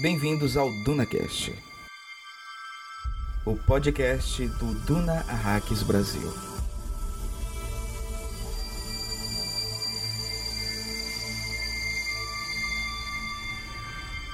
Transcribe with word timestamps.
Bem-vindos 0.00 0.56
ao 0.56 0.72
DunaCast, 0.72 1.54
o 3.44 3.54
podcast 3.54 4.46
do 4.46 4.72
Duna 4.86 5.26
Arrakis 5.28 5.82
Brasil. 5.82 6.32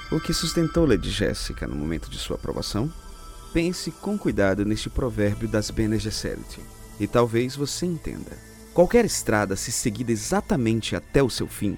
O 0.09 0.21
que 0.21 0.31
sustentou 0.31 0.85
Lady 0.85 1.11
Jéssica 1.11 1.67
no 1.67 1.75
momento 1.75 2.09
de 2.09 2.17
sua 2.17 2.37
aprovação? 2.37 2.89
Pense 3.51 3.91
com 3.91 4.17
cuidado 4.17 4.63
neste 4.63 4.89
provérbio 4.89 5.49
das 5.49 5.69
Bene 5.69 5.99
Gesserit, 5.99 6.61
e 6.97 7.05
talvez 7.05 7.57
você 7.57 7.85
entenda. 7.85 8.37
Qualquer 8.73 9.03
estrada, 9.03 9.57
se 9.57 9.73
seguida 9.73 10.13
exatamente 10.13 10.95
até 10.95 11.21
o 11.21 11.29
seu 11.29 11.45
fim, 11.45 11.77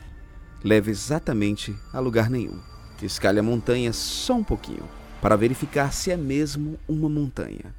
leva 0.63 0.91
exatamente 0.91 1.75
a 1.91 1.99
lugar 1.99 2.29
nenhum. 2.29 2.68
Escale 3.05 3.39
a 3.39 3.43
montanha 3.43 3.93
só 3.93 4.35
um 4.35 4.43
pouquinho, 4.43 4.83
para 5.21 5.35
verificar 5.35 5.91
se 5.91 6.11
é 6.11 6.17
mesmo 6.17 6.77
uma 6.87 7.09
montanha. 7.09 7.73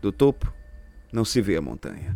Do 0.00 0.10
topo, 0.10 0.52
não 1.12 1.24
se 1.24 1.40
vê 1.40 1.56
a 1.56 1.62
montanha. 1.62 2.14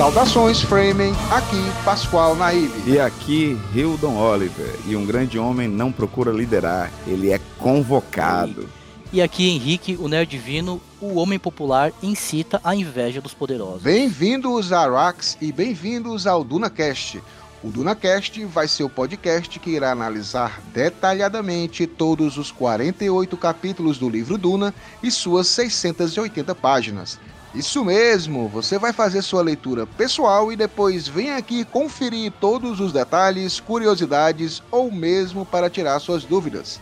Saudações, 0.00 0.62
Framing. 0.62 1.12
Aqui, 1.30 1.84
Pascoal 1.84 2.34
Naíbe. 2.34 2.90
E 2.90 2.98
aqui, 2.98 3.60
Hildon 3.74 4.16
Oliver. 4.16 4.74
E 4.86 4.96
um 4.96 5.04
grande 5.04 5.38
homem 5.38 5.68
não 5.68 5.92
procura 5.92 6.32
liderar, 6.32 6.90
ele 7.06 7.30
é 7.30 7.38
convocado. 7.58 8.66
E 9.12 9.20
aqui, 9.20 9.50
Henrique, 9.50 9.98
o 10.00 10.08
Nerd 10.08 10.30
Divino, 10.30 10.80
o 11.02 11.16
homem 11.16 11.38
popular, 11.38 11.92
incita 12.02 12.58
a 12.64 12.74
inveja 12.74 13.20
dos 13.20 13.34
poderosos. 13.34 13.82
Bem-vindos 13.82 14.72
a 14.72 14.80
Arax 14.80 15.36
e 15.38 15.52
bem-vindos 15.52 16.26
ao 16.26 16.42
DunaCast. 16.42 17.22
O 17.62 17.68
DunaCast 17.68 18.42
vai 18.46 18.68
ser 18.68 18.84
o 18.84 18.88
podcast 18.88 19.58
que 19.58 19.68
irá 19.68 19.92
analisar 19.92 20.62
detalhadamente 20.72 21.86
todos 21.86 22.38
os 22.38 22.50
48 22.50 23.36
capítulos 23.36 23.98
do 23.98 24.08
livro 24.08 24.38
Duna 24.38 24.74
e 25.02 25.10
suas 25.10 25.46
680 25.48 26.54
páginas. 26.54 27.18
Isso 27.52 27.84
mesmo, 27.84 28.46
você 28.46 28.78
vai 28.78 28.92
fazer 28.92 29.22
sua 29.22 29.42
leitura 29.42 29.84
pessoal 29.84 30.52
e 30.52 30.56
depois 30.56 31.08
vem 31.08 31.32
aqui 31.32 31.64
conferir 31.64 32.32
todos 32.40 32.78
os 32.78 32.92
detalhes, 32.92 33.58
curiosidades 33.58 34.62
ou 34.70 34.88
mesmo 34.88 35.44
para 35.44 35.68
tirar 35.68 35.98
suas 35.98 36.22
dúvidas. 36.22 36.80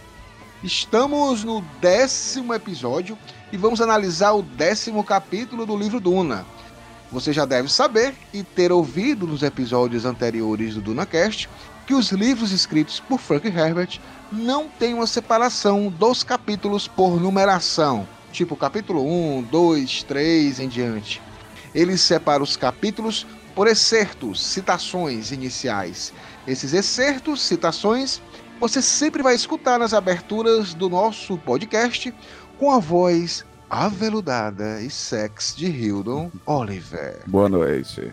Estamos 0.62 1.42
no 1.42 1.62
décimo 1.80 2.52
episódio 2.52 3.16
e 3.50 3.56
vamos 3.56 3.80
analisar 3.80 4.32
o 4.32 4.42
décimo 4.42 5.02
capítulo 5.02 5.64
do 5.64 5.74
livro 5.74 6.00
Duna. 6.00 6.44
Você 7.10 7.32
já 7.32 7.46
deve 7.46 7.72
saber 7.72 8.14
e 8.34 8.42
ter 8.42 8.70
ouvido 8.70 9.26
nos 9.26 9.42
episódios 9.42 10.04
anteriores 10.04 10.74
do 10.74 10.82
DunaCast 10.82 11.48
que 11.86 11.94
os 11.94 12.12
livros 12.12 12.52
escritos 12.52 13.00
por 13.00 13.18
Frank 13.18 13.48
Herbert 13.48 13.98
não 14.30 14.68
têm 14.68 14.92
uma 14.92 15.06
separação 15.06 15.88
dos 15.88 16.22
capítulos 16.22 16.86
por 16.86 17.18
numeração 17.18 18.06
tipo 18.38 18.54
capítulo 18.54 19.04
1, 19.04 19.42
2, 19.50 20.04
3 20.04 20.60
em 20.60 20.68
diante. 20.68 21.20
Ele 21.74 21.98
separa 21.98 22.40
os 22.40 22.56
capítulos 22.56 23.26
por 23.52 23.66
excertos, 23.66 24.40
citações 24.40 25.32
iniciais. 25.32 26.12
Esses 26.46 26.72
excertos, 26.72 27.42
citações, 27.42 28.22
você 28.60 28.80
sempre 28.80 29.24
vai 29.24 29.34
escutar 29.34 29.80
nas 29.80 29.92
aberturas 29.92 30.72
do 30.72 30.88
nosso 30.88 31.36
podcast 31.38 32.14
com 32.60 32.70
a 32.70 32.78
voz 32.78 33.44
aveludada 33.68 34.80
e 34.82 34.88
sexy 34.88 35.56
de 35.56 35.66
Hildon 35.66 36.30
Oliver. 36.46 37.22
Boa 37.26 37.48
noite. 37.48 38.12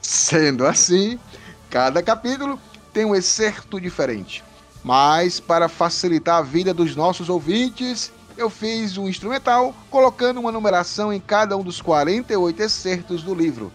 Sendo 0.00 0.66
assim, 0.66 1.20
cada 1.68 2.02
capítulo 2.02 2.58
tem 2.94 3.04
um 3.04 3.14
excerto 3.14 3.78
diferente. 3.78 4.42
Mas 4.82 5.38
para 5.38 5.68
facilitar 5.68 6.38
a 6.38 6.42
vida 6.42 6.72
dos 6.72 6.96
nossos 6.96 7.28
ouvintes, 7.28 8.10
eu 8.40 8.50
fiz 8.50 8.96
um 8.96 9.08
instrumental 9.08 9.74
colocando 9.90 10.40
uma 10.40 10.50
numeração 10.50 11.12
em 11.12 11.20
cada 11.20 11.56
um 11.56 11.62
dos 11.62 11.80
48 11.82 12.62
excertos 12.62 13.22
do 13.22 13.34
livro. 13.34 13.70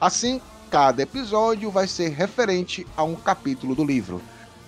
Assim, 0.00 0.40
cada 0.70 1.02
episódio 1.02 1.70
vai 1.70 1.86
ser 1.86 2.10
referente 2.10 2.86
a 2.96 3.02
um 3.02 3.14
capítulo 3.14 3.74
do 3.74 3.84
livro. 3.84 4.20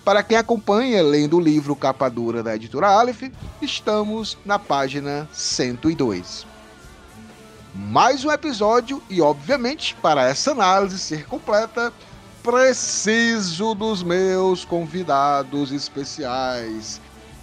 Para 0.04 0.22
quem 0.22 0.36
acompanha 0.36 1.02
lendo 1.02 1.36
o 1.36 1.40
livro 1.40 1.76
Capa 1.76 2.08
Dura 2.08 2.42
da 2.42 2.56
editora 2.56 2.88
Aleph, 2.88 3.30
estamos 3.60 4.36
na 4.44 4.58
página 4.58 5.28
102. 5.32 6.46
Mais 7.74 8.24
um 8.24 8.32
episódio 8.32 9.02
e, 9.08 9.20
obviamente, 9.20 9.94
para 10.02 10.28
essa 10.28 10.50
análise 10.50 10.98
ser 10.98 11.26
completa, 11.26 11.92
preciso 12.42 13.74
dos 13.74 14.02
meus 14.02 14.64
convidados 14.64 15.70
especiais. 15.70 17.00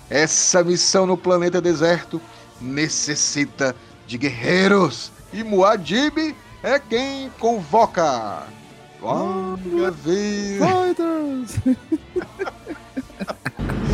Essa 0.09 0.63
missão 0.63 1.05
no 1.05 1.15
planeta 1.15 1.61
deserto 1.61 2.19
necessita 2.59 3.75
de 4.07 4.17
guerreiros 4.17 5.11
e 5.31 5.43
Muad'Dib 5.43 6.35
é 6.63 6.79
quem 6.79 7.29
convoca. 7.39 8.43
Longa 8.99 9.91
vida! 9.91 10.65
Fighters! 10.65 11.59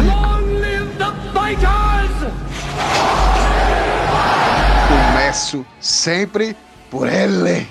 Long 0.08 0.59
live 0.62 0.90
the 0.98 1.12
fighters! 1.34 2.34
Começo 4.88 5.66
sempre 5.82 6.56
por 6.90 7.09
ele, 7.09 7.68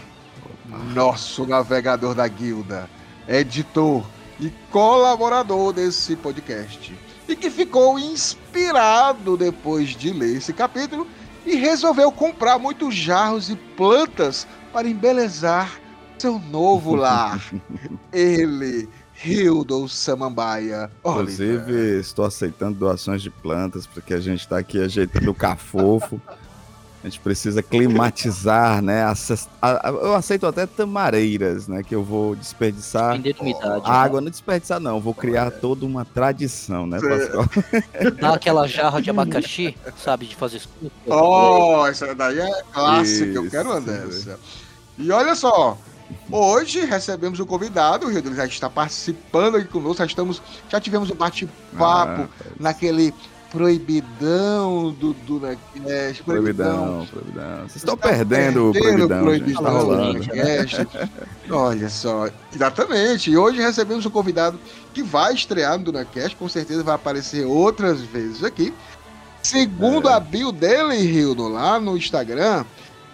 nosso 0.93 1.47
navegador 1.47 2.15
da 2.15 2.29
guilda, 2.29 2.91
editor 3.27 4.05
e 4.39 4.51
colaborador 4.71 5.73
desse 5.73 6.15
podcast 6.15 6.95
e 7.29 7.35
que 7.35 7.51
ficou 7.51 7.99
inspirado 7.99 9.37
depois 9.37 9.91
de 9.91 10.13
ler 10.13 10.37
esse 10.37 10.53
capítulo 10.53 11.07
e 11.47 11.57
resolveu 11.57 12.11
comprar 12.11 12.59
muitos 12.59 12.95
jarros 12.95 13.51
e 13.51 13.57
plantas 13.57 14.47
para 14.73 14.89
embelezar 14.89 15.81
seu 16.19 16.39
novo 16.39 16.95
lar. 16.95 17.41
Ele, 18.13 18.89
Hildon 19.25 19.87
Samambaia. 19.89 20.91
Inclusive, 21.01 21.73
Oliver. 21.73 22.01
estou 22.01 22.25
aceitando 22.25 22.79
doações 22.79 23.23
de 23.23 23.31
plantas, 23.31 23.87
porque 23.87 24.15
a 24.15 24.21
gente 24.21 24.41
está 24.41 24.59
aqui 24.59 24.81
ajeitando 24.81 25.31
o 25.31 25.35
cafofo. 25.35 26.21
A 27.05 27.07
gente 27.07 27.21
precisa 27.21 27.63
climatizar, 27.63 28.81
né? 28.81 29.05
Eu 30.01 30.15
aceito 30.15 30.47
até 30.47 30.65
tamareiras, 30.65 31.69
né? 31.69 31.83
Que 31.83 31.95
eu 31.95 32.03
vou 32.03 32.35
desperdiçar 32.35 33.21
a 33.85 33.93
água. 33.93 34.23
Não 34.23 34.31
desperdiçar, 34.31 34.81
não. 34.81 34.99
Vou 35.03 35.13
criar 35.13 35.51
toda 35.51 35.85
uma 35.85 36.07
tradição, 36.07 36.87
né, 36.87 36.99
Pascoal? 36.99 37.45
Dá 38.19 38.33
aquela 38.33 38.67
jarra 38.67 39.03
de 39.03 39.11
abacaxi, 39.11 39.77
sabe, 40.03 40.25
de 40.25 40.35
fazer 40.35 40.61
suco. 40.61 40.91
Oh, 41.07 41.87
essa 41.87 42.15
daí 42.15 42.41
é 42.41 42.63
clássica, 42.73 43.33
eu 43.33 43.51
quero 43.51 43.69
uma 43.69 43.83
dessa. 43.83 44.41
E 44.97 45.11
olha 45.13 45.35
só, 45.35 45.77
hoje 46.31 46.87
recebemos 46.87 47.39
um 47.39 47.45
convidado, 47.45 48.07
o 48.07 48.11
Hildon 48.11 48.33
já 48.35 48.47
está 48.47 48.71
participando 48.71 49.57
aqui 49.57 49.69
conosco, 49.69 49.99
já, 49.99 50.07
estamos, 50.07 50.41
já 50.71 50.81
tivemos 50.81 51.11
um 51.11 51.15
bate-papo 51.15 52.23
Ah, 52.23 52.29
naquele 52.59 53.13
proibidão 53.55 54.91
do 54.91 55.13
DunaCast, 55.13 56.25
proibidão, 56.25 57.07
proibidão. 57.09 57.59
Vocês 57.61 57.77
estão 57.77 57.95
Está 57.95 58.09
perdendo 58.09 58.71
o 58.71 58.73
proibidão, 58.73 59.33
gente. 59.33 59.55
Tá 59.55 59.61
do 59.61 59.77
rolando. 59.77 60.21
Olha 61.51 61.89
só, 61.89 62.29
exatamente. 62.53 63.31
E 63.31 63.37
hoje 63.37 63.61
recebemos 63.61 64.05
um 64.05 64.11
convidado 64.11 64.59
que 64.93 65.05
vai 65.05 65.35
estrear 65.35 65.79
no 65.79 65.85
DunaCast, 65.85 66.35
com 66.35 66.49
certeza 66.49 66.83
vai 66.83 66.97
aparecer 66.97 67.47
outras 67.47 68.01
vezes 68.01 68.43
aqui. 68.43 68.75
Segundo 69.41 70.09
É. 70.09 70.15
a 70.15 70.21
bio 70.21 70.51
dele, 70.51 70.97
Hildo, 70.97 71.47
lá 71.47 71.79
no 71.79 71.97
Instagram, 71.97 72.65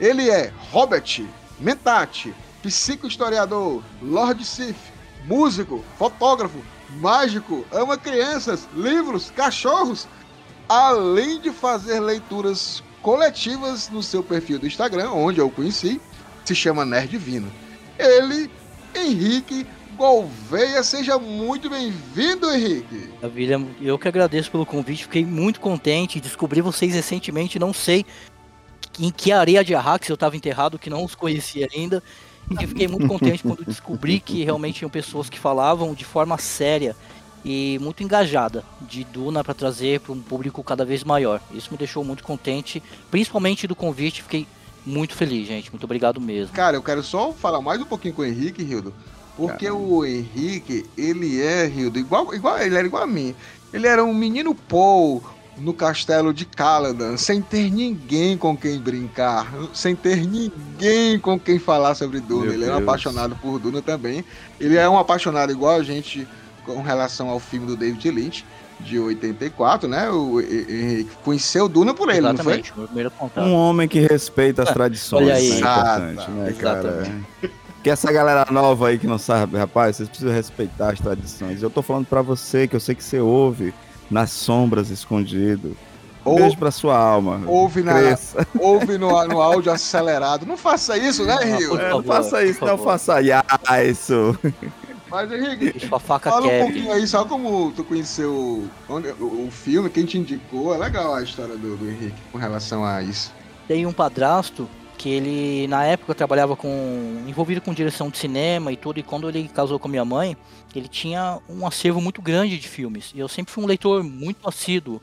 ele 0.00 0.31
é 0.31 0.50
Robert 0.70 1.23
Mentati, 1.59 2.32
psicohistoriador, 2.62 3.82
Lord 4.00 4.43
Sif, 4.43 4.79
músico, 5.26 5.85
fotógrafo, 5.99 6.59
mágico, 6.99 7.67
ama 7.70 7.99
crianças, 7.99 8.67
livros, 8.75 9.31
cachorros, 9.37 10.09
além 10.70 11.40
de 11.40 11.50
fazer 11.50 11.99
leituras 11.99 12.81
coletivas 13.02 13.88
no 13.88 14.05
seu 14.05 14.22
perfil 14.22 14.56
do 14.56 14.69
Instagram, 14.69 15.11
onde 15.11 15.40
eu 15.40 15.50
conheci, 15.50 16.00
se 16.44 16.55
chama 16.55 16.84
Nerd 16.84 17.08
Divino. 17.08 17.50
Ele, 17.99 18.49
Henrique 18.94 19.67
Gouveia, 19.96 20.81
seja 20.84 21.19
muito 21.19 21.69
bem-vindo, 21.69 22.49
Henrique. 22.52 23.11
Maravilha, 23.20 23.61
eu 23.81 23.99
que 23.99 24.06
agradeço 24.06 24.49
pelo 24.49 24.64
convite, 24.64 25.02
fiquei 25.02 25.25
muito 25.25 25.58
contente. 25.58 26.20
Descobri 26.20 26.61
vocês 26.61 26.94
recentemente, 26.94 27.58
não 27.58 27.73
sei 27.73 28.06
em 28.96 29.11
que 29.11 29.32
areia 29.32 29.64
de 29.64 29.75
Arrax 29.75 30.08
eu 30.08 30.14
estava 30.14 30.37
enterrado, 30.37 30.78
que 30.78 30.88
não 30.88 31.05
os 31.05 31.16
conhecia 31.16 31.69
ainda. 31.75 32.00
E 32.61 32.66
fiquei 32.66 32.87
muito 32.87 33.08
contente 33.08 33.43
quando 33.43 33.64
descobri 33.64 34.20
que 34.20 34.44
realmente 34.44 34.78
tinham 34.78 34.90
pessoas 34.90 35.28
que 35.28 35.38
falavam 35.38 35.94
de 35.94 36.05
forma 36.05 36.38
séria 36.38 36.94
e 37.44 37.78
muito 37.81 38.02
engajada 38.02 38.64
de 38.81 39.04
Duna 39.04 39.42
para 39.42 39.54
trazer 39.54 40.00
para 40.00 40.12
um 40.12 40.20
público 40.20 40.62
cada 40.62 40.84
vez 40.84 41.04
maior. 41.04 41.40
Isso 41.52 41.70
me 41.70 41.78
deixou 41.78 42.04
muito 42.04 42.22
contente, 42.22 42.82
principalmente 43.10 43.66
do 43.66 43.75
convite, 43.75 44.22
fiquei 44.22 44.46
muito 44.84 45.14
feliz, 45.14 45.46
gente. 45.46 45.70
Muito 45.70 45.84
obrigado 45.84 46.20
mesmo. 46.20 46.54
Cara, 46.54 46.76
eu 46.76 46.82
quero 46.82 47.02
só 47.02 47.32
falar 47.32 47.60
mais 47.60 47.81
um 47.81 47.87
pouquinho 47.87 48.14
com 48.14 48.22
o 48.22 48.25
Henrique, 48.25 48.62
Rildo. 48.62 48.94
Porque 49.37 49.66
Caramba. 49.66 49.84
o 49.84 50.04
Henrique, 50.04 50.84
ele 50.96 51.40
é, 51.40 51.66
Rildo, 51.66 51.98
igual, 51.98 52.34
igual, 52.34 52.58
ele 52.58 52.76
era 52.76 52.87
igual 52.87 53.02
a 53.02 53.06
mim. 53.06 53.34
Ele 53.72 53.87
era 53.87 54.04
um 54.04 54.12
menino 54.12 54.54
Paul 54.54 55.22
no 55.56 55.75
castelo 55.75 56.32
de 56.32 56.44
Caladan, 56.44 57.16
sem 57.16 57.40
ter 57.40 57.70
ninguém 57.70 58.37
com 58.37 58.56
quem 58.56 58.78
brincar, 58.78 59.52
sem 59.72 59.94
ter 59.94 60.26
ninguém 60.26 61.19
com 61.19 61.38
quem 61.38 61.58
falar 61.58 61.94
sobre 61.94 62.20
Duna. 62.20 62.46
Meu 62.46 62.52
ele 62.54 62.64
Deus. 62.64 62.70
é 62.70 62.75
um 62.75 62.82
apaixonado 62.82 63.37
por 63.37 63.58
Duna 63.58 63.82
também. 63.82 64.25
Ele 64.58 64.76
é 64.76 64.88
um 64.88 64.98
apaixonado 64.98 65.52
igual 65.52 65.76
a 65.76 65.82
gente 65.82 66.26
com 66.75 66.82
relação 66.82 67.28
ao 67.28 67.38
filme 67.40 67.67
do 67.67 67.76
David 67.76 68.11
Lynch 68.11 68.44
de 68.81 68.99
84, 68.99 69.88
né? 69.88 70.11
O 70.11 70.40
Henrique 70.40 71.11
conheceu 71.22 71.69
Duna 71.69 71.93
por 71.94 72.08
ele, 72.08 72.19
Exatamente, 72.19 72.72
não 72.76 72.88
foi? 73.28 73.43
Um 73.43 73.55
homem 73.55 73.87
que 73.87 74.00
respeita 74.00 74.62
as 74.62 74.70
tradições, 74.70 75.25
Olha 75.25 75.34
aí. 75.34 75.61
né? 75.61 76.26
Né, 76.28 76.52
cara? 76.58 77.06
Que 77.82 77.90
essa 77.90 78.12
galera 78.12 78.46
nova 78.50 78.88
aí 78.88 78.99
que 78.99 79.06
não 79.06 79.19
sabe, 79.19 79.56
rapaz, 79.56 79.96
vocês 79.96 80.08
precisam 80.08 80.32
respeitar 80.32 80.93
as 80.93 81.00
tradições. 81.00 81.62
Eu 81.62 81.70
tô 81.70 81.82
falando 81.82 82.06
para 82.06 82.20
você, 82.22 82.67
que 82.69 82.76
eu 82.76 82.81
sei 82.81 82.94
que 82.94 83.02
você 83.02 83.20
ouve 83.20 83.73
nas 84.11 84.31
sombras 84.31 84.90
escondido. 84.90 85.76
Ou, 86.23 86.37
Beijo 86.37 86.58
pra 86.58 86.70
sua 86.70 86.99
alma. 86.99 87.40
Ouve, 87.46 87.82
na, 87.82 87.94
ouve 88.61 88.99
no, 88.99 89.08
no 89.26 89.40
áudio 89.40 89.73
acelerado. 89.73 90.44
Não 90.44 90.56
faça 90.56 90.99
isso, 90.99 91.25
né, 91.25 91.37
Rio? 91.43 91.78
É, 91.78 91.88
não 91.88 92.02
faça 92.02 92.44
isso, 92.44 92.62
não 92.64 92.76
faça 92.76 93.16
isso. 93.88 94.38
Mas, 95.11 95.33
Henrique, 95.33 95.89
fala 95.99 96.47
um 96.47 96.61
pouquinho 96.61 96.93
aí, 96.93 97.07
só 97.07 97.25
como 97.25 97.73
tu 97.73 97.83
conheceu 97.83 98.33
o, 98.33 98.71
o, 98.89 99.47
o, 99.47 99.51
filme, 99.51 99.91
quem 99.91 100.05
te 100.05 100.17
indicou. 100.17 100.75
É 100.75 100.79
legal 100.79 101.15
a 101.15 101.23
história 101.23 101.57
do, 101.57 101.77
do 101.77 101.91
Henrique 101.91 102.17
com 102.31 102.39
relação 102.39 102.85
a 102.85 103.03
isso. 103.03 103.33
Tem 103.67 103.85
um 103.87 103.93
padrasto 103.93 104.69
que 104.97 105.09
ele, 105.09 105.67
na 105.67 105.83
época, 105.85 106.15
trabalhava 106.15 106.55
com. 106.55 107.25
envolvido 107.27 107.61
com 107.61 107.73
direção 107.73 108.11
de 108.11 108.19
cinema 108.19 108.71
e 108.71 108.77
tudo, 108.77 109.01
e 109.01 109.03
quando 109.03 109.29
ele 109.29 109.49
casou 109.49 109.79
com 109.79 109.89
minha 109.89 110.05
mãe, 110.05 110.37
ele 110.75 110.89
tinha 110.89 111.39
um 111.49 111.67
acervo 111.67 112.01
muito 112.01 112.21
grande 112.21 112.59
de 112.59 112.69
filmes. 112.69 113.11
E 113.15 113.19
eu 113.19 113.27
sempre 113.27 113.53
fui 113.53 113.65
um 113.65 113.67
leitor 113.67 114.05
muito 114.05 114.47
assíduo 114.49 115.01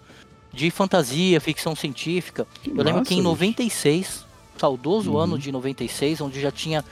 de 0.53 0.71
fantasia, 0.71 1.41
ficção 1.41 1.75
científica. 1.75 2.47
Que 2.61 2.69
eu 2.69 2.75
massa, 2.75 2.89
lembro 2.89 3.03
que 3.03 3.15
em 3.15 3.21
96, 3.21 4.25
saudoso 4.57 5.13
uhum. 5.13 5.17
ano 5.17 5.39
de 5.39 5.51
96, 5.51 6.21
onde 6.21 6.39
já 6.39 6.51
tinha 6.51 6.85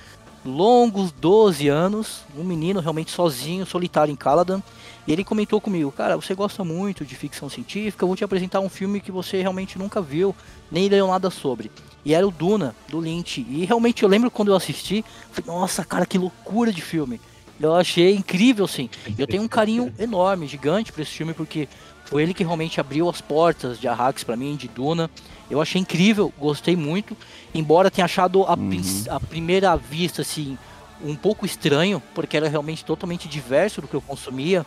longos 0.45 1.11
12 1.11 1.67
anos, 1.67 2.23
um 2.37 2.43
menino 2.43 2.79
realmente 2.79 3.11
sozinho, 3.11 3.65
solitário 3.65 4.11
em 4.11 4.15
Caladan. 4.15 4.61
E 5.07 5.11
ele 5.11 5.23
comentou 5.23 5.61
comigo, 5.61 5.91
cara, 5.91 6.15
você 6.15 6.33
gosta 6.33 6.63
muito 6.63 7.05
de 7.05 7.15
ficção 7.15 7.49
científica, 7.49 8.03
eu 8.03 8.07
vou 8.07 8.15
te 8.15 8.23
apresentar 8.23 8.59
um 8.59 8.69
filme 8.69 8.99
que 8.99 9.11
você 9.11 9.41
realmente 9.41 9.77
nunca 9.77 10.01
viu, 10.01 10.35
nem 10.71 10.89
leu 10.89 11.07
nada 11.07 11.29
sobre. 11.29 11.71
E 12.03 12.13
era 12.13 12.27
o 12.27 12.31
Duna, 12.31 12.75
do 12.89 12.99
Lynch. 12.99 13.45
E 13.47 13.65
realmente 13.65 14.03
eu 14.03 14.09
lembro 14.09 14.31
quando 14.31 14.49
eu 14.49 14.55
assisti, 14.55 15.05
falei, 15.31 15.51
nossa, 15.51 15.85
cara, 15.85 16.05
que 16.05 16.17
loucura 16.17 16.71
de 16.71 16.81
filme. 16.81 17.19
Eu 17.59 17.73
achei 17.73 18.15
incrível, 18.15 18.67
sim. 18.67 18.89
Eu 19.17 19.27
tenho 19.27 19.43
um 19.43 19.47
carinho 19.47 19.93
enorme, 19.99 20.47
gigante 20.47 20.91
para 20.91 21.03
esse 21.03 21.11
filme, 21.11 21.33
porque 21.33 21.67
foi 22.05 22.23
ele 22.23 22.33
que 22.33 22.43
realmente 22.43 22.79
abriu 22.79 23.09
as 23.09 23.21
portas 23.21 23.79
de 23.79 23.87
Arrakis 23.87 24.23
para 24.23 24.35
mim, 24.35 24.55
de 24.55 24.67
Duna. 24.67 25.09
Eu 25.49 25.61
achei 25.61 25.79
incrível, 25.79 26.33
gostei 26.39 26.75
muito. 26.75 27.15
Embora 27.53 27.91
tenha 27.91 28.05
achado 28.05 28.43
a, 28.43 28.53
uhum. 28.53 28.81
a 29.09 29.19
primeira 29.19 29.75
vista, 29.75 30.21
assim, 30.21 30.57
um 31.03 31.15
pouco 31.15 31.45
estranho, 31.45 32.01
porque 32.13 32.35
era 32.35 32.49
realmente 32.49 32.83
totalmente 32.83 33.27
diverso 33.27 33.81
do 33.81 33.87
que 33.87 33.93
eu 33.93 34.01
consumia. 34.01 34.65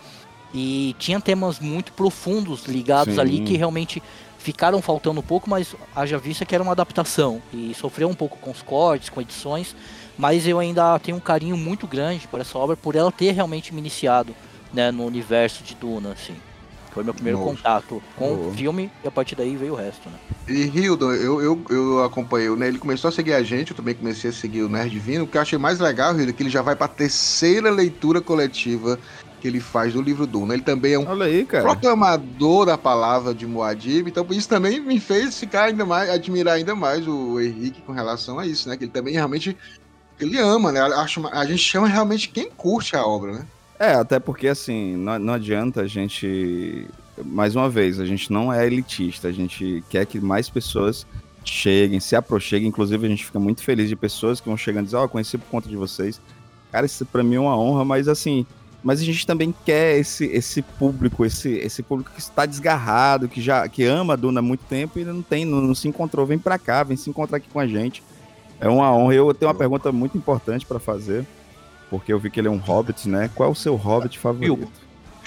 E 0.54 0.94
tinha 0.98 1.20
temas 1.20 1.60
muito 1.60 1.92
profundos 1.92 2.64
ligados 2.64 3.14
Sim. 3.14 3.20
ali 3.20 3.40
que 3.40 3.56
realmente 3.56 4.02
ficaram 4.38 4.80
faltando 4.80 5.20
um 5.20 5.22
pouco, 5.22 5.50
mas 5.50 5.75
haja 5.94 6.16
vista 6.16 6.46
que 6.46 6.54
era 6.54 6.62
uma 6.62 6.72
adaptação. 6.72 7.42
E 7.52 7.75
sofreu 7.75 8.08
um 8.08 8.14
pouco 8.14 8.38
com 8.38 8.50
os 8.50 8.62
cortes, 8.62 9.10
com 9.10 9.20
edições. 9.20 9.75
Mas 10.16 10.46
eu 10.46 10.58
ainda 10.58 10.98
tenho 10.98 11.16
um 11.16 11.20
carinho 11.20 11.56
muito 11.56 11.86
grande 11.86 12.26
por 12.26 12.40
essa 12.40 12.58
obra, 12.58 12.76
por 12.76 12.96
ela 12.96 13.12
ter 13.12 13.32
realmente 13.32 13.72
me 13.75 13.80
iniciado 13.80 14.34
né, 14.72 14.90
no 14.90 15.04
universo 15.04 15.62
de 15.62 15.75
Duna, 15.75 16.12
assim. 16.12 16.34
Foi 16.93 17.05
meu 17.05 17.14
primeiro 17.14 17.38
Nossa. 17.38 17.50
contato 17.50 18.02
com 18.17 18.49
o 18.49 18.52
filme 18.52 18.90
e 19.05 19.08
a 19.08 19.11
partir 19.11 19.35
daí 19.35 19.56
veio 19.56 19.75
o 19.75 19.76
resto, 19.76 20.08
né? 20.08 20.19
E 20.49 20.62
Hildon, 20.62 21.12
eu, 21.12 21.43
eu, 21.43 21.64
eu 21.69 22.05
acompanhei, 22.05 22.49
né? 22.56 22.69
Ele 22.69 22.79
começou 22.79 23.08
a 23.08 23.12
seguir 23.12 23.35
a 23.35 23.43
gente, 23.43 23.70
eu 23.70 23.76
também 23.76 23.94
comecei 23.94 24.31
a 24.31 24.32
seguir 24.32 24.62
o 24.62 24.69
Nerd 24.69 24.90
Divino. 24.90 25.25
O 25.25 25.26
que 25.26 25.37
eu 25.37 25.43
achei 25.43 25.58
mais 25.58 25.79
legal, 25.79 26.12
Hildon, 26.12 26.31
é 26.31 26.32
que 26.32 26.43
ele 26.43 26.50
já 26.50 26.62
vai 26.62 26.75
pra 26.75 26.88
terceira 26.88 27.70
leitura 27.70 28.20
coletiva 28.20 28.99
que 29.40 29.46
ele 29.46 29.61
faz 29.61 29.93
do 29.93 30.02
livro 30.02 30.26
Duna. 30.26 30.55
Ele 30.55 30.62
também 30.62 30.94
é 30.94 30.99
um 30.99 31.23
aí, 31.23 31.46
proclamador 31.46 32.67
da 32.67 32.76
palavuma 32.76 33.35
de 33.35 33.46
Moadib, 33.46 34.08
então 34.08 34.26
isso 34.31 34.49
também 34.49 34.81
me 34.81 34.99
fez 34.99 35.38
ficar 35.38 35.64
ainda 35.64 35.85
mais, 35.85 36.11
admirar 36.11 36.55
ainda 36.55 36.75
mais 36.75 37.06
o 37.06 37.40
Henrique 37.40 37.82
com 37.82 37.93
relação 37.93 38.38
a 38.38 38.46
isso, 38.46 38.69
né? 38.69 38.76
Que 38.76 38.85
ele 38.85 38.93
também 38.93 39.14
realmente 39.14 39.56
ele 40.19 40.38
ama, 40.38 40.73
né? 40.73 40.81
Acho, 40.81 41.26
a 41.29 41.44
gente 41.44 41.62
chama 41.62 41.87
realmente 41.87 42.29
quem 42.29 42.50
curte 42.50 42.96
a 42.96 43.06
obra, 43.06 43.32
né? 43.32 43.46
É, 43.78 43.92
até 43.92 44.19
porque 44.19 44.48
assim, 44.48 44.96
não, 44.96 45.19
não 45.19 45.34
adianta 45.34 45.82
a 45.82 45.86
gente. 45.86 46.86
Mais 47.25 47.54
uma 47.54 47.69
vez, 47.69 47.98
a 48.00 48.06
gente 48.06 48.32
não 48.32 48.52
é 48.52 48.66
elitista, 48.66 49.28
a 49.28 49.32
gente 49.32 49.82
quer 49.88 50.06
que 50.06 50.20
mais 50.20 50.48
pessoas 50.48 51.06
cheguem, 51.44 52.00
se 52.00 52.16
aproxeguem. 52.16 52.69
Inclusive, 52.69 53.06
a 53.06 53.10
gente 53.10 53.25
fica 53.25 53.38
muito 53.38 53.62
feliz 53.62 53.88
de 53.88 53.96
pessoas 53.96 54.40
que 54.40 54.48
vão 54.48 54.56
chegando 54.56 54.84
e 54.84 54.86
dizer, 54.86 54.96
ó, 54.96 55.04
oh, 55.04 55.08
conheci 55.08 55.38
por 55.38 55.46
conta 55.46 55.69
de 55.69 55.76
vocês. 55.76 56.20
Cara, 56.70 56.86
isso 56.86 57.06
pra 57.06 57.22
mim 57.22 57.36
é 57.36 57.40
uma 57.40 57.56
honra, 57.56 57.84
mas 57.84 58.08
assim, 58.08 58.46
mas 58.82 59.00
a 59.00 59.04
gente 59.04 59.26
também 59.26 59.54
quer 59.64 59.98
esse, 59.98 60.26
esse 60.26 60.60
público, 60.60 61.25
esse, 61.25 61.50
esse 61.50 61.82
público 61.82 62.10
que 62.12 62.20
está 62.20 62.46
desgarrado, 62.46 63.28
que 63.28 63.40
já 63.40 63.66
que 63.69 63.84
ama 63.84 64.12
a 64.12 64.16
Duna 64.16 64.40
há 64.40 64.42
muito 64.42 64.64
tempo 64.64 64.98
e 64.98 65.04
não 65.04 65.22
tem, 65.22 65.44
não, 65.44 65.60
não 65.60 65.75
se 65.75 65.88
encontrou, 65.88 66.26
vem 66.26 66.38
para 66.38 66.58
cá, 66.58 66.82
vem 66.82 66.96
se 66.96 67.08
encontrar 67.08 67.38
aqui 67.38 67.48
com 67.48 67.58
a 67.58 67.66
gente. 67.66 68.02
É 68.60 68.69
uma 68.69 68.92
honra. 68.92 69.14
Eu 69.14 69.32
tenho 69.34 69.48
uma 69.48 69.58
pergunta 69.58 69.90
muito 69.90 70.19
importante 70.19 70.66
para 70.66 70.78
fazer 70.78 71.25
porque 71.90 72.12
eu 72.12 72.19
vi 72.19 72.31
que 72.31 72.40
ele 72.40 72.49
é 72.49 72.50
um 72.50 72.58
hobbit, 72.58 73.08
né? 73.08 73.31
Qual 73.35 73.49
é 73.49 73.52
o 73.52 73.55
seu 73.55 73.76
hobbit 73.76 74.19
favorito? 74.19 74.70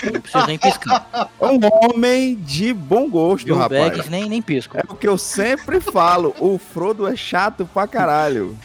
Não 0.04 0.20
precisa 0.20 0.48
nem 0.48 0.58
piscar. 0.58 1.30
É 1.40 1.46
um 1.46 1.60
homem 1.84 2.36
de 2.36 2.74
bom 2.74 3.10
gosto, 3.10 3.46
Bill 3.46 3.56
rapaz. 3.56 3.92
Baggins 3.92 4.10
nem, 4.10 4.28
nem 4.28 4.42
pisco. 4.42 4.78
É 4.78 4.82
o 4.88 4.96
que 4.96 5.08
eu 5.08 5.18
sempre 5.18 5.80
falo, 5.80 6.36
o 6.40 6.58
Frodo 6.58 7.08
é 7.08 7.16
chato 7.16 7.70
pra 7.72 7.88
caralho. 7.88 8.58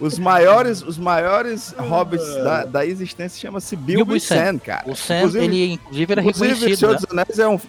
Os 0.00 0.18
maiores, 0.18 0.82
os 0.82 0.98
maiores 0.98 1.74
hobbits 1.78 2.34
da, 2.36 2.64
da 2.64 2.86
existência 2.86 3.40
chama-se 3.40 3.76
Bilbo, 3.76 4.04
Bilbo 4.04 4.16
e 4.16 4.20
Sam, 4.20 4.58
cara. 4.58 4.90
O 4.90 4.96
Sam, 4.96 5.18
inclusive, 5.18 5.44
ele 5.44 5.72
inclusive 5.74 6.12
era 6.12 6.20
inclusive, 6.22 6.54
reconhecido, 6.54 6.78
Senhor 6.78 6.92
né? 6.92 6.98
dos 6.98 7.10
Anéis 7.10 7.38
é 7.38 7.48
um 7.48 7.60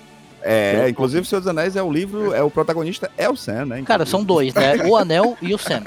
é, 0.44 0.90
inclusive 0.90 1.22
o 1.22 1.26
Senhor 1.26 1.40
dos 1.40 1.48
Anéis 1.48 1.76
é 1.76 1.82
o 1.82 1.92
livro, 1.92 2.34
é 2.34 2.44
o 2.44 2.52
protagonista 2.52 3.10
é 3.18 3.30
o 3.30 3.36
Sam, 3.36 3.54
né? 3.54 3.62
Inclusive. 3.64 3.86
Cara, 3.86 4.06
são 4.06 4.24
dois, 4.24 4.54
né? 4.54 4.74
O 4.86 4.98
Anel 4.98 5.38
e 5.42 5.54
o 5.54 5.58
Sam. 5.58 5.84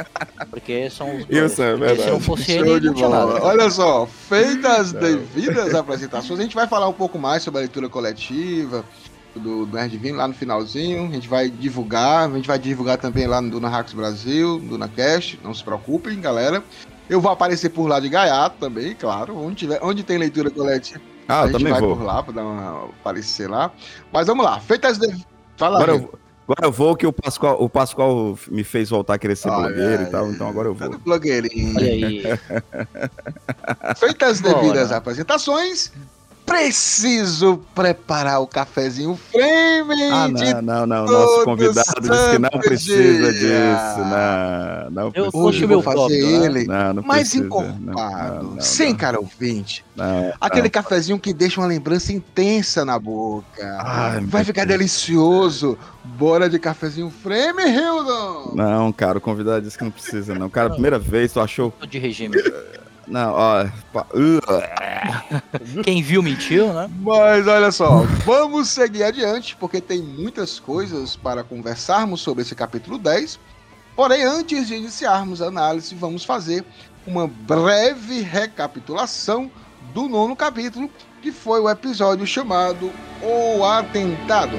Porque 0.51 0.89
são 0.89 1.17
os 1.17 1.27
dois. 1.27 1.39
E 1.39 1.41
o 1.41 1.49
Sam, 1.49 1.77
verdade. 1.77 2.03
Se 2.03 2.11
não 2.11 2.21
fosse 2.21 2.53
ele, 2.53 2.81
não 2.81 2.95
tinha 2.95 3.09
nada. 3.09 3.43
Olha 3.43 3.69
só, 3.71 4.07
feitas 4.07 4.81
as 4.81 4.93
devidas 4.93 5.75
apresentações, 5.77 6.41
a 6.41 6.43
gente 6.43 6.55
vai 6.55 6.67
falar 6.67 6.89
um 6.89 6.93
pouco 6.93 7.19
mais 7.19 7.43
sobre 7.43 7.59
a 7.59 7.61
leitura 7.63 7.89
coletiva 7.89 8.85
do, 9.35 9.67
do 9.67 9.77
Nerd 9.77 9.91
Divino 9.91 10.17
lá 10.17 10.27
no 10.27 10.35
finalzinho. 10.35 11.09
A 11.09 11.13
gente 11.13 11.29
vai 11.29 11.51
divulgar, 11.51 12.31
a 12.31 12.35
gente 12.35 12.49
vai 12.49 12.59
divulgar 12.59 12.97
também 12.97 13.27
lá 13.27 13.41
no 13.41 13.51
Duna 13.51 13.69
Hacks 13.69 13.93
Brasil, 13.93 14.59
no 14.59 14.71
Duna 14.71 14.89
Cast, 14.89 15.39
não 15.45 15.53
se 15.53 15.63
preocupem, 15.63 16.21
galera. 16.21 16.63
Eu 17.09 17.21
vou 17.21 17.31
aparecer 17.31 17.69
por 17.69 17.87
lá 17.87 18.01
de 18.01 18.09
gaiato 18.09 18.57
também, 18.59 18.95
claro, 18.95 19.37
onde, 19.37 19.57
tiver, 19.57 19.79
onde 19.83 20.03
tem 20.03 20.19
leitura 20.19 20.51
coletiva. 20.51 21.01
Ah, 21.29 21.43
a 21.43 21.53
gente 21.53 21.65
vai 21.65 21.81
vou. 21.81 21.97
por 21.97 22.05
lá 22.05 22.23
para 22.23 22.35
dar 22.35 22.45
uma 22.45 22.85
aparecer 22.87 23.49
lá. 23.49 23.73
Mas 24.13 24.27
vamos 24.27 24.45
lá, 24.45 24.61
feitas 24.61 24.99
de... 24.99 25.25
Fala 25.57 25.77
agora, 25.77 25.93
eu, 25.93 26.19
agora 26.47 26.67
eu 26.67 26.73
vou 26.73 26.95
que 26.95 27.07
o 27.07 27.13
Pascoal, 27.13 27.63
o 27.63 27.69
Pascoal 27.69 28.39
me 28.49 28.63
fez 28.63 28.91
voltar 28.91 29.15
a 29.15 29.19
querer 29.19 29.37
ser 29.37 29.49
ah, 29.49 29.57
blogueiro 29.57 30.03
é, 30.03 30.07
e 30.07 30.11
tal, 30.11 30.31
então 30.31 30.49
agora 30.49 30.69
eu 30.69 30.75
vou. 30.75 30.99
Blogueirinho. 30.99 31.77
Olha 31.77 31.87
aí. 31.87 32.23
Feitas 33.97 34.41
devidas 34.41 34.93
apresentações, 34.93 35.93
preciso 36.47 37.61
preparar 37.75 38.41
o 38.41 38.47
cafezinho 38.47 39.19
frame. 39.31 40.03
Ah, 40.05 40.29
não, 40.29 40.63
não, 40.63 40.87
não. 40.87 41.05
Nosso 41.05 41.45
convidado 41.45 42.01
disse 42.01 42.31
que 42.31 42.39
não 42.39 42.61
precisa 42.61 43.33
disso. 43.33 43.99
Não, 43.99 44.91
não 44.91 45.07
eu 45.07 45.13
precisa. 45.13 45.37
Hoje 45.37 45.63
eu 45.65 45.69
vou 45.69 45.83
fazer 45.83 46.39
né? 46.39 46.47
ele 46.47 46.65
não, 46.65 46.95
não 46.95 47.03
mais 47.03 47.31
precisa, 47.31 47.45
encorpado, 47.45 48.45
não, 48.55 48.61
sem 48.61 48.95
cara 48.95 49.19
ouvinte. 49.19 49.85
Aquele 50.41 50.71
cafezinho 50.71 51.19
que 51.19 51.35
deixa 51.35 51.61
uma 51.61 51.67
lembrança 51.67 52.13
intensa 52.13 52.85
na 52.85 52.99
boca. 52.99 53.79
Ai, 53.81 54.21
Vai 54.21 54.45
ficar 54.45 54.65
Deus. 54.65 54.79
delicioso. 54.79 55.77
Bora 56.05 56.49
de 56.49 56.59
cafezinho 56.59 57.11
frame, 57.11 57.65
Hildon. 57.65 58.53
Não, 58.55 58.93
cara, 58.93 59.19
o 59.19 59.21
convidado 59.21 59.63
disse 59.63 59.77
que 59.77 59.83
não 59.83 59.91
precisa, 59.91 60.35
não. 60.35 60.49
Cara, 60.49 60.71
primeira 60.71 60.99
vez, 61.01 61.33
tu 61.33 61.41
achou. 61.41 61.75
De 61.89 61.99
regime. 61.99 62.37
Não, 63.07 63.33
ó. 63.33 63.67
Quem 65.85 66.03
viu 66.03 66.23
mentiu, 66.23 66.73
né? 66.73 66.91
Mas 67.01 67.47
olha 67.47 67.71
só, 67.71 68.01
vamos 68.25 68.69
seguir 68.69 69.05
adiante, 69.05 69.57
porque 69.57 69.81
tem 69.81 70.03
muitas 70.03 70.59
coisas 70.59 71.15
para 71.15 71.45
conversarmos 71.45 72.21
sobre 72.21 72.43
esse 72.43 72.55
capítulo 72.55 72.99
10. 72.99 73.39
Porém, 73.95 74.25
antes 74.25 74.67
de 74.67 74.75
iniciarmos 74.75 75.41
a 75.41 75.47
análise, 75.47 75.95
vamos 75.95 76.25
fazer 76.25 76.65
uma 77.07 77.29
breve 77.29 78.21
recapitulação 78.21 79.51
do 79.95 80.09
nono 80.09 80.35
capítulo, 80.35 80.91
que 81.23 81.31
foi 81.31 81.61
o 81.61 81.71
episódio 81.71 82.27
chamado 82.27 82.91
O 83.23 83.65
Atentado. 83.65 84.57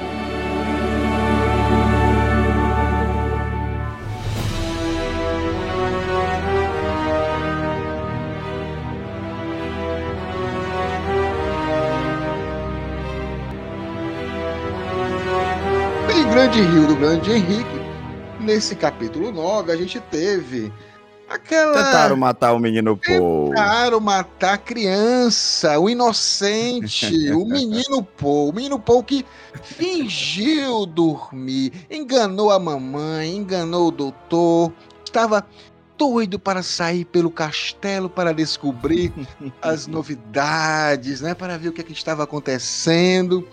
Grande 16.57 16.71
Rio 16.71 16.87
do 16.87 16.95
Grande 16.95 17.31
Henrique, 17.31 17.79
nesse 18.39 18.75
capítulo 18.75 19.31
9, 19.31 19.71
a 19.71 19.77
gente 19.77 19.99
teve 19.99 20.73
aquela. 21.29 21.71
Tentaram 21.71 22.17
matar 22.17 22.53
o 22.53 22.59
menino 22.59 22.97
Paul. 22.97 23.49
Tentaram 23.49 23.99
matar 23.99 24.53
a 24.53 24.57
criança, 24.57 25.79
o 25.79 25.87
inocente, 25.87 27.31
o 27.31 27.45
menino 27.45 28.01
Paul. 28.01 28.49
O 28.49 28.53
menino 28.53 28.79
Paul 28.79 29.03
que 29.03 29.23
fingiu 29.61 30.87
dormir, 30.87 31.73
enganou 31.91 32.49
a 32.49 32.57
mamãe, 32.57 33.35
enganou 33.35 33.89
o 33.89 33.91
doutor, 33.91 34.73
estava 35.05 35.45
doido 35.95 36.39
para 36.39 36.63
sair 36.63 37.05
pelo 37.05 37.29
castelo 37.29 38.09
para 38.09 38.33
descobrir 38.33 39.13
as 39.61 39.85
novidades, 39.85 41.21
né? 41.21 41.35
Para 41.35 41.55
ver 41.55 41.69
o 41.69 41.71
que, 41.71 41.81
é 41.81 41.83
que 41.83 41.93
estava 41.93 42.23
acontecendo. 42.23 43.47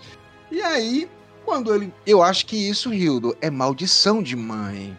E 0.51 0.59
aí, 0.59 1.07
quando 1.45 1.73
ele. 1.73 1.93
Eu 2.05 2.23
acho 2.23 2.45
que 2.45 2.55
isso, 2.57 2.93
Hildo, 2.93 3.35
é 3.39 3.49
maldição 3.49 4.21
de 4.21 4.35
mãe. 4.35 4.97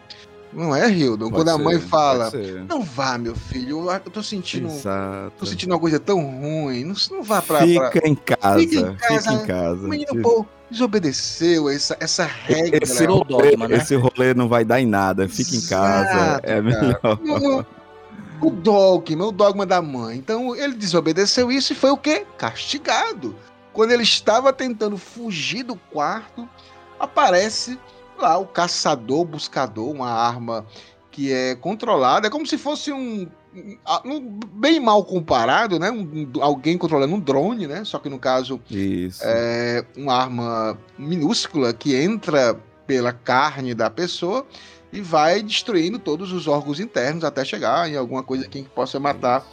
Não 0.53 0.75
é, 0.75 0.89
Hildo? 0.89 1.25
Pode 1.25 1.35
Quando 1.35 1.49
a 1.49 1.57
ser, 1.57 1.63
mãe 1.63 1.79
fala. 1.79 2.31
Não 2.67 2.81
vá, 2.81 3.17
meu 3.17 3.35
filho. 3.35 3.91
Eu 3.91 3.99
tô 3.99 4.23
sentindo. 4.23 4.67
Exato. 4.67 5.33
Tô 5.37 5.45
sentindo 5.45 5.71
uma 5.71 5.79
coisa 5.79 5.99
tão 5.99 6.19
ruim. 6.19 6.83
Não, 6.83 6.95
não 7.11 7.21
vá 7.21 7.41
pra. 7.41 7.59
pra... 7.59 7.91
Fica 7.91 8.07
em 8.07 8.15
casa. 8.15 8.59
Fica 8.59 8.75
em 8.75 8.95
casa. 8.95 9.21
Fica 9.21 9.33
em 9.33 9.45
casa. 9.45 9.85
O 9.85 9.89
menino 9.89 10.21
Paul 10.21 10.47
desobedeceu 10.71 11.69
essa, 11.69 11.97
essa 11.99 12.25
regra. 12.25 12.79
Esse, 12.81 13.05
rolê, 13.05 13.25
dogma, 13.25 13.67
né? 13.67 13.77
esse 13.77 13.95
rolê 13.95 14.33
não 14.33 14.47
vai 14.47 14.65
dar 14.65 14.81
em 14.81 14.87
nada. 14.87 15.27
Fica 15.27 15.55
em 15.55 15.61
casa. 15.61 16.11
Exato, 16.11 16.45
É 16.45 16.49
cara. 16.49 16.61
melhor. 16.63 17.65
O 18.39 18.51
dogma, 18.51 19.25
o 19.25 19.31
dogma 19.31 19.65
da 19.65 19.81
mãe. 19.81 20.17
Então 20.17 20.55
ele 20.55 20.75
desobedeceu 20.75 21.51
isso 21.51 21.73
e 21.73 21.75
foi 21.75 21.89
o 21.89 21.97
quê? 21.97 22.25
Castigado. 22.37 23.35
Quando 23.77 23.91
ele 23.91 24.01
estava 24.01 24.51
tentando 24.51 24.97
fugir 24.97 25.61
do 25.61 25.75
quarto, 25.75 26.49
aparece 26.99 27.77
lá 28.17 28.35
o 28.35 28.47
caçador, 28.47 29.23
buscador, 29.23 29.91
uma 29.91 30.09
arma 30.09 30.65
que 31.11 31.31
é 31.31 31.53
controlada, 31.53 32.25
é 32.25 32.29
como 32.31 32.43
se 32.47 32.57
fosse 32.57 32.91
um, 32.91 33.27
um- 34.03 34.39
bem 34.51 34.79
mal 34.79 35.05
comparado, 35.05 35.77
né? 35.77 35.91
Um- 35.91 36.27
um- 36.35 36.43
alguém 36.43 36.75
controlando 36.75 37.13
um 37.13 37.19
drone, 37.19 37.67
né? 37.67 37.83
Só 37.85 37.99
que 37.99 38.09
no 38.09 38.17
caso 38.17 38.59
Isso. 38.67 39.21
é 39.23 39.85
uma 39.95 40.15
arma 40.15 40.75
minúscula 40.97 41.71
que 41.71 41.95
entra 41.95 42.59
pela 42.87 43.13
carne 43.13 43.75
da 43.75 43.91
pessoa 43.91 44.43
e 44.91 45.01
vai 45.01 45.43
destruindo 45.43 45.99
todos 45.99 46.31
os 46.31 46.47
órgãos 46.47 46.79
internos 46.79 47.23
até 47.23 47.45
chegar 47.45 47.87
em 47.87 47.95
alguma 47.95 48.23
coisa 48.23 48.47
que 48.47 48.63
possa 48.63 48.99
matar 48.99 49.45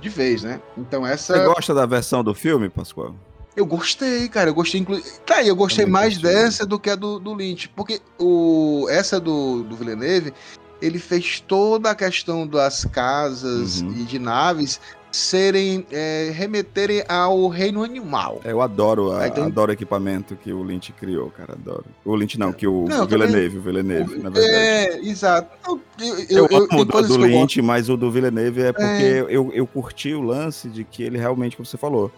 de 0.00 0.08
vez, 0.08 0.42
né? 0.42 0.60
Então 0.76 1.06
essa 1.06 1.38
Você 1.38 1.44
gosta 1.44 1.72
da 1.72 1.86
versão 1.86 2.24
do 2.24 2.34
filme, 2.34 2.68
Pascoal? 2.68 3.14
Eu 3.58 3.66
gostei, 3.66 4.28
cara. 4.28 4.50
Eu 4.50 4.54
gostei, 4.54 4.80
inclu... 4.80 5.00
tá 5.26 5.42
eu 5.42 5.54
gostei 5.56 5.84
Também 5.84 5.92
mais 6.00 6.14
gostei. 6.14 6.32
dessa 6.34 6.64
do 6.64 6.78
que 6.78 6.88
a 6.90 6.94
do, 6.96 7.18
do 7.18 7.34
Lynch, 7.34 7.68
porque 7.76 8.00
o 8.18 8.86
essa 8.90 9.18
do, 9.20 9.62
do 9.64 9.76
Villeneuve 9.76 10.32
ele 10.80 10.98
fez 10.98 11.40
toda 11.40 11.90
a 11.90 11.94
questão 11.94 12.46
das 12.46 12.84
casas 12.84 13.80
Uhum. 13.82 13.92
e 13.96 14.04
de 14.04 14.18
naves 14.18 14.80
serem 15.10 15.84
é, 15.90 16.30
remeterem 16.34 17.02
ao 17.08 17.48
reino 17.48 17.82
animal. 17.82 18.40
É, 18.44 18.52
Eu 18.52 18.60
adoro, 18.60 19.10
a- 19.12 19.26
então- 19.26 19.44
adoro 19.44 19.70
o 19.70 19.74
equipamento 19.74 20.36
que 20.36 20.52
o 20.52 20.62
Lynch 20.62 20.92
criou, 20.92 21.30
cara. 21.30 21.54
Adoro. 21.54 21.86
O 22.04 22.14
Lynch 22.14 22.38
não, 22.38 22.52
que 22.52 22.66
o, 22.66 22.84
Não, 22.86 23.04
o 23.04 23.08
Villeneuve, 23.08 23.56
o 23.58 23.60
Villeneuve, 23.62 24.18
na 24.18 24.28
verdade. 24.30 24.54
É, 24.54 24.98
exato. 25.00 25.48
Eu, 25.66 25.80
eu, 25.98 26.06
Eu, 26.08 26.46
eu, 26.46 26.48
eu, 26.50 26.68
amo 26.70 26.84
do, 26.84 27.02
do. 27.08 27.16
Lynch, 27.16 27.60
mas 27.62 27.88
o 27.88 27.96
do 27.96 28.10
Villeneuve 28.10 28.60
é 28.62 28.72
porque 28.72 29.24
eu, 29.30 29.50
eu 29.52 29.66
curti 29.66 30.12
o 30.14 30.20
lance 30.20 30.68
de 30.68 30.84
que 30.84 31.02
ele 31.02 31.18
realmente, 31.18 31.56
como 31.56 31.66
você 31.66 31.78
falou, 31.78 32.12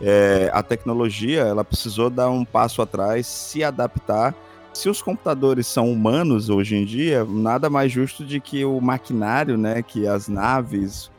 é, 0.00 0.50
a 0.52 0.62
tecnologia 0.62 1.40
ela 1.42 1.64
precisou 1.64 2.10
dar 2.10 2.30
um 2.30 2.44
passo 2.44 2.82
atrás, 2.82 3.26
se 3.26 3.62
adaptar. 3.64 4.34
Se 4.72 4.88
os 4.88 5.00
computadores 5.00 5.66
são 5.68 5.90
humanos 5.90 6.50
hoje 6.50 6.74
em 6.76 6.84
dia, 6.84 7.24
nada 7.24 7.70
mais 7.70 7.92
justo 7.92 8.24
de 8.24 8.40
que 8.40 8.64
o 8.64 8.80
maquinário, 8.80 9.56
né, 9.56 9.82
que 9.82 10.06
as 10.06 10.26
naves, 10.28 11.10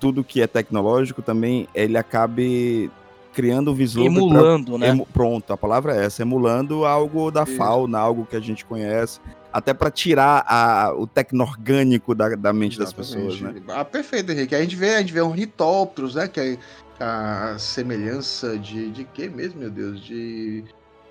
tudo 0.00 0.24
que 0.24 0.42
é 0.42 0.46
tecnológico 0.48 1.22
também, 1.22 1.68
ele 1.74 1.96
acabe 1.96 2.90
criando 3.32 3.70
um 3.70 3.74
vislumbre 3.74 4.14
pra- 4.14 4.22
Emulando, 4.38 4.78
né? 4.78 4.88
Emu- 4.88 5.06
pronto, 5.12 5.52
a 5.52 5.56
palavra 5.56 5.94
é 5.96 6.04
essa, 6.06 6.22
emulando 6.22 6.84
algo 6.84 7.30
da 7.30 7.42
Isso. 7.44 7.56
fauna, 7.56 7.98
algo 7.98 8.26
que 8.26 8.36
a 8.36 8.40
gente 8.40 8.64
conhece, 8.64 9.20
até 9.52 9.72
para 9.74 9.90
tirar 9.90 10.44
a- 10.46 10.92
o 10.96 11.06
tecno-orgânico 11.06 12.14
da, 12.14 12.30
da 12.30 12.52
mente 12.52 12.78
das 12.78 12.92
pessoas, 12.92 13.40
né? 13.40 13.50
Exatamente. 13.50 13.64
Ah, 13.68 13.84
perfeito, 13.84 14.30
Henrique. 14.32 14.54
A 14.54 14.60
gente 14.60 14.76
vê, 14.76 14.94
a 14.96 15.00
gente 15.00 15.12
vê 15.12 15.20
ornitópteros, 15.20 16.14
né? 16.16 16.28
Que 16.28 16.40
é 16.40 16.58
a 17.00 17.56
semelhança 17.58 18.58
de, 18.58 18.90
de 18.90 19.04
quê 19.04 19.28
mesmo, 19.28 19.60
meu 19.60 19.70
Deus? 19.70 20.00
De. 20.00 20.64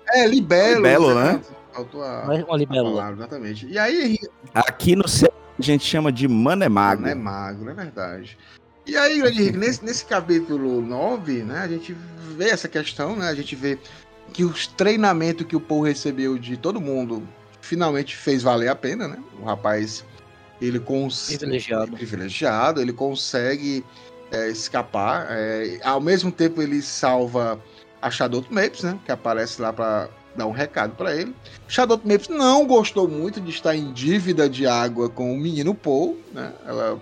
É, 0.08 0.26
libelo. 0.26 0.76
Libelo, 0.76 1.14
né? 1.14 1.40
Faltou 1.72 2.02
a, 2.02 2.26
é 2.30 2.40
a 2.40 2.66
palavra, 2.66 3.16
exatamente. 3.16 3.66
E 3.66 3.78
aí, 3.78 4.04
Henrique, 4.04 4.28
Aqui 4.54 4.94
no 4.94 5.08
céu 5.08 5.32
a 5.58 5.62
gente 5.62 5.84
chama 5.84 6.10
de 6.10 6.26
manemago. 6.26 7.02
não 7.02 7.08
é 7.08 7.14
magro, 7.14 7.70
é 7.70 7.74
verdade. 7.74 8.38
E 8.86 8.96
aí, 8.96 9.18
grande 9.18 9.40
Henrique, 9.40 9.56
nesse, 9.56 9.84
nesse 9.84 10.04
capítulo 10.04 10.80
9, 10.80 11.42
né? 11.42 11.60
A 11.60 11.68
gente 11.68 11.96
vê 12.36 12.50
essa 12.50 12.68
questão, 12.68 13.16
né? 13.16 13.28
A 13.28 13.34
gente 13.34 13.56
vê 13.56 13.78
que 14.32 14.44
os 14.44 14.66
treinamentos 14.66 15.46
que 15.46 15.56
o 15.56 15.60
Paul 15.60 15.82
recebeu 15.82 16.38
de 16.38 16.56
todo 16.56 16.80
mundo 16.80 17.26
finalmente 17.60 18.16
fez 18.16 18.42
valer 18.42 18.68
a 18.68 18.74
pena, 18.76 19.08
né? 19.08 19.18
O 19.40 19.44
rapaz, 19.44 20.04
ele 20.60 20.78
consegue. 20.78 21.38
Privilegiado. 21.38 21.92
privilegiado, 21.92 22.80
ele 22.80 22.92
consegue 22.92 23.84
é, 24.34 24.50
escapar. 24.50 25.26
é, 25.30 25.80
ao 25.82 26.00
mesmo 26.00 26.30
tempo, 26.30 26.60
ele 26.60 26.82
salva 26.82 27.60
a 28.02 28.10
Shadow 28.10 28.44
Mapes, 28.50 28.82
né? 28.82 28.98
Que 29.04 29.12
aparece 29.12 29.62
lá 29.62 29.72
para 29.72 30.08
dar 30.36 30.46
um 30.46 30.50
recado 30.50 30.94
para 30.96 31.14
ele. 31.14 31.34
Shadow 31.68 32.00
Mapes 32.04 32.28
não 32.28 32.66
gostou 32.66 33.08
muito 33.08 33.40
de 33.40 33.50
estar 33.50 33.74
em 33.74 33.92
dívida 33.92 34.48
de 34.48 34.66
água 34.66 35.08
com 35.08 35.32
o 35.32 35.36
menino 35.38 35.74
Paul, 35.74 36.18
né? 36.32 36.52
Ela 36.66 37.00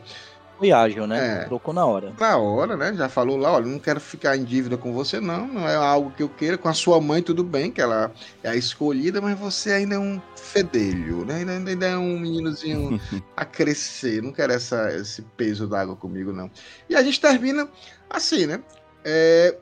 Foi 0.63 0.71
ágil, 0.71 1.09
né? 1.09 1.43
É. 1.43 1.45
Trocou 1.47 1.75
na 1.75 1.85
hora. 1.85 2.13
na 2.21 2.37
hora, 2.37 2.77
né? 2.77 2.95
Já 2.95 3.09
falou 3.09 3.37
lá, 3.37 3.51
olha, 3.51 3.67
não 3.67 3.81
quero 3.81 3.99
ficar 3.99 4.37
em 4.37 4.45
dívida 4.45 4.77
com 4.77 4.93
você, 4.93 5.19
não. 5.19 5.49
Não 5.49 5.69
é 5.69 5.75
algo 5.75 6.13
que 6.13 6.23
eu 6.23 6.29
queira. 6.29 6.57
Com 6.57 6.69
a 6.69 6.73
sua 6.73 7.01
mãe, 7.01 7.21
tudo 7.21 7.43
bem, 7.43 7.73
que 7.73 7.81
ela 7.81 8.13
é 8.45 8.51
a 8.51 8.55
escolhida, 8.55 9.21
mas 9.21 9.37
você 9.37 9.73
ainda 9.73 9.97
é 9.97 9.99
um 9.99 10.23
fedelho, 10.37 11.25
né? 11.25 11.39
Ainda, 11.39 11.69
ainda 11.69 11.87
é 11.87 11.97
um 11.97 12.17
meninozinho 12.17 13.01
a 13.37 13.45
crescer. 13.45 14.23
Não 14.23 14.31
quero 14.31 14.53
essa, 14.53 14.95
esse 14.95 15.23
peso 15.37 15.67
d'água 15.67 15.97
comigo, 15.97 16.33
não. 16.33 16.49
E 16.89 16.95
a 16.95 17.03
gente 17.03 17.21
termina 17.21 17.69
assim, 18.09 18.47
né? 18.47 18.63
É, 19.05 19.57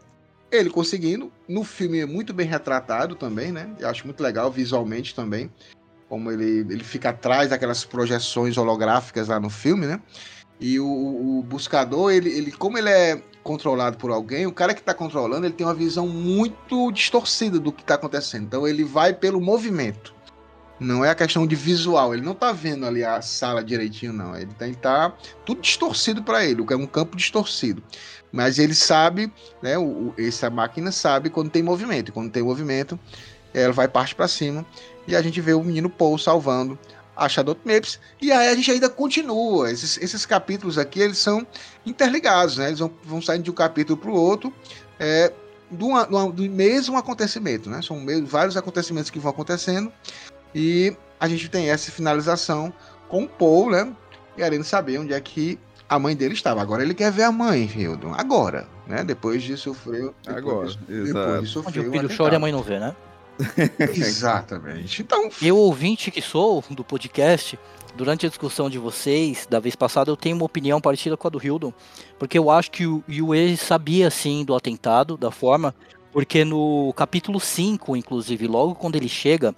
ele 0.52 0.68
conseguindo. 0.68 1.32
No 1.48 1.64
filme 1.64 2.00
é 2.00 2.06
muito 2.06 2.34
bem 2.34 2.46
retratado 2.46 3.14
também, 3.14 3.50
né? 3.50 3.70
Eu 3.78 3.88
acho 3.88 4.04
muito 4.04 4.22
legal 4.22 4.50
visualmente 4.50 5.14
também. 5.14 5.50
Como 6.10 6.30
ele, 6.30 6.66
ele 6.70 6.84
fica 6.84 7.08
atrás 7.08 7.48
daquelas 7.48 7.86
projeções 7.86 8.58
holográficas 8.58 9.28
lá 9.28 9.40
no 9.40 9.48
filme, 9.48 9.86
né? 9.86 9.98
E 10.60 10.78
o, 10.78 10.86
o 11.38 11.42
buscador, 11.42 12.12
ele, 12.12 12.28
ele, 12.30 12.52
como 12.52 12.76
ele 12.76 12.90
é 12.90 13.22
controlado 13.42 13.96
por 13.96 14.10
alguém, 14.10 14.46
o 14.46 14.52
cara 14.52 14.74
que 14.74 14.80
está 14.80 14.92
controlando, 14.92 15.46
ele 15.46 15.54
tem 15.54 15.66
uma 15.66 15.74
visão 15.74 16.06
muito 16.06 16.92
distorcida 16.92 17.58
do 17.58 17.72
que 17.72 17.80
está 17.80 17.94
acontecendo. 17.94 18.44
Então 18.44 18.68
ele 18.68 18.84
vai 18.84 19.14
pelo 19.14 19.40
movimento. 19.40 20.14
Não 20.78 21.04
é 21.04 21.10
a 21.10 21.14
questão 21.14 21.46
de 21.46 21.54
visual. 21.54 22.14
Ele 22.14 22.22
não 22.22 22.34
tá 22.34 22.52
vendo 22.52 22.86
ali 22.86 23.04
a 23.04 23.20
sala 23.20 23.62
direitinho, 23.62 24.12
não. 24.12 24.36
Ele 24.36 24.52
tem 24.58 24.72
tá 24.72 25.14
tudo 25.44 25.60
distorcido 25.60 26.22
para 26.22 26.44
ele. 26.44 26.64
É 26.70 26.76
um 26.76 26.86
campo 26.86 27.16
distorcido. 27.16 27.82
Mas 28.32 28.58
ele 28.58 28.74
sabe, 28.74 29.30
né? 29.62 29.76
O, 29.78 30.14
essa 30.16 30.48
máquina 30.48 30.90
sabe 30.92 31.28
quando 31.28 31.50
tem 31.50 31.62
movimento. 31.62 32.08
E 32.08 32.12
quando 32.12 32.30
tem 32.30 32.42
movimento, 32.42 32.98
ela 33.52 33.72
vai 33.72 33.88
parte 33.88 34.14
para 34.14 34.28
cima. 34.28 34.64
E 35.06 35.14
a 35.14 35.20
gente 35.20 35.40
vê 35.40 35.52
o 35.52 35.62
menino 35.62 35.90
Paul 35.90 36.16
salvando 36.16 36.78
a 37.20 37.28
Shadow 37.28 37.56
Mapes. 37.64 38.00
E 38.20 38.32
aí 38.32 38.48
a 38.48 38.54
gente 38.54 38.70
ainda 38.70 38.88
continua. 38.88 39.70
Esses, 39.70 39.98
esses 39.98 40.24
capítulos 40.24 40.78
aqui, 40.78 41.00
eles 41.00 41.18
são 41.18 41.46
interligados, 41.84 42.56
né? 42.56 42.68
Eles 42.68 42.78
vão, 42.78 42.90
vão 43.04 43.20
saindo 43.20 43.44
de 43.44 43.50
um 43.50 43.54
capítulo 43.54 43.98
para 43.98 44.10
o 44.10 44.14
outro. 44.14 44.52
É, 44.98 45.32
do, 45.70 45.86
uma- 45.88 46.04
do 46.06 46.16
uma- 46.16 46.32
do 46.32 46.42
mesmo 46.44 46.96
acontecimento, 46.96 47.68
né? 47.68 47.80
São 47.82 48.00
meio- 48.00 48.24
vários 48.26 48.56
acontecimentos 48.56 49.10
que 49.10 49.18
vão 49.18 49.30
acontecendo. 49.30 49.92
E 50.54 50.96
a 51.20 51.28
gente 51.28 51.48
tem 51.48 51.70
essa 51.70 51.92
finalização 51.92 52.72
com 53.08 53.24
o 53.24 53.28
Paul, 53.28 53.70
né? 53.70 53.92
Querendo 54.36 54.64
saber 54.64 54.98
onde 54.98 55.12
é 55.12 55.20
que 55.20 55.58
a 55.88 55.98
mãe 55.98 56.16
dele 56.16 56.34
estava. 56.34 56.62
Agora 56.62 56.82
ele 56.82 56.94
quer 56.94 57.12
ver 57.12 57.24
a 57.24 57.32
mãe, 57.32 57.64
Hildon. 57.72 58.14
Agora, 58.16 58.66
né? 58.86 59.04
Depois 59.04 59.42
de 59.42 59.56
sofrer. 59.56 60.10
depois 60.24 60.36
Agora, 60.36 60.66
de- 60.68 60.74
exato. 60.94 61.04
Depois 61.04 61.32
de 61.32 61.38
Onde 61.38 61.48
sofrer 61.48 61.84
o 61.84 61.88
um 61.88 61.92
filho 61.92 62.16
chora 62.16 62.34
e 62.34 62.36
a 62.36 62.40
mãe 62.40 62.50
não 62.52 62.62
vê, 62.62 62.78
né? 62.80 62.96
Exatamente. 63.78 65.02
Então, 65.02 65.28
Eu, 65.40 65.56
ouvinte 65.56 66.10
que 66.10 66.22
sou 66.22 66.62
do 66.70 66.84
podcast, 66.84 67.58
durante 67.96 68.26
a 68.26 68.28
discussão 68.28 68.70
de 68.70 68.78
vocês, 68.78 69.46
da 69.48 69.60
vez 69.60 69.74
passada, 69.74 70.10
eu 70.10 70.16
tenho 70.16 70.36
uma 70.36 70.44
opinião 70.44 70.80
parecida 70.80 71.16
com 71.16 71.26
a 71.26 71.30
do 71.30 71.44
Hildon, 71.44 71.72
porque 72.18 72.38
eu 72.38 72.50
acho 72.50 72.70
que 72.70 72.86
o 72.86 73.02
Yue 73.08 73.56
sabia 73.56 74.10
sim 74.10 74.44
do 74.44 74.54
atentado, 74.54 75.16
da 75.16 75.30
forma, 75.30 75.74
porque 76.12 76.44
no 76.44 76.92
capítulo 76.94 77.38
5, 77.38 77.96
inclusive, 77.96 78.46
logo 78.46 78.74
quando 78.74 78.96
ele 78.96 79.08
chega, 79.08 79.54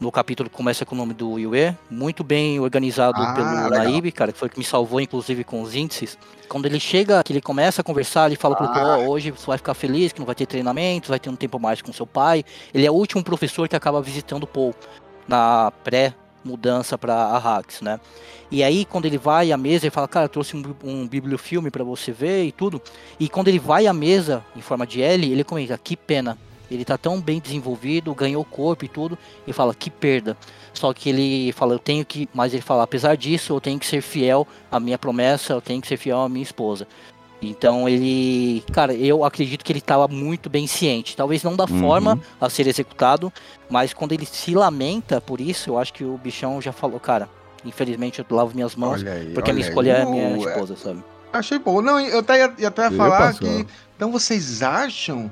no 0.00 0.12
capítulo 0.12 0.48
que 0.48 0.56
começa 0.56 0.86
com 0.86 0.94
o 0.94 0.98
nome 0.98 1.12
do 1.12 1.38
Yue, 1.38 1.76
muito 1.90 2.22
bem 2.22 2.60
organizado 2.60 3.20
Ah, 3.20 3.34
pelo. 3.34 3.70
Naib, 3.70 4.12
cara, 4.12 4.32
que 4.32 4.38
foi 4.38 4.46
o 4.48 4.50
que 4.50 4.58
me 4.58 4.64
salvou, 4.64 5.00
inclusive, 5.00 5.42
com 5.42 5.60
os 5.60 5.74
índices. 5.74 6.16
Quando 6.48 6.66
ele 6.66 6.78
chega, 6.78 7.22
que 7.24 7.32
ele 7.32 7.40
começa 7.40 7.80
a 7.80 7.84
conversar, 7.84 8.26
ele 8.26 8.36
fala 8.36 8.54
pro 8.54 8.66
Luffy, 8.66 8.80
Ah. 8.80 8.98
ó, 8.98 9.06
hoje 9.08 9.30
você 9.32 9.46
vai 9.46 9.58
ficar 9.58 9.74
feliz 9.74 10.12
que 10.12 10.20
não 10.20 10.26
vai 10.26 10.34
ter 10.36 10.46
treinamento, 10.46 11.08
vai 11.08 11.18
ter 11.18 11.28
um 11.28 11.36
tempo 11.36 11.58
mais 11.58 11.82
com 11.82 11.92
seu 11.92 12.06
pai. 12.06 12.44
Ele 12.72 12.86
é 12.86 12.90
o 12.90 12.94
último 12.94 13.24
professor 13.24 13.68
que 13.68 13.74
acaba 13.76 14.00
visitando 14.00 14.44
o 14.44 14.46
Paul 14.46 14.74
na 15.26 15.72
pré-mudança 15.82 16.96
para 16.96 17.14
Arrax, 17.14 17.82
né? 17.82 17.98
E 18.50 18.62
aí, 18.64 18.84
quando 18.86 19.04
ele 19.04 19.18
vai 19.18 19.52
à 19.52 19.56
mesa, 19.58 19.84
ele 19.86 19.90
fala, 19.90 20.08
cara, 20.08 20.24
eu 20.24 20.28
trouxe 20.30 20.56
um, 20.56 20.62
um 20.82 21.06
bibliofilme 21.06 21.70
para 21.70 21.84
você 21.84 22.12
ver 22.12 22.44
e 22.44 22.52
tudo. 22.52 22.80
E 23.20 23.28
quando 23.28 23.48
ele 23.48 23.58
vai 23.58 23.86
à 23.86 23.92
mesa, 23.92 24.42
em 24.56 24.60
forma 24.62 24.86
de 24.86 25.02
L, 25.02 25.30
ele 25.30 25.44
comenta, 25.44 25.76
que 25.76 25.96
pena. 25.96 26.38
Ele 26.70 26.84
tá 26.84 26.98
tão 26.98 27.20
bem 27.20 27.40
desenvolvido, 27.40 28.14
ganhou 28.14 28.44
corpo 28.44 28.84
e 28.84 28.88
tudo, 28.88 29.16
e 29.46 29.52
fala, 29.52 29.74
que 29.74 29.88
perda. 29.90 30.36
Só 30.74 30.92
que 30.92 31.08
ele 31.08 31.52
fala, 31.52 31.74
eu 31.74 31.78
tenho 31.78 32.04
que. 32.04 32.28
Mas 32.34 32.52
ele 32.52 32.62
fala, 32.62 32.82
apesar 32.82 33.16
disso, 33.16 33.52
eu 33.54 33.60
tenho 33.60 33.78
que 33.78 33.86
ser 33.86 34.02
fiel 34.02 34.46
à 34.70 34.78
minha 34.78 34.98
promessa, 34.98 35.54
eu 35.54 35.60
tenho 35.60 35.80
que 35.80 35.88
ser 35.88 35.96
fiel 35.96 36.20
à 36.20 36.28
minha 36.28 36.42
esposa. 36.42 36.86
Então 37.40 37.88
ele. 37.88 38.62
Cara, 38.72 38.92
eu 38.92 39.24
acredito 39.24 39.64
que 39.64 39.70
ele 39.72 39.78
estava 39.78 40.08
muito 40.08 40.50
bem 40.50 40.66
ciente. 40.66 41.16
Talvez 41.16 41.42
não 41.42 41.54
da 41.56 41.64
Uhum. 41.64 41.80
forma 41.80 42.20
a 42.40 42.50
ser 42.50 42.66
executado, 42.66 43.32
mas 43.70 43.92
quando 43.94 44.12
ele 44.12 44.26
se 44.26 44.54
lamenta 44.54 45.20
por 45.20 45.40
isso, 45.40 45.70
eu 45.70 45.78
acho 45.78 45.92
que 45.92 46.04
o 46.04 46.18
bichão 46.18 46.60
já 46.60 46.72
falou, 46.72 46.98
cara, 46.98 47.28
infelizmente 47.64 48.18
eu 48.18 48.26
lavo 48.36 48.54
minhas 48.54 48.74
mãos, 48.74 49.04
aí. 49.06 49.32
porque 49.32 49.50
a 49.50 49.54
minha 49.54 49.64
olha 49.64 49.68
escolha 49.70 49.94
aí. 49.94 50.00
é 50.00 50.02
a 50.02 50.06
minha 50.06 50.28
Uh, 50.36 50.48
esposa, 50.48 50.76
sabe? 50.76 51.02
Achei 51.32 51.58
bom. 51.58 51.80
Não, 51.80 52.00
eu 52.00 52.18
até 52.20 52.38
ia, 52.38 52.54
ia 52.58 52.68
até 52.68 52.90
falar 52.90 53.32
que. 53.34 53.66
Então 53.96 54.10
vocês 54.10 54.62
acham 54.62 55.30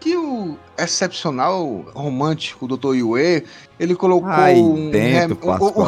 que 0.00 0.16
o 0.16 0.56
excepcional 0.78 1.84
romântico 1.94 2.66
Dr. 2.68 2.94
Yue, 2.96 3.44
ele 3.78 3.94
colocou 3.94 4.28
Ai, 4.30 4.54
um. 4.56 4.90
dentro, 4.90 5.38
rem- 5.40 5.50
um- 5.50 5.82
um- 5.82 5.86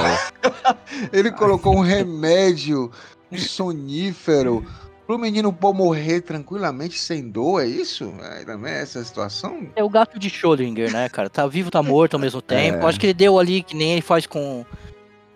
ele 1.13 1.31
colocou 1.31 1.77
um 1.77 1.81
remédio, 1.81 2.91
um 3.31 3.39
sonífero. 3.39 4.65
Pro 5.07 5.17
menino 5.19 5.51
Paul 5.51 5.73
morrer 5.73 6.21
tranquilamente 6.21 6.99
sem 6.99 7.31
dor, 7.31 7.63
é 7.63 7.67
isso? 7.67 8.13
É, 8.21 8.45
também 8.45 8.73
é 8.75 8.83
essa 8.83 9.03
situação? 9.03 9.67
É 9.75 9.83
o 9.83 9.89
gato 9.89 10.19
de 10.19 10.29
Schrödinger, 10.29 10.93
né, 10.93 11.09
cara? 11.09 11.31
Tá 11.31 11.47
vivo, 11.47 11.71
tá 11.71 11.83
morto 11.83 12.15
ao 12.15 12.21
mesmo 12.21 12.43
tempo. 12.43 12.85
É. 12.85 12.89
Acho 12.89 13.01
que 13.01 13.07
ele 13.07 13.15
deu 13.15 13.39
ali 13.39 13.63
que 13.63 13.75
nem 13.75 13.93
ele 13.93 14.03
faz 14.03 14.27
com. 14.27 14.67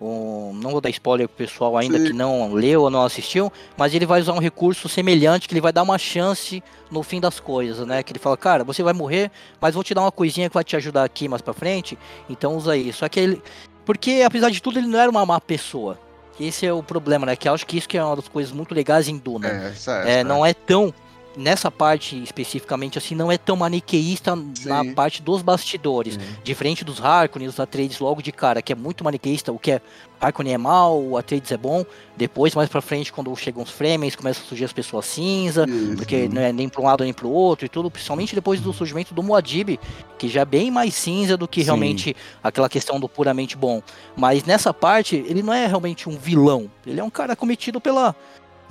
O- 0.02 0.52
não 0.54 0.70
vou 0.72 0.80
dar 0.80 0.90
spoiler 0.90 1.28
pro 1.28 1.36
pessoal 1.36 1.76
ainda 1.76 1.98
Sim. 1.98 2.06
que 2.06 2.12
não 2.12 2.52
leu 2.52 2.82
ou 2.82 2.90
não 2.90 3.02
assistiu, 3.04 3.52
mas 3.76 3.94
ele 3.94 4.04
vai 4.06 4.20
usar 4.20 4.32
um 4.32 4.38
recurso 4.38 4.88
semelhante 4.88 5.46
que 5.48 5.54
ele 5.54 5.60
vai 5.60 5.72
dar 5.72 5.82
uma 5.82 5.98
chance 5.98 6.62
no 6.90 7.02
fim 7.02 7.20
das 7.20 7.38
coisas, 7.40 7.86
né? 7.86 8.02
Que 8.02 8.12
ele 8.12 8.18
fala, 8.18 8.36
cara, 8.36 8.64
você 8.64 8.82
vai 8.82 8.92
morrer, 8.92 9.30
mas 9.60 9.74
vou 9.74 9.84
te 9.84 9.94
dar 9.94 10.02
uma 10.02 10.12
coisinha 10.12 10.48
que 10.48 10.54
vai 10.54 10.64
te 10.64 10.76
ajudar 10.76 11.04
aqui 11.04 11.28
mais 11.28 11.40
pra 11.42 11.54
frente, 11.54 11.98
então 12.28 12.56
usa 12.56 12.76
isso. 12.76 12.98
Só 12.98 13.08
que 13.08 13.20
ele. 13.20 13.42
Porque, 13.84 14.22
apesar 14.24 14.50
de 14.50 14.60
tudo, 14.62 14.78
ele 14.78 14.86
não 14.86 14.98
era 14.98 15.10
uma 15.10 15.24
má 15.26 15.40
pessoa. 15.40 15.98
Esse 16.40 16.64
é 16.66 16.72
o 16.72 16.82
problema, 16.82 17.26
né? 17.26 17.36
Que 17.36 17.48
eu 17.48 17.52
acho 17.54 17.66
que 17.66 17.76
isso 17.76 17.88
que 17.88 17.98
é 17.98 18.02
uma 18.04 18.16
das 18.16 18.26
coisas 18.28 18.52
muito 18.52 18.74
legais 18.74 19.06
em 19.08 19.18
Duna. 19.18 19.48
É, 19.48 19.68
essa, 19.68 19.92
É, 20.04 20.10
essa- 20.20 20.24
não 20.24 20.44
é 20.46 20.54
tão. 20.54 20.92
Nessa 21.36 21.70
parte 21.70 22.22
especificamente, 22.22 22.98
assim, 22.98 23.14
não 23.14 23.32
é 23.32 23.38
tão 23.38 23.56
maniqueísta 23.56 24.36
na 24.66 24.82
Sim. 24.82 24.94
parte 24.94 25.22
dos 25.22 25.40
bastidores. 25.40 26.18
Diferente 26.44 26.84
dos 26.84 27.02
Harkonnen, 27.02 27.48
os 27.48 27.58
Atreides 27.58 27.98
logo 28.00 28.20
de 28.20 28.30
cara, 28.30 28.60
que 28.60 28.72
é 28.72 28.76
muito 28.76 29.02
maniqueísta, 29.02 29.50
o 29.50 29.58
que 29.58 29.72
é 29.72 29.80
Harkonnen 30.20 30.52
é 30.52 30.58
mal, 30.58 31.02
o 31.02 31.16
Atreides 31.16 31.50
é 31.50 31.56
bom. 31.56 31.86
Depois, 32.16 32.54
mais 32.54 32.68
pra 32.68 32.82
frente, 32.82 33.10
quando 33.10 33.34
chegam 33.34 33.62
os 33.62 33.70
Fremen, 33.70 34.10
começam 34.10 34.44
a 34.44 34.46
surgir 34.46 34.66
as 34.66 34.72
pessoas 34.72 35.06
cinza, 35.06 35.64
Isso. 35.66 35.96
porque 35.96 36.28
não 36.28 36.42
é 36.42 36.52
nem 36.52 36.68
pra 36.68 36.82
um 36.82 36.84
lado 36.84 37.02
nem 37.02 37.14
pro 37.14 37.30
outro 37.30 37.64
e 37.64 37.68
tudo, 37.68 37.90
principalmente 37.90 38.34
depois 38.34 38.60
do 38.60 38.72
surgimento 38.72 39.14
do 39.14 39.22
Muad'Dib, 39.22 39.80
que 40.18 40.28
já 40.28 40.42
é 40.42 40.44
bem 40.44 40.70
mais 40.70 40.94
cinza 40.94 41.36
do 41.36 41.48
que 41.48 41.60
Sim. 41.60 41.64
realmente 41.64 42.16
aquela 42.42 42.68
questão 42.68 43.00
do 43.00 43.08
puramente 43.08 43.56
bom. 43.56 43.82
Mas 44.14 44.44
nessa 44.44 44.74
parte, 44.74 45.16
ele 45.16 45.42
não 45.42 45.52
é 45.52 45.66
realmente 45.66 46.08
um 46.08 46.16
vilão, 46.18 46.70
ele 46.86 47.00
é 47.00 47.04
um 47.04 47.10
cara 47.10 47.34
cometido 47.34 47.80
pela... 47.80 48.14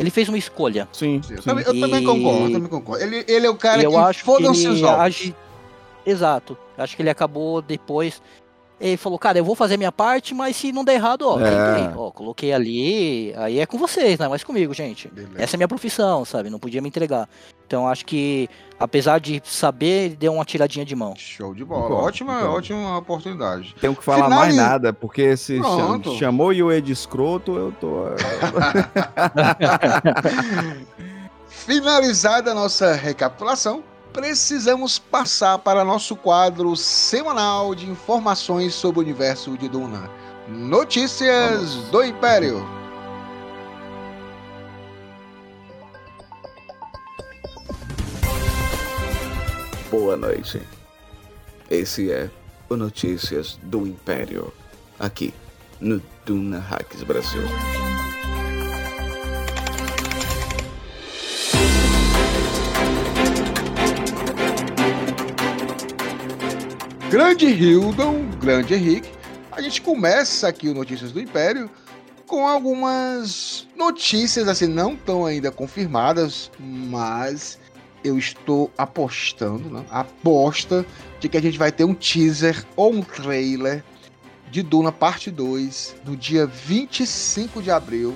Ele 0.02 0.10
fez 0.10 0.28
uma 0.28 0.38
escolha. 0.38 0.90
Sim, 0.92 1.22
Eu 1.30 1.38
sim. 1.38 1.48
também, 1.48 1.64
eu 1.64 1.80
também 1.80 2.02
E- 2.02 2.06
concordo, 2.06 2.46
eu 2.48 2.52
também 2.52 2.70
concordo. 2.70 3.04
Ele, 3.04 3.24
ele 3.28 3.46
é 3.46 3.50
o 3.50 3.56
cara 3.56 3.84
eu 3.84 3.92
que 3.92 3.98
acho 3.98 4.20
que 4.20 4.26
fodam-se 4.26 4.66
ele 4.66 4.86
age. 4.88 5.36
Exato. 6.04 6.58
Acho 6.76 6.96
que 6.96 7.04
ele 7.04 7.10
acabou 7.12 7.62
depois. 7.62 8.20
Ele 8.82 8.98
falou, 8.98 9.20
cara, 9.20 9.38
eu 9.38 9.46
vou 9.46 9.54
fazer 9.54 9.78
minha 9.78 9.91
parte, 9.91 10.34
mas 10.34 10.56
se 10.56 10.72
não 10.72 10.84
der 10.84 10.96
errado, 10.96 11.22
ó, 11.22 11.39
É. 11.39 11.94
ó, 11.96 12.10
coloquei 12.10 12.52
ali, 12.52 13.32
aí 13.38 13.60
é 13.60 13.65
com 13.67 13.78
vocês, 13.78 14.17
não 14.17 14.26
é 14.26 14.30
mais 14.30 14.44
comigo, 14.44 14.74
gente. 14.74 15.08
Beleza. 15.08 15.34
Essa 15.38 15.54
é 15.54 15.58
a 15.58 15.60
minha 15.60 15.67
profissão, 15.67 16.26
sabe? 16.26 16.50
Não 16.50 16.58
podia 16.58 16.82
me 16.82 16.88
entregar. 16.88 17.30
Então 17.67 17.88
acho 17.88 18.04
que, 18.06 18.50
apesar 18.80 19.20
de 19.20 19.39
saber, 19.46 20.06
ele 20.06 20.15
deu 20.15 20.34
uma 20.34 20.44
tiradinha 20.44 20.84
de 20.84 20.96
mão. 20.96 21.13
Show 21.15 21.54
de 21.54 21.63
bola. 21.63 21.84
Concordo, 21.84 22.08
ótima, 22.08 22.34
concordo. 22.34 22.56
ótima 22.58 22.98
oportunidade. 22.98 23.76
Tenho 23.80 23.96
que 23.96 24.04
falar 24.04 24.28
mais 24.30 24.56
nada, 24.56 24.91
porque 24.91 25.38
se 25.38 25.58
cham- 25.62 25.78
Pronto. 25.78 26.15
chamou 26.15 26.48
o 26.48 26.52
Yue 26.52 26.82
de 26.82 26.91
escroto, 26.91 27.56
eu 27.56 27.72
tô. 27.80 28.06
Finalizada 31.48 32.52
a 32.52 32.56
nossa 32.56 32.94
recapitulação, 32.94 33.84
precisamos 34.13 35.00
passar 35.00 35.58
para 35.60 35.86
nosso 35.86 36.15
quadro 36.15 36.76
semanal 36.76 37.74
de 37.74 37.89
informações 37.89 38.74
sobre 38.74 39.00
o 39.00 39.04
universo 39.04 39.58
de 39.58 39.67
Duna. 39.67 40.10
Notícias 40.47 41.76
do 41.91 42.04
Império. 42.04 42.65
Boa 49.89 50.15
noite. 50.15 50.62
Esse 51.69 52.12
é 52.12 52.30
o 52.69 52.76
Notícias 52.76 53.60
do 53.63 53.86
Império, 53.86 54.54
aqui 55.00 55.34
no 55.80 56.02
Duna 56.26 56.60
Hacks 56.60 57.04
Brasil. 57.04 57.43
Grande 67.12 67.45
Hildon, 67.45 68.24
grande 68.39 68.74
Henrique. 68.74 69.12
A 69.52 69.62
gente 69.62 69.82
começa 69.82 70.47
aqui 70.47 70.69
o 70.69 70.74
Notícias 70.74 71.12
do 71.12 71.19
Império 71.19 71.69
com 72.26 72.47
algumas 72.47 73.67
notícias, 73.76 74.47
assim, 74.47 74.65
não 74.65 74.95
tão 74.95 75.26
ainda 75.26 75.52
confirmadas, 75.52 76.50
mas 76.58 77.60
eu 78.02 78.17
estou 78.17 78.71
apostando, 78.78 79.69
né? 79.69 79.84
Aposta 79.91 80.86
de 81.19 81.28
que 81.28 81.36
a 81.36 81.41
gente 81.41 81.58
vai 81.58 81.69
ter 81.69 81.84
um 81.84 81.93
teaser 81.93 82.65
ou 82.78 82.93
um 82.93 83.02
trailer 83.02 83.84
de 84.50 84.63
Duna 84.63 84.93
Parte 84.93 85.30
2 85.30 85.97
no 86.06 86.15
dia 86.15 86.45
25 86.45 87.62
de 87.62 87.69
abril. 87.69 88.15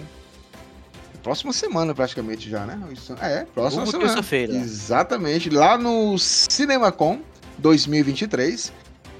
Próxima 1.21 1.51
semana, 1.51 1.93
praticamente 1.93 2.49
já, 2.49 2.65
né? 2.65 2.79
É, 3.21 3.43
próxima 3.43 3.83
Vulgo 3.83 3.91
semana. 3.91 4.13
terça-feira. 4.13 4.55
Exatamente, 4.55 5.49
lá 5.49 5.77
no 5.77 6.17
CinemaCon 6.17 7.19
2023, 7.57 8.71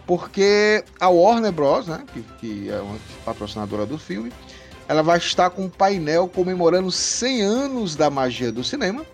porque 0.05 0.83
a 0.99 1.09
Warner 1.09 1.51
Bros, 1.51 1.87
né, 1.87 2.03
que, 2.13 2.21
que 2.39 2.69
é 2.69 2.79
uma 2.79 2.97
patrocinadora 3.23 3.85
do 3.85 3.97
filme, 3.97 4.31
ela 4.87 5.01
vai 5.01 5.17
estar 5.17 5.49
com 5.49 5.63
um 5.63 5.69
painel 5.69 6.27
comemorando 6.27 6.91
100 6.91 7.41
anos 7.41 7.95
da 7.95 8.09
magia 8.09 8.51
do 8.51 8.63
cinema 8.63 9.05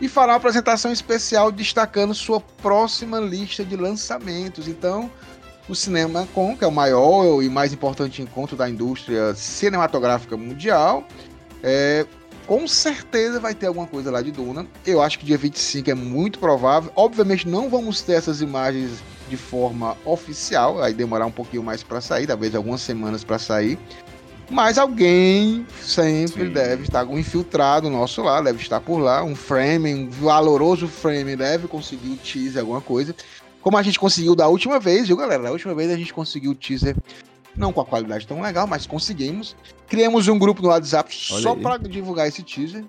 e 0.00 0.08
fará 0.08 0.32
uma 0.32 0.38
apresentação 0.38 0.92
especial 0.92 1.50
destacando 1.50 2.14
sua 2.14 2.40
próxima 2.40 3.18
lista 3.18 3.64
de 3.64 3.76
lançamentos. 3.76 4.68
Então, 4.68 5.10
o 5.68 5.74
CinemaCon, 5.74 6.56
que 6.56 6.64
é 6.64 6.66
o 6.66 6.72
maior 6.72 7.42
e 7.42 7.48
mais 7.48 7.72
importante 7.72 8.22
encontro 8.22 8.56
da 8.56 8.68
indústria 8.68 9.34
cinematográfica 9.34 10.36
mundial, 10.36 11.06
é, 11.62 12.04
com 12.46 12.66
certeza 12.66 13.38
vai 13.38 13.54
ter 13.54 13.66
alguma 13.66 13.86
coisa 13.86 14.10
lá 14.10 14.20
de 14.20 14.32
Duna. 14.32 14.66
Eu 14.84 15.00
acho 15.00 15.18
que 15.18 15.24
dia 15.24 15.38
25 15.38 15.90
é 15.90 15.94
muito 15.94 16.38
provável. 16.38 16.92
Obviamente 16.96 17.48
não 17.48 17.68
vamos 17.68 18.02
ter 18.02 18.14
essas 18.14 18.40
imagens 18.40 19.02
de 19.32 19.36
forma 19.38 19.96
oficial, 20.04 20.74
vai 20.74 20.92
demorar 20.92 21.24
um 21.24 21.30
pouquinho 21.30 21.62
mais 21.62 21.82
para 21.82 22.02
sair, 22.02 22.26
talvez 22.26 22.54
algumas 22.54 22.82
semanas 22.82 23.24
para 23.24 23.38
sair. 23.38 23.78
Mas 24.50 24.76
alguém 24.76 25.66
sempre 25.80 26.48
Sim. 26.48 26.52
deve 26.52 26.82
estar, 26.82 27.06
um 27.06 27.18
infiltrado 27.18 27.88
nosso 27.88 28.20
lá, 28.20 28.42
deve 28.42 28.60
estar 28.60 28.78
por 28.78 28.98
lá, 28.98 29.24
um 29.24 29.34
frame, 29.34 29.94
um 29.94 30.10
valoroso 30.10 30.86
frame, 30.86 31.34
deve 31.34 31.66
conseguir 31.66 32.10
o 32.10 32.16
teaser, 32.16 32.60
alguma 32.60 32.82
coisa. 32.82 33.16
Como 33.62 33.78
a 33.78 33.82
gente 33.82 33.98
conseguiu 33.98 34.36
da 34.36 34.46
última 34.48 34.78
vez, 34.78 35.06
viu, 35.06 35.16
galera? 35.16 35.44
Da 35.44 35.50
última 35.50 35.74
vez 35.74 35.90
a 35.90 35.96
gente 35.96 36.12
conseguiu 36.12 36.50
o 36.50 36.54
teaser, 36.54 36.94
não 37.56 37.72
com 37.72 37.80
a 37.80 37.86
qualidade 37.86 38.26
tão 38.26 38.42
legal, 38.42 38.66
mas 38.66 38.86
conseguimos. 38.86 39.56
Criamos 39.86 40.28
um 40.28 40.38
grupo 40.38 40.60
no 40.60 40.68
WhatsApp 40.68 41.10
Olha 41.30 41.42
só 41.42 41.54
aí. 41.54 41.62
para 41.62 41.78
divulgar 41.78 42.28
esse 42.28 42.42
teaser. 42.42 42.84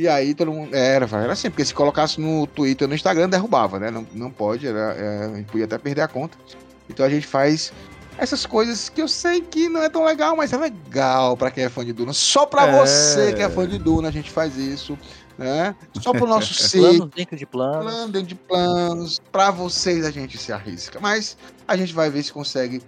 E 0.00 0.08
aí 0.08 0.34
todo 0.34 0.50
mundo. 0.50 0.74
Era, 0.74 1.04
era 1.04 1.34
assim, 1.34 1.50
porque 1.50 1.62
se 1.62 1.74
colocasse 1.74 2.18
no 2.18 2.46
Twitter 2.46 2.88
no 2.88 2.94
Instagram, 2.94 3.28
derrubava, 3.28 3.78
né? 3.78 3.90
Não, 3.90 4.06
não 4.14 4.30
pode, 4.30 4.66
era, 4.66 4.94
é, 4.94 5.26
a 5.26 5.36
gente 5.36 5.44
podia 5.48 5.66
até 5.66 5.76
perder 5.76 6.00
a 6.00 6.08
conta. 6.08 6.38
Então 6.88 7.04
a 7.04 7.10
gente 7.10 7.26
faz 7.26 7.70
essas 8.16 8.46
coisas 8.46 8.88
que 8.88 9.02
eu 9.02 9.06
sei 9.06 9.42
que 9.42 9.68
não 9.68 9.82
é 9.82 9.90
tão 9.90 10.02
legal, 10.02 10.34
mas 10.34 10.54
é 10.54 10.56
legal 10.56 11.36
para 11.36 11.50
quem 11.50 11.64
é 11.64 11.68
fã 11.68 11.84
de 11.84 11.92
Duna. 11.92 12.14
Só 12.14 12.46
para 12.46 12.66
é... 12.66 12.80
você 12.80 13.34
que 13.34 13.42
é 13.42 13.50
fã 13.50 13.68
de 13.68 13.76
Duna, 13.76 14.08
a 14.08 14.10
gente 14.10 14.30
faz 14.30 14.56
isso. 14.56 14.98
Né? 15.36 15.76
Só 16.00 16.12
pro 16.12 16.26
nosso 16.26 16.54
sítio. 16.56 16.80
Planos 16.80 17.14
dentro 17.14 17.36
de 17.36 17.44
planos. 17.44 17.84
Plano 17.84 18.12
dentro 18.12 18.28
de 18.28 18.34
planos. 18.36 19.20
Para 19.30 19.50
vocês 19.50 20.06
a 20.06 20.10
gente 20.10 20.38
se 20.38 20.50
arrisca. 20.50 20.98
Mas 20.98 21.36
a 21.68 21.76
gente 21.76 21.92
vai 21.92 22.08
ver 22.08 22.22
se 22.22 22.32
consegue 22.32 22.80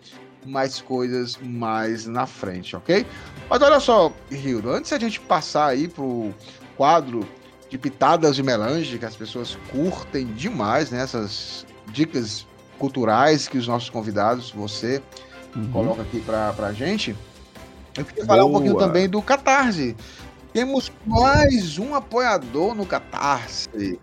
mais 0.46 0.80
coisas 0.80 1.38
mais 1.42 2.06
na 2.06 2.26
frente, 2.26 2.74
ok? 2.74 3.06
Mas 3.50 3.60
olha 3.60 3.78
só, 3.80 4.10
Rildo, 4.30 4.70
antes 4.70 4.90
a 4.94 4.98
gente 4.98 5.20
passar 5.20 5.66
aí 5.66 5.88
pro 5.88 6.32
quadro 6.76 7.26
de 7.68 7.78
pitadas 7.78 8.36
de 8.36 8.42
melange, 8.42 8.98
que 8.98 9.04
as 9.04 9.16
pessoas 9.16 9.56
curtem 9.70 10.26
demais, 10.26 10.90
né? 10.90 11.02
Essas 11.02 11.66
dicas 11.86 12.46
culturais 12.78 13.48
que 13.48 13.56
os 13.56 13.66
nossos 13.66 13.88
convidados, 13.88 14.50
você, 14.50 15.02
uhum. 15.54 15.70
coloca 15.70 16.02
aqui 16.02 16.20
pra, 16.20 16.52
pra 16.52 16.72
gente. 16.72 17.16
Eu 17.96 18.04
queria 18.04 18.24
falar 18.24 18.42
Boa. 18.42 18.50
um 18.50 18.52
pouquinho 18.52 18.76
também 18.76 19.08
do 19.08 19.22
Catarse. 19.22 19.96
Temos 20.52 20.92
mais 21.06 21.78
um 21.78 21.94
apoiador 21.94 22.74
no 22.74 22.84
Catarse. 22.84 23.98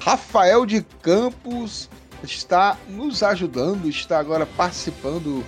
Rafael 0.00 0.66
de 0.66 0.82
Campos 1.00 1.88
está 2.22 2.76
nos 2.88 3.22
ajudando, 3.22 3.88
está 3.88 4.18
agora 4.18 4.44
participando 4.44 5.44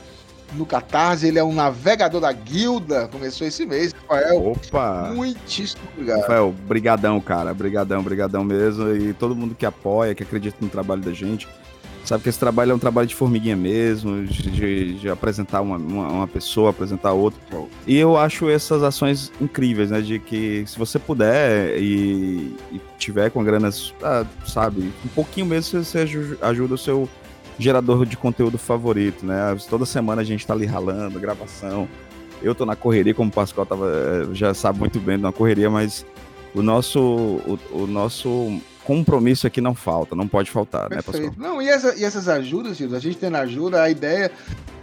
no 0.55 0.67
Catarse. 0.67 1.27
Ele 1.27 1.39
é 1.39 1.45
um 1.45 1.53
navegador 1.53 2.21
da 2.21 2.33
guilda. 2.33 3.09
Começou 3.09 3.47
esse 3.47 3.65
mês, 3.67 3.93
Rafael. 3.93 4.51
Opa! 4.51 5.13
Muitíssimo 5.15 5.83
obrigado. 5.93 6.21
Rafael, 6.21 6.55
brigadão, 6.67 7.21
cara. 7.21 7.53
Brigadão, 7.55 8.03
brigadão 8.03 8.45
mesmo. 8.45 8.95
E 8.95 9.13
todo 9.15 9.35
mundo 9.35 9.55
que 9.55 9.67
apoia, 9.67 10.15
que 10.15 10.23
acredita 10.23 10.57
no 10.61 10.69
trabalho 10.69 11.03
da 11.03 11.13
gente. 11.13 11.49
Sabe 12.09 12.23
que 12.23 12.31
esse 12.31 12.39
trabalho 12.39 12.73
é 12.73 12.75
um 12.75 12.79
trabalho 12.79 13.07
de 13.07 13.15
formiguinha 13.15 13.55
mesmo, 13.55 14.25
de, 14.25 14.51
de, 14.51 14.95
de 14.95 15.11
apresentar 15.11 15.61
uma, 15.61 15.77
uma, 15.77 16.09
uma, 16.09 16.27
pessoa, 16.27 16.71
apresentar 16.71 17.13
outra. 17.13 17.39
E 17.87 17.99
eu 17.99 18.17
acho 18.17 18.49
essas 18.49 18.83
ações 18.83 19.31
incríveis, 19.39 19.91
né? 19.91 20.01
De 20.01 20.19
que 20.19 20.65
se 20.67 20.79
você 20.79 20.99
puder 20.99 21.77
e, 21.79 22.57
e 22.73 22.81
tiver 22.97 23.31
com 23.31 23.43
a 23.43 23.45
grana, 23.45 23.69
ah, 24.03 24.25
sabe, 24.47 24.91
um 25.05 25.09
pouquinho 25.09 25.45
mesmo 25.45 25.85
você 25.85 25.99
ajuda 26.41 26.75
o 26.75 26.79
seu 26.79 27.07
gerador 27.59 28.07
de 28.07 28.17
conteúdo 28.17 28.57
favorito, 28.57 29.27
né? 29.27 29.57
Toda 29.69 29.85
semana 29.85 30.23
a 30.23 30.25
gente 30.25 30.47
tá 30.47 30.55
ali 30.55 30.67
ralando, 30.67 31.19
gravação. 31.19 31.89
Eu 32.41 32.55
tô 32.55 32.65
na 32.65 32.77
correria, 32.77 33.13
como 33.15 33.31
o 33.31 33.33
Pascoal 33.33 33.67
tava, 33.67 33.87
eh, 33.89 34.29
já 34.33 34.55
sabe 34.55 34.79
muito 34.79 35.01
bem, 35.01 35.17
na 35.19 35.33
correria, 35.33 35.69
mas 35.69 36.07
o 36.55 36.63
nosso, 36.63 37.01
o, 37.01 37.59
o 37.73 37.87
nosso 37.87 38.61
compromisso 38.89 39.47
aqui 39.47 39.61
não 39.61 39.75
falta, 39.75 40.17
não 40.17 40.27
pode 40.27 40.51
faltar, 40.51 40.89
né, 40.89 41.03
Perfeito. 41.03 41.21
né, 41.21 41.27
Pascoal? 41.29 41.53
Não, 41.57 41.61
e, 41.61 41.69
essa, 41.69 41.95
e 41.95 42.05
essas 42.05 42.27
ajudas, 42.27 42.79
Gildo, 42.79 42.97
a 42.97 42.99
gente 42.99 43.19
tendo 43.19 43.37
ajuda, 43.37 43.83
a 43.83 43.91
ideia. 43.91 44.33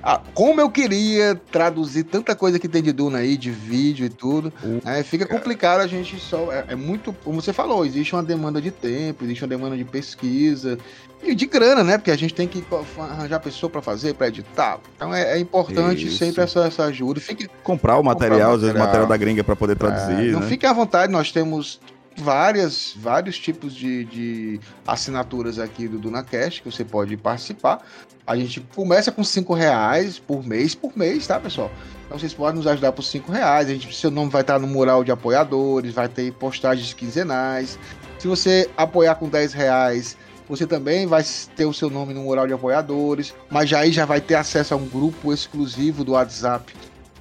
A, 0.04 0.22
como 0.36 0.62
eu 0.62 0.70
queria 0.70 1.34
traduzir 1.52 2.04
tanta 2.04 2.36
coisa 2.36 2.60
que 2.60 2.68
tem 2.68 2.84
de 2.84 2.91
Duna 2.91 3.18
aí, 3.18 3.36
de 3.36 3.50
vídeo 3.50 4.06
e 4.06 4.10
tudo, 4.10 4.54
uh, 4.63 4.80
né, 4.86 5.02
fica 5.02 5.26
complicado 5.26 5.80
a 5.80 5.88
gente 5.88 6.20
só. 6.20 6.52
É, 6.54 6.65
é, 6.68 6.76
muito. 6.76 7.12
Como 7.24 7.41
você 7.41 7.52
falou, 7.52 7.84
existe 7.84 8.13
uma 8.13 8.22
demanda 8.22 8.62
de 8.62 8.70
tempo, 8.70 9.24
existe 9.24 9.44
uma 9.44 9.50
demanda 9.50 9.76
de 9.76 9.84
pesquisa 9.84 10.78
e 11.24 11.34
de 11.34 11.48
grana, 11.48 11.84
né? 11.84 11.98
Porque 11.98 12.12
a 12.12 12.15
gente 12.15 12.36
tem 12.36 12.48
que 12.48 12.63
arranjar 13.00 13.39
pessoa 13.39 13.72
para 13.72 13.82
fazer, 13.82 14.13
para 14.13 14.28
editar. 14.28 14.80
Então 14.96 15.12
é, 15.15 15.36
é 15.36 15.39
importante 15.39 16.06
Isso. 16.06 16.20
sempre 16.20 16.44
essa, 16.44 16.68
essa 16.68 16.84
ajuda. 16.84 17.20
Fique, 17.20 17.48
comprar 17.63 17.98
o 17.98 18.04
material, 18.04 18.54
às 18.54 18.62
vezes 18.62 18.76
o 18.76 18.78
material 18.78 19.08
da 19.08 19.18
gringa 19.18 19.44
para 19.44 19.56
poder 19.56 19.76
traduzir. 19.76 20.30
É, 20.30 20.32
não 20.32 20.41
né? 20.41 20.48
fique 20.48 20.68
à 20.68 20.74
vontade, 20.74 21.12
nós 21.12 21.32
temos 21.32 21.80
várias, 22.17 22.93
vários 22.95 23.38
tipos 23.38 23.73
de, 23.73 24.06
de 24.06 24.60
assinaturas 24.88 25.60
aqui 25.60 25.88
do 25.88 25.97
DunaCast 25.97 26.62
que 26.62 26.71
você 26.71 26.84
pode 26.84 27.15
participar. 27.17 27.82
A 28.25 28.36
gente 28.36 28.60
começa 28.73 29.12
com 29.12 29.23
cinco 29.23 29.54
reais 29.54 30.17
por 30.17 30.45
mês, 30.45 30.73
por 30.73 30.97
mês, 30.97 31.28
tá, 31.28 31.39
pessoal? 31.39 31.71
Então 32.06 32.17
vocês 32.17 32.34
podem 32.34 32.56
nos 32.56 32.67
ajudar 32.67 32.91
por 32.91 33.04
cinco 33.04 33.32
reais. 33.32 33.69
A 33.69 33.73
gente, 33.73 33.95
seu 33.95 34.10
nome 34.10 34.32
vai 34.32 34.41
estar 34.41 34.60
no 34.60 34.67
mural 34.67 35.04
de 35.04 35.12
apoiadores, 35.12 35.93
vai 35.93 36.08
ter 36.08 36.32
postagens 36.34 36.93
quinzenais. 36.93 37.78
Se 38.17 38.28
você 38.28 38.69
apoiar 38.75 39.15
com 39.15 39.30
10 39.30 39.54
reais, 39.54 40.17
você 40.47 40.65
também 40.65 41.06
vai 41.06 41.23
ter 41.56 41.65
o 41.65 41.73
seu 41.73 41.89
nome 41.89 42.13
no 42.13 42.21
mural 42.21 42.47
de 42.47 42.54
apoiadores, 42.54 43.34
mas 43.49 43.71
aí 43.73 43.91
já 43.91 44.06
vai 44.06 44.21
ter 44.21 44.36
acesso 44.36 44.73
a 44.73 44.78
um 44.78 44.88
grupo 44.88 45.34
exclusivo 45.34 46.04
do 46.04 46.13
WhatsApp 46.13 46.73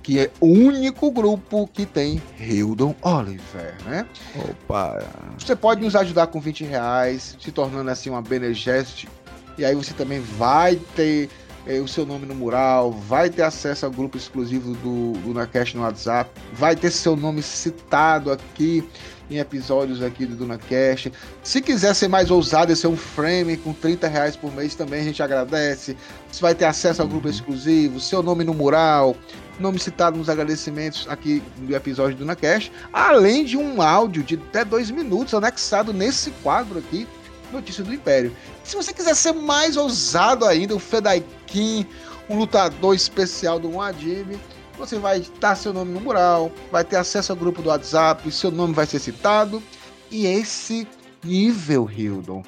que 0.05 0.21
é 0.21 0.31
o 0.39 0.47
único 0.47 1.11
grupo 1.11 1.67
que 1.67 1.87
tem 1.87 2.23
Hildon 2.39 2.95
Oliver, 3.01 3.75
né? 3.87 4.07
Opa! 4.37 5.03
Você 5.39 5.57
pode 5.57 5.81
nos 5.81 5.97
ajudar 5.97 6.27
com 6.27 6.39
20 6.39 6.63
reais, 6.63 7.35
se 7.41 7.51
tornando 7.51 7.91
assim 7.91 8.11
uma 8.11 8.21
Benegest, 8.21 9.09
e 9.57 9.65
aí 9.65 9.75
você 9.75 9.95
também 9.95 10.21
vai 10.21 10.77
ter 10.95 11.31
é, 11.67 11.81
o 11.81 11.89
seu 11.89 12.05
nome 12.05 12.27
no 12.27 12.35
mural, 12.35 12.93
vai 12.93 13.31
ter 13.31 13.43
acesso 13.43 13.87
ao 13.87 13.91
grupo 13.91 14.19
exclusivo 14.19 14.75
do, 14.75 15.13
do 15.21 15.33
Nacast 15.33 15.75
no 15.75 15.83
WhatsApp, 15.83 16.31
vai 16.53 16.77
ter 16.77 16.91
seu 16.91 17.17
nome 17.17 17.43
citado 17.43 18.31
aqui 18.31 18.87
em 19.31 19.39
episódios 19.39 20.03
aqui 20.03 20.27
do 20.27 20.37
DunaCast. 20.37 21.13
Se 21.43 21.61
quiser 21.61 21.95
ser 21.95 22.09
mais 22.09 22.31
ousado 22.31 22.73
e 22.73 22.77
ser 22.77 22.89
um 22.89 22.97
frame 22.97 23.57
com 23.57 23.73
30 23.73 24.07
reais 24.07 24.37
por 24.37 24.53
mês 24.53 24.75
também, 24.75 25.01
a 25.01 25.05
gente 25.05 25.23
agradece. 25.23 25.97
Você 26.31 26.41
vai 26.41 26.55
ter 26.55 26.67
acesso 26.67 27.01
ao 27.01 27.09
grupo 27.09 27.29
exclusivo, 27.29 28.01
seu 28.01 28.23
nome 28.23 28.45
no 28.45 28.53
mural, 28.53 29.17
nome 29.59 29.79
citado 29.79 30.17
nos 30.19 30.29
agradecimentos 30.29 31.07
aqui 31.09 31.43
do 31.59 31.75
episódio 31.75 32.17
do 32.17 32.21
DunaCast, 32.21 32.73
além 32.93 33.45
de 33.45 33.57
um 33.57 33.81
áudio 33.81 34.23
de 34.23 34.35
até 34.35 34.65
dois 34.65 34.91
minutos 34.91 35.35
anexado 35.35 35.93
nesse 35.93 36.31
quadro 36.43 36.79
aqui, 36.79 37.07
Notícia 37.53 37.85
do 37.85 37.95
Império. 37.95 38.35
Se 38.65 38.75
você 38.75 38.93
quiser 38.93 39.15
ser 39.15 39.33
mais 39.33 39.77
ousado 39.77 40.45
ainda, 40.45 40.75
o 40.75 40.79
Fedaikin, 40.79 41.87
um 42.29 42.39
lutador 42.39 42.95
especial 42.97 43.61
do 43.61 43.69
Muad'Dib, 43.69 44.37
você 44.77 44.99
vai 44.99 45.21
estar 45.21 45.55
seu 45.55 45.73
nome 45.73 45.93
no 45.93 46.01
mural, 46.01 46.51
vai 46.73 46.85
ter 46.85 46.97
acesso 46.97 47.33
ao 47.33 47.39
grupo 47.39 47.63
do 47.63 47.69
WhatsApp, 47.69 48.31
seu 48.33 48.51
nome 48.51 48.75
vai 48.75 48.87
ser 48.87 48.99
citado. 48.99 49.63
E 50.11 50.27
esse 50.27 50.87
nível, 51.23 51.89
Hildon, 51.89 52.43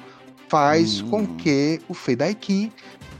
faz 0.49 1.01
hum. 1.01 1.09
com 1.09 1.27
que 1.37 1.79
o 1.87 1.93
Fedaikin 1.93 2.71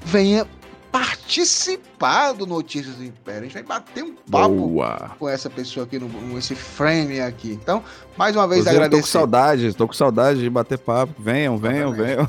venha 0.04 0.46
participar 0.92 2.34
do 2.34 2.46
Notícias 2.46 2.96
do 2.96 3.04
Império. 3.04 3.42
A 3.42 3.44
gente 3.44 3.54
vai 3.54 3.64
bater 3.64 4.04
um 4.04 4.16
papo 4.30 4.56
Boa. 4.56 5.12
com 5.20 5.28
essa 5.28 5.50
pessoa 5.50 5.86
aqui, 5.86 6.00
no, 6.00 6.08
nesse 6.34 6.56
frame 6.56 7.20
aqui. 7.20 7.52
Então, 7.52 7.84
mais 8.18 8.36
uma 8.36 8.48
vez, 8.48 8.66
agradecer. 8.66 8.90
Tô 8.90 9.08
com 9.08 9.12
saudade, 9.12 9.74
tô 9.74 9.88
com 9.88 9.94
saudade 9.94 10.40
de 10.40 10.50
bater 10.50 10.78
papo. 10.78 11.14
Venham, 11.20 11.58
venham, 11.58 11.92
venham. 11.92 12.28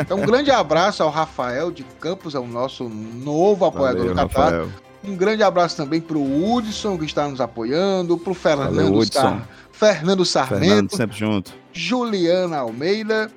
Então, 0.00 0.18
um 0.18 0.26
grande 0.26 0.50
abraço 0.50 1.02
ao 1.02 1.10
Rafael 1.10 1.70
de 1.70 1.84
Campos, 2.00 2.34
é 2.34 2.38
o 2.38 2.46
nosso 2.46 2.88
novo 2.88 3.64
apoiador 3.64 4.08
Valeu, 4.08 4.14
do 4.14 4.28
Catar. 4.28 4.66
Um 5.04 5.14
grande 5.14 5.42
abraço 5.42 5.76
também 5.76 6.00
para 6.00 6.18
o 6.18 6.54
Hudson, 6.54 6.98
que 6.98 7.04
está 7.04 7.28
nos 7.28 7.40
apoiando, 7.40 8.18
para 8.18 8.30
o 8.30 8.34
Fernando, 8.34 9.12
Sar... 9.12 9.48
Fernando 9.70 10.24
Sarmento, 10.24 10.64
Fernando, 10.64 10.96
sempre 10.96 11.16
junto. 11.16 11.54
Juliana 11.72 12.58
Almeida 12.58 13.30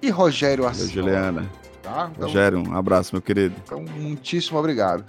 e 0.00 0.10
Rogério 0.10 0.66
Assis. 0.66 0.90
Juliana. 0.90 1.48
Tá? 1.88 2.10
Então, 2.14 2.28
Rogério, 2.28 2.62
um 2.68 2.76
abraço, 2.76 3.14
meu 3.14 3.22
querido. 3.22 3.54
Então, 3.64 3.82
muitíssimo 3.82 4.58
obrigado. 4.58 5.04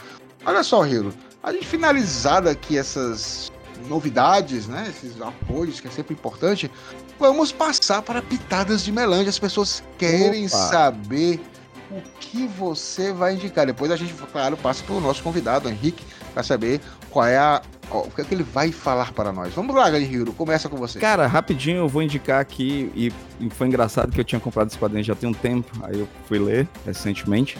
Olha 0.46 0.64
só, 0.64 0.82
Rilo, 0.82 1.14
a 1.44 1.52
gente 1.52 1.68
finalizada 1.68 2.50
aqui 2.50 2.78
essas 2.78 3.52
novidades, 3.88 4.68
né? 4.68 4.86
Esses 4.90 5.22
apoios 5.22 5.80
que 5.80 5.88
é 5.88 5.92
sempre 5.92 6.14
importante. 6.14 6.72
Vamos 7.20 7.52
passar 7.52 8.02
para 8.02 8.22
pitadas 8.22 8.84
de 8.84 8.92
melange. 8.92 9.28
As 9.28 9.40
pessoas 9.40 9.84
querem 9.98 10.46
Opa. 10.46 10.58
saber 10.58 11.42
o 11.92 12.02
que 12.20 12.48
você 12.48 13.12
vai 13.12 13.34
indicar. 13.34 13.66
Depois 13.66 13.92
a 13.92 13.98
gente, 13.98 14.14
claro, 14.32 14.56
passa 14.56 14.84
para 14.84 14.96
o 14.96 15.02
nosso 15.02 15.22
convidado, 15.22 15.68
Henrique, 15.68 16.06
para 16.34 16.44
saber 16.44 16.80
qual 17.10 17.26
é 17.26 17.38
a. 17.38 17.62
O 17.92 18.12
que 18.12 18.22
é 18.22 18.24
que 18.24 18.36
ele 18.36 18.44
vai 18.44 18.72
falar 18.72 19.12
para 19.14 19.32
nós. 19.32 19.52
Vamos 19.54 19.76
lá, 19.76 19.90
Galihiro, 19.90 20.32
começa 20.34 20.70
com 20.70 20.78
você. 20.78 21.00
Cara, 21.00 21.26
rapidinho 21.26 21.78
eu 21.78 21.88
vou 21.88 22.04
indicar 22.04 22.40
aqui, 22.40 22.92
e, 22.96 23.12
e 23.40 23.50
foi 23.50 23.66
engraçado 23.66 24.12
que 24.12 24.20
eu 24.20 24.24
tinha 24.24 24.40
comprado 24.40 24.68
esse 24.68 24.78
quadrinho 24.78 25.04
já 25.04 25.16
tem 25.16 25.28
um 25.28 25.34
tempo, 25.34 25.72
aí 25.82 26.00
eu 26.00 26.08
fui 26.28 26.38
ler 26.38 26.68
recentemente, 26.86 27.58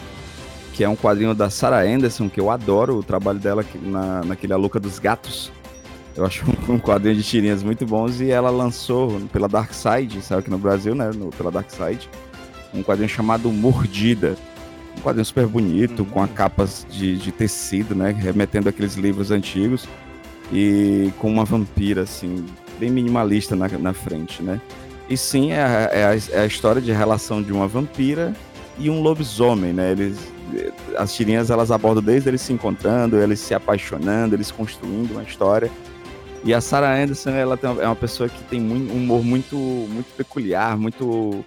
que 0.72 0.84
é 0.84 0.88
um 0.88 0.94
quadrinho 0.94 1.34
da 1.34 1.50
Sarah 1.50 1.82
Anderson, 1.82 2.28
que 2.28 2.38
eu 2.38 2.48
adoro 2.48 2.98
o 2.98 3.02
trabalho 3.02 3.40
dela 3.40 3.64
na, 3.82 4.22
naquele 4.22 4.52
A 4.52 4.56
Luca 4.56 4.78
dos 4.78 5.00
Gatos. 5.00 5.50
Eu 6.16 6.24
acho 6.24 6.44
um 6.68 6.78
quadrinho 6.78 7.16
de 7.16 7.24
tirinhas 7.24 7.64
muito 7.64 7.84
bons 7.84 8.20
e 8.20 8.30
ela 8.30 8.50
lançou 8.50 9.20
pela 9.32 9.48
Dark 9.48 9.72
Side, 9.72 10.22
saiu 10.22 10.38
aqui 10.38 10.50
no 10.50 10.58
Brasil, 10.58 10.94
né? 10.94 11.10
No, 11.12 11.30
pela 11.30 11.50
Dark 11.50 11.68
Side 11.70 12.08
um 12.72 12.82
quadrinho 12.82 13.08
chamado 13.08 13.50
Mordida. 13.50 14.36
Um 14.98 15.00
quadrinho 15.02 15.24
super 15.24 15.46
bonito, 15.46 16.00
uhum. 16.00 16.04
com 16.04 16.22
a 16.22 16.28
capas 16.28 16.86
de, 16.90 17.16
de 17.16 17.32
tecido, 17.32 17.94
né? 17.94 18.10
Remetendo 18.10 18.68
aqueles 18.68 18.94
livros 18.94 19.30
antigos. 19.30 19.88
E 20.52 21.12
com 21.18 21.30
uma 21.30 21.44
vampira, 21.44 22.02
assim, 22.02 22.44
bem 22.78 22.90
minimalista 22.90 23.54
na, 23.54 23.68
na 23.68 23.92
frente, 23.92 24.42
né? 24.42 24.60
E 25.08 25.16
sim, 25.16 25.52
é 25.52 25.62
a, 25.62 25.68
é, 25.92 26.04
a, 26.04 26.38
é 26.38 26.42
a 26.42 26.46
história 26.46 26.80
de 26.80 26.92
relação 26.92 27.42
de 27.42 27.52
uma 27.52 27.66
vampira 27.66 28.32
e 28.78 28.88
um 28.88 29.00
lobisomem, 29.00 29.72
né? 29.72 29.92
Eles, 29.92 30.18
as 30.96 31.14
tirinhas 31.14 31.50
elas 31.50 31.70
abordam 31.70 32.02
desde 32.02 32.28
eles 32.28 32.40
se 32.40 32.52
encontrando, 32.52 33.16
eles 33.16 33.40
se 33.40 33.54
apaixonando, 33.54 34.34
eles 34.34 34.50
construindo 34.50 35.12
uma 35.12 35.22
história. 35.22 35.70
E 36.42 36.54
a 36.54 36.60
Sarah 36.60 36.96
Anderson, 36.96 37.30
ela 37.30 37.58
uma, 37.62 37.82
é 37.82 37.86
uma 37.86 37.96
pessoa 37.96 38.28
que 38.28 38.42
tem 38.44 38.60
um 38.60 38.96
humor 38.96 39.22
muito, 39.22 39.56
muito 39.56 40.06
peculiar, 40.16 40.76
muito 40.78 41.44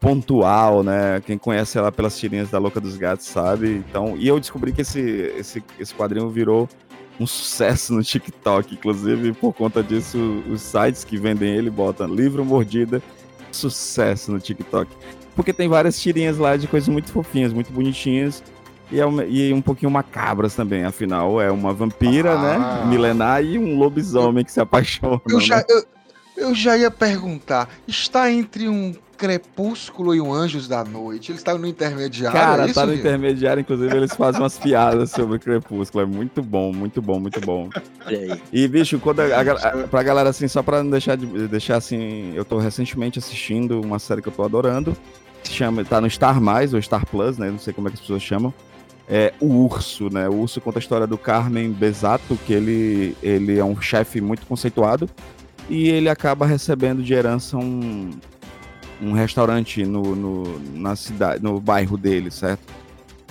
pontual, 0.00 0.82
né? 0.82 1.20
Quem 1.24 1.36
conhece 1.36 1.76
ela 1.76 1.90
pelas 1.90 2.18
tirinhas 2.18 2.50
da 2.50 2.58
Louca 2.58 2.80
dos 2.80 2.96
Gatos 2.96 3.26
sabe. 3.26 3.82
Então, 3.88 4.16
e 4.16 4.28
eu 4.28 4.38
descobri 4.38 4.72
que 4.72 4.82
esse, 4.82 5.00
esse, 5.36 5.62
esse 5.78 5.94
quadrinho 5.94 6.28
virou 6.30 6.68
um 7.18 7.26
sucesso 7.26 7.92
no 7.92 8.02
TikTok, 8.02 8.74
inclusive 8.74 9.32
por 9.32 9.52
conta 9.52 9.82
disso, 9.82 10.42
os 10.48 10.62
sites 10.62 11.02
que 11.02 11.16
vendem 11.16 11.56
ele 11.56 11.68
botam 11.68 12.06
livro 12.06 12.44
mordida, 12.44 13.02
sucesso 13.50 14.30
no 14.30 14.38
TikTok. 14.38 14.90
Porque 15.34 15.52
tem 15.52 15.68
várias 15.68 16.00
tirinhas 16.00 16.38
lá 16.38 16.56
de 16.56 16.68
coisas 16.68 16.88
muito 16.88 17.10
fofinhas, 17.10 17.52
muito 17.52 17.72
bonitinhas 17.72 18.42
e, 18.90 19.00
é 19.00 19.06
uma, 19.06 19.24
e 19.24 19.52
um 19.52 19.60
pouquinho 19.60 19.90
macabras 19.90 20.54
também. 20.54 20.84
Afinal, 20.84 21.40
é 21.40 21.50
uma 21.50 21.72
vampira, 21.72 22.38
né, 22.38 22.56
ah. 22.56 22.84
né? 22.84 22.86
Milenar 22.86 23.44
e 23.44 23.58
um 23.58 23.76
lobisomem 23.76 24.44
que 24.44 24.52
se 24.52 24.60
apaixona. 24.60 25.20
Eu 25.28 25.40
já, 25.40 25.56
né? 25.56 25.64
eu, 25.68 25.84
eu 26.36 26.54
já 26.54 26.76
ia 26.76 26.90
perguntar: 26.90 27.68
está 27.86 28.30
entre 28.30 28.68
um 28.68 28.94
Crepúsculo 29.18 30.14
e 30.14 30.20
um 30.20 30.32
Anjos 30.32 30.68
da 30.68 30.84
Noite. 30.84 31.32
Eles 31.32 31.40
estavam 31.40 31.60
no 31.60 31.66
intermediário. 31.66 32.38
Cara, 32.38 32.62
é 32.62 32.66
isso, 32.66 32.74
tá 32.74 32.86
no 32.86 32.94
intermediário, 32.94 33.60
inclusive 33.60 33.94
eles 33.94 34.14
fazem 34.14 34.40
umas 34.40 34.56
piadas 34.56 35.10
sobre 35.10 35.40
Crepúsculo. 35.40 36.04
É 36.04 36.06
muito 36.06 36.40
bom, 36.40 36.72
muito 36.72 37.02
bom, 37.02 37.18
muito 37.18 37.40
bom. 37.40 37.68
E, 38.52 38.68
bicho, 38.68 38.98
quando 39.00 39.20
a, 39.20 39.24
a, 39.24 39.82
a, 39.82 39.88
pra 39.88 40.02
galera, 40.04 40.30
assim, 40.30 40.46
só 40.46 40.62
pra 40.62 40.82
não 40.82 40.90
deixar 40.90 41.16
de 41.16 41.48
deixar 41.48 41.76
assim, 41.76 42.32
eu 42.34 42.44
tô 42.44 42.58
recentemente 42.58 43.18
assistindo 43.18 43.80
uma 43.80 43.98
série 43.98 44.22
que 44.22 44.28
eu 44.28 44.32
tô 44.32 44.44
adorando. 44.44 44.96
Se 45.42 45.52
chama, 45.52 45.84
tá 45.84 46.00
no 46.00 46.08
Star 46.08 46.40
Mais, 46.40 46.72
ou 46.72 46.80
Star 46.80 47.04
Plus, 47.04 47.38
né? 47.38 47.50
Não 47.50 47.58
sei 47.58 47.72
como 47.72 47.88
é 47.88 47.90
que 47.90 47.96
as 47.96 48.00
pessoas 48.00 48.22
chamam. 48.22 48.54
É 49.08 49.32
o 49.40 49.46
Urso, 49.64 50.12
né? 50.12 50.28
O 50.28 50.34
Urso 50.34 50.60
conta 50.60 50.78
a 50.78 50.80
história 50.80 51.06
do 51.06 51.18
Carmen 51.18 51.72
Besato, 51.72 52.38
que 52.46 52.52
ele, 52.52 53.16
ele 53.22 53.58
é 53.58 53.64
um 53.64 53.80
chefe 53.80 54.20
muito 54.20 54.46
conceituado. 54.46 55.08
E 55.68 55.88
ele 55.88 56.08
acaba 56.08 56.46
recebendo 56.46 57.02
de 57.02 57.12
herança 57.12 57.56
um, 57.56 58.10
um 59.00 59.12
restaurante 59.12 59.84
no, 59.84 60.14
no, 60.14 60.60
na 60.74 60.96
cidade, 60.96 61.42
no 61.42 61.60
bairro 61.60 61.96
dele, 61.96 62.30
certo? 62.30 62.60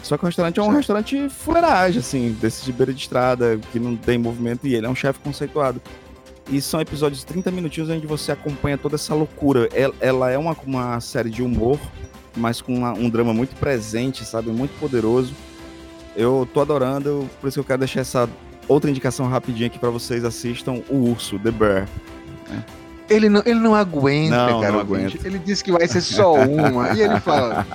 Só 0.02 0.18
que 0.18 0.24
o 0.24 0.28
restaurante 0.28 0.60
é 0.60 0.62
um 0.62 0.66
certo. 0.66 0.78
restaurante 0.78 1.30
fuleiragem, 1.30 2.00
assim, 2.00 2.38
desse 2.40 2.64
de 2.64 2.72
beira 2.72 2.94
de 2.94 3.02
estrada, 3.02 3.60
que 3.72 3.80
não 3.80 3.96
tem 3.96 4.18
movimento, 4.18 4.68
e 4.68 4.76
ele 4.76 4.86
é 4.86 4.90
um 4.90 4.96
chefe 4.96 5.20
conceituado. 5.20 5.82
E 6.50 6.62
são 6.62 6.80
episódios 6.80 7.22
de 7.22 7.26
30 7.26 7.52
minutinhos 7.52 7.90
onde 7.90 8.08
você 8.08 8.32
acompanha 8.32 8.78
toda 8.78 8.96
essa 8.96 9.14
loucura. 9.14 9.68
Ela 10.00 10.32
é 10.32 10.38
uma, 10.38 10.56
uma 10.66 11.00
série 11.02 11.30
de 11.30 11.44
humor, 11.44 11.78
mas 12.36 12.62
com 12.62 12.74
uma, 12.74 12.94
um 12.94 13.10
drama 13.10 13.34
muito 13.34 13.56
presente, 13.58 14.24
sabe? 14.24 14.50
Muito 14.50 14.78
poderoso. 14.80 15.34
Eu 16.16 16.48
tô 16.54 16.62
adorando, 16.62 17.30
por 17.42 17.48
isso 17.48 17.56
que 17.56 17.60
eu 17.60 17.66
quero 17.66 17.80
deixar 17.80 18.00
essa 18.00 18.30
outra 18.68 18.90
indicação 18.90 19.28
rapidinha 19.28 19.68
aqui 19.68 19.78
para 19.78 19.90
vocês 19.90 20.24
assistam 20.24 20.82
O 20.90 21.10
Urso, 21.10 21.38
The 21.38 21.52
Bear. 21.52 21.90
Né? 22.50 22.64
Ele 23.10 23.30
não, 23.30 23.42
ele 23.46 23.60
não 23.60 23.74
aguenta, 23.74 24.48
não, 24.48 24.60
cara. 24.60 24.74
Não 24.74 24.80
aguenta. 24.82 25.26
Ele 25.26 25.40
disse 25.40 25.64
que 25.64 25.72
vai 25.72 25.88
ser 25.88 26.02
só 26.02 26.34
uma. 26.34 26.94
e 26.94 27.02
ele 27.02 27.20
fala, 27.20 27.66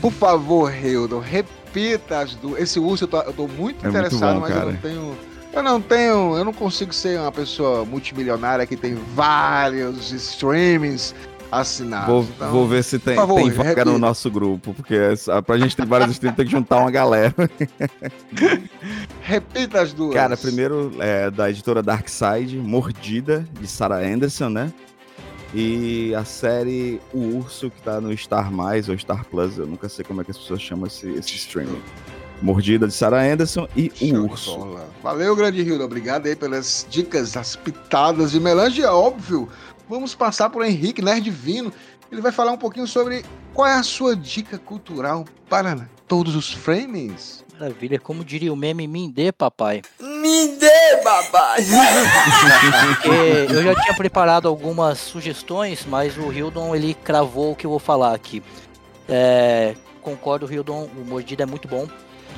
por 0.00 0.12
favor, 0.12 0.72
Hildo, 0.74 1.18
repita 1.18 2.18
as 2.18 2.34
duas. 2.34 2.60
Esse 2.60 2.78
urso 2.78 3.04
eu 3.04 3.08
tô, 3.08 3.20
eu 3.22 3.32
tô 3.32 3.48
muito 3.48 3.84
é 3.86 3.88
interessado, 3.88 4.20
muito 4.20 4.34
bom, 4.34 4.40
mas 4.40 4.52
cara. 4.52 4.66
eu 4.66 4.72
não 4.72 4.80
tenho. 4.80 5.18
Eu 5.52 5.62
não 5.62 5.80
tenho. 5.80 6.36
Eu 6.36 6.44
não 6.44 6.52
consigo 6.52 6.92
ser 6.92 7.18
uma 7.18 7.32
pessoa 7.32 7.84
multimilionária 7.86 8.66
que 8.66 8.76
tem 8.76 8.94
vários 9.14 10.12
streamings 10.12 11.14
assinados. 11.60 12.06
Vou, 12.06 12.22
então, 12.22 12.50
vou 12.50 12.68
ver 12.68 12.82
se 12.84 12.98
tem, 12.98 13.14
favor, 13.14 13.40
tem 13.40 13.50
vaga 13.50 13.68
repita. 13.70 13.84
no 13.90 13.98
nosso 13.98 14.30
grupo, 14.30 14.74
porque 14.74 14.96
pra 15.44 15.58
gente 15.58 15.76
ter 15.76 15.86
vários 15.86 16.12
streams 16.12 16.36
tem 16.36 16.46
que 16.46 16.52
juntar 16.52 16.78
uma 16.80 16.90
galera. 16.90 17.34
Repita 19.22 19.80
as 19.80 19.92
duas. 19.92 20.14
Cara, 20.14 20.36
primeiro 20.36 20.92
é 20.98 21.30
da 21.30 21.50
editora 21.50 21.82
Darkside, 21.82 22.56
Mordida, 22.58 23.46
de 23.60 23.66
Sarah 23.66 23.98
Anderson, 23.98 24.48
né? 24.48 24.72
E 25.54 26.14
a 26.14 26.24
série 26.24 27.00
O 27.12 27.38
Urso, 27.38 27.70
que 27.70 27.80
tá 27.80 28.00
no 28.00 28.16
Star 28.16 28.52
Mais 28.52 28.88
ou 28.88 28.98
Star 28.98 29.24
Plus, 29.24 29.56
eu 29.56 29.66
nunca 29.66 29.88
sei 29.88 30.04
como 30.04 30.20
é 30.20 30.24
que 30.24 30.30
as 30.30 30.38
pessoas 30.38 30.60
chamam 30.60 30.86
esse, 30.86 31.08
esse 31.10 31.36
streaming. 31.36 31.80
Mordida 32.42 32.86
de 32.86 32.92
Sarah 32.92 33.22
Anderson 33.22 33.66
e 33.74 33.90
Show 33.94 34.18
O 34.18 34.24
Urso. 34.24 34.78
Valeu, 35.02 35.34
grande 35.34 35.62
Rio, 35.62 35.82
obrigado 35.82 36.26
aí 36.26 36.36
pelas 36.36 36.86
dicas, 36.90 37.36
as 37.36 37.56
pitadas 37.56 38.32
de 38.32 38.40
melange, 38.40 38.82
é 38.82 38.90
óbvio. 38.90 39.48
Vamos 39.88 40.14
passar 40.14 40.50
por 40.50 40.64
Henrique 40.64 41.02
Nerd 41.02 41.30
Vino. 41.30 41.72
Ele 42.10 42.20
vai 42.20 42.32
falar 42.32 42.52
um 42.52 42.58
pouquinho 42.58 42.86
sobre 42.86 43.24
qual 43.54 43.68
é 43.68 43.74
a 43.74 43.82
sua 43.82 44.16
dica 44.16 44.58
cultural 44.58 45.24
para 45.48 45.88
todos 46.06 46.34
os 46.34 46.52
frames. 46.52 47.44
Maravilha, 47.58 47.98
como 47.98 48.24
diria 48.24 48.52
o 48.52 48.56
meme, 48.56 48.86
me 48.86 49.10
dê, 49.10 49.32
papai. 49.32 49.82
Me 49.98 50.48
dê, 50.56 50.98
papai! 51.02 51.64
eu 53.48 53.62
já 53.62 53.74
tinha 53.80 53.94
preparado 53.96 54.46
algumas 54.46 54.98
sugestões, 54.98 55.86
mas 55.86 56.18
o 56.18 56.30
Hildon 56.30 56.76
ele 56.76 56.92
cravou 56.92 57.52
o 57.52 57.56
que 57.56 57.64
eu 57.64 57.70
vou 57.70 57.78
falar 57.78 58.14
aqui. 58.14 58.42
É, 59.08 59.74
concordo, 60.02 60.52
Hildon, 60.52 60.88
o 60.96 61.04
Mordida 61.06 61.44
é 61.44 61.46
muito 61.46 61.66
bom, 61.66 61.88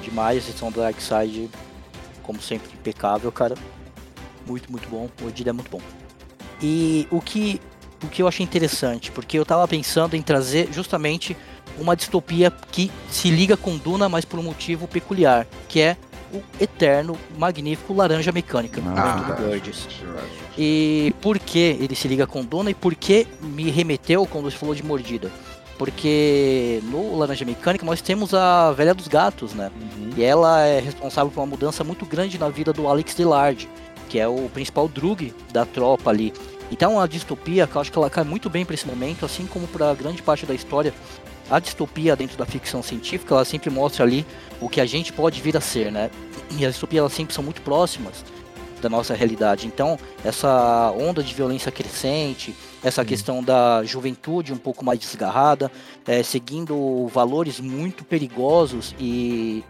demais, 0.02 0.46
a 0.46 0.50
edição 0.50 0.70
do 0.70 0.80
Dark 0.80 1.00
Side, 1.00 1.50
como 2.22 2.40
sempre, 2.40 2.72
impecável, 2.72 3.32
cara. 3.32 3.56
Muito, 4.46 4.70
muito 4.70 4.88
bom, 4.88 5.08
o 5.18 5.22
Mordida 5.22 5.50
é 5.50 5.52
muito 5.52 5.70
bom. 5.70 5.80
E 6.60 7.06
o 7.10 7.20
que, 7.20 7.60
o 8.02 8.08
que 8.08 8.22
eu 8.22 8.28
achei 8.28 8.44
interessante, 8.44 9.10
porque 9.12 9.38
eu 9.38 9.44
tava 9.44 9.66
pensando 9.68 10.14
em 10.14 10.22
trazer 10.22 10.68
justamente 10.72 11.36
uma 11.78 11.94
distopia 11.94 12.50
que 12.72 12.90
se 13.10 13.30
liga 13.30 13.56
com 13.56 13.76
Duna, 13.76 14.08
mas 14.08 14.24
por 14.24 14.38
um 14.38 14.42
motivo 14.42 14.88
peculiar, 14.88 15.46
que 15.68 15.80
é 15.80 15.96
o 16.32 16.42
eterno, 16.60 17.16
magnífico 17.38 17.94
Laranja 17.94 18.30
Mecânica 18.32 18.82
ah, 18.84 19.34
E 20.56 21.14
por 21.22 21.38
que 21.38 21.78
ele 21.80 21.94
se 21.94 22.06
liga 22.06 22.26
com 22.26 22.44
Duna 22.44 22.70
e 22.70 22.74
por 22.74 22.94
que 22.94 23.26
me 23.40 23.70
remeteu 23.70 24.26
quando 24.26 24.50
você 24.50 24.56
falou 24.56 24.74
de 24.74 24.82
mordida? 24.82 25.30
Porque 25.78 26.80
no 26.84 27.16
Laranja 27.16 27.44
Mecânica 27.44 27.86
nós 27.86 28.02
temos 28.02 28.34
a 28.34 28.72
Velha 28.72 28.92
dos 28.92 29.06
Gatos, 29.06 29.54
né? 29.54 29.70
Uhum. 29.80 30.10
E 30.16 30.24
ela 30.24 30.60
é 30.62 30.80
responsável 30.80 31.30
por 31.30 31.40
uma 31.40 31.46
mudança 31.46 31.84
muito 31.84 32.04
grande 32.04 32.36
na 32.36 32.48
vida 32.48 32.72
do 32.72 32.88
Alex 32.88 33.14
Delard, 33.14 33.68
que 34.08 34.18
é 34.18 34.26
o 34.26 34.48
principal 34.48 34.88
drug 34.88 35.34
da 35.52 35.64
tropa 35.64 36.10
ali. 36.10 36.32
Então, 36.70 36.94
uma 36.94 37.08
distopia 37.08 37.66
que 37.66 37.76
eu 37.76 37.80
acho 37.80 37.92
que 37.92 37.98
ela 37.98 38.10
cai 38.10 38.24
muito 38.24 38.50
bem 38.50 38.64
para 38.64 38.74
esse 38.74 38.86
momento, 38.86 39.24
assim 39.24 39.46
como 39.46 39.66
para 39.66 39.94
grande 39.94 40.22
parte 40.22 40.44
da 40.44 40.54
história 40.54 40.92
a 41.50 41.58
distopia 41.58 42.14
dentro 42.14 42.36
da 42.36 42.44
ficção 42.44 42.82
científica, 42.82 43.34
ela 43.34 43.44
sempre 43.44 43.70
mostra 43.70 44.04
ali 44.04 44.26
o 44.60 44.68
que 44.68 44.80
a 44.80 44.86
gente 44.86 45.12
pode 45.12 45.40
vir 45.40 45.56
a 45.56 45.60
ser, 45.60 45.90
né? 45.90 46.10
E 46.58 46.64
as 46.64 46.72
distopias 46.72 47.00
elas 47.00 47.12
sempre 47.12 47.34
são 47.34 47.42
muito 47.42 47.62
próximas 47.62 48.24
da 48.80 48.88
nossa 48.88 49.14
realidade. 49.14 49.66
Então, 49.66 49.98
essa 50.24 50.92
onda 50.92 51.22
de 51.22 51.34
violência 51.34 51.72
crescente, 51.72 52.54
essa 52.82 53.04
questão 53.04 53.42
da 53.42 53.82
juventude 53.84 54.52
um 54.52 54.58
pouco 54.58 54.84
mais 54.84 54.98
desgarrada, 54.98 55.70
é, 56.06 56.22
seguindo 56.22 57.06
valores 57.08 57.60
muito 57.60 58.04
perigosos 58.04 58.94
e 58.98 59.64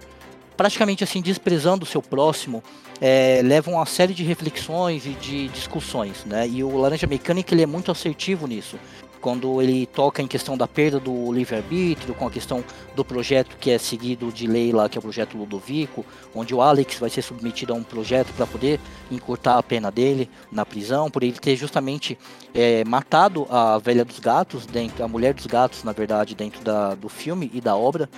praticamente 0.57 1.05
assim 1.05 1.22
desprezando 1.22 1.85
o 1.85 1.88
seu 1.88 2.03
próximo, 2.03 2.62
é, 3.01 3.41
levam 3.43 3.75
a 3.75 3.79
uma 3.79 3.87
série 3.87 4.15
de 4.15 4.25
reflexões 4.25 5.07
e 5.07 5.11
de 5.11 5.49
discussões, 5.49 6.25
né? 6.25 6.49
E 6.49 6.63
o 6.65 6.77
Laranja 6.77 7.07
Mecânica 7.07 7.55
ele 7.55 7.63
é 7.63 7.67
muito 7.67 7.91
assertivo 7.91 8.47
nisso 8.47 8.79
quando 9.21 9.61
ele 9.61 9.87
toca 9.87 10.23
em 10.23 10.27
questão 10.27 10.57
da 10.57 10.67
perda 10.67 10.99
do 10.99 11.33
livre-arbítrio, 11.33 12.15
com 12.15 12.27
a 12.27 12.31
questão 12.31 12.65
do 12.95 13.05
projeto 13.05 13.57
que 13.59 13.71
é 13.71 13.79
seguido 13.79 14.33
de 14.33 14.47
lei 14.47 14.73
lá, 14.73 14.89
que 14.89 14.97
é 14.97 15.01
o 15.01 15.03
projeto 15.03 15.37
Ludovico, 15.37 16.05
onde 16.35 16.55
o 16.55 16.63
Alex 16.63 16.99
vai 16.99 17.11
ser 17.11 17.23
submetido 17.23 17.73
a 17.73 17.77
um 17.77 17.83
projeto 17.83 18.33
para 18.35 18.47
poder 18.47 18.81
encurtar 19.11 19.59
a 19.59 19.63
pena 19.63 19.91
dele 19.91 20.31
na 20.51 20.65
prisão, 20.65 21.11
por 21.11 21.23
ele 21.23 21.39
ter 21.39 21.57
justamente 21.57 22.19
é, 22.55 22.85
matado 22.85 23.47
a 23.51 23.79
velha 23.79 24.05
dos 24.05 24.19
gatos, 24.19 24.67
dentro, 24.67 25.05
a 25.05 25.09
mulher 25.09 25.35
dos 25.35 25.47
gatos, 25.47 25.85
na 25.85 25.93
verdade, 25.93 26.35
dentro 26.35 26.63
da, 26.63 26.95
do 26.95 27.09
filme 27.09 27.51
e 27.53 27.61
da 27.61 27.77
obra 27.77 28.09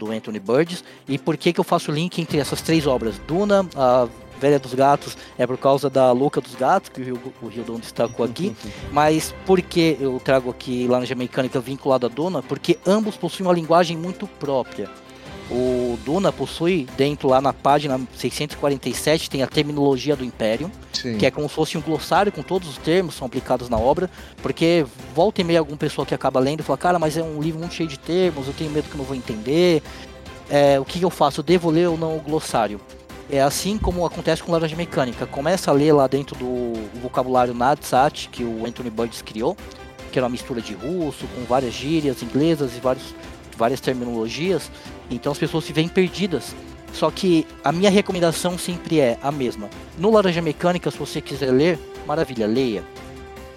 do 0.00 0.10
Anthony 0.10 0.40
Burgess. 0.40 0.82
E 1.06 1.18
por 1.18 1.36
que, 1.36 1.52
que 1.52 1.60
eu 1.60 1.64
faço 1.64 1.92
o 1.92 1.94
link 1.94 2.18
entre 2.20 2.38
essas 2.38 2.62
três 2.62 2.86
obras? 2.86 3.20
Duna, 3.28 3.68
a 3.76 4.08
Velha 4.40 4.58
dos 4.58 4.72
Gatos 4.72 5.18
é 5.38 5.46
por 5.46 5.58
causa 5.58 5.90
da 5.90 6.10
Louca 6.12 6.40
dos 6.40 6.54
Gatos, 6.54 6.88
que 6.88 7.12
o 7.42 7.48
Rildon 7.48 7.78
destacou 7.78 8.24
aqui. 8.24 8.56
Mas 8.90 9.34
por 9.44 9.60
que 9.60 9.98
eu 10.00 10.18
trago 10.24 10.48
aqui 10.48 10.88
Laranja 10.88 11.14
Mecânica 11.14 11.60
vinculada 11.60 12.06
a 12.06 12.10
Duna? 12.10 12.42
Porque 12.42 12.78
ambos 12.86 13.16
possuem 13.16 13.46
uma 13.46 13.54
linguagem 13.54 13.96
muito 13.96 14.26
própria. 14.26 14.88
O 15.50 15.98
Duna 16.04 16.32
possui 16.32 16.86
dentro 16.96 17.28
lá 17.28 17.40
na 17.40 17.52
página 17.52 18.00
647 18.16 19.28
tem 19.28 19.42
a 19.42 19.48
terminologia 19.48 20.14
do 20.14 20.24
Império, 20.24 20.70
Sim. 20.92 21.18
que 21.18 21.26
é 21.26 21.30
como 21.30 21.48
se 21.48 21.54
fosse 21.54 21.76
um 21.76 21.80
glossário 21.80 22.30
com 22.30 22.42
todos 22.42 22.68
os 22.68 22.78
termos 22.78 23.16
são 23.16 23.26
aplicados 23.26 23.68
na 23.68 23.76
obra, 23.76 24.08
porque 24.40 24.86
volta 25.14 25.40
e 25.40 25.44
meia 25.44 25.58
alguma 25.58 25.76
pessoa 25.76 26.06
que 26.06 26.14
acaba 26.14 26.38
lendo 26.38 26.60
e 26.60 26.62
fala, 26.62 26.78
cara, 26.78 26.98
mas 27.00 27.16
é 27.16 27.22
um 27.22 27.40
livro 27.42 27.58
muito 27.58 27.74
cheio 27.74 27.88
de 27.88 27.98
termos, 27.98 28.46
eu 28.46 28.52
tenho 28.52 28.70
medo 28.70 28.88
que 28.88 28.94
eu 28.94 28.98
não 28.98 29.04
vou 29.04 29.16
entender. 29.16 29.82
É, 30.48 30.78
o 30.78 30.84
que 30.84 31.02
eu 31.02 31.10
faço? 31.10 31.40
Eu 31.40 31.44
devo 31.44 31.68
ler 31.70 31.88
ou 31.88 31.98
não 31.98 32.16
o 32.16 32.20
glossário? 32.20 32.80
É 33.28 33.40
assim 33.40 33.78
como 33.78 34.04
acontece 34.04 34.42
com 34.42 34.50
Laranja 34.50 34.74
Mecânica. 34.74 35.24
Começa 35.24 35.70
a 35.70 35.74
ler 35.74 35.92
lá 35.92 36.08
dentro 36.08 36.34
do 36.34 36.72
vocabulário 37.00 37.54
Nadsat, 37.54 38.28
que 38.28 38.42
o 38.42 38.66
Anthony 38.66 38.90
Burgess 38.90 39.22
criou, 39.22 39.56
que 40.10 40.18
era 40.18 40.26
uma 40.26 40.32
mistura 40.32 40.60
de 40.60 40.74
russo, 40.74 41.26
com 41.28 41.44
várias 41.44 41.72
gírias 41.72 42.22
inglesas 42.22 42.76
e 42.76 42.80
vários, 42.80 43.14
várias 43.60 43.80
terminologias. 43.80 44.70
Então 45.10 45.30
as 45.30 45.38
pessoas 45.38 45.64
se 45.64 45.72
veem 45.72 45.88
perdidas 45.88 46.56
Só 46.92 47.10
que 47.10 47.46
a 47.62 47.70
minha 47.70 47.90
recomendação 47.90 48.58
sempre 48.58 48.98
é 48.98 49.18
a 49.22 49.30
mesma. 49.30 49.68
No 49.98 50.10
Laranja 50.10 50.42
Mecânica, 50.42 50.90
se 50.90 50.98
você 50.98 51.20
quiser 51.20 51.52
ler, 51.52 51.78
maravilha, 52.06 52.46
leia. 52.46 52.82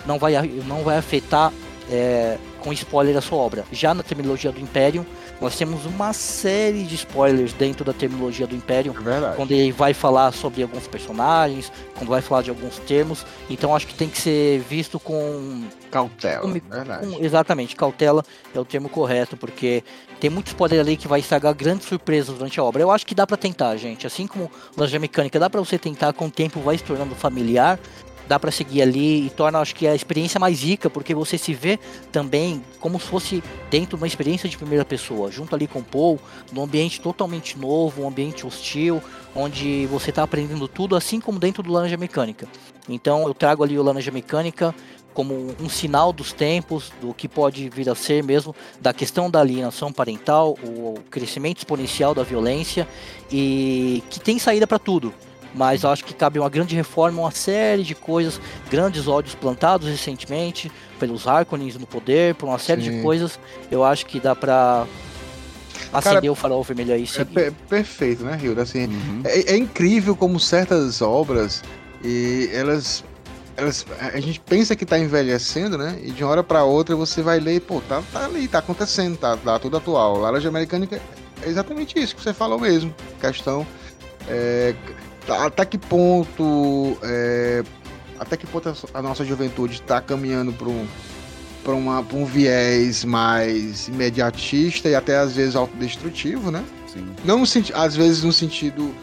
Não 0.06 0.20
vai, 0.20 0.34
não 0.68 0.84
vai 0.84 0.98
afetar 0.98 1.52
é, 1.92 2.38
com 2.60 2.72
spoiler 2.74 3.16
a 3.18 3.22
sua 3.22 3.38
obra. 3.38 3.66
Já 3.72 3.94
na 3.94 4.04
terminologia 4.04 4.52
do 4.52 4.60
Império, 4.60 5.06
nós 5.42 5.58
temos 5.58 5.86
uma 5.86 6.14
série 6.14 6.84
de 6.84 6.96
spoilers 6.96 7.52
dentro 7.54 7.84
da 7.84 7.92
terminologia 7.92 8.48
do 8.48 8.56
Império, 8.56 8.94
É 9.34 9.36
quando 9.36 9.52
ele 9.52 9.72
vai 9.72 9.94
falar 9.94 10.32
sobre 10.32 10.64
alguns 10.64 10.88
personagens, 10.88 11.72
quando 11.96 12.10
vai 12.10 12.22
falar 12.22 12.42
de 12.44 12.50
alguns 12.50 12.80
termos. 12.80 13.26
Então 13.50 13.76
acho 13.76 13.86
que 13.88 13.94
tem 13.94 14.08
que 14.10 14.20
ser 14.20 14.60
visto 14.62 15.00
com 15.00 15.64
Cautela, 15.92 16.42
com- 16.42 16.54
verdade. 16.70 17.08
com- 17.08 17.24
exatamente, 17.24 17.76
cautela 17.76 18.24
é 18.56 18.60
o 18.60 18.64
termo 18.66 18.88
correto, 18.90 19.36
porque 19.36 19.84
tem 20.20 20.30
muito 20.30 20.48
spoiler 20.48 20.80
ali 20.80 20.96
que 20.96 21.08
vai 21.08 21.20
estragar 21.20 21.54
grandes 21.54 21.88
surpresas 21.88 22.36
durante 22.38 22.60
a 22.60 22.64
obra. 22.64 22.82
Eu 22.82 22.90
acho 22.90 23.06
que 23.06 23.14
dá 23.14 23.28
pra 23.28 23.36
tentar, 23.36 23.76
gente. 23.76 24.08
Assim 24.08 24.26
como 24.26 24.50
Loja 24.78 24.98
Mecânica, 24.98 25.38
dá 25.38 25.50
pra 25.50 25.60
você 25.60 25.78
tentar, 25.78 26.14
com 26.14 26.28
o 26.28 26.32
tempo 26.32 26.62
vai 26.62 26.78
se 26.78 26.84
tornando 26.84 27.14
familiar. 27.14 27.78
Dá 28.28 28.40
pra 28.40 28.52
seguir 28.52 28.82
ali 28.82 29.28
e 29.28 29.30
torna, 29.30 29.60
acho 29.60 29.76
que, 29.76 29.88
a 29.88 29.96
experiência 29.96 30.40
mais 30.40 30.62
rica, 30.62 30.90
porque 30.90 31.14
você 31.14 31.38
se 31.38 31.54
vê 31.54 31.78
também 32.12 32.64
como 32.80 33.00
se 33.00 33.06
fosse 33.06 33.44
dentro 33.70 33.98
de 33.98 34.04
uma 34.04 34.08
experiência 34.08 34.48
de 34.48 34.58
primeira 34.58 34.86
pessoa, 34.86 35.30
junto 35.32 35.54
ali 35.54 35.68
com 35.68 35.80
o 35.80 35.84
Paul, 35.84 36.20
num 36.52 36.64
ambiente 36.64 37.02
totalmente 37.02 37.58
novo, 37.58 38.04
um 38.04 38.08
ambiente 38.08 38.46
hostil, 38.46 39.02
onde 39.36 39.86
você 39.88 40.12
tá 40.12 40.24
aprendendo 40.24 40.68
tudo, 40.68 40.96
assim 40.96 41.20
como 41.20 41.40
dentro 41.40 41.62
do 41.62 41.72
Laranja 41.72 41.98
Mecânica. 41.98 42.48
Então 42.88 43.28
eu 43.28 43.34
trago 43.34 43.64
ali 43.64 43.78
o 43.78 43.84
Laranja 43.84 44.12
Mecânica 44.12 44.74
como 45.14 45.56
um 45.60 45.70
sinal 45.70 46.12
dos 46.12 46.34
tempos, 46.34 46.92
do 47.00 47.14
que 47.14 47.28
pode 47.28 47.70
vir 47.70 47.88
a 47.90 47.96
ser 47.96 48.24
mesmo, 48.24 48.56
da 48.82 48.94
questão 48.94 49.30
da 49.30 49.40
alienação 49.40 49.94
parental, 49.94 50.58
o 50.64 50.96
crescimento 51.10 51.60
exponencial 51.60 52.16
da 52.16 52.24
violência 52.24 52.88
e 53.32 54.04
que 54.10 54.20
tem 54.20 54.40
saída 54.40 54.66
para 54.66 54.80
tudo. 54.80 55.14
Mas 55.56 55.84
eu 55.84 55.90
acho 55.92 56.04
que 56.04 56.14
cabe 56.14 56.40
uma 56.40 56.50
grande 56.50 56.76
reforma, 56.76 57.22
uma 57.22 57.32
série 57.32 57.84
de 57.84 57.94
coisas, 57.94 58.42
grandes 58.72 59.08
ódios 59.08 59.36
plantados 59.36 59.88
recentemente 59.88 60.72
pelos 61.00 61.28
Harkonnens 61.28 61.76
no 61.78 61.86
poder, 61.86 62.34
por 62.36 62.48
uma 62.48 62.58
série 62.58 62.82
Sim. 62.84 62.92
de 62.92 63.02
coisas. 63.04 63.40
Eu 63.70 63.84
acho 63.84 64.06
que 64.06 64.20
dá 64.20 64.36
pra 64.36 64.88
acender 65.92 66.32
o 66.32 66.36
farol 66.36 66.64
vermelho 66.64 66.94
aí 66.94 67.04
É 67.04 67.06
seguir. 67.06 67.34
per- 67.34 67.54
perfeito, 67.70 68.24
né, 68.24 68.40
Hilda? 68.42 68.64
Assim, 68.64 68.86
Uhum. 68.88 69.22
é, 69.26 69.54
é 69.54 69.58
incrível 69.58 70.16
como 70.16 70.40
certas 70.40 71.02
obras 71.04 71.64
e 72.04 72.50
elas, 72.52 73.04
elas 73.56 73.86
a 74.00 74.20
gente 74.20 74.40
pensa 74.40 74.76
que 74.76 74.86
tá 74.88 74.98
envelhecendo, 74.98 75.78
né? 75.78 76.00
E 76.02 76.10
de 76.12 76.24
uma 76.24 76.32
hora 76.32 76.44
para 76.44 76.64
outra 76.64 76.96
você 76.96 77.22
vai 77.22 77.40
ler, 77.40 77.56
e, 77.58 77.60
pô, 77.60 77.80
tá, 77.82 78.02
tá 78.12 78.26
ali, 78.26 78.48
tá 78.48 78.58
acontecendo, 78.58 79.18
tá, 79.18 79.38
tá 79.38 79.60
tudo 79.60 79.78
atual. 79.78 80.18
Laranja 80.18 80.50
Americânica 80.50 81.00
é 81.44 81.48
exatamente 81.48 82.00
isso 82.00 82.16
que 82.16 82.24
você 82.24 82.34
falou 82.34 82.58
mesmo. 82.60 82.92
Questão 83.22 83.68
é, 84.28 84.74
até 85.28 85.66
que 85.66 85.78
ponto 85.78 86.98
é, 87.04 87.64
até 88.20 88.38
que 88.38 88.46
ponto 88.46 88.74
a 88.94 89.02
nossa 89.02 89.24
juventude 89.24 89.76
está 89.76 90.02
caminhando 90.02 90.54
para 90.54 90.68
um 90.68 90.88
para 91.64 91.74
um 91.74 92.26
viés 92.26 93.06
mais 93.06 93.88
imediatista 93.88 94.90
e 94.90 94.96
até 94.96 95.18
às 95.18 95.34
vezes 95.34 95.56
autodestrutivo, 95.56 96.52
né? 96.52 96.64
Sim. 96.88 97.08
Não 97.24 97.44
às 97.74 97.96
vezes 97.96 98.24
no 98.24 98.34
sentido 98.34 98.94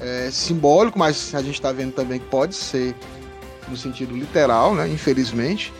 é, 0.00 0.30
simbólico, 0.30 0.98
mas 0.98 1.34
a 1.34 1.42
gente 1.42 1.54
está 1.54 1.72
vendo 1.72 1.92
também 1.92 2.18
que 2.18 2.26
pode 2.26 2.54
ser 2.54 2.94
no 3.68 3.76
sentido 3.76 4.14
literal, 4.14 4.74
né? 4.74 4.88
Infelizmente. 4.88 5.72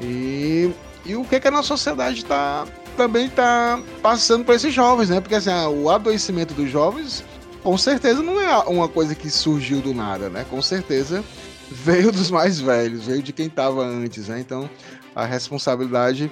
E, 0.00 0.70
e 1.04 1.16
o 1.16 1.24
que, 1.24 1.40
que 1.40 1.48
a 1.48 1.50
nossa 1.50 1.68
sociedade 1.68 2.24
tá, 2.24 2.66
também 2.96 3.26
está 3.26 3.80
passando 4.02 4.44
para 4.44 4.54
esses 4.54 4.72
jovens, 4.72 5.08
né? 5.08 5.20
Porque 5.20 5.34
assim, 5.34 5.50
ah, 5.50 5.68
o 5.68 5.88
adoecimento 5.90 6.52
dos 6.52 6.70
jovens, 6.70 7.24
com 7.66 7.76
certeza, 7.76 8.22
não 8.22 8.40
é 8.40 8.56
uma 8.68 8.86
coisa 8.86 9.12
que 9.12 9.28
surgiu 9.28 9.80
do 9.80 9.92
nada, 9.92 10.30
né? 10.30 10.46
Com 10.48 10.62
certeza 10.62 11.24
veio 11.68 12.12
dos 12.12 12.30
mais 12.30 12.60
velhos, 12.60 13.06
veio 13.06 13.20
de 13.20 13.32
quem 13.32 13.46
estava 13.46 13.84
antes, 13.84 14.28
né? 14.28 14.38
Então 14.38 14.70
a 15.16 15.24
responsabilidade 15.24 16.30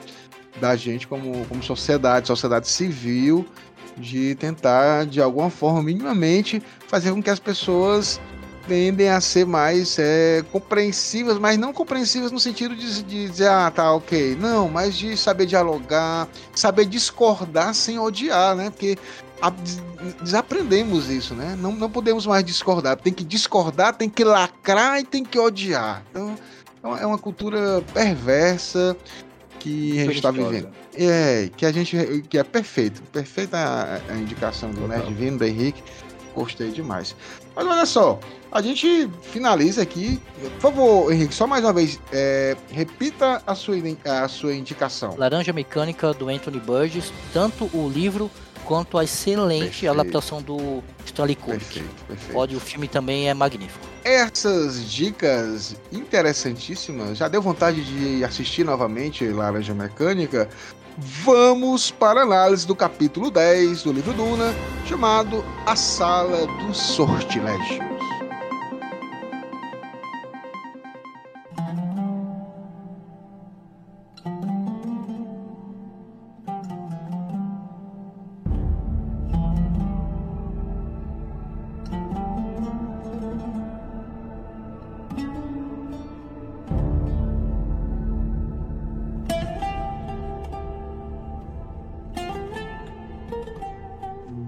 da 0.61 0.77
gente 0.77 1.09
como, 1.09 1.45
como 1.47 1.61
sociedade, 1.61 2.29
sociedade 2.29 2.69
civil, 2.69 3.45
de 3.97 4.37
tentar, 4.37 5.07
de 5.07 5.21
alguma 5.21 5.51
forma, 5.51 5.83
minimamente, 5.83 6.63
fazer 6.87 7.11
com 7.11 7.21
que 7.21 7.31
as 7.31 7.41
pessoas 7.41 8.21
tendem 8.69 9.09
a 9.09 9.21
ser 9.21 9.45
mais 9.45 9.99
é, 9.99 10.45
compreensivas, 10.53 11.39
mas 11.39 11.59
não 11.59 11.73
compreensivas 11.73 12.31
no 12.31 12.39
sentido 12.39 12.75
de, 12.75 13.03
de 13.03 13.29
dizer, 13.29 13.49
ah, 13.49 13.71
tá, 13.71 13.93
ok. 13.93 14.37
Não, 14.37 14.69
mas 14.69 14.95
de 14.95 15.17
saber 15.17 15.47
dialogar, 15.47 16.29
saber 16.55 16.87
discordar 16.87 17.75
sem 17.75 17.99
odiar, 17.99 18.55
né? 18.55 18.71
Porque 18.71 18.97
a- 19.49 20.23
desaprendemos 20.23 21.09
isso, 21.09 21.35
né? 21.35 21.57
Não, 21.59 21.73
não 21.73 21.91
podemos 21.91 22.27
mais 22.27 22.45
discordar. 22.45 22.97
Tem 22.97 23.13
que 23.13 23.25
discordar, 23.25 23.95
tem 23.97 24.09
que 24.09 24.25
lacrar 24.25 25.01
e 25.01 25.05
tem 25.05 25.25
que 25.25 25.39
odiar. 25.39 26.03
Então, 26.11 26.37
é 26.83 27.07
uma- 27.07 27.17
é 27.17 27.19
cultura 27.19 27.83
perversa 27.93 28.97
que 29.59 29.99
a 30.01 30.05
gente 30.05 30.17
está 30.17 30.31
vivendo. 30.31 30.69
É, 30.95 31.51
que 31.57 31.65
a 31.67 31.73
gente. 31.73 32.25
que 32.29 32.39
é 32.39 32.45
perfeito. 32.45 33.03
Perfeita 33.13 33.57
a, 33.59 34.13
a 34.13 34.17
indicação 34.17 34.71
do 34.71 34.87
Nerd 34.87 35.09
Divino, 35.09 35.39
do 35.39 35.45
Henrique. 35.45 35.83
Gostei 36.35 36.71
demais. 36.71 37.15
Mas 37.55 37.65
olha 37.67 37.87
só, 37.87 38.19
a 38.51 38.61
gente 38.61 39.09
finaliza 39.23 39.81
aqui. 39.83 40.21
Por 40.55 40.61
favor, 40.61 41.13
Henrique, 41.13 41.33
só 41.33 41.47
mais 41.47 41.63
uma 41.65 41.73
vez, 41.73 42.01
é, 42.13 42.57
repita 42.71 43.41
a 43.47 43.55
sua, 43.55 43.77
a 44.05 44.29
sua 44.29 44.55
indicação. 44.55 45.15
Laranja 45.17 45.53
Mecânica 45.53 46.13
do 46.13 46.29
Anthony 46.29 46.59
Burgess, 46.59 47.13
tanto 47.33 47.71
o 47.73 47.89
livro 47.89 48.29
quanto 48.65 48.99
a 48.99 49.05
excelente 49.05 49.65
Perfeito. 49.65 50.01
adaptação 50.01 50.43
do 50.43 50.83
Stanley 51.05 51.37
Kubrick. 51.37 51.65
Perfeito, 51.65 52.05
perfeito. 52.07 52.33
Pode, 52.33 52.57
o 52.57 52.61
filme 52.61 52.89
também 52.89 53.29
é 53.29 53.35
magnífico. 53.35 53.87
Essas 54.05 54.91
dicas 54.91 55.77
interessantíssimas, 55.93 57.19
já 57.19 57.29
deu 57.29 57.41
vontade 57.41 57.85
de 57.85 58.25
assistir 58.25 58.65
novamente 58.65 59.27
Laranja 59.27 59.75
Mecânica? 59.75 60.49
Vamos 60.97 61.91
para 61.91 62.21
a 62.21 62.23
análise 62.23 62.67
do 62.67 62.77
capítulo 62.77 63.31
10 63.31 63.83
do 63.83 63.93
livro 63.93 64.13
Duna, 64.13 64.55
chamado 64.87 65.45
A 65.67 65.75
Sala 65.75 66.47
dos 66.65 66.77
Sortilégios. 66.77 67.94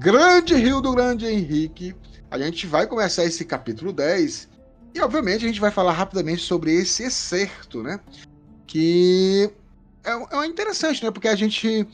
Grande 0.07 0.55
Rio 0.55 0.81
do 0.81 0.92
Grande 0.92 1.27
Henrique, 1.27 1.92
a 2.31 2.38
gente 2.38 2.64
vai 2.64 2.87
começar 2.87 3.25
esse 3.25 3.45
capítulo 3.45 3.92
10 3.92 4.49
e, 4.95 5.01
obviamente, 5.01 5.45
a 5.45 5.49
gente 5.49 5.61
vai 5.61 5.73
falar 5.73 5.90
rapidamente 5.90 6.42
sobre 6.42 6.73
esse 6.73 7.03
excerto, 7.03 7.83
né? 7.83 7.99
Que 8.69 9.51
é, 10.05 10.12
é 10.12 10.47
interessante, 10.47 11.03
né? 11.03 11.11
Porque 11.11 11.27
a 11.27 11.35
gente. 11.35 11.85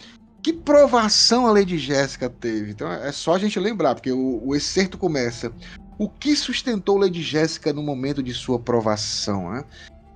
Que 0.42 0.52
provação 0.52 1.46
a 1.46 1.52
Lady 1.52 1.78
Jéssica 1.78 2.28
teve? 2.28 2.72
Então 2.72 2.92
é 2.92 3.10
só 3.12 3.34
a 3.34 3.38
gente 3.38 3.58
lembrar, 3.58 3.94
porque 3.94 4.12
o, 4.12 4.46
o 4.46 4.54
excerto 4.54 4.98
começa. 4.98 5.50
O 5.98 6.06
que 6.06 6.36
sustentou 6.36 6.98
Lady 6.98 7.22
Jéssica 7.22 7.72
no 7.72 7.82
momento 7.82 8.22
de 8.22 8.34
sua 8.34 8.58
provação, 8.58 9.52
né? 9.52 9.64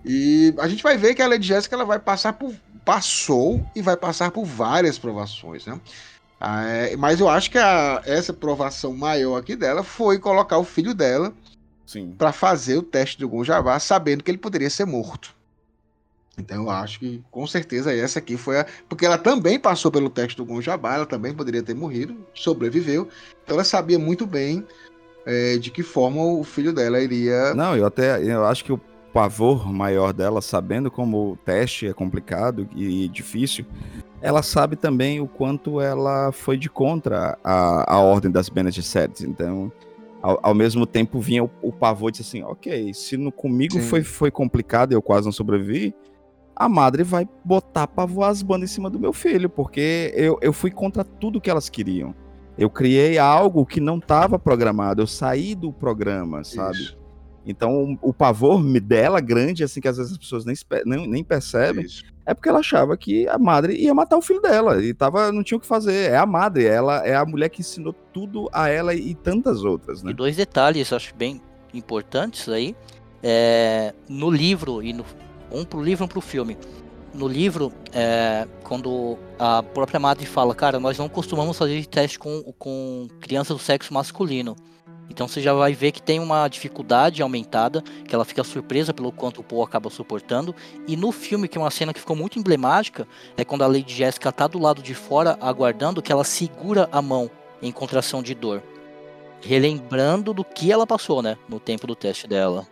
E 0.04 0.54
a 0.58 0.68
gente 0.68 0.82
vai 0.82 0.98
ver 0.98 1.14
que 1.14 1.22
a 1.22 1.28
Lady 1.28 1.46
Jéssica 1.46 1.74
ela 1.74 1.86
vai 1.86 1.98
passar 1.98 2.34
por. 2.34 2.54
Passou 2.84 3.66
e 3.74 3.80
vai 3.80 3.96
passar 3.96 4.30
por 4.30 4.44
várias 4.44 4.98
provações, 4.98 5.64
né? 5.64 5.80
Ah, 6.40 6.64
é, 6.64 6.96
mas 6.96 7.18
eu 7.20 7.28
acho 7.28 7.50
que 7.50 7.58
a- 7.58 8.02
essa 8.04 8.32
provação 8.32 8.94
maior 8.94 9.36
aqui 9.36 9.56
dela 9.56 9.82
foi 9.82 10.18
colocar 10.18 10.58
o 10.58 10.64
filho 10.64 10.94
dela 10.94 11.32
para 12.18 12.32
fazer 12.32 12.76
o 12.76 12.82
teste 12.82 13.18
do 13.18 13.28
Gonjabá, 13.28 13.78
sabendo 13.78 14.22
que 14.22 14.30
ele 14.30 14.38
poderia 14.38 14.68
ser 14.68 14.84
morto. 14.84 15.34
Então 16.38 16.64
eu 16.64 16.70
acho 16.70 16.98
que 16.98 17.22
com 17.30 17.46
certeza 17.46 17.94
essa 17.94 18.18
aqui 18.18 18.36
foi 18.36 18.60
a. 18.60 18.66
Porque 18.88 19.06
ela 19.06 19.16
também 19.16 19.58
passou 19.58 19.90
pelo 19.90 20.10
teste 20.10 20.36
do 20.36 20.44
Gonjabá, 20.44 20.96
ela 20.96 21.06
também 21.06 21.32
poderia 21.32 21.62
ter 21.62 21.74
morrido, 21.74 22.14
sobreviveu. 22.34 23.08
Então 23.42 23.56
ela 23.56 23.64
sabia 23.64 23.98
muito 23.98 24.26
bem 24.26 24.62
é, 25.24 25.56
de 25.56 25.70
que 25.70 25.82
forma 25.82 26.22
o 26.22 26.44
filho 26.44 26.74
dela 26.74 27.00
iria. 27.00 27.54
Não, 27.54 27.74
eu 27.74 27.86
até 27.86 28.22
eu 28.22 28.44
acho 28.44 28.62
que 28.62 28.72
o 28.72 28.80
pavor 29.14 29.66
maior 29.72 30.12
dela, 30.12 30.42
sabendo 30.42 30.90
como 30.90 31.32
o 31.32 31.36
teste 31.36 31.86
é 31.86 31.94
complicado 31.94 32.68
e 32.76 33.08
difícil, 33.08 33.64
ela 34.26 34.42
sabe 34.42 34.74
também 34.74 35.20
o 35.20 35.28
quanto 35.28 35.80
ela 35.80 36.32
foi 36.32 36.56
de 36.56 36.68
contra 36.68 37.38
a, 37.44 37.94
a 37.94 38.00
ordem 38.00 38.28
das 38.28 38.48
Bene 38.48 38.72
Gesserit. 38.72 39.24
Então, 39.24 39.70
ao, 40.20 40.40
ao 40.42 40.52
mesmo 40.52 40.84
tempo 40.84 41.20
vinha 41.20 41.44
o, 41.44 41.50
o 41.62 41.70
pavor 41.70 42.10
de 42.10 42.22
assim, 42.22 42.42
ok, 42.42 42.92
se 42.92 43.16
no, 43.16 43.30
comigo 43.30 43.74
Sim. 43.74 43.82
foi, 43.82 44.02
foi 44.02 44.30
complicado 44.32 44.90
e 44.90 44.96
eu 44.96 45.00
quase 45.00 45.26
não 45.26 45.32
sobrevivi, 45.32 45.94
a 46.56 46.68
madre 46.68 47.04
vai 47.04 47.28
botar 47.44 47.86
pra 47.86 48.04
voar 48.04 48.30
as 48.30 48.42
bandas 48.42 48.68
em 48.68 48.74
cima 48.74 48.90
do 48.90 48.98
meu 48.98 49.12
filho, 49.12 49.48
porque 49.48 50.12
eu, 50.16 50.36
eu 50.42 50.52
fui 50.52 50.72
contra 50.72 51.04
tudo 51.04 51.40
que 51.40 51.48
elas 51.48 51.68
queriam. 51.68 52.12
Eu 52.58 52.68
criei 52.68 53.18
algo 53.18 53.64
que 53.64 53.78
não 53.78 53.98
estava 53.98 54.40
programado, 54.40 55.02
eu 55.02 55.06
saí 55.06 55.54
do 55.54 55.72
programa, 55.72 56.42
sabe? 56.42 56.78
Isso, 56.78 56.98
Então, 57.46 57.96
o, 58.02 58.12
pavor 58.12 58.60
dela 58.80 59.20
grande, 59.20 59.62
assim, 59.62 59.80
que 59.80 59.86
às 59.86 59.96
vezes 59.96 60.12
as 60.12 60.18
pessoas 60.18 60.44
nem, 60.44 60.56
nem, 60.84 61.06
nem 61.06 61.22
percebem, 61.22 61.84
isso. 61.84 62.02
é 62.26 62.34
porque 62.34 62.48
ela 62.48 62.58
achava 62.58 62.96
que 62.96 63.28
a 63.28 63.38
madre 63.38 63.76
ia 63.76 63.94
matar 63.94 64.16
o 64.16 64.22
filho 64.22 64.40
dela 64.40 64.82
e 64.82 64.92
tava, 64.92 65.30
não 65.30 65.44
tinha 65.44 65.56
o 65.56 65.60
que 65.60 65.66
fazer. 65.66 66.10
É 66.10 66.16
a 66.16 66.26
madre, 66.26 66.66
ela 66.66 67.06
é 67.06 67.14
a 67.14 67.24
mulher 67.24 67.48
que 67.48 67.60
ensinou 67.60 67.92
tudo 68.12 68.48
a 68.52 68.68
ela 68.68 68.92
e 68.94 69.14
tantas 69.14 69.62
outras, 69.62 70.02
E 70.02 70.06
né? 70.06 70.12
dois 70.12 70.34
detalhes, 70.34 70.92
acho 70.92 71.14
bem 71.14 71.40
importantes 71.72 72.48
aí. 72.48 72.74
É, 73.22 73.94
no 74.08 74.28
livro, 74.28 74.82
e 74.82 74.92
no, 74.92 75.04
um 75.52 75.64
pro 75.64 75.80
livro 75.80 76.02
e 76.02 76.06
um 76.06 76.08
pro 76.08 76.20
filme. 76.20 76.58
No 77.14 77.28
livro, 77.28 77.72
é, 77.92 78.46
quando 78.64 79.16
a 79.38 79.62
própria 79.62 80.00
madre 80.00 80.26
fala, 80.26 80.52
cara, 80.52 80.80
nós 80.80 80.98
não 80.98 81.08
costumamos 81.08 81.56
fazer 81.56 81.86
teste 81.86 82.18
com, 82.18 82.42
com 82.58 83.06
crianças 83.20 83.56
do 83.56 83.62
sexo 83.62 83.94
masculino. 83.94 84.56
Então 85.08 85.26
você 85.28 85.40
já 85.40 85.54
vai 85.54 85.72
ver 85.72 85.92
que 85.92 86.02
tem 86.02 86.20
uma 86.20 86.48
dificuldade 86.48 87.22
aumentada, 87.22 87.82
que 88.06 88.14
ela 88.14 88.24
fica 88.24 88.42
surpresa 88.44 88.92
pelo 88.92 89.12
quanto 89.12 89.40
o 89.40 89.44
Paul 89.44 89.62
acaba 89.62 89.88
suportando. 89.88 90.54
E 90.86 90.96
no 90.96 91.12
filme, 91.12 91.48
que 91.48 91.56
é 91.56 91.60
uma 91.60 91.70
cena 91.70 91.92
que 91.94 92.00
ficou 92.00 92.16
muito 92.16 92.38
emblemática, 92.38 93.06
é 93.36 93.44
quando 93.44 93.62
a 93.62 93.66
Lady 93.66 93.94
Jessica 93.94 94.32
tá 94.32 94.46
do 94.46 94.58
lado 94.58 94.82
de 94.82 94.94
fora 94.94 95.38
aguardando 95.40 96.02
que 96.02 96.12
ela 96.12 96.24
segura 96.24 96.88
a 96.92 97.00
mão 97.00 97.30
em 97.62 97.72
contração 97.72 98.22
de 98.22 98.34
dor. 98.34 98.62
Relembrando 99.42 100.32
do 100.34 100.42
que 100.42 100.72
ela 100.72 100.86
passou, 100.86 101.22
né? 101.22 101.36
No 101.48 101.60
tempo 101.60 101.86
do 101.86 101.94
teste 101.94 102.26
dela. 102.26 102.66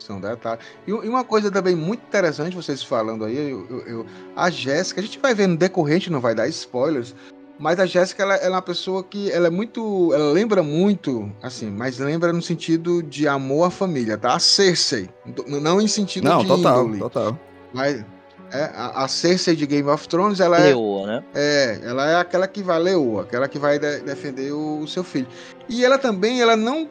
E, 0.87 0.93
uma 0.93 1.23
coisa 1.23 1.51
também 1.51 1.77
muito 1.77 2.01
interessante, 2.01 2.57
vocês 2.57 2.83
falando 2.83 3.25
aí, 3.25 3.51
eu- 3.51 3.85
eu- 3.87 4.07
a 4.35 4.51
Jéssica, 4.51 5.01
a 5.01 5.05
gente 5.05 5.19
vai 5.19 5.35
ver 5.35 5.47
no 5.47 5.57
decorrente, 5.57 6.11
não 6.11 6.21
vai 6.21 6.35
dar 6.35 6.49
spoilers, 6.49 7.15
mas 7.59 7.79
a 7.79 7.87
Jéssica, 7.87 8.23
ela, 8.23 8.35
ela 8.37 8.47
é 8.47 8.51
uma 8.57 8.63
pessoa 8.63 9.03
que, 9.05 9.31
ela 9.31 9.47
é 9.47 9.51
muito, 9.51 10.13
ela 10.13 10.33
lembra 10.33 10.63
muito, 10.63 11.31
assim, 11.43 11.71
mas 11.71 11.99
lembra 11.99 12.33
no 12.33 12.43
sentido 12.43 13.03
de 13.03 13.29
amor 13.29 13.65
à 13.67 13.71
família, 13.71 14.19
tá? 14.19 14.35
A 14.35 14.39
Cersei, 14.39 15.09
não 15.47 15.81
em 15.81 15.87
sentido 15.89 16.25
Não, 16.29 16.39
de 16.39 16.47
total, 16.49 16.85
índole, 16.85 16.99
total. 16.99 17.39
mas 17.73 18.05
é, 18.53 18.65
a, 18.75 19.05
a 19.05 19.09
Cersei 19.09 19.55
de 19.57 19.67
Game 19.67 19.89
of 19.89 20.07
Thrones, 20.09 20.41
ela 20.41 20.59
é, 20.59 20.69
Leoa, 20.69 21.07
né? 21.07 21.25
é, 21.35 21.81
ela 21.85 22.11
é 22.11 22.17
aquela 22.17 22.47
que 22.47 22.63
vai 22.63 22.79
leoa, 22.79 23.23
aquela 23.23 23.49
que 23.49 23.59
vai 23.59 23.79
de- 23.79 24.01
defender 24.01 24.53
o, 24.53 24.81
o 24.81 24.89
seu 24.89 25.03
filho. 25.05 25.27
E 25.69 25.85
ela 25.85 25.97
também, 25.99 26.41
ela 26.41 26.57
não 26.57 26.89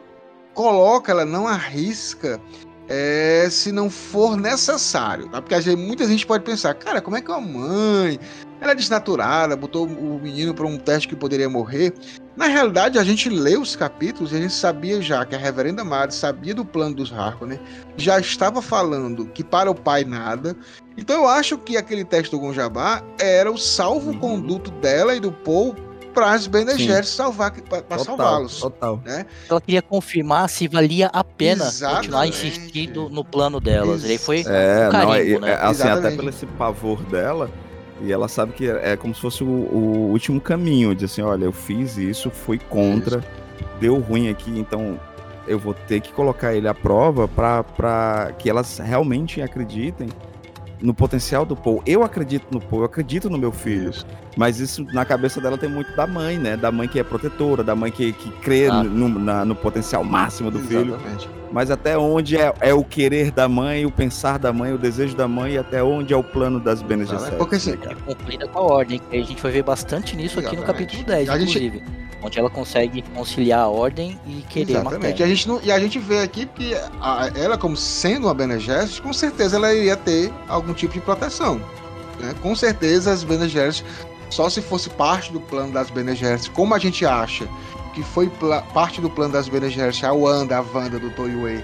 coloca, 0.53 1.11
ela 1.11 1.25
não 1.25 1.47
arrisca 1.47 2.39
é, 2.87 3.47
se 3.49 3.71
não 3.71 3.89
for 3.89 4.35
necessário, 4.35 5.29
tá? 5.29 5.41
Porque 5.41 5.55
às 5.55 5.65
vezes, 5.65 5.79
muita 5.79 6.05
gente 6.05 6.25
pode 6.25 6.43
pensar, 6.43 6.73
cara, 6.73 7.01
como 7.01 7.15
é 7.17 7.21
que 7.21 7.31
uma 7.31 7.41
mãe, 7.41 8.19
ela 8.59 8.71
é 8.71 8.75
desnaturada, 8.75 9.55
botou 9.55 9.85
o 9.85 10.19
menino 10.21 10.53
para 10.53 10.65
um 10.65 10.77
teste 10.77 11.07
que 11.07 11.15
poderia 11.15 11.49
morrer. 11.49 11.93
Na 12.35 12.47
realidade, 12.47 12.97
a 12.97 13.03
gente 13.03 13.29
lê 13.29 13.57
os 13.57 13.75
capítulos 13.75 14.31
e 14.31 14.35
a 14.35 14.41
gente 14.41 14.53
sabia 14.53 15.01
já 15.01 15.25
que 15.25 15.35
a 15.35 15.37
reverenda 15.37 15.83
Madre 15.83 16.15
sabia 16.15 16.53
do 16.53 16.65
plano 16.65 16.95
dos 16.95 17.13
Harkonnen, 17.13 17.59
já 17.95 18.19
estava 18.19 18.61
falando 18.61 19.25
que 19.27 19.43
para 19.43 19.69
o 19.69 19.75
pai 19.75 20.03
nada. 20.03 20.55
Então 20.97 21.15
eu 21.15 21.27
acho 21.27 21.57
que 21.57 21.77
aquele 21.77 22.03
teste 22.03 22.31
do 22.31 22.39
Gonjabá 22.39 23.03
era 23.19 23.51
o 23.51 23.57
salvo-conduto 23.57 24.71
dela 24.71 25.15
e 25.15 25.19
do 25.19 25.31
Paul 25.31 25.75
para 26.13 26.31
as 26.31 26.47
Bene. 26.47 26.77
Gesserit 26.77 27.07
salvar, 27.07 27.51
para 27.51 27.97
salvá-los. 27.99 28.59
total. 28.59 29.01
Ela 29.49 29.59
queria 29.61 29.81
confirmar 29.81 30.47
se 30.49 30.67
valia 30.67 31.07
a 31.07 31.23
pena 31.23 31.65
Exatamente. 31.65 31.97
continuar 32.01 32.27
insistindo 32.27 33.09
no 33.09 33.23
plano 33.25 33.59
delas. 33.59 34.03
Ele 34.03 34.17
foi 34.17 34.43
É, 34.47 34.81
um 34.81 34.83
não, 34.83 34.91
carimbo, 34.91 35.37
é, 35.37 35.39
né? 35.39 35.49
é, 35.51 35.53
assim, 35.55 35.81
até 35.83 35.91
Exatamente. 35.91 36.15
pelo 36.17 36.29
esse 36.29 36.45
pavor 36.45 37.01
dela, 37.03 37.49
e 38.01 38.11
ela 38.11 38.27
sabe 38.27 38.53
que 38.53 38.69
é 38.69 38.95
como 38.95 39.13
se 39.15 39.21
fosse 39.21 39.43
o, 39.43 39.47
o 39.47 40.09
último 40.11 40.39
caminho, 40.39 40.93
de 40.95 41.05
assim, 41.05 41.21
olha, 41.21 41.45
eu 41.45 41.51
fiz 41.53 41.97
isso, 41.97 42.29
fui 42.29 42.59
contra, 42.59 43.23
deu 43.79 43.97
ruim 43.99 44.29
aqui, 44.29 44.51
então 44.59 44.99
eu 45.47 45.59
vou 45.59 45.73
ter 45.73 45.99
que 45.99 46.11
colocar 46.13 46.53
ele 46.53 46.67
à 46.67 46.73
prova 46.73 47.27
para 47.27 48.31
que 48.39 48.49
elas 48.49 48.77
realmente 48.79 49.41
acreditem 49.41 50.09
no 50.81 50.93
potencial 50.93 51.45
do 51.45 51.55
Paul. 51.55 51.81
Eu 51.85 52.03
acredito 52.03 52.45
no 52.51 52.59
Paul, 52.59 52.81
eu 52.81 52.85
acredito 52.85 53.29
no 53.29 53.37
meu 53.37 53.51
filho. 53.51 53.89
Isso. 53.89 54.05
Mas 54.35 54.59
isso 54.59 54.83
na 54.93 55.05
cabeça 55.05 55.39
dela 55.39 55.57
tem 55.57 55.69
muito 55.69 55.95
da 55.95 56.07
mãe, 56.07 56.37
né? 56.37 56.57
Da 56.57 56.71
mãe 56.71 56.87
que 56.87 56.99
é 56.99 57.03
protetora, 57.03 57.63
da 57.63 57.75
mãe 57.75 57.91
que, 57.91 58.13
que 58.13 58.29
crê 58.41 58.67
Ah. 58.67 58.83
no, 58.83 59.07
na- 59.09 59.45
no 59.45 59.55
potencial 59.55 60.03
máximo 60.03 60.49
do 60.49 60.59
filho. 60.59 60.95
Exatamente. 60.95 61.29
Mas 61.51 61.69
até 61.69 61.95
onde 61.95 62.35
é, 62.35 62.51
é 62.61 62.73
o 62.73 62.83
querer 62.83 63.29
da 63.29 63.47
mãe, 63.47 63.85
o 63.85 63.91
pensar 63.91 64.39
da 64.39 64.51
mãe, 64.51 64.73
o 64.73 64.77
desejo 64.77 65.15
da 65.15 65.27
mãe 65.27 65.53
e 65.53 65.57
até 65.59 65.83
onde 65.83 66.11
é 66.11 66.17
o 66.17 66.23
plano 66.23 66.59
das 66.59 66.81
Bene 66.81 67.05
Gesserit, 67.05 67.37
Porque, 67.37 67.55
assim, 67.57 67.71
né? 67.73 67.95
Cumprida 68.07 68.47
com 68.47 68.57
a 68.57 68.61
ordem. 68.63 68.99
que 68.99 69.15
A 69.17 69.21
gente 69.23 69.39
vai 69.41 69.51
ver 69.51 69.61
bastante 69.63 70.15
nisso 70.15 70.39
aqui 70.39 70.55
no 70.55 70.63
Exatamente. 70.63 70.87
capítulo 70.97 71.03
10, 71.15 71.29
A 71.29 71.37
gente- 71.37 71.49
inclusive. 71.59 71.83
Onde 72.25 72.39
ela 72.39 72.49
consegue 72.49 73.01
conciliar 73.13 73.59
a 73.59 73.67
ordem 73.67 74.17
e 74.25 74.41
querer 74.49 74.71
Exatamente. 74.71 75.19
E 75.19 75.23
a, 75.23 75.27
gente 75.27 75.47
não, 75.47 75.59
e 75.61 75.71
a 75.71 75.77
gente 75.79 75.99
vê 75.99 76.19
aqui 76.21 76.45
que 76.47 76.73
a- 77.01 77.29
ela, 77.35 77.57
como 77.57 77.75
sendo 77.77 78.25
uma 78.27 78.33
Bene 78.33 78.57
Gesserit, 78.59 78.99
com 79.01 79.11
certeza 79.13 79.57
ela 79.57 79.71
iria 79.75 79.95
ter 79.97 80.31
algum 80.47 80.73
tipo 80.73 80.93
de 80.93 81.01
proteção. 81.01 81.61
né? 82.19 82.33
Com 82.41 82.55
certeza 82.55 83.11
as 83.11 83.23
Bene 83.23 83.47
Gesserit, 83.49 83.83
só 84.33 84.49
se 84.49 84.61
fosse 84.61 84.89
parte 84.89 85.31
do 85.31 85.39
plano 85.39 85.71
das 85.71 85.91
Bene 85.91 86.15
Gesserit, 86.15 86.49
como 86.51 86.73
a 86.73 86.79
gente 86.79 87.05
acha 87.05 87.47
que 87.93 88.01
foi 88.01 88.31
parte 88.73 88.99
do 88.99 89.09
plano 89.09 89.33
das 89.33 89.47
Bene 89.47 89.69
Gesserit, 89.69 90.03
a 90.05 90.11
Wanda, 90.11 90.57
a 90.57 90.61
Wanda 90.61 90.97
do 90.97 91.11
Toyuei, 91.11 91.63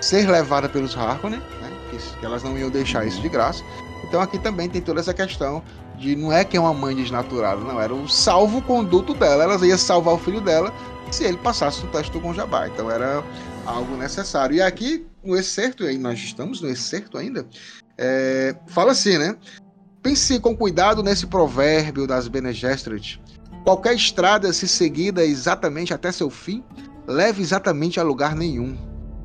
ser 0.00 0.30
levada 0.30 0.68
pelos 0.68 0.96
Harkonnen, 0.96 1.40
né? 1.40 1.72
que, 1.90 1.98
que 2.20 2.24
elas 2.24 2.44
não 2.44 2.56
iam 2.56 2.70
deixar 2.70 3.04
isso 3.04 3.20
de 3.20 3.28
graça. 3.28 3.64
Então 4.04 4.20
aqui 4.20 4.38
também 4.38 4.68
tem 4.68 4.80
toda 4.80 5.00
essa 5.00 5.12
questão 5.12 5.60
de 5.98 6.14
não 6.14 6.32
é 6.32 6.44
que 6.44 6.56
é 6.56 6.60
uma 6.60 6.72
mãe 6.72 6.94
desnaturada, 6.94 7.60
não, 7.60 7.80
era 7.80 7.92
o 7.92 8.08
salvo-conduto 8.08 9.12
dela, 9.14 9.42
ela 9.42 9.66
ia 9.66 9.76
salvar 9.76 10.14
o 10.14 10.18
filho 10.18 10.40
dela 10.40 10.72
se 11.10 11.24
ele 11.24 11.36
passasse 11.36 11.84
no 11.84 11.90
teste 11.90 12.12
do 12.12 12.20
Gonjabá. 12.20 12.68
Então 12.68 12.88
era 12.88 13.24
algo 13.66 13.96
necessário. 13.96 14.54
E 14.54 14.62
aqui, 14.62 15.04
no 15.22 15.36
excerto, 15.36 15.84
aí 15.84 15.98
nós 15.98 16.18
estamos 16.20 16.60
no 16.60 16.68
excerto 16.68 17.18
ainda, 17.18 17.44
é, 17.98 18.54
fala 18.68 18.92
assim, 18.92 19.18
né? 19.18 19.36
Pense 20.04 20.38
com 20.38 20.54
cuidado 20.54 21.02
nesse 21.02 21.26
provérbio 21.26 22.06
das 22.06 22.28
Bene 22.28 22.52
Gesserit. 22.52 23.18
Qualquer 23.64 23.94
estrada, 23.94 24.52
se 24.52 24.68
seguida 24.68 25.24
exatamente 25.24 25.94
até 25.94 26.12
seu 26.12 26.28
fim, 26.28 26.62
leva 27.06 27.40
exatamente 27.40 27.98
a 27.98 28.02
lugar 28.02 28.36
nenhum. 28.36 28.76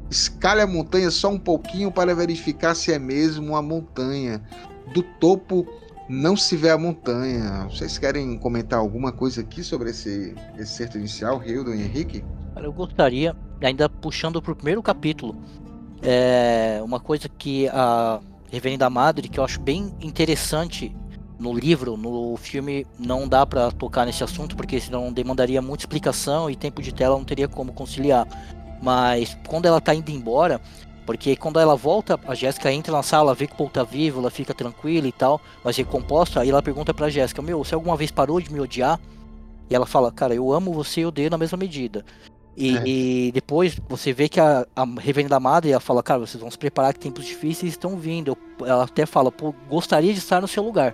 Escale 0.10 0.62
a 0.62 0.66
montanha 0.66 1.12
só 1.12 1.28
um 1.28 1.38
pouquinho 1.38 1.92
para 1.92 2.16
verificar 2.16 2.76
se 2.76 2.94
é 2.94 2.98
mesmo 2.98 3.50
uma 3.50 3.62
montanha. 3.62 4.42
Do 4.94 5.04
topo 5.04 5.68
não 6.08 6.38
se 6.38 6.56
vê 6.56 6.70
a 6.70 6.78
montanha. 6.78 7.68
Vocês 7.70 7.98
querem 7.98 8.38
comentar 8.38 8.80
alguma 8.80 9.12
coisa 9.12 9.42
aqui 9.42 9.62
sobre 9.66 9.90
esse 9.90 10.34
excerto 10.58 10.98
inicial, 10.98 11.44
Hildo 11.46 11.76
e 11.76 11.82
Henrique? 11.82 12.24
Eu 12.56 12.72
gostaria, 12.72 13.36
ainda 13.62 13.90
puxando 13.90 14.42
pro 14.42 14.56
primeiro 14.56 14.82
capítulo, 14.82 15.36
é 16.02 16.80
uma 16.82 17.02
coisa 17.02 17.28
que 17.28 17.68
a 17.68 18.22
Reverenda 18.52 18.90
Madre, 18.90 19.30
que 19.30 19.40
eu 19.40 19.44
acho 19.44 19.60
bem 19.60 19.94
interessante 20.02 20.96
no 21.40 21.54
livro, 21.54 21.96
no 21.96 22.36
filme 22.36 22.86
não 22.98 23.28
dá 23.28 23.46
pra 23.46 23.72
tocar 23.72 24.06
nesse 24.06 24.24
assunto, 24.24 24.56
porque 24.56 24.80
senão 24.80 25.14
demandaria 25.14 25.62
muita 25.62 25.84
explicação 25.84 26.50
e 26.50 26.56
tempo 26.56 26.82
de 26.82 26.94
tela 26.94 27.16
não 27.16 27.24
teria 27.24 27.48
como 27.48 27.72
conciliar. 27.72 28.28
Mas 28.82 29.38
quando 29.48 29.66
ela 29.66 29.80
tá 29.80 29.94
indo 29.94 30.12
embora, 30.12 30.60
porque 31.06 31.36
quando 31.36 31.60
ela 31.60 31.76
volta, 31.76 32.20
a 32.28 32.36
Jéssica 32.36 32.72
entra 32.72 32.92
na 32.92 33.02
sala, 33.02 33.34
vê 33.34 33.48
que 33.48 33.54
o 33.54 33.58
Paul 33.58 33.70
tá 33.70 33.84
vivo, 33.84 34.20
ela 34.20 34.30
fica 34.30 34.54
tranquila 34.54 35.08
e 35.08 35.12
tal, 35.12 35.40
mas 35.64 35.78
recomposta, 35.78 36.42
aí 36.42 36.50
ela 36.50 36.62
pergunta 36.62 36.94
pra 36.94 37.10
Jéssica, 37.10 37.42
meu, 37.42 37.64
você 37.64 37.74
alguma 37.74 37.96
vez 37.96 38.12
parou 38.12 38.40
de 38.42 38.52
me 38.52 38.60
odiar? 38.60 39.00
E 39.70 39.76
ela 39.76 39.86
fala, 39.86 40.12
cara, 40.12 40.34
eu 40.34 40.52
amo 40.52 40.74
você 40.74 41.02
e 41.02 41.06
odeio 41.06 41.30
na 41.30 41.38
mesma 41.38 41.58
medida. 41.58 42.04
E, 42.58 42.76
É. 42.78 42.84
e 42.86 43.32
depois 43.32 43.80
você 43.88 44.12
vê 44.12 44.28
que 44.28 44.40
a, 44.40 44.66
a 44.76 44.86
Reverenda 45.00 45.40
Madre 45.40 45.72
ela 45.72 45.80
fala, 45.80 46.04
cara, 46.04 46.20
vocês 46.20 46.42
vão 46.42 46.52
se 46.52 46.58
preparar 46.58 46.94
que 46.94 47.00
tempos 47.00 47.26
difíceis 47.26 47.74
estão 47.74 47.98
vindo. 47.98 48.38
Ela 48.62 48.84
até 48.84 49.06
fala, 49.06 49.32
pô, 49.32 49.54
gostaria 49.70 50.12
de 50.14 50.20
estar 50.20 50.42
no 50.42 50.48
seu 50.48 50.64
lugar. 50.64 50.94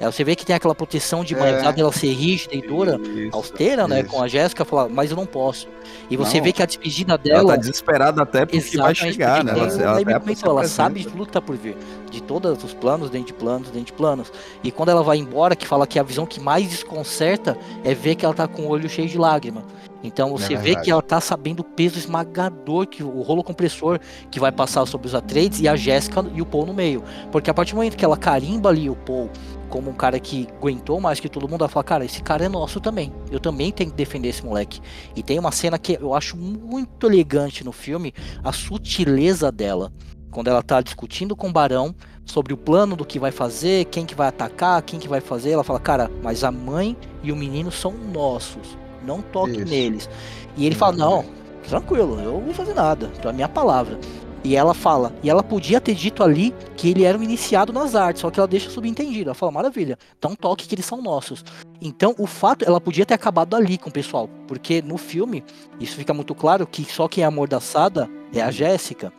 Aí 0.00 0.06
você 0.12 0.22
vê 0.22 0.36
que 0.36 0.44
tem 0.44 0.54
aquela 0.54 0.74
proteção 0.74 1.24
de 1.24 1.34
mãe, 1.34 1.52
É. 1.52 1.72
dela 1.72 1.90
ser 1.92 2.12
rígida 2.12 2.54
e 2.54 2.60
dura, 2.60 3.00
Isso. 3.02 3.34
austera, 3.34 3.88
né, 3.88 4.00
isso. 4.00 4.10
com 4.10 4.22
a 4.22 4.28
Jéssica, 4.28 4.64
fala, 4.64 4.88
mas 4.88 5.10
eu 5.10 5.16
não 5.16 5.24
posso. 5.24 5.68
E 6.10 6.16
você 6.16 6.36
Não. 6.38 6.44
vê 6.44 6.52
que 6.52 6.62
a 6.62 6.66
despedida 6.66 7.12
Ela 7.14 7.18
dela. 7.18 7.52
tá 7.54 7.56
desesperada 7.56 8.22
até 8.22 8.44
porque 8.44 8.76
vai 8.76 8.94
chegar, 8.94 9.42
né? 9.42 9.52
Ela, 9.52 9.62
ela, 9.68 10.00
ela 10.02 10.16
apresenta. 10.16 10.68
sabe 10.68 11.00
de 11.00 11.08
tudo 11.08 11.24
que 11.26 11.32
tá 11.32 11.40
por 11.40 11.56
vir. 11.56 11.76
De 12.10 12.22
todos 12.22 12.62
os 12.62 12.74
planos, 12.74 13.08
dentro 13.10 13.28
de 13.28 13.32
planos, 13.34 13.68
dentro 13.70 13.86
de 13.86 13.92
planos. 13.92 14.32
E 14.62 14.70
quando 14.70 14.90
ela 14.90 15.02
vai 15.02 15.16
embora, 15.18 15.56
que 15.56 15.66
fala 15.66 15.86
que 15.86 15.98
a 15.98 16.02
visão 16.02 16.26
que 16.26 16.40
mais 16.40 16.68
desconcerta 16.68 17.56
é 17.84 17.94
ver 17.94 18.14
que 18.16 18.24
ela 18.24 18.34
tá 18.34 18.46
com 18.46 18.62
o 18.62 18.68
olho 18.68 18.88
cheio 18.88 19.08
de 19.08 19.16
lágrima. 19.18 19.64
Então 20.04 20.30
você 20.30 20.54
vê 20.56 20.62
verdade. 20.62 20.84
que 20.84 20.90
ela 20.90 21.02
tá 21.02 21.20
sabendo 21.20 21.60
o 21.60 21.64
peso 21.64 21.98
esmagador 21.98 22.86
que 22.86 23.02
o 23.02 23.22
rolo 23.22 23.42
compressor 23.42 23.98
que 24.30 24.38
vai 24.38 24.52
passar 24.52 24.86
sobre 24.86 25.08
os 25.08 25.14
Atreides 25.14 25.58
e 25.60 25.66
a 25.66 25.74
Jéssica 25.74 26.24
e 26.34 26.40
o 26.40 26.46
Paul 26.46 26.66
no 26.66 26.74
meio. 26.74 27.02
Porque 27.32 27.50
a 27.50 27.54
partir 27.54 27.72
do 27.72 27.76
momento 27.76 27.96
que 27.96 28.04
ela 28.04 28.16
carimba 28.16 28.68
ali 28.68 28.88
o 28.88 28.94
Paul 28.94 29.30
como 29.68 29.90
um 29.90 29.94
cara 29.94 30.18
que 30.18 30.48
aguentou 30.58 31.00
mais 31.00 31.20
que 31.20 31.28
todo 31.28 31.48
mundo, 31.48 31.62
ela 31.62 31.68
fala, 31.68 31.84
cara, 31.84 32.04
esse 32.04 32.22
cara 32.22 32.44
é 32.44 32.48
nosso 32.48 32.80
também. 32.80 33.12
Eu 33.30 33.40
também 33.40 33.72
tenho 33.72 33.90
que 33.90 33.96
defender 33.96 34.28
esse 34.28 34.44
moleque. 34.44 34.80
E 35.14 35.22
tem 35.22 35.38
uma 35.38 35.52
cena 35.52 35.78
que 35.78 35.98
eu 36.00 36.14
acho 36.14 36.36
muito 36.36 37.06
elegante 37.06 37.64
no 37.64 37.72
filme, 37.72 38.14
a 38.42 38.52
sutileza 38.52 39.50
dela. 39.50 39.92
Quando 40.30 40.48
ela 40.48 40.62
tá 40.62 40.80
discutindo 40.80 41.34
com 41.34 41.48
o 41.48 41.52
Barão 41.52 41.94
sobre 42.24 42.52
o 42.52 42.56
plano 42.56 42.96
do 42.96 43.04
que 43.04 43.18
vai 43.18 43.30
fazer, 43.30 43.86
quem 43.86 44.04
que 44.04 44.14
vai 44.14 44.28
atacar, 44.28 44.82
quem 44.82 44.98
que 44.98 45.08
vai 45.08 45.20
fazer, 45.20 45.52
ela 45.52 45.64
fala, 45.64 45.80
cara, 45.80 46.10
mas 46.22 46.44
a 46.44 46.50
mãe 46.50 46.96
e 47.22 47.32
o 47.32 47.36
menino 47.36 47.70
são 47.70 47.92
nossos. 47.92 48.76
não 49.04 49.22
toque 49.22 49.60
Isso. 49.60 49.64
neles. 49.64 50.10
E 50.56 50.66
ele 50.66 50.74
fala, 50.74 50.96
não, 50.96 51.24
tranquilo, 51.68 52.20
eu 52.20 52.32
não 52.32 52.40
vou 52.40 52.54
fazer 52.54 52.74
nada, 52.74 53.10
então 53.16 53.30
é 53.30 53.32
a 53.32 53.36
minha 53.36 53.48
palavra. 53.48 53.98
E 54.46 54.54
ela 54.54 54.74
fala, 54.74 55.12
e 55.24 55.28
ela 55.28 55.42
podia 55.42 55.80
ter 55.80 55.92
dito 55.92 56.22
ali 56.22 56.54
que 56.76 56.88
ele 56.88 57.02
era 57.02 57.18
um 57.18 57.22
iniciado 57.24 57.72
nas 57.72 57.96
artes, 57.96 58.20
só 58.22 58.30
que 58.30 58.38
ela 58.38 58.46
deixa 58.46 58.70
subentendido. 58.70 59.30
Ela 59.30 59.34
fala, 59.34 59.50
maravilha, 59.50 59.98
então 60.16 60.36
toque 60.36 60.68
que 60.68 60.74
eles 60.76 60.86
são 60.86 61.02
nossos. 61.02 61.44
Então, 61.82 62.14
o 62.16 62.28
fato, 62.28 62.64
ela 62.64 62.80
podia 62.80 63.04
ter 63.04 63.14
acabado 63.14 63.56
ali 63.56 63.76
com 63.76 63.88
o 63.88 63.92
pessoal, 63.92 64.30
porque 64.46 64.80
no 64.80 64.98
filme, 64.98 65.42
isso 65.80 65.96
fica 65.96 66.14
muito 66.14 66.32
claro 66.32 66.64
que 66.64 66.84
só 66.84 67.08
quem 67.08 67.24
é 67.24 67.26
amordaçada 67.26 68.08
é 68.32 68.40
a 68.40 68.52
Jéssica. 68.52 69.12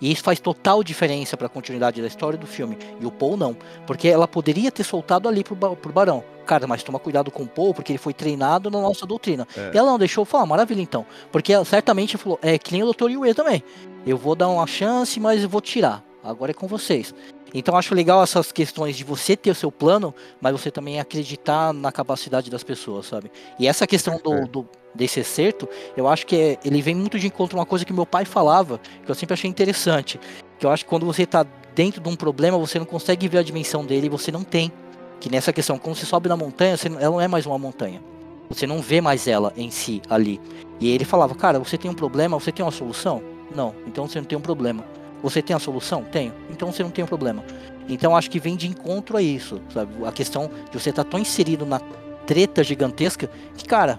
E 0.00 0.12
isso 0.12 0.22
faz 0.22 0.38
total 0.40 0.82
diferença 0.82 1.36
para 1.36 1.46
a 1.46 1.50
continuidade 1.50 2.00
da 2.00 2.06
história 2.06 2.38
do 2.38 2.46
filme. 2.46 2.78
E 3.00 3.06
o 3.06 3.10
Paul 3.10 3.36
não. 3.36 3.56
Porque 3.86 4.08
ela 4.08 4.28
poderia 4.28 4.70
ter 4.70 4.84
soltado 4.84 5.28
ali 5.28 5.42
pro, 5.42 5.56
pro 5.56 5.92
Barão. 5.92 6.22
Cara, 6.46 6.66
mas 6.66 6.82
toma 6.82 6.98
cuidado 6.98 7.30
com 7.30 7.44
o 7.44 7.48
Paul, 7.48 7.72
porque 7.72 7.92
ele 7.92 7.98
foi 7.98 8.12
treinado 8.12 8.70
na 8.70 8.80
nossa 8.80 9.06
doutrina. 9.06 9.46
É. 9.56 9.70
E 9.72 9.78
ela 9.78 9.90
não 9.90 9.98
deixou 9.98 10.24
falar, 10.24 10.46
maravilha 10.46 10.82
então. 10.82 11.06
Porque 11.30 11.52
ela 11.52 11.64
certamente 11.64 12.16
falou, 12.16 12.38
é 12.42 12.58
que 12.58 12.72
nem 12.72 12.82
o 12.82 12.92
Dr. 12.92 13.10
Yue 13.10 13.34
também. 13.34 13.62
Eu 14.06 14.16
vou 14.16 14.34
dar 14.34 14.48
uma 14.48 14.66
chance, 14.66 15.18
mas 15.20 15.42
eu 15.42 15.48
vou 15.48 15.60
tirar. 15.60 16.02
Agora 16.22 16.50
é 16.50 16.54
com 16.54 16.66
vocês. 16.66 17.14
Então 17.52 17.76
acho 17.76 17.94
legal 17.94 18.22
essas 18.22 18.52
questões 18.52 18.96
de 18.96 19.02
você 19.02 19.36
ter 19.36 19.50
o 19.50 19.54
seu 19.54 19.72
plano, 19.72 20.14
mas 20.40 20.52
você 20.52 20.70
também 20.70 21.00
acreditar 21.00 21.72
na 21.72 21.90
capacidade 21.90 22.48
das 22.50 22.62
pessoas, 22.62 23.06
sabe? 23.06 23.30
E 23.58 23.66
essa 23.66 23.86
questão 23.86 24.20
do, 24.22 24.34
É. 24.34 24.44
do- 24.46 24.68
desse 24.94 25.20
acerto, 25.20 25.68
eu 25.96 26.06
acho 26.06 26.26
que 26.26 26.36
é- 26.36 26.58
ele 26.64 26.80
vem 26.80 26.94
muito 26.94 27.18
de 27.18 27.26
encontro 27.26 27.56
a 27.56 27.60
uma 27.60 27.66
coisa 27.66 27.84
que 27.84 27.92
meu 27.92 28.06
pai 28.06 28.24
falava, 28.24 28.78
que 29.04 29.10
eu 29.10 29.14
sempre 29.14 29.34
achei 29.34 29.50
interessante. 29.50 30.20
Que 30.58 30.66
eu 30.66 30.70
acho 30.70 30.84
que 30.84 30.88
quando 30.90 31.04
você 31.06 31.26
tá 31.26 31.44
dentro 31.74 32.00
de 32.00 32.08
um 32.08 32.14
problema, 32.16 32.56
você 32.58 32.78
não 32.78 32.86
consegue 32.86 33.26
ver 33.28 33.38
a 33.38 33.42
dimensão 33.42 33.84
dele 33.84 34.06
e 34.06 34.10
você 34.10 34.30
não 34.30 34.44
tem. 34.44 34.70
Que 35.18 35.28
nessa 35.30 35.52
questão, 35.52 35.78
quando 35.78 35.96
você 35.96 36.06
sobe 36.06 36.28
na 36.28 36.36
montanha, 36.36 36.76
você 36.76 36.86
ela 36.88 37.10
não 37.10 37.20
é 37.20 37.26
mais 37.28 37.46
uma 37.46 37.58
montanha. 37.58 38.00
Você 38.48 38.66
não 38.66 38.80
vê 38.80 39.00
mais 39.00 39.26
ela 39.26 39.52
em 39.56 39.70
si 39.70 40.00
ali. 40.08 40.40
E 40.80 40.88
ele 40.90 41.04
falava, 41.04 41.34
cara, 41.34 41.58
você 41.58 41.76
tem 41.76 41.90
um 41.90 41.94
problema, 41.94 42.38
você 42.38 42.50
tem 42.52 42.64
uma 42.64 42.70
solução? 42.72 43.22
Não, 43.54 43.74
então 43.86 44.06
você 44.06 44.18
não 44.18 44.26
tem 44.26 44.38
um 44.38 44.42
problema. 44.42 44.84
Você 45.22 45.42
tem 45.42 45.54
a 45.54 45.58
solução? 45.58 46.04
Tenho. 46.04 46.32
Então 46.50 46.72
você 46.72 46.82
não 46.82 46.90
tem 46.90 47.04
um 47.04 47.08
problema. 47.08 47.44
Então 47.88 48.16
acho 48.16 48.30
que 48.30 48.38
vem 48.38 48.56
de 48.56 48.66
encontro 48.66 49.16
a 49.16 49.22
isso, 49.22 49.60
sabe? 49.72 49.92
A 50.04 50.12
questão 50.12 50.50
de 50.70 50.80
você 50.80 50.90
estar 50.90 51.04
tão 51.04 51.18
inserido 51.18 51.66
na 51.66 51.80
treta 52.26 52.62
gigantesca 52.62 53.28
que, 53.56 53.64
cara, 53.64 53.98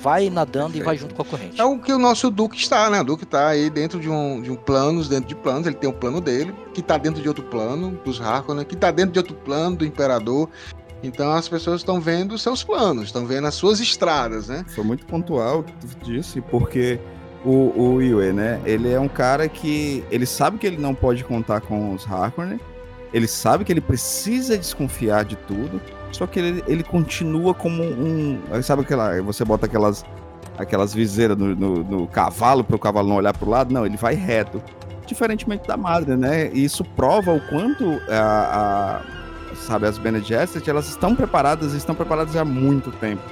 vai 0.00 0.30
nadando 0.30 0.76
e 0.76 0.82
vai 0.82 0.96
junto 0.96 1.14
com 1.14 1.22
a 1.22 1.24
corrente. 1.24 1.60
É 1.60 1.64
o 1.64 1.78
que 1.78 1.92
o 1.92 1.98
nosso 1.98 2.30
Duque 2.30 2.56
está, 2.56 2.90
né? 2.90 3.00
O 3.00 3.04
Duque 3.04 3.24
está 3.24 3.48
aí 3.48 3.70
dentro 3.70 4.00
de 4.00 4.08
um, 4.08 4.40
de 4.42 4.50
um 4.50 4.56
planos, 4.56 5.08
dentro 5.08 5.28
de 5.28 5.34
planos, 5.34 5.66
ele 5.66 5.76
tem 5.76 5.88
um 5.88 5.92
plano 5.92 6.20
dele, 6.20 6.54
que 6.74 6.80
está 6.80 6.98
dentro 6.98 7.22
de 7.22 7.28
outro 7.28 7.44
plano, 7.44 7.98
dos 8.04 8.20
Harkonnen, 8.20 8.64
que 8.64 8.74
está 8.74 8.90
dentro 8.90 9.12
de 9.12 9.18
outro 9.18 9.34
plano 9.34 9.76
do 9.76 9.84
Imperador. 9.84 10.48
Então 11.02 11.32
as 11.32 11.48
pessoas 11.48 11.80
estão 11.80 12.00
vendo 12.00 12.32
os 12.32 12.42
seus 12.42 12.62
planos, 12.62 13.06
estão 13.06 13.26
vendo 13.26 13.46
as 13.46 13.54
suas 13.54 13.80
estradas, 13.80 14.48
né? 14.48 14.64
Foi 14.68 14.84
muito 14.84 15.04
pontual 15.06 15.60
o 15.60 15.62
que 15.64 15.72
tu 15.72 16.04
disse, 16.04 16.40
porque 16.40 17.00
o, 17.44 17.72
o 17.76 18.02
Yue, 18.02 18.32
né? 18.32 18.60
Ele 18.64 18.92
é 18.92 18.98
um 19.00 19.08
cara 19.08 19.48
que. 19.48 20.04
Ele 20.10 20.26
sabe 20.26 20.58
que 20.58 20.66
ele 20.66 20.78
não 20.78 20.94
pode 20.94 21.24
contar 21.24 21.60
com 21.60 21.94
os 21.94 22.06
Harkonnen. 22.10 22.60
Ele 23.12 23.26
sabe 23.26 23.64
que 23.64 23.72
ele 23.72 23.80
precisa 23.80 24.56
desconfiar 24.56 25.24
de 25.24 25.36
tudo. 25.36 25.80
Só 26.12 26.26
que 26.26 26.38
ele, 26.38 26.64
ele 26.66 26.82
continua 26.82 27.52
como 27.54 27.82
um. 27.82 28.38
Sabe 28.62 28.82
aquela. 28.82 29.20
Você 29.22 29.44
bota 29.44 29.66
aquelas. 29.66 30.04
Aquelas 30.58 30.92
viseiras 30.92 31.36
no, 31.36 31.56
no, 31.56 31.74
no 31.82 32.06
cavalo 32.06 32.62
para 32.62 32.76
o 32.76 32.78
cavalo 32.78 33.08
não 33.08 33.16
olhar 33.16 33.32
para 33.32 33.48
o 33.48 33.50
lado? 33.50 33.72
Não, 33.72 33.86
ele 33.86 33.96
vai 33.96 34.14
reto. 34.14 34.62
Diferentemente 35.06 35.66
da 35.66 35.78
madre, 35.78 36.14
né? 36.14 36.50
E 36.52 36.62
isso 36.62 36.84
prova 36.84 37.32
o 37.32 37.40
quanto 37.48 37.98
a, 38.08 39.00
a- 39.50 39.54
sabe, 39.56 39.86
as 39.86 39.96
Bene 39.96 40.20
Gesserit, 40.20 40.68
elas 40.68 40.88
estão 40.88 41.16
preparadas, 41.16 41.72
estão 41.72 41.94
preparadas 41.94 42.36
há 42.36 42.44
muito 42.44 42.90
tempo. 42.92 43.22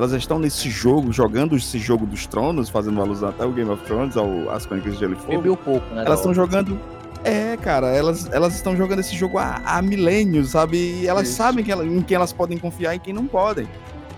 Elas 0.00 0.12
estão 0.12 0.38
nesse 0.38 0.70
jogo, 0.70 1.12
jogando 1.12 1.54
esse 1.56 1.78
jogo 1.78 2.06
dos 2.06 2.26
tronos, 2.26 2.70
fazendo 2.70 3.02
alusão 3.02 3.28
até 3.28 3.44
o 3.44 3.52
Game 3.52 3.68
of 3.70 3.84
Thrones, 3.84 4.16
ao, 4.16 4.48
às 4.50 4.64
Crônicas 4.64 4.94
de 4.94 4.98
Gelo 4.98 5.12
e 5.12 5.16
Fogo. 5.16 5.28
Bebeu 5.28 5.54
pouco, 5.58 5.94
né? 5.94 6.04
Elas 6.06 6.20
estão 6.20 6.32
jogando. 6.32 6.80
É, 7.22 7.54
cara, 7.58 7.88
elas, 7.88 8.26
elas 8.32 8.54
estão 8.54 8.74
jogando 8.74 9.00
esse 9.00 9.14
jogo 9.14 9.36
há, 9.36 9.60
há 9.62 9.82
milênios, 9.82 10.52
sabe? 10.52 10.78
E 10.78 11.06
elas 11.06 11.28
Isso. 11.28 11.36
sabem 11.36 11.62
que 11.62 11.70
ela- 11.70 11.84
em 11.84 12.00
quem 12.00 12.14
elas 12.14 12.32
podem 12.32 12.56
confiar 12.56 12.94
e 12.94 12.98
quem 12.98 13.12
não 13.12 13.26
podem, 13.26 13.68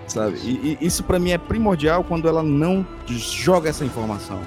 sabe? 0.06 0.36
E, 0.44 0.78
e 0.80 0.86
isso 0.86 1.02
pra 1.02 1.18
mim 1.18 1.32
é 1.32 1.38
primordial 1.38 2.04
quando 2.04 2.28
ela 2.28 2.44
não 2.44 2.86
joga 3.08 3.68
essa 3.68 3.84
informação. 3.84 4.38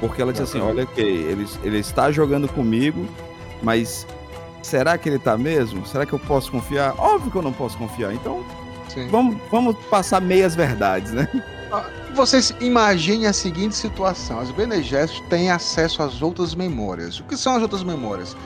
Porque 0.00 0.22
ela 0.22 0.32
diz 0.32 0.40
assim: 0.40 0.58
olha, 0.58 0.84
ok, 0.84 1.04
ele, 1.04 1.46
ele 1.62 1.78
está 1.80 2.10
jogando 2.10 2.48
comigo, 2.48 3.06
mas 3.62 4.06
será 4.62 4.96
que 4.96 5.06
ele 5.06 5.18
tá 5.18 5.36
mesmo? 5.36 5.84
Será 5.86 6.06
que 6.06 6.14
eu 6.14 6.18
posso 6.18 6.50
confiar? 6.50 6.94
Óbvio 6.96 7.30
que 7.30 7.36
eu 7.36 7.42
não 7.42 7.52
posso 7.52 7.76
confiar. 7.76 8.14
Então 8.14 8.42
Sim. 8.88 9.08
vamos, 9.08 9.36
vamos 9.50 9.76
passar 9.86 10.20
meias 10.20 10.54
verdades, 10.54 11.12
né? 11.12 11.28
Vocês 12.14 12.54
imaginem 12.60 13.26
a 13.26 13.32
seguinte 13.32 13.74
situação: 13.74 14.38
as 14.38 14.50
Bene 14.50 14.82
Gesserit 14.82 15.22
têm 15.28 15.50
acesso 15.50 16.02
às 16.02 16.20
outras 16.20 16.54
memórias. 16.54 17.20
O 17.20 17.24
que 17.24 17.36
são 17.36 17.56
as 17.56 17.62
outras 17.62 17.82
memórias? 17.82 18.36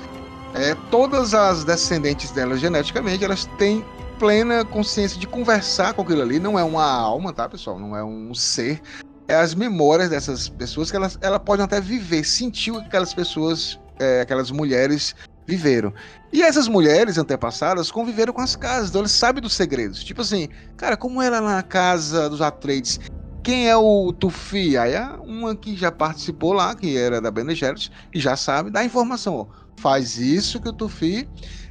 É, 0.54 0.74
todas 0.90 1.34
as 1.34 1.64
descendentes 1.64 2.30
delas 2.30 2.60
geneticamente, 2.60 3.24
elas 3.24 3.46
têm 3.58 3.84
plena 4.18 4.64
consciência 4.64 5.18
de 5.18 5.26
conversar 5.26 5.94
com 5.94 6.02
aquilo 6.02 6.22
ali. 6.22 6.38
Não 6.38 6.58
é 6.58 6.64
uma 6.64 6.84
alma, 6.84 7.32
tá, 7.32 7.48
pessoal? 7.48 7.78
Não 7.78 7.96
é 7.96 8.04
um 8.04 8.32
ser. 8.32 8.80
É 9.28 9.34
as 9.34 9.54
memórias 9.54 10.08
dessas 10.08 10.48
pessoas 10.48 10.90
que 10.90 10.96
elas, 10.96 11.18
elas 11.20 11.42
podem 11.44 11.64
até 11.64 11.80
viver, 11.80 12.24
sentir 12.24 12.70
o 12.70 12.80
que 12.80 12.86
aquelas 12.86 13.12
pessoas, 13.12 13.78
é, 13.98 14.20
aquelas 14.20 14.52
mulheres 14.52 15.16
viveram. 15.46 15.92
E 16.32 16.42
essas 16.42 16.68
mulheres 16.68 17.16
antepassadas 17.16 17.90
conviveram 17.90 18.32
com 18.32 18.40
as 18.40 18.56
casas, 18.56 18.90
então 18.90 19.02
eles 19.02 19.12
sabem 19.12 19.40
dos 19.40 19.54
segredos. 19.54 20.02
Tipo 20.02 20.22
assim, 20.22 20.48
cara, 20.76 20.96
como 20.96 21.22
era 21.22 21.40
na 21.40 21.62
casa 21.62 22.28
dos 22.28 22.42
Atreides? 22.42 22.98
Quem 23.42 23.68
é 23.68 23.76
o 23.76 24.12
Tufi? 24.12 24.76
Aí 24.76 24.94
uma 25.20 25.54
que 25.54 25.76
já 25.76 25.92
participou 25.92 26.52
lá, 26.52 26.74
que 26.74 26.96
era 26.96 27.20
da 27.20 27.30
Bene 27.30 27.54
Gesserit, 27.54 27.92
e 28.12 28.18
já 28.18 28.36
sabe, 28.36 28.70
dá 28.70 28.84
informação. 28.84 29.34
Ó, 29.34 29.46
faz 29.76 30.18
isso 30.18 30.60
que 30.60 30.68
o 30.68 30.72
Tufi 30.72 31.28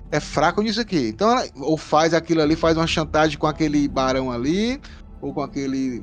é 0.09 0.19
fraco 0.21 0.61
nisso 0.61 0.79
aqui. 0.79 1.09
Então, 1.09 1.29
ela, 1.29 1.45
ou 1.57 1.75
faz 1.75 2.13
aquilo 2.13 2.41
ali, 2.41 2.55
faz 2.55 2.77
uma 2.77 2.87
chantagem 2.87 3.37
com 3.37 3.47
aquele 3.47 3.89
barão 3.89 4.31
ali, 4.31 4.79
ou 5.21 5.33
com 5.33 5.41
aquele 5.41 6.01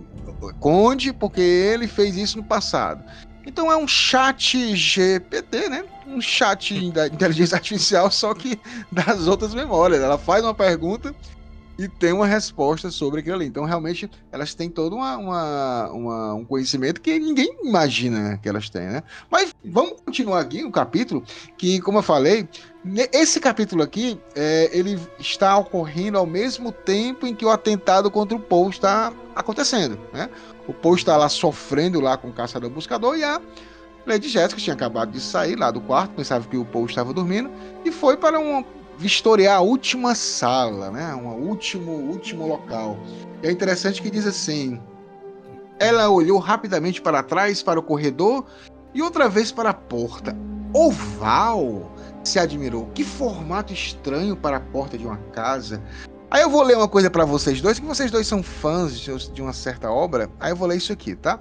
conde, 0.60 1.12
porque 1.12 1.40
ele 1.40 1.86
fez 1.86 2.16
isso 2.16 2.36
no 2.36 2.44
passado. 2.44 3.02
Então 3.46 3.70
é 3.70 3.76
um 3.76 3.88
chat 3.88 4.74
GPT, 4.76 5.68
né? 5.68 5.84
Um 6.06 6.20
chat 6.20 6.90
da 6.90 7.06
inteligência 7.06 7.56
artificial, 7.56 8.10
só 8.10 8.34
que 8.34 8.58
das 8.90 9.26
outras 9.26 9.54
memórias. 9.54 10.00
Ela 10.00 10.18
faz 10.18 10.42
uma 10.44 10.54
pergunta 10.54 11.14
e 11.78 11.88
tem 11.88 12.12
uma 12.12 12.26
resposta 12.26 12.90
sobre 12.90 13.20
aquilo 13.20 13.36
ali. 13.36 13.46
Então, 13.46 13.64
realmente, 13.64 14.08
elas 14.30 14.54
têm 14.54 14.68
todo 14.68 14.94
uma, 14.94 15.16
uma- 15.16 15.90
uma- 15.90 16.34
um 16.34 16.44
conhecimento 16.44 17.00
que 17.00 17.18
ninguém 17.18 17.50
imagina 17.64 18.38
que 18.42 18.48
elas 18.48 18.68
têm, 18.68 18.82
né? 18.82 19.02
Mas 19.30 19.54
vamos 19.64 19.94
continuar 20.04 20.40
aqui 20.40 20.62
no 20.62 20.70
capítulo, 20.70 21.24
que, 21.56 21.80
como 21.80 21.98
eu 21.98 22.02
falei, 22.02 22.46
esse 23.12 23.40
capítulo 23.40 23.82
aqui, 23.82 24.20
é, 24.34 24.68
ele 24.72 25.00
está 25.18 25.56
ocorrendo 25.56 26.18
ao 26.18 26.26
mesmo 26.26 26.70
tempo 26.72 27.26
em 27.26 27.34
que 27.34 27.44
o 27.44 27.50
atentado 27.50 28.10
contra 28.10 28.36
o 28.36 28.40
Paul 28.40 28.68
está 28.68 29.12
acontecendo, 29.34 29.98
né? 30.12 30.28
O 30.68 30.74
Paul 30.74 30.94
está 30.94 31.16
lá 31.16 31.28
sofrendo 31.28 32.00
lá 32.00 32.16
com 32.16 32.28
o 32.28 32.32
caçador-buscador 32.32 33.16
e 33.16 33.24
a 33.24 33.40
Lady 34.06 34.28
Jessica 34.28 34.60
tinha 34.60 34.74
acabado 34.74 35.12
de 35.12 35.20
sair 35.20 35.56
lá 35.56 35.70
do 35.70 35.80
quarto, 35.80 36.14
pensava 36.14 36.46
que 36.46 36.56
o 36.56 36.64
Paul 36.64 36.86
estava 36.86 37.12
dormindo, 37.12 37.50
e 37.84 37.92
foi 37.92 38.16
para 38.16 38.38
um 38.38 38.64
vistoriar 38.98 39.58
a 39.58 39.60
última 39.60 40.14
sala, 40.14 40.90
né? 40.90 41.14
Um 41.14 41.48
último, 41.48 41.92
último 41.92 42.46
local. 42.46 42.98
E 43.42 43.48
é 43.48 43.50
interessante 43.50 44.02
que 44.02 44.10
diz 44.10 44.26
assim: 44.26 44.80
ela 45.78 46.08
olhou 46.08 46.38
rapidamente 46.38 47.00
para 47.00 47.22
trás, 47.22 47.62
para 47.62 47.80
o 47.80 47.82
corredor 47.82 48.44
e 48.94 49.02
outra 49.02 49.28
vez 49.28 49.50
para 49.50 49.70
a 49.70 49.74
porta. 49.74 50.36
Oval! 50.72 51.90
Se 52.24 52.38
admirou. 52.38 52.86
Que 52.94 53.02
formato 53.02 53.72
estranho 53.72 54.36
para 54.36 54.58
a 54.58 54.60
porta 54.60 54.96
de 54.96 55.04
uma 55.04 55.16
casa. 55.32 55.82
Aí 56.30 56.40
eu 56.40 56.48
vou 56.48 56.62
ler 56.62 56.76
uma 56.76 56.88
coisa 56.88 57.10
para 57.10 57.24
vocês 57.24 57.60
dois, 57.60 57.78
que 57.78 57.84
vocês 57.84 58.10
dois 58.10 58.26
são 58.26 58.42
fãs 58.42 58.98
de 58.98 59.42
uma 59.42 59.52
certa 59.52 59.90
obra. 59.90 60.30
Aí 60.40 60.52
eu 60.52 60.56
vou 60.56 60.68
ler 60.68 60.76
isso 60.76 60.92
aqui, 60.92 61.14
tá? 61.14 61.40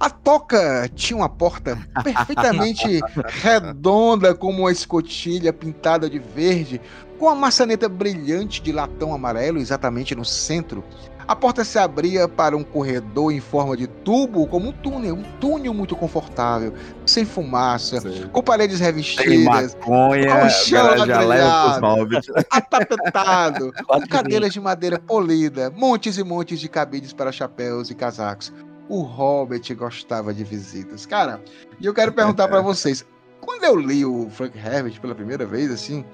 A 0.00 0.08
toca 0.08 0.88
tinha 0.94 1.16
uma 1.16 1.28
porta 1.28 1.76
perfeitamente 2.04 3.00
redonda, 3.42 4.34
como 4.34 4.60
uma 4.60 4.72
escotilha 4.72 5.52
pintada 5.52 6.08
de 6.08 6.20
verde, 6.20 6.80
com 7.18 7.28
a 7.28 7.34
maçaneta 7.34 7.88
brilhante 7.88 8.62
de 8.62 8.70
latão 8.70 9.12
amarelo 9.12 9.58
exatamente 9.58 10.14
no 10.14 10.24
centro. 10.24 10.84
A 11.26 11.36
porta 11.36 11.62
se 11.62 11.78
abria 11.78 12.26
para 12.26 12.56
um 12.56 12.64
corredor 12.64 13.30
em 13.30 13.40
forma 13.40 13.76
de 13.76 13.86
tubo, 13.86 14.46
como 14.46 14.68
um 14.70 14.72
túnel, 14.72 15.14
um 15.14 15.22
túnel 15.38 15.74
muito 15.74 15.94
confortável, 15.94 16.72
sem 17.04 17.26
fumaça, 17.26 18.00
com 18.32 18.42
paredes 18.42 18.80
revestidas, 18.80 19.74
maconha, 19.74 20.46
o 20.46 20.48
chão 20.48 20.96
ladrilhado. 20.96 21.86
atapetado, 22.50 23.72
com 23.86 24.00
cadeiras 24.08 24.54
de 24.54 24.60
madeira 24.60 24.98
polida, 24.98 25.70
montes 25.76 26.16
e 26.16 26.24
montes 26.24 26.58
de 26.60 26.68
cabides 26.68 27.12
para 27.12 27.30
chapéus 27.30 27.90
e 27.90 27.94
casacos. 27.94 28.50
O 28.88 29.02
Hobbit 29.02 29.74
gostava 29.74 30.32
de 30.32 30.44
visitas. 30.44 31.04
Cara, 31.06 31.40
e 31.80 31.86
eu 31.86 31.94
quero 31.94 32.12
perguntar 32.12 32.48
para 32.48 32.60
vocês, 32.62 33.04
quando 33.40 33.64
eu 33.64 33.76
li 33.76 34.04
o 34.04 34.28
Frank 34.30 34.56
Herbert 34.58 35.00
pela 35.00 35.14
primeira 35.14 35.44
vez, 35.46 35.70
assim, 35.70 36.04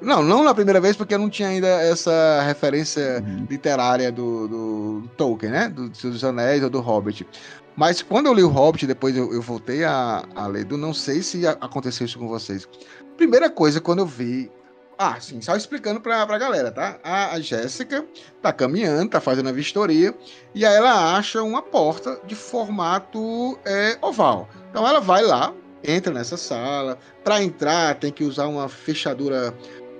Não, 0.00 0.22
não 0.22 0.44
na 0.44 0.54
primeira 0.54 0.80
vez, 0.80 0.94
porque 0.96 1.14
eu 1.14 1.18
não 1.18 1.28
tinha 1.28 1.48
ainda 1.48 1.66
essa 1.66 2.40
referência 2.46 3.22
Uhum. 3.26 3.46
literária 3.50 4.12
do, 4.12 4.46
do, 4.46 5.00
do 5.00 5.08
Tolkien, 5.16 5.50
né? 5.50 5.68
Do 5.68 5.92
Senhor 5.96 6.12
dos 6.12 6.22
Anéis 6.22 6.62
ou 6.62 6.70
do 6.70 6.80
Hobbit. 6.80 7.26
Mas 7.74 8.00
quando 8.02 8.26
eu 8.26 8.34
li 8.34 8.42
o 8.42 8.48
Hobbit, 8.48 8.86
depois 8.86 9.16
eu, 9.16 9.32
eu 9.32 9.42
voltei 9.42 9.84
a, 9.84 10.24
a 10.36 10.46
ler 10.46 10.64
do 10.64 10.76
Não 10.76 10.92
sei 10.94 11.22
se 11.22 11.46
aconteceu 11.46 12.06
isso 12.06 12.18
com 12.18 12.28
vocês. 12.28 12.68
Primeira 13.16 13.48
coisa, 13.50 13.80
quando 13.80 14.00
eu 14.00 14.06
vi. 14.06 14.50
Ah, 14.98 15.16
sim, 15.20 15.40
só 15.40 15.54
explicando 15.54 16.00
pra, 16.00 16.26
pra 16.26 16.36
galera, 16.38 16.72
tá? 16.72 16.98
A, 17.04 17.34
a 17.34 17.40
Jéssica 17.40 18.04
tá 18.42 18.52
caminhando, 18.52 19.10
tá 19.10 19.20
fazendo 19.20 19.48
a 19.48 19.52
vistoria, 19.52 20.12
e 20.52 20.66
aí 20.66 20.74
ela 20.74 21.16
acha 21.16 21.40
uma 21.40 21.62
porta 21.62 22.20
de 22.26 22.34
formato 22.34 23.56
é, 23.64 23.96
oval. 24.02 24.48
Então 24.70 24.86
ela 24.86 25.00
vai 25.00 25.22
lá, 25.22 25.54
entra 25.84 26.12
nessa 26.12 26.36
sala. 26.36 26.98
Para 27.22 27.40
entrar, 27.40 27.94
tem 27.94 28.10
que 28.10 28.24
usar 28.24 28.48
uma 28.48 28.68
fechadura 28.68 29.54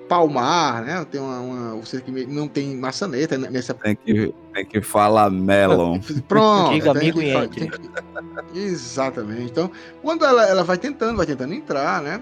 palmar, 0.09 0.83
né? 0.83 1.07
Tem 1.09 1.21
uma, 1.21 1.39
uma 1.39 1.77
você 1.77 2.01
que 2.01 2.11
não 2.27 2.49
tem 2.49 2.75
maçaneta 2.75 3.37
né, 3.39 3.49
nessa 3.51 3.75
Tem 3.75 3.95
que, 3.95 4.35
tem 4.55 4.67
que 4.67 4.81
falar 4.81 5.31
melon. 5.31 6.01
Pronto. 6.27 6.73
Diga 6.73 6.93
tem 6.95 7.11
amigo 7.11 7.21
que 7.21 7.65
e 7.65 7.69
que- 7.69 8.59
Exatamente. 8.59 9.43
Então, 9.43 9.71
quando 10.03 10.25
ela, 10.25 10.45
ela 10.49 10.65
vai 10.65 10.79
tentando, 10.79 11.17
vai 11.17 11.27
tentando 11.27 11.53
entrar, 11.55 12.03
né? 12.03 12.21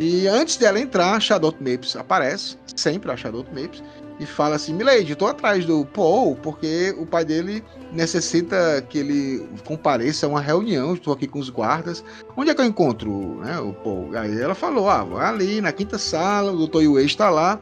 E 0.00 0.26
antes 0.26 0.56
dela 0.56 0.80
entrar, 0.80 1.12
a 1.12 1.20
Shadow 1.20 1.54
Mapes 1.60 1.94
aparece, 1.94 2.56
sempre 2.74 3.12
a 3.12 3.16
Shadow 3.18 3.44
Mapes, 3.52 3.82
e 4.18 4.24
fala 4.24 4.56
assim: 4.56 4.72
Milady, 4.72 5.14
tô 5.14 5.26
atrás 5.26 5.66
do 5.66 5.84
Paul, 5.84 6.36
porque 6.36 6.94
o 6.96 7.04
pai 7.04 7.22
dele 7.22 7.62
necessita 7.92 8.82
que 8.88 8.96
ele 8.96 9.46
compareça 9.66 10.24
a 10.24 10.30
uma 10.30 10.40
reunião. 10.40 10.94
Estou 10.94 11.12
aqui 11.12 11.26
com 11.26 11.38
os 11.38 11.50
guardas. 11.50 12.02
Onde 12.34 12.48
é 12.48 12.54
que 12.54 12.62
eu 12.62 12.64
encontro 12.64 13.40
né, 13.44 13.58
o 13.58 13.74
Paul? 13.74 14.16
Aí 14.16 14.40
ela 14.40 14.54
falou: 14.54 14.88
Ah, 14.88 15.06
ali 15.28 15.60
na 15.60 15.70
quinta 15.70 15.98
sala, 15.98 16.50
o 16.50 16.66
Dr. 16.66 16.80
Yue 16.80 17.04
está 17.04 17.28
lá. 17.28 17.60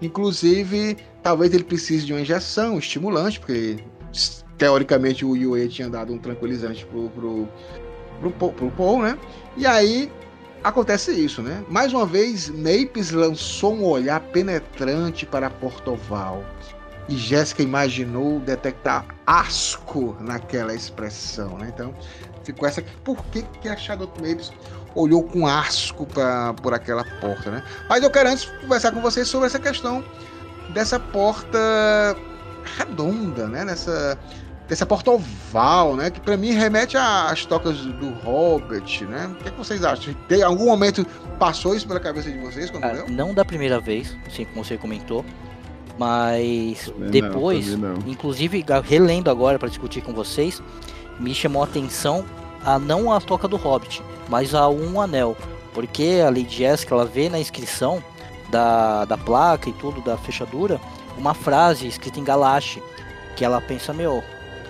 Inclusive, 0.00 0.96
talvez 1.22 1.52
ele 1.52 1.64
precise 1.64 2.06
de 2.06 2.14
uma 2.14 2.20
injeção, 2.22 2.76
um 2.76 2.78
estimulante, 2.78 3.38
porque 3.38 3.76
teoricamente 4.56 5.22
o 5.22 5.36
Yue 5.36 5.68
tinha 5.68 5.90
dado 5.90 6.14
um 6.14 6.18
tranquilizante 6.18 6.86
pro, 6.86 7.10
pro, 7.10 7.48
pro, 8.30 8.52
pro 8.52 8.70
Paul, 8.70 9.02
né? 9.02 9.18
E 9.54 9.66
aí 9.66 10.10
acontece 10.64 11.12
isso, 11.12 11.42
né? 11.42 11.62
Mais 11.68 11.92
uma 11.92 12.06
vez, 12.06 12.48
Mapes 12.48 13.10
lançou 13.10 13.74
um 13.74 13.84
olhar 13.84 14.18
penetrante 14.18 15.26
para 15.26 15.50
Portoval. 15.50 16.42
E 17.06 17.16
Jéssica 17.16 17.62
imaginou 17.62 18.40
detectar 18.40 19.04
asco 19.26 20.16
naquela 20.20 20.74
expressão, 20.74 21.58
né? 21.58 21.70
Então, 21.72 21.94
ficou 22.42 22.66
essa. 22.66 22.82
Por 23.04 23.22
que, 23.26 23.42
que 23.60 23.68
a 23.68 23.76
Shadow 23.76 24.10
Mapes 24.16 24.50
olhou 24.94 25.22
com 25.22 25.46
asco 25.46 26.06
pra, 26.06 26.54
por 26.54 26.72
aquela 26.72 27.04
porta, 27.20 27.50
né? 27.50 27.62
Mas 27.90 28.02
eu 28.02 28.10
quero 28.10 28.30
antes 28.30 28.46
conversar 28.46 28.92
com 28.92 29.02
vocês 29.02 29.28
sobre 29.28 29.48
essa 29.48 29.58
questão 29.58 30.02
dessa 30.72 30.98
porta 30.98 31.58
redonda, 32.78 33.48
né? 33.48 33.64
Nessa, 33.64 34.18
dessa 34.68 34.86
porta 34.86 35.10
oval, 35.10 35.96
né? 35.96 36.10
Que 36.10 36.20
pra 36.20 36.36
mim 36.36 36.52
remete 36.52 36.96
às 36.96 37.44
tocas 37.44 37.78
do 37.78 38.10
Hobbit, 38.24 39.04
né? 39.04 39.30
O 39.32 39.34
que, 39.42 39.48
é 39.48 39.50
que 39.50 39.58
vocês 39.58 39.84
acham? 39.84 40.14
Tem 40.28 40.42
algum 40.42 40.66
momento 40.66 41.06
passou 41.38 41.74
isso 41.74 41.86
pela 41.86 42.00
cabeça 42.00 42.30
de 42.30 42.38
vocês 42.38 42.70
quando 42.70 42.82
Cara, 42.82 42.94
leu? 42.94 43.08
não 43.08 43.34
da 43.34 43.44
primeira 43.44 43.80
vez, 43.80 44.16
assim 44.26 44.44
como 44.44 44.64
você 44.64 44.76
comentou, 44.78 45.24
mas 45.98 46.86
Também 46.86 47.10
depois, 47.10 47.76
não. 47.76 47.94
inclusive 48.06 48.64
relendo 48.84 49.30
agora 49.30 49.58
para 49.58 49.68
discutir 49.68 50.00
com 50.02 50.12
vocês, 50.12 50.62
me 51.18 51.34
chamou 51.34 51.62
a 51.62 51.66
atenção 51.66 52.24
a 52.64 52.78
não 52.78 53.12
a 53.12 53.20
toca 53.20 53.46
do 53.46 53.56
Hobbit, 53.56 54.02
mas 54.28 54.54
a 54.54 54.68
um 54.68 55.00
anel, 55.00 55.36
porque 55.72 56.22
a 56.24 56.30
Lady 56.30 56.48
Jessica 56.56 56.94
ela 56.94 57.04
vê 57.04 57.28
na 57.28 57.38
inscrição 57.38 58.02
da, 58.48 59.04
da 59.04 59.18
placa 59.18 59.68
e 59.68 59.72
tudo 59.74 60.00
da 60.00 60.16
fechadura 60.16 60.80
uma 61.18 61.34
frase 61.34 61.86
escrita 61.86 62.18
em 62.18 62.24
Galache, 62.24 62.82
que 63.36 63.44
ela 63.44 63.60
pensa 63.60 63.92
meu, 63.92 64.22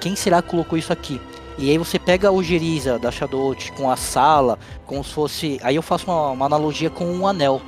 quem 0.04 0.14
será 0.14 0.42
que 0.42 0.50
colocou 0.50 0.76
isso 0.76 0.92
aqui? 0.92 1.18
E 1.56 1.70
aí 1.70 1.78
você 1.78 1.98
pega 1.98 2.28
a 2.28 2.30
ojeriza 2.30 2.98
da 2.98 3.10
Shadowt 3.10 3.72
com 3.72 3.90
a 3.90 3.96
sala, 3.96 4.58
como 4.84 5.02
se 5.02 5.14
fosse. 5.14 5.58
Aí 5.62 5.76
eu 5.76 5.80
faço 5.82 6.10
uma, 6.10 6.30
uma 6.32 6.44
analogia 6.44 6.90
com 6.90 7.06
um 7.06 7.26
anel. 7.26 7.62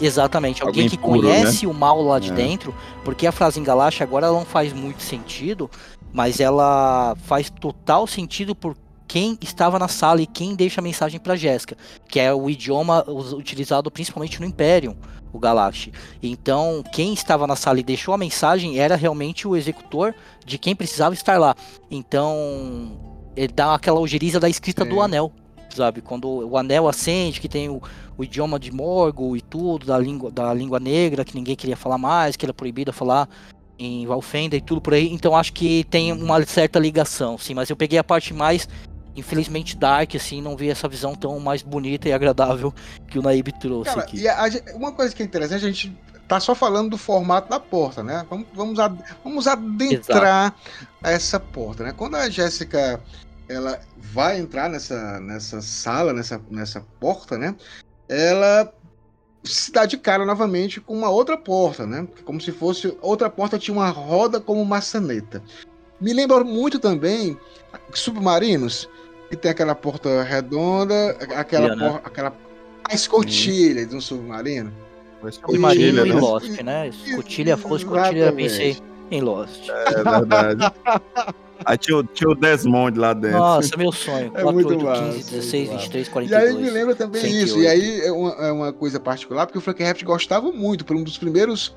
Exatamente, 0.00 0.62
alguém, 0.62 0.84
Alguém 0.84 0.88
que 0.88 0.96
puro, 0.96 1.20
conhece 1.28 1.66
o 1.66 1.74
mal 1.74 2.00
lá 2.00 2.18
de 2.18 2.30
É. 2.30 2.34
dentro, 2.34 2.74
porque 3.04 3.26
a 3.26 3.32
frase 3.32 3.60
em 3.60 3.62
Galache 3.62 4.02
agora 4.02 4.28
ela 4.28 4.38
não 4.38 4.46
faz 4.46 4.72
muito 4.72 5.02
sentido, 5.02 5.70
mas 6.10 6.40
ela 6.40 7.14
faz 7.26 7.50
total 7.50 8.06
sentido 8.06 8.54
por 8.54 8.74
quem 9.08 9.38
estava 9.40 9.78
na 9.78 9.88
sala 9.88 10.20
e 10.20 10.26
quem 10.26 10.54
deixa 10.54 10.82
a 10.82 10.84
mensagem 10.84 11.18
para 11.18 11.34
Jéssica, 11.34 11.76
que 12.06 12.20
é 12.20 12.32
o 12.32 12.50
idioma 12.50 13.02
utilizado 13.08 13.90
principalmente 13.90 14.38
no 14.38 14.46
Imperium, 14.46 14.94
o 15.32 15.38
Galache. 15.38 15.92
Então, 16.22 16.84
quem 16.92 17.14
estava 17.14 17.46
na 17.46 17.56
sala 17.56 17.80
e 17.80 17.82
deixou 17.82 18.12
a 18.12 18.18
mensagem 18.18 18.78
era 18.78 18.96
realmente 18.96 19.48
o 19.48 19.56
executor 19.56 20.14
de 20.44 20.58
quem 20.58 20.76
precisava 20.76 21.14
estar 21.14 21.38
lá. 21.38 21.56
Então, 21.90 22.98
ele 23.34 23.52
dá 23.52 23.74
aquela 23.74 23.98
ojeriza 23.98 24.38
da 24.38 24.48
escrita 24.48 24.84
Sim. 24.84 24.90
do 24.90 25.00
anel, 25.00 25.32
sabe? 25.74 26.02
Quando 26.02 26.28
o 26.28 26.58
anel 26.58 26.86
acende, 26.86 27.40
que 27.40 27.48
tem 27.48 27.68
o, 27.68 27.80
o 28.16 28.24
idioma 28.24 28.58
de 28.58 28.70
Morgul 28.70 29.36
e 29.36 29.40
tudo, 29.40 29.86
da 29.86 29.98
língua, 29.98 30.30
da 30.30 30.52
língua 30.52 30.78
negra, 30.78 31.24
que 31.24 31.34
ninguém 31.34 31.56
queria 31.56 31.76
falar 31.76 31.98
mais, 31.98 32.36
que 32.36 32.44
era 32.44 32.52
proibido 32.52 32.92
falar 32.92 33.28
em 33.78 34.04
Valfenda 34.06 34.56
e 34.56 34.60
tudo 34.60 34.80
por 34.80 34.94
aí. 34.94 35.10
Então, 35.12 35.36
acho 35.36 35.52
que 35.52 35.84
tem 35.84 36.12
uma 36.12 36.44
certa 36.44 36.78
ligação, 36.78 37.38
sim. 37.38 37.54
Mas 37.54 37.70
eu 37.70 37.76
peguei 37.76 37.98
a 37.98 38.04
parte 38.04 38.34
mais, 38.34 38.68
infelizmente, 39.18 39.76
dark, 39.76 40.14
assim, 40.14 40.40
não 40.40 40.56
vi 40.56 40.68
essa 40.70 40.88
visão 40.88 41.14
tão 41.14 41.38
mais 41.40 41.62
bonita 41.62 42.08
e 42.08 42.12
agradável 42.12 42.72
que 43.08 43.18
o 43.18 43.22
Naib 43.22 43.48
trouxe 43.60 43.90
Cara, 43.90 44.02
aqui. 44.02 44.18
e 44.20 44.28
a- 44.28 44.44
a 44.44 44.76
uma 44.76 44.92
coisa 44.92 45.14
que 45.14 45.22
é 45.22 45.26
interessante, 45.26 45.64
a 45.64 45.68
gente 45.70 45.96
tá 46.26 46.38
só 46.40 46.54
falando 46.54 46.90
do 46.90 46.98
formato 46.98 47.48
da 47.48 47.58
porta, 47.58 48.02
né? 48.02 48.26
Vamos, 48.28 48.46
vamos, 48.54 48.78
ad- 48.78 49.02
vamos 49.24 49.46
adentrar 49.46 50.54
essa 51.02 51.40
porta, 51.40 51.84
né? 51.84 51.94
Quando 51.96 52.16
a 52.16 52.28
Jéssica 52.28 53.00
ela 53.48 53.80
vai 54.12 54.38
entrar 54.38 54.68
nessa, 54.68 55.18
nessa 55.20 55.62
sala, 55.62 56.12
nessa, 56.12 56.40
nessa 56.50 56.80
porta, 57.00 57.38
né? 57.38 57.54
Ela 58.08 58.70
se 59.42 59.72
dá 59.72 59.86
de 59.86 59.96
cara 59.96 60.26
novamente 60.26 60.80
com 60.80 60.92
uma 60.94 61.08
outra 61.08 61.38
porta, 61.38 61.86
né? 61.86 62.06
Como 62.24 62.38
se 62.40 62.52
fosse 62.52 62.94
outra 63.00 63.30
porta 63.30 63.58
tinha 63.58 63.74
uma 63.74 63.88
roda 63.88 64.38
como 64.38 64.62
maçaneta. 64.66 65.42
Me 65.98 66.12
lembra 66.12 66.44
muito 66.44 66.78
também 66.78 67.38
submarinos 67.94 68.88
que 69.28 69.36
tem 69.36 69.50
aquela 69.50 69.74
porta 69.74 70.22
redonda, 70.22 71.10
aquela 71.36 71.66
Escotilha, 71.68 71.76
né? 71.76 71.90
por- 71.90 72.00
aquela 72.06 72.32
a 72.90 72.94
escotilha 72.94 73.86
de 73.86 73.94
um 73.96 74.00
submarino. 74.00 74.72
Submarino 75.30 75.98
Escotilha, 75.98 76.06
e 76.06 76.12
né? 76.14 76.20
Lost, 76.20 76.60
né? 76.62 76.88
Escotilha, 76.88 77.56
falou 77.56 77.76
escotilha, 77.76 78.32
pensei 78.32 78.78
em 79.10 79.20
Lost. 79.20 79.68
É 79.68 80.02
verdade. 80.02 80.72
Aí 81.64 81.76
tinha, 81.76 81.98
o- 81.98 82.04
tinha 82.04 82.30
o 82.30 82.36
Desmond 82.36 82.96
lá 82.96 83.12
dentro. 83.12 83.36
Nossa, 83.36 83.76
meu 83.76 83.90
sonho. 83.90 84.26
É 84.26 84.42
4, 84.42 84.52
muito 84.52 84.68
8, 84.70 84.84
massa, 84.84 85.02
15, 85.02 85.14
muito 85.16 85.30
16, 85.32 85.68
massa. 85.68 85.80
23, 85.80 86.06
E 86.06 86.10
42. 86.10 86.56
aí 86.56 86.62
me 86.62 86.70
lembra 86.70 86.94
também 86.94 87.20
108. 87.20 87.44
isso. 87.44 87.58
E 87.60 87.66
aí 87.66 88.00
é 88.02 88.12
uma, 88.12 88.30
é 88.34 88.52
uma 88.52 88.72
coisa 88.72 89.00
particular, 89.00 89.44
porque 89.44 89.58
o 89.58 89.60
Frankenheft 89.60 90.04
gostava 90.04 90.52
muito. 90.52 90.84
Por 90.84 90.94
um 90.94 91.02
dos 91.02 91.18
primeiros 91.18 91.74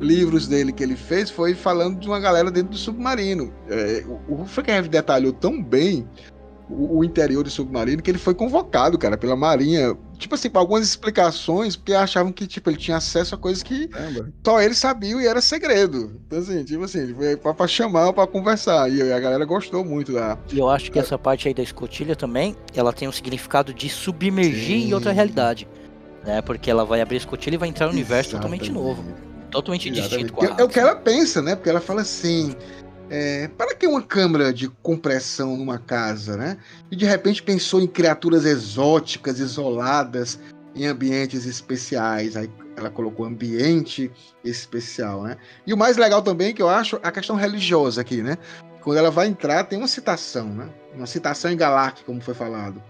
livros 0.00 0.48
dele 0.48 0.72
que 0.72 0.82
ele 0.82 0.96
fez 0.96 1.30
foi 1.30 1.54
falando 1.54 2.00
de 2.00 2.08
uma 2.08 2.18
galera 2.18 2.50
dentro 2.50 2.70
do 2.72 2.76
submarino. 2.76 3.54
É, 3.68 4.04
o 4.28 4.42
o 4.42 4.44
Frankenheft 4.46 4.90
detalhou 4.90 5.32
tão 5.32 5.62
bem 5.62 6.08
o, 6.70 7.04
interior 7.04 7.42
do 7.42 7.50
submarino 7.50 8.02
que 8.02 8.10
ele 8.10 8.18
foi 8.18 8.34
convocado, 8.34 8.98
cara, 8.98 9.16
pela 9.16 9.36
Marinha. 9.36 9.96
Tipo 10.18 10.34
assim, 10.34 10.50
para 10.50 10.60
algumas 10.60 10.86
explicações, 10.86 11.76
porque 11.76 11.94
achavam 11.94 12.30
que 12.32 12.46
tipo, 12.46 12.68
ele 12.70 12.76
tinha 12.76 12.96
acesso 12.96 13.34
a 13.34 13.38
coisas 13.38 13.62
que 13.62 13.88
Caramba. 13.88 14.32
só 14.44 14.60
ele 14.60 14.74
sabia 14.74 15.16
e 15.20 15.26
era 15.26 15.40
segredo. 15.40 16.20
Então, 16.26 16.38
assim, 16.38 16.62
tipo 16.64 16.84
assim, 16.84 17.00
ele 17.00 17.14
foi 17.14 17.36
pra, 17.36 17.54
pra 17.54 17.66
chamar, 17.66 18.12
pra 18.12 18.26
conversar. 18.26 18.90
E 18.90 19.12
a 19.12 19.18
galera 19.18 19.44
gostou 19.44 19.84
muito 19.84 20.12
da. 20.12 20.38
E 20.52 20.58
eu 20.58 20.68
acho 20.68 20.90
que 20.90 20.98
essa 20.98 21.18
parte 21.18 21.48
aí 21.48 21.54
da 21.54 21.62
escotilha 21.62 22.14
também, 22.14 22.54
ela 22.74 22.92
tem 22.92 23.08
um 23.08 23.12
significado 23.12 23.72
de 23.72 23.88
submergir 23.88 24.80
Sim. 24.80 24.88
em 24.88 24.94
outra 24.94 25.12
realidade. 25.12 25.66
Né? 26.24 26.42
Porque 26.42 26.70
ela 26.70 26.84
vai 26.84 27.00
abrir 27.00 27.16
a 27.16 27.18
escotilha 27.18 27.54
e 27.54 27.58
vai 27.58 27.68
entrar 27.68 27.86
no 27.86 27.92
universo 27.92 28.32
totalmente 28.32 28.70
Exatamente. 28.70 28.96
novo. 28.96 29.04
Totalmente 29.50 29.90
distinto 29.90 30.32
com 30.32 30.44
É, 30.44 30.52
a 30.52 30.56
é 30.58 30.64
o 30.64 30.68
que 30.68 30.78
ela 30.78 30.94
pensa, 30.94 31.42
né? 31.42 31.56
Porque 31.56 31.68
ela 31.70 31.80
fala 31.80 32.02
assim: 32.02 32.54
é, 33.10 33.48
para 33.48 33.74
que 33.74 33.88
uma 33.88 34.00
câmara 34.00 34.52
de 34.54 34.68
compressão 34.68 35.56
numa 35.56 35.78
casa, 35.78 36.36
né? 36.36 36.56
E 36.90 36.96
de 36.96 37.04
repente 37.04 37.42
pensou 37.42 37.80
em 37.80 37.86
criaturas 37.88 38.44
exóticas, 38.44 39.40
isoladas, 39.40 40.38
em 40.76 40.86
ambientes 40.86 41.44
especiais. 41.44 42.36
Aí 42.36 42.48
ela 42.76 42.88
colocou 42.88 43.26
ambiente 43.26 44.10
especial, 44.44 45.24
né? 45.24 45.36
E 45.66 45.74
o 45.74 45.76
mais 45.76 45.96
legal 45.96 46.22
também 46.22 46.54
que 46.54 46.62
eu 46.62 46.68
acho 46.68 47.00
a 47.02 47.10
questão 47.10 47.34
religiosa 47.34 48.00
aqui, 48.00 48.22
né? 48.22 48.38
Quando 48.80 48.98
ela 48.98 49.10
vai 49.10 49.26
entrar, 49.26 49.64
tem 49.64 49.78
uma 49.78 49.88
citação, 49.88 50.48
né? 50.48 50.70
Uma 50.94 51.06
citação 51.06 51.50
em 51.50 51.56
Galáctica, 51.56 52.06
como 52.06 52.20
foi 52.20 52.32
falado. 52.32 52.80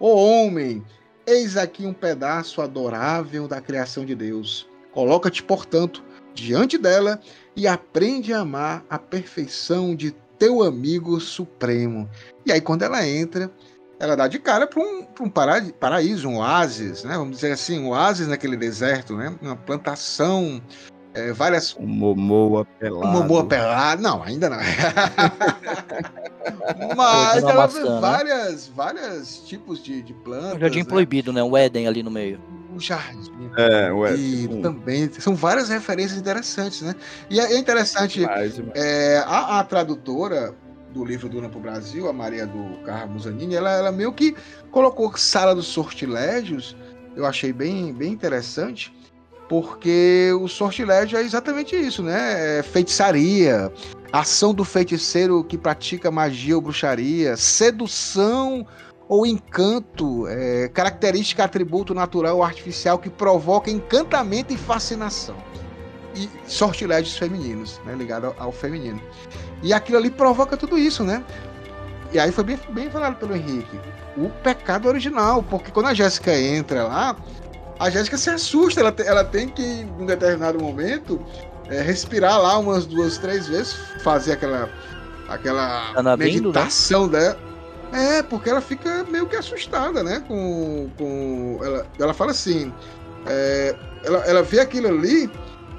Ô 0.00 0.14
homem, 0.16 0.82
eis 1.26 1.58
aqui 1.58 1.84
um 1.84 1.92
pedaço 1.92 2.62
adorável 2.62 3.46
da 3.46 3.60
criação 3.60 4.04
de 4.06 4.14
Deus. 4.14 4.66
Coloca-te, 4.92 5.42
portanto, 5.42 6.02
diante 6.42 6.78
dela 6.78 7.20
e 7.54 7.66
aprende 7.66 8.32
a 8.32 8.40
amar 8.40 8.84
a 8.88 8.98
perfeição 8.98 9.94
de 9.94 10.14
teu 10.38 10.62
amigo 10.62 11.20
supremo. 11.20 12.08
E 12.46 12.52
aí, 12.52 12.60
quando 12.60 12.82
ela 12.82 13.06
entra, 13.06 13.50
ela 13.98 14.16
dá 14.16 14.28
de 14.28 14.38
cara 14.38 14.66
para 14.66 14.80
um, 14.80 15.06
um 15.20 15.30
paraíso, 15.30 16.28
um 16.28 16.38
oásis, 16.38 17.04
né? 17.04 17.16
Vamos 17.16 17.36
dizer 17.36 17.52
assim, 17.52 17.80
um 17.80 17.88
oásis 17.88 18.28
naquele 18.28 18.56
deserto, 18.56 19.16
né? 19.16 19.34
Uma 19.42 19.56
plantação, 19.56 20.62
é, 21.14 21.32
várias. 21.32 21.76
Um 21.78 21.86
momoa 21.86 22.64
pelado. 22.78 23.06
Um 23.06 23.10
momoa 23.10 23.44
pelado, 23.44 24.02
não, 24.02 24.22
ainda 24.22 24.48
não. 24.48 24.58
Mas 26.96 27.42
ela 27.42 27.66
vê 27.66 27.80
né? 27.80 27.98
várias, 28.00 28.68
várias 28.68 29.42
tipos 29.44 29.82
de, 29.82 30.00
de 30.00 30.14
plantas. 30.14 30.54
Um 30.54 30.60
jardim 30.60 30.80
né? 30.80 30.84
proibido, 30.84 31.32
né? 31.32 31.42
Um 31.42 31.56
Éden 31.56 31.88
ali 31.88 32.02
no 32.02 32.10
meio. 32.10 32.40
Um 32.78 32.80
jardim. 32.80 33.50
É, 33.56 33.92
o 33.92 34.06
Éden. 34.06 34.24
E 34.24 34.40
tipo 34.42 34.62
também. 34.62 35.10
São 35.18 35.34
várias 35.34 35.68
referências 35.68 36.18
interessantes, 36.18 36.80
né? 36.82 36.94
E 37.28 37.40
é 37.40 37.58
interessante. 37.58 38.20
Demais, 38.20 38.54
demais. 38.54 38.72
É, 38.76 39.18
a, 39.26 39.58
a 39.58 39.64
tradutora 39.64 40.54
do 40.92 41.04
livro 41.04 41.28
Duna 41.28 41.48
para 41.48 41.58
o 41.58 41.60
Brasil, 41.60 42.08
a 42.08 42.12
Maria 42.12 42.46
do 42.46 42.78
Carmo 42.84 43.14
Musanini, 43.14 43.56
ela, 43.56 43.72
ela 43.72 43.92
meio 43.92 44.12
que 44.12 44.34
colocou 44.70 45.14
Sala 45.16 45.54
dos 45.54 45.66
Sortilégios, 45.66 46.76
eu 47.16 47.26
achei 47.26 47.52
bem, 47.52 47.92
bem 47.92 48.12
interessante, 48.12 48.92
porque 49.48 50.30
o 50.40 50.46
sortilégio 50.46 51.18
é 51.18 51.22
exatamente 51.22 51.74
isso, 51.74 52.02
né? 52.02 52.58
É 52.58 52.62
feitiçaria, 52.62 53.72
ação 54.12 54.54
do 54.54 54.64
feiticeiro 54.64 55.42
que 55.42 55.58
pratica 55.58 56.10
magia 56.10 56.54
ou 56.54 56.62
bruxaria, 56.62 57.36
sedução 57.36 58.66
ou 59.08 59.26
encanto, 59.26 60.26
é, 60.28 60.68
característica, 60.68 61.42
atributo 61.42 61.94
natural 61.94 62.36
ou 62.36 62.42
artificial 62.42 62.98
que 62.98 63.08
provoca 63.08 63.70
encantamento 63.70 64.52
e 64.52 64.56
fascinação. 64.56 65.36
E 66.14 66.28
sortilégios 66.46 67.16
femininos, 67.16 67.80
né? 67.86 67.94
Ligado 67.94 68.26
ao, 68.26 68.34
ao 68.38 68.52
feminino. 68.52 69.00
E 69.62 69.72
aquilo 69.72 69.98
ali 69.98 70.10
provoca 70.10 70.56
tudo 70.56 70.76
isso, 70.76 71.02
né? 71.02 71.24
E 72.12 72.18
aí 72.18 72.30
foi 72.32 72.44
bem, 72.44 72.58
bem 72.70 72.90
falado 72.90 73.16
pelo 73.16 73.34
Henrique. 73.34 73.78
O 74.16 74.28
pecado 74.42 74.88
original, 74.88 75.42
porque 75.42 75.70
quando 75.70 75.86
a 75.86 75.94
Jéssica 75.94 76.36
entra 76.36 76.84
lá, 76.84 77.16
a 77.78 77.88
Jéssica 77.88 78.18
se 78.18 78.30
assusta, 78.30 78.80
ela, 78.80 78.94
ela 79.04 79.24
tem 79.24 79.48
que, 79.48 79.62
em 79.62 79.90
um 79.98 80.06
determinado 80.06 80.58
momento, 80.58 81.20
é, 81.68 81.80
respirar 81.80 82.40
lá 82.40 82.58
umas 82.58 82.86
duas, 82.86 83.18
três 83.18 83.46
vezes, 83.46 83.74
fazer 84.02 84.32
aquela, 84.32 84.68
aquela 85.28 85.92
tá 85.94 86.16
meditação 86.16 87.04
vindo, 87.04 87.12
né? 87.12 87.20
dela. 87.20 87.47
É, 87.92 88.22
porque 88.22 88.50
ela 88.50 88.60
fica 88.60 89.04
meio 89.04 89.26
que 89.26 89.36
assustada, 89.36 90.02
né? 90.02 90.22
Com. 90.26 90.90
com 90.98 91.58
ela, 91.62 91.86
ela 91.98 92.14
fala 92.14 92.32
assim. 92.32 92.72
É, 93.26 93.74
ela, 94.04 94.18
ela 94.26 94.42
vê 94.42 94.60
aquilo 94.60 94.88
ali 94.88 95.30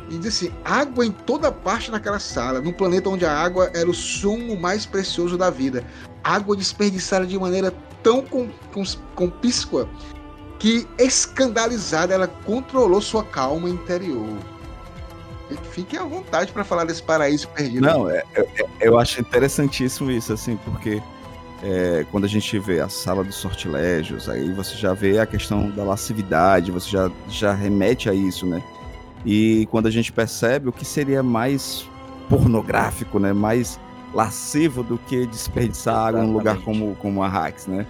e 0.09 0.17
diz 0.17 0.35
assim: 0.35 0.51
água 0.65 1.05
em 1.05 1.11
toda 1.11 1.51
parte 1.51 1.91
naquela 1.91 2.19
sala, 2.19 2.61
num 2.61 2.73
planeta 2.73 3.09
onde 3.09 3.25
a 3.25 3.31
água 3.31 3.71
era 3.73 3.89
o 3.89 3.93
sumo 3.93 4.59
mais 4.59 4.85
precioso 4.85 5.37
da 5.37 5.49
vida. 5.49 5.83
Água 6.23 6.55
desperdiçada 6.55 7.25
de 7.25 7.37
maneira 7.37 7.73
tão 8.03 8.21
com, 8.21 8.49
com, 8.73 8.83
compíscua 9.15 9.87
que, 10.57 10.87
escandalizada, 10.97 12.13
ela 12.13 12.27
controlou 12.27 13.01
sua 13.01 13.23
calma 13.23 13.69
interior. 13.69 14.27
Fique 15.71 15.97
à 15.97 16.03
vontade 16.03 16.51
para 16.51 16.63
falar 16.63 16.83
desse 16.83 17.01
paraíso 17.01 17.47
perdido. 17.49 17.81
Não, 17.81 18.09
é, 18.09 18.23
é, 18.35 18.41
é, 18.41 18.67
eu 18.81 18.99
acho 18.99 19.19
interessantíssimo 19.19 20.11
isso, 20.11 20.31
assim, 20.33 20.57
porque 20.57 21.01
é, 21.63 22.05
quando 22.11 22.25
a 22.25 22.27
gente 22.27 22.57
vê 22.59 22.79
a 22.79 22.89
sala 22.89 23.23
dos 23.23 23.35
sortilégios, 23.35 24.29
aí 24.29 24.51
você 24.53 24.75
já 24.75 24.93
vê 24.93 25.19
a 25.19 25.25
questão 25.25 25.69
da 25.69 25.83
lascividade, 25.83 26.71
você 26.71 26.89
já, 26.89 27.11
já 27.29 27.53
remete 27.53 28.09
a 28.09 28.13
isso, 28.13 28.45
né? 28.45 28.63
E 29.25 29.67
quando 29.69 29.87
a 29.87 29.91
gente 29.91 30.11
percebe 30.11 30.69
o 30.69 30.71
que 30.71 30.85
seria 30.85 31.21
mais 31.21 31.85
pornográfico, 32.29 33.19
né, 33.19 33.33
mais 33.33 33.79
lascivo 34.13 34.83
do 34.83 34.97
que 34.97 35.25
desperdiçar 35.25 36.07
água 36.07 36.23
num 36.23 36.31
lugar 36.31 36.57
como, 36.61 36.95
como 36.95 37.21
a 37.21 37.27
Hax, 37.27 37.67
né? 37.67 37.85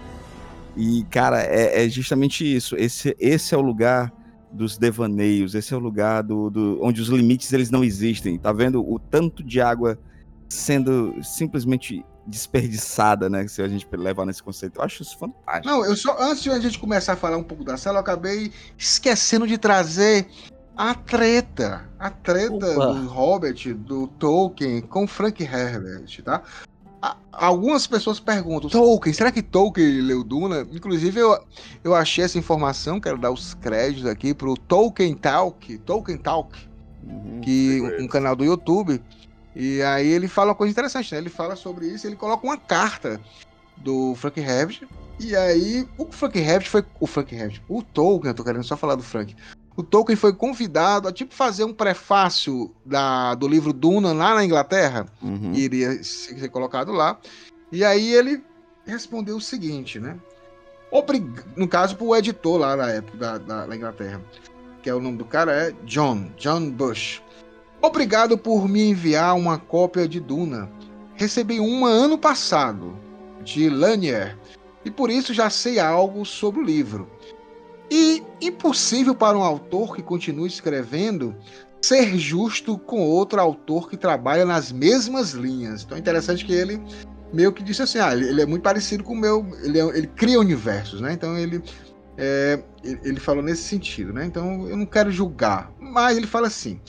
E, 0.75 1.03
cara, 1.09 1.41
é, 1.41 1.85
é, 1.85 1.89
justamente 1.89 2.43
isso. 2.43 2.75
Esse, 2.75 3.15
esse 3.19 3.53
é 3.53 3.57
o 3.57 3.61
lugar 3.61 4.11
dos 4.51 4.77
devaneios, 4.77 5.53
esse 5.53 5.73
é 5.73 5.77
o 5.77 5.79
lugar 5.79 6.23
do, 6.23 6.49
do, 6.49 6.79
onde 6.81 7.01
os 7.01 7.09
limites 7.09 7.51
eles 7.53 7.69
não 7.69 7.83
existem. 7.83 8.37
Tá 8.37 8.51
vendo 8.51 8.81
o 8.81 8.97
tanto 8.97 9.43
de 9.43 9.61
água 9.61 9.99
sendo 10.47 11.13
simplesmente 11.21 12.03
desperdiçada, 12.29 13.29
né? 13.29 13.47
Se 13.47 13.61
a 13.61 13.67
gente 13.67 13.87
levar 13.91 14.25
nesse 14.25 14.41
conceito. 14.41 14.79
Eu 14.79 14.83
acho 14.83 15.01
isso 15.01 15.17
fantástico. 15.17 15.67
Não, 15.67 15.83
eu 15.83 15.95
só 15.95 16.15
antes 16.19 16.43
de 16.43 16.49
a 16.49 16.59
gente 16.59 16.79
começar 16.79 17.13
a 17.13 17.15
falar 17.15 17.37
um 17.37 17.43
pouco 17.43 17.63
da 17.63 17.77
sala, 17.77 17.97
eu 17.97 18.01
acabei 18.01 18.51
esquecendo 18.77 19.47
de 19.47 19.57
trazer 19.57 20.27
a 20.77 20.93
treta, 20.93 21.89
a 21.99 22.09
treta 22.09 22.53
Opa. 22.53 22.93
do 22.93 23.07
Robert, 23.07 23.73
do 23.75 24.07
Tolkien 24.07 24.81
com 24.81 25.05
Frank 25.05 25.43
Herbert, 25.43 26.23
tá? 26.23 26.41
Algumas 27.31 27.87
pessoas 27.87 28.19
perguntam, 28.19 28.69
Tolkien, 28.69 29.13
será 29.13 29.31
que 29.31 29.41
Tolkien 29.41 30.01
leu 30.01 30.23
Duna? 30.23 30.67
Inclusive, 30.71 31.19
eu, 31.19 31.37
eu 31.83 31.95
achei 31.95 32.23
essa 32.23 32.37
informação, 32.37 32.99
quero 32.99 33.17
dar 33.17 33.31
os 33.31 33.53
créditos 33.53 34.05
aqui 34.05 34.33
pro 34.33 34.55
Tolkien 34.55 35.15
Talk, 35.15 35.77
Tolkien 35.79 36.17
Talk, 36.17 36.57
uhum, 37.03 37.39
que 37.41 37.81
um 37.99 38.07
canal 38.07 38.35
do 38.35 38.43
YouTube. 38.43 39.01
E 39.55 39.81
aí 39.81 40.07
ele 40.07 40.27
fala 40.27 40.49
uma 40.49 40.55
coisa 40.55 40.71
interessante, 40.71 41.13
né? 41.13 41.19
Ele 41.19 41.29
fala 41.29 41.55
sobre 41.55 41.87
isso, 41.87 42.07
ele 42.07 42.15
coloca 42.15 42.45
uma 42.45 42.57
carta 42.57 43.19
do 43.77 44.15
Frank 44.15 44.39
Herbert. 44.39 44.87
E 45.19 45.35
aí, 45.35 45.87
o 45.97 46.05
Frank 46.05 46.37
Herbert 46.37 46.69
foi. 46.69 46.85
O 46.99 47.07
Frank 47.07 47.35
Herbert, 47.35 47.61
o 47.67 47.83
Tolkien, 47.83 48.29
eu 48.29 48.35
tô 48.35 48.43
querendo 48.43 48.63
só 48.63 48.77
falar 48.77 48.95
do 48.95 49.03
Frank 49.03 49.35
o 49.79 49.83
Tolkien 49.83 50.17
foi 50.17 50.33
convidado 50.33 51.07
a 51.07 51.11
tipo 51.11 51.33
fazer 51.33 51.63
um 51.63 51.73
prefácio 51.73 52.69
da, 52.85 53.33
do 53.33 53.47
livro 53.47 53.71
Duna 53.71 54.11
lá 54.11 54.35
na 54.35 54.43
Inglaterra, 54.43 55.05
uhum. 55.21 55.53
iria 55.53 56.03
ser 56.03 56.49
colocado 56.49 56.91
lá. 56.91 57.17
E 57.71 57.85
aí 57.85 58.13
ele 58.13 58.43
respondeu 58.85 59.37
o 59.37 59.41
seguinte, 59.41 59.97
né? 59.97 60.17
Obrig... 60.91 61.25
No 61.55 61.65
caso, 61.65 61.95
para 61.95 62.05
o 62.05 62.13
editor 62.13 62.57
lá 62.57 62.75
na 62.75 62.89
época 62.89 63.17
da, 63.17 63.37
da, 63.37 63.67
da 63.67 63.75
Inglaterra, 63.75 64.21
que 64.83 64.89
é 64.89 64.93
o 64.93 64.99
nome 64.99 65.17
do 65.17 65.23
cara 65.23 65.53
é 65.53 65.71
John, 65.85 66.29
John 66.35 66.69
Bush. 66.71 67.21
Obrigado 67.81 68.37
por 68.37 68.67
me 68.67 68.89
enviar 68.89 69.35
uma 69.35 69.57
cópia 69.57 70.07
de 70.07 70.19
Duna. 70.19 70.69
Recebi 71.15 71.59
uma 71.59 71.89
ano 71.89 72.17
passado, 72.17 72.97
de 73.43 73.69
Lanier, 73.69 74.37
e 74.83 74.91
por 74.91 75.09
isso 75.09 75.33
já 75.33 75.49
sei 75.49 75.79
algo 75.79 76.25
sobre 76.25 76.59
o 76.59 76.63
livro. 76.63 77.09
E 77.89 78.21
impossível 78.41 79.15
para 79.15 79.37
um 79.37 79.43
autor 79.43 79.95
que 79.95 80.03
continue 80.03 80.47
escrevendo 80.47 81.35
ser 81.81 82.17
justo 82.17 82.77
com 82.77 83.01
outro 83.01 83.39
autor 83.39 83.89
que 83.89 83.97
trabalha 83.97 84.45
nas 84.45 84.71
mesmas 84.71 85.31
linhas. 85.31 85.83
Então 85.83 85.97
é 85.97 85.99
interessante 85.99 86.45
que 86.45 86.53
ele 86.53 86.81
meio 87.31 87.53
que 87.53 87.63
disse 87.63 87.81
assim, 87.81 87.99
ah, 87.99 88.13
ele 88.13 88.41
é 88.41 88.45
muito 88.45 88.63
parecido 88.63 89.03
com 89.03 89.13
o 89.13 89.17
meu, 89.17 89.45
ele, 89.63 89.79
é, 89.79 89.83
ele 89.97 90.07
cria 90.07 90.39
universos, 90.39 90.99
né? 90.99 91.13
Então 91.13 91.37
ele, 91.37 91.63
é, 92.17 92.61
ele 92.83 93.19
falou 93.19 93.43
nesse 93.43 93.63
sentido, 93.63 94.11
né? 94.11 94.25
Então 94.25 94.67
eu 94.67 94.75
não 94.75 94.85
quero 94.85 95.11
julgar, 95.11 95.71
mas 95.79 96.17
ele 96.17 96.27
fala 96.27 96.47
assim, 96.47 96.79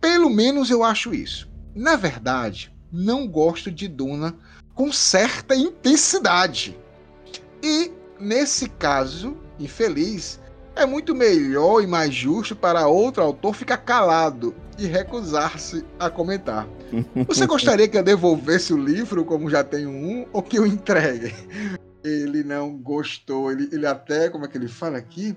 pelo 0.00 0.30
menos 0.30 0.70
eu 0.70 0.82
acho 0.82 1.14
isso. 1.14 1.48
Na 1.74 1.96
verdade, 1.96 2.72
não 2.92 3.26
gosto 3.26 3.70
de 3.70 3.88
Duna 3.88 4.34
com 4.74 4.92
certa 4.92 5.54
intensidade. 5.54 6.76
E 7.62 7.90
nesse 8.20 8.68
caso, 8.68 9.36
infeliz, 9.58 10.40
é 10.76 10.84
muito 10.84 11.14
melhor 11.14 11.82
e 11.82 11.86
mais 11.86 12.14
justo 12.14 12.54
para 12.54 12.86
outro 12.86 13.22
autor 13.22 13.54
ficar 13.54 13.78
calado 13.78 14.54
e 14.78 14.86
recusar-se 14.86 15.84
a 15.98 16.10
comentar. 16.10 16.68
Você 17.26 17.46
gostaria 17.46 17.88
que 17.88 17.96
eu 17.96 18.02
devolvesse 18.02 18.72
o 18.72 18.76
livro, 18.76 19.24
como 19.24 19.50
já 19.50 19.64
tenho 19.64 19.90
um, 19.90 20.26
ou 20.32 20.42
que 20.42 20.58
eu 20.58 20.66
entregue? 20.66 21.34
Ele 22.04 22.44
não 22.44 22.76
gostou, 22.76 23.50
ele, 23.50 23.68
ele 23.72 23.86
até, 23.86 24.28
como 24.28 24.44
é 24.44 24.48
que 24.48 24.56
ele 24.58 24.68
fala 24.68 24.98
aqui? 24.98 25.34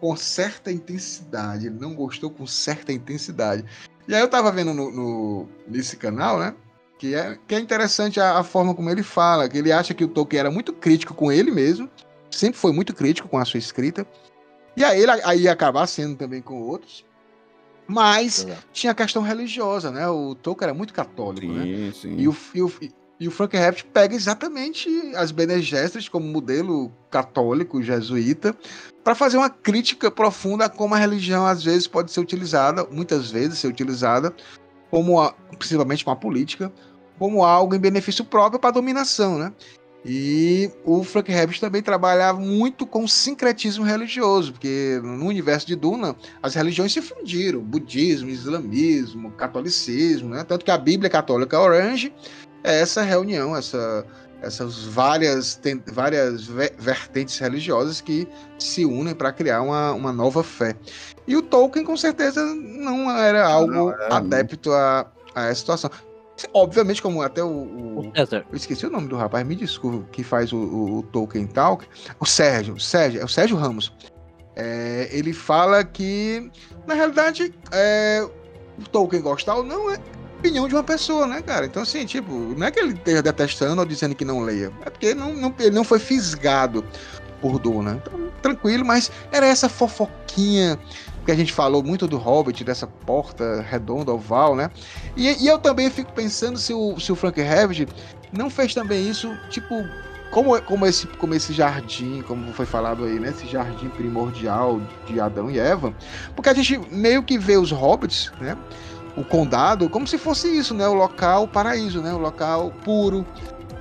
Com 0.00 0.14
certa 0.14 0.70
intensidade. 0.70 1.66
Ele 1.66 1.78
não 1.80 1.94
gostou 1.94 2.30
com 2.30 2.46
certa 2.46 2.92
intensidade. 2.92 3.64
E 4.06 4.14
aí 4.14 4.20
eu 4.20 4.28
tava 4.28 4.52
vendo 4.52 4.74
no, 4.74 4.90
no 4.90 5.48
nesse 5.66 5.96
canal, 5.96 6.38
né? 6.38 6.54
Que 6.98 7.14
é, 7.14 7.38
que 7.46 7.54
é 7.54 7.58
interessante 7.58 8.20
a, 8.20 8.38
a 8.38 8.44
forma 8.44 8.74
como 8.74 8.90
ele 8.90 9.02
fala, 9.02 9.48
que 9.48 9.58
ele 9.58 9.72
acha 9.72 9.94
que 9.94 10.04
o 10.04 10.08
Tolkien 10.08 10.40
era 10.40 10.50
muito 10.50 10.72
crítico 10.72 11.14
com 11.14 11.32
ele 11.32 11.50
mesmo, 11.50 11.88
sempre 12.30 12.58
foi 12.58 12.72
muito 12.72 12.94
crítico 12.94 13.28
com 13.28 13.38
a 13.38 13.44
sua 13.44 13.58
escrita. 13.58 14.06
E 14.76 14.84
aí 14.84 15.00
ele 15.00 15.10
aí 15.10 15.42
ia 15.42 15.52
acabar 15.52 15.86
sendo 15.86 16.16
também 16.16 16.42
com 16.42 16.60
outros. 16.60 17.04
Mas 17.86 18.46
é. 18.46 18.56
tinha 18.72 18.92
a 18.92 18.94
questão 18.94 19.22
religiosa, 19.22 19.90
né? 19.90 20.08
O 20.08 20.34
Tolkien 20.34 20.68
era 20.68 20.74
muito 20.74 20.94
católico, 20.94 21.46
sim, 21.46 21.52
né? 21.52 21.92
Sim. 21.92 22.16
E 22.16 22.28
o, 22.28 22.36
e 22.54 22.62
o, 22.62 22.72
e 23.18 23.28
o 23.28 23.30
Frank 23.30 23.56
Herbert 23.56 23.86
pega 23.92 24.14
exatamente 24.14 24.88
as 25.16 25.30
Bene 25.30 25.54
como 26.10 26.26
modelo 26.26 26.92
católico, 27.10 27.82
jesuíta, 27.82 28.56
para 29.04 29.14
fazer 29.14 29.36
uma 29.36 29.50
crítica 29.50 30.10
profunda 30.10 30.64
a 30.64 30.68
como 30.68 30.94
a 30.94 30.98
religião 30.98 31.46
às 31.46 31.62
vezes 31.62 31.86
pode 31.86 32.10
ser 32.10 32.20
utilizada, 32.20 32.84
muitas 32.90 33.30
vezes 33.30 33.58
ser 33.58 33.68
utilizada, 33.68 34.34
como 34.90 35.20
a, 35.20 35.32
principalmente 35.58 36.04
com 36.04 36.10
a 36.10 36.16
política, 36.16 36.72
como 37.18 37.44
algo 37.44 37.74
em 37.74 37.78
benefício 37.78 38.24
próprio 38.24 38.58
para 38.58 38.70
a 38.70 38.72
dominação, 38.72 39.38
né? 39.38 39.52
E 40.06 40.70
o 40.84 41.02
Frank 41.02 41.32
Herbert 41.32 41.58
também 41.58 41.82
trabalhava 41.82 42.38
muito 42.38 42.86
com 42.86 43.08
sincretismo 43.08 43.84
religioso, 43.84 44.52
porque 44.52 45.00
no 45.02 45.26
universo 45.26 45.66
de 45.66 45.74
Duna 45.74 46.14
as 46.42 46.54
religiões 46.54 46.92
se 46.92 47.00
fundiram, 47.00 47.60
budismo, 47.60 48.28
islamismo, 48.28 49.30
catolicismo, 49.30 50.28
né? 50.28 50.44
Tanto 50.44 50.64
que 50.64 50.70
a 50.70 50.76
Bíblia 50.76 51.08
Católica 51.08 51.58
Orange 51.58 52.12
é 52.64 52.80
essa 52.80 53.02
reunião, 53.02 53.54
essa 53.56 54.04
essas 54.44 54.84
várias, 54.84 55.56
tem, 55.56 55.82
várias 55.92 56.44
vertentes 56.44 57.38
religiosas 57.38 58.00
que 58.00 58.28
se 58.58 58.84
unem 58.84 59.14
para 59.14 59.32
criar 59.32 59.62
uma, 59.62 59.92
uma 59.92 60.12
nova 60.12 60.42
fé. 60.42 60.76
E 61.26 61.36
o 61.36 61.42
Tolkien, 61.42 61.84
com 61.84 61.96
certeza, 61.96 62.44
não 62.44 63.10
era 63.10 63.46
algo 63.46 63.72
não, 63.72 63.90
é, 63.90 64.12
adepto 64.12 64.72
a, 64.72 65.10
a 65.34 65.44
essa 65.46 65.60
situação. 65.60 65.90
Obviamente, 66.52 67.00
como 67.00 67.22
até 67.22 67.42
o. 67.42 67.48
o 67.48 68.12
eu 68.14 68.44
esqueci 68.52 68.84
o 68.86 68.90
nome 68.90 69.08
do 69.08 69.16
rapaz, 69.16 69.46
me 69.46 69.54
desculpe, 69.54 70.04
que 70.10 70.24
faz 70.24 70.52
o, 70.52 70.58
o, 70.58 70.98
o 70.98 71.02
Tolkien 71.04 71.46
Talk. 71.46 71.86
O 72.18 72.26
Sérgio, 72.26 72.74
o 72.74 72.80
Sérgio, 72.80 73.20
é 73.20 73.24
o 73.24 73.28
Sérgio 73.28 73.56
Ramos. 73.56 73.92
É, 74.56 75.08
ele 75.10 75.32
fala 75.32 75.82
que, 75.84 76.50
na 76.86 76.94
realidade, 76.94 77.54
é, 77.72 78.28
o 78.78 78.88
Tolkien 78.90 79.22
gostar 79.22 79.54
ou 79.54 79.64
não 79.64 79.90
é 79.90 79.98
opinião 80.44 80.68
de 80.68 80.74
uma 80.74 80.84
pessoa, 80.84 81.26
né, 81.26 81.40
cara? 81.40 81.64
Então, 81.64 81.82
assim, 81.82 82.04
tipo, 82.04 82.30
não 82.30 82.66
é 82.66 82.70
que 82.70 82.78
ele 82.78 82.92
esteja 82.92 83.22
detestando 83.22 83.80
ou 83.80 83.86
dizendo 83.86 84.14
que 84.14 84.26
não 84.26 84.40
leia. 84.40 84.70
É 84.84 84.90
porque 84.90 85.14
não, 85.14 85.32
não, 85.32 85.54
ele 85.58 85.70
não 85.70 85.84
foi 85.84 85.98
fisgado 85.98 86.84
por 87.40 87.58
Duna. 87.58 88.00
Então, 88.02 88.28
tranquilo, 88.42 88.84
mas 88.84 89.10
era 89.32 89.46
essa 89.46 89.70
fofoquinha 89.70 90.78
que 91.24 91.32
a 91.32 91.34
gente 91.34 91.50
falou 91.50 91.82
muito 91.82 92.06
do 92.06 92.18
Hobbit, 92.18 92.62
dessa 92.62 92.86
porta 92.86 93.62
redonda, 93.62 94.12
oval, 94.12 94.54
né? 94.54 94.70
E, 95.16 95.42
e 95.42 95.48
eu 95.48 95.58
também 95.58 95.88
fico 95.88 96.12
pensando 96.12 96.58
se 96.58 96.74
o, 96.74 97.00
se 97.00 97.10
o 97.10 97.16
Frank 97.16 97.40
Herbert 97.40 97.88
não 98.30 98.50
fez 98.50 98.74
também 98.74 99.08
isso, 99.08 99.34
tipo, 99.48 99.82
como, 100.30 100.60
como, 100.60 100.84
esse, 100.84 101.06
como 101.06 101.34
esse 101.34 101.54
jardim, 101.54 102.20
como 102.20 102.52
foi 102.52 102.66
falado 102.66 103.04
aí, 103.04 103.18
né? 103.18 103.30
Esse 103.30 103.46
jardim 103.46 103.88
primordial 103.88 104.78
de 105.06 105.18
Adão 105.18 105.50
e 105.50 105.58
Eva. 105.58 105.94
Porque 106.36 106.50
a 106.50 106.54
gente 106.54 106.78
meio 106.92 107.22
que 107.22 107.38
vê 107.38 107.56
os 107.56 107.70
hobbits, 107.70 108.30
né? 108.38 108.58
O 109.16 109.24
condado 109.24 109.88
como 109.88 110.06
se 110.06 110.18
fosse 110.18 110.48
isso, 110.48 110.74
né? 110.74 110.86
O 110.88 110.94
local 110.94 111.46
paraíso, 111.46 112.00
né? 112.00 112.12
O 112.12 112.18
local 112.18 112.72
puro 112.84 113.24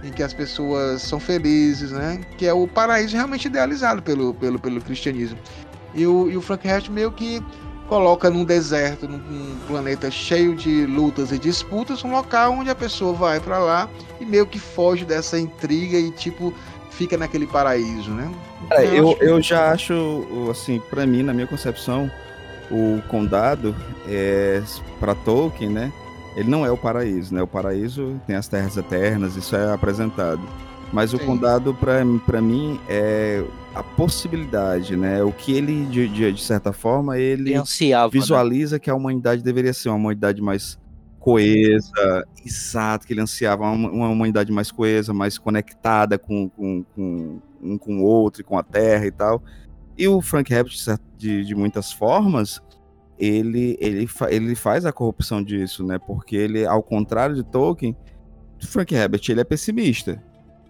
em 0.04 0.12
que 0.12 0.22
as 0.22 0.34
pessoas 0.34 1.02
são 1.02 1.20
felizes, 1.20 1.92
né? 1.92 2.22
Que 2.38 2.46
é 2.46 2.54
o 2.54 2.68
paraíso 2.68 3.16
realmente 3.16 3.46
idealizado 3.46 4.02
pelo, 4.02 4.34
pelo, 4.34 4.60
pelo 4.60 4.82
cristianismo. 4.82 5.38
E 5.94 6.06
o, 6.06 6.30
e 6.30 6.36
o 6.36 6.42
Frank 6.42 6.68
Herbert 6.68 6.92
meio 6.92 7.12
que 7.12 7.42
coloca 7.88 8.30
num 8.30 8.44
deserto, 8.44 9.08
num, 9.08 9.18
num, 9.18 9.58
planeta 9.68 10.10
cheio 10.10 10.56
de 10.56 10.86
lutas 10.86 11.32
e 11.32 11.38
disputas, 11.38 12.04
um 12.04 12.12
local 12.12 12.54
onde 12.54 12.70
a 12.70 12.76
pessoa 12.76 13.14
vai 13.14 13.40
para 13.40 13.60
lá 13.60 13.90
e 14.20 14.26
meio 14.26 14.46
que 14.46 14.60
foge 14.60 15.06
dessa 15.06 15.40
intriga 15.40 15.98
e 15.98 16.12
tipo 16.12 16.54
fica 16.90 17.18
naquele 17.18 17.48
paraíso, 17.48 18.12
né? 18.12 18.32
É, 18.72 18.86
eu, 18.86 19.18
eu 19.20 19.42
já 19.42 19.72
acho, 19.72 20.26
assim, 20.50 20.80
para 20.90 21.06
mim, 21.06 21.24
na 21.24 21.34
minha 21.34 21.48
concepção, 21.48 22.10
o 22.74 23.02
condado 23.08 23.76
é 24.08 24.64
para 25.00 25.14
Tolkien, 25.14 25.70
né? 25.70 25.94
Ele 26.36 26.50
não 26.50 26.66
é 26.66 26.72
o 26.72 26.78
paraíso, 26.78 27.34
né? 27.34 27.42
O 27.44 27.48
paraíso 27.48 28.20
tem 28.26 28.36
as 28.36 28.48
terras 28.48 28.76
eternas, 28.76 29.36
isso 29.36 29.56
é 29.56 29.72
apresentado. 29.72 30.42
Mas 30.92 31.12
Sim. 31.12 31.18
o 31.18 31.20
condado, 31.20 31.74
para 31.74 32.42
mim, 32.42 32.80
é 32.90 33.44
a 33.76 33.84
possibilidade, 33.84 34.96
né? 34.96 35.24
O 35.24 35.32
que 35.32 35.54
ele, 35.54 35.86
de, 35.86 36.08
de, 36.08 36.32
de 36.32 36.42
certa 36.42 36.74
forma, 36.74 37.20
ele 37.20 37.54
ansiava, 37.54 38.06
né? 38.06 38.20
visualiza 38.20 38.76
né? 38.76 38.80
que 38.80 38.90
a 38.90 38.96
humanidade 38.96 39.44
deveria 39.44 39.74
ser 39.74 39.90
uma 39.90 39.98
humanidade 39.98 40.42
mais 40.42 40.80
coesa, 41.20 42.26
exato, 42.44 43.08
que 43.08 43.14
ele 43.14 43.22
ansiava 43.22 43.64
uma, 43.64 43.90
uma 43.90 44.10
humanidade 44.10 44.52
mais 44.52 44.72
coesa, 44.72 45.14
mais 45.14 45.38
conectada 45.38 46.18
com, 46.18 46.50
com, 46.50 46.84
com 46.96 47.40
um 47.64 47.78
com 47.78 48.00
o 48.00 48.04
outro 48.04 48.42
e 48.42 48.44
com 48.44 48.58
a 48.58 48.64
terra 48.64 49.06
e 49.06 49.12
tal. 49.12 49.42
E 49.98 50.08
o 50.08 50.22
Frank 50.22 50.52
Herbert, 50.52 50.76
de, 51.18 51.46
de 51.46 51.56
muitas 51.56 51.92
formas, 51.92 52.62
ele, 53.20 53.78
ele, 53.80 54.08
ele 54.30 54.56
faz 54.56 54.86
a 54.86 54.92
corrupção 54.92 55.44
disso, 55.44 55.86
né? 55.86 56.00
Porque 56.00 56.36
ele, 56.36 56.66
ao 56.66 56.82
contrário 56.82 57.36
de 57.36 57.44
Tolkien, 57.44 57.96
Frank 58.62 58.94
Herbert, 58.94 59.22
ele 59.30 59.42
é 59.42 59.44
pessimista. 59.44 60.22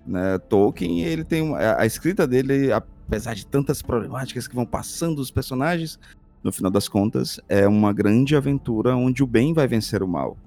Né? 0.05 0.37
Tolkien, 0.37 1.01
ele 1.01 1.23
tem 1.23 1.55
a, 1.55 1.81
a 1.81 1.85
escrita 1.85 2.27
dele, 2.27 2.71
apesar 2.71 3.33
de 3.33 3.45
tantas 3.45 3.81
problemáticas 3.81 4.47
que 4.47 4.55
vão 4.55 4.65
passando 4.65 5.19
os 5.19 5.31
personagens, 5.31 5.99
no 6.43 6.51
final 6.51 6.69
das 6.69 6.89
contas, 6.89 7.39
é 7.47 7.65
uma 7.67 7.93
grande 7.93 8.35
aventura 8.35 8.95
onde 8.95 9.23
o 9.23 9.27
bem 9.27 9.53
vai 9.53 9.67
vencer 9.67 10.03
o 10.03 10.07
mal. 10.07 10.37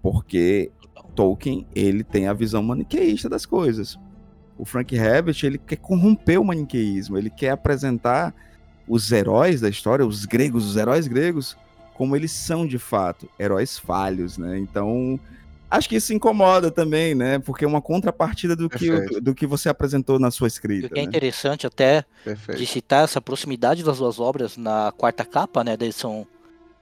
Porque 0.00 0.72
Tolkien, 1.14 1.66
ele 1.74 2.02
tem 2.02 2.26
a 2.26 2.32
visão 2.32 2.62
maniqueísta 2.62 3.28
das 3.28 3.44
coisas 3.44 3.98
o 4.62 4.64
Frank 4.64 4.94
Herbert 4.94 5.34
ele 5.42 5.58
quer 5.58 5.74
corromper 5.74 6.40
o 6.40 6.44
maniqueísmo, 6.44 7.18
ele 7.18 7.28
quer 7.28 7.50
apresentar 7.50 8.32
os 8.86 9.10
heróis 9.10 9.60
da 9.60 9.68
história, 9.68 10.06
os 10.06 10.24
gregos, 10.24 10.64
os 10.64 10.76
heróis 10.76 11.08
gregos, 11.08 11.56
como 11.94 12.14
eles 12.14 12.30
são 12.30 12.64
de 12.64 12.78
fato, 12.78 13.28
heróis 13.40 13.76
falhos, 13.76 14.38
né? 14.38 14.56
Então, 14.60 15.18
acho 15.68 15.88
que 15.88 15.96
isso 15.96 16.14
incomoda 16.14 16.70
também, 16.70 17.12
né? 17.12 17.40
Porque 17.40 17.64
é 17.64 17.68
uma 17.68 17.82
contrapartida 17.82 18.54
do, 18.54 18.70
que, 18.70 19.20
do, 19.20 19.34
que 19.34 19.48
você 19.48 19.68
apresentou 19.68 20.20
na 20.20 20.30
sua 20.30 20.46
escrita. 20.46 20.86
O 20.86 20.90
que 20.90 21.00
é 21.00 21.02
né? 21.02 21.08
interessante 21.08 21.66
até 21.66 22.04
Perfeito. 22.24 22.58
de 22.60 22.64
citar 22.64 23.02
essa 23.02 23.20
proximidade 23.20 23.82
das 23.82 23.98
duas 23.98 24.20
obras 24.20 24.56
na 24.56 24.92
quarta 24.96 25.24
capa, 25.24 25.64
né, 25.64 25.76
da 25.76 25.86
edição 25.86 26.24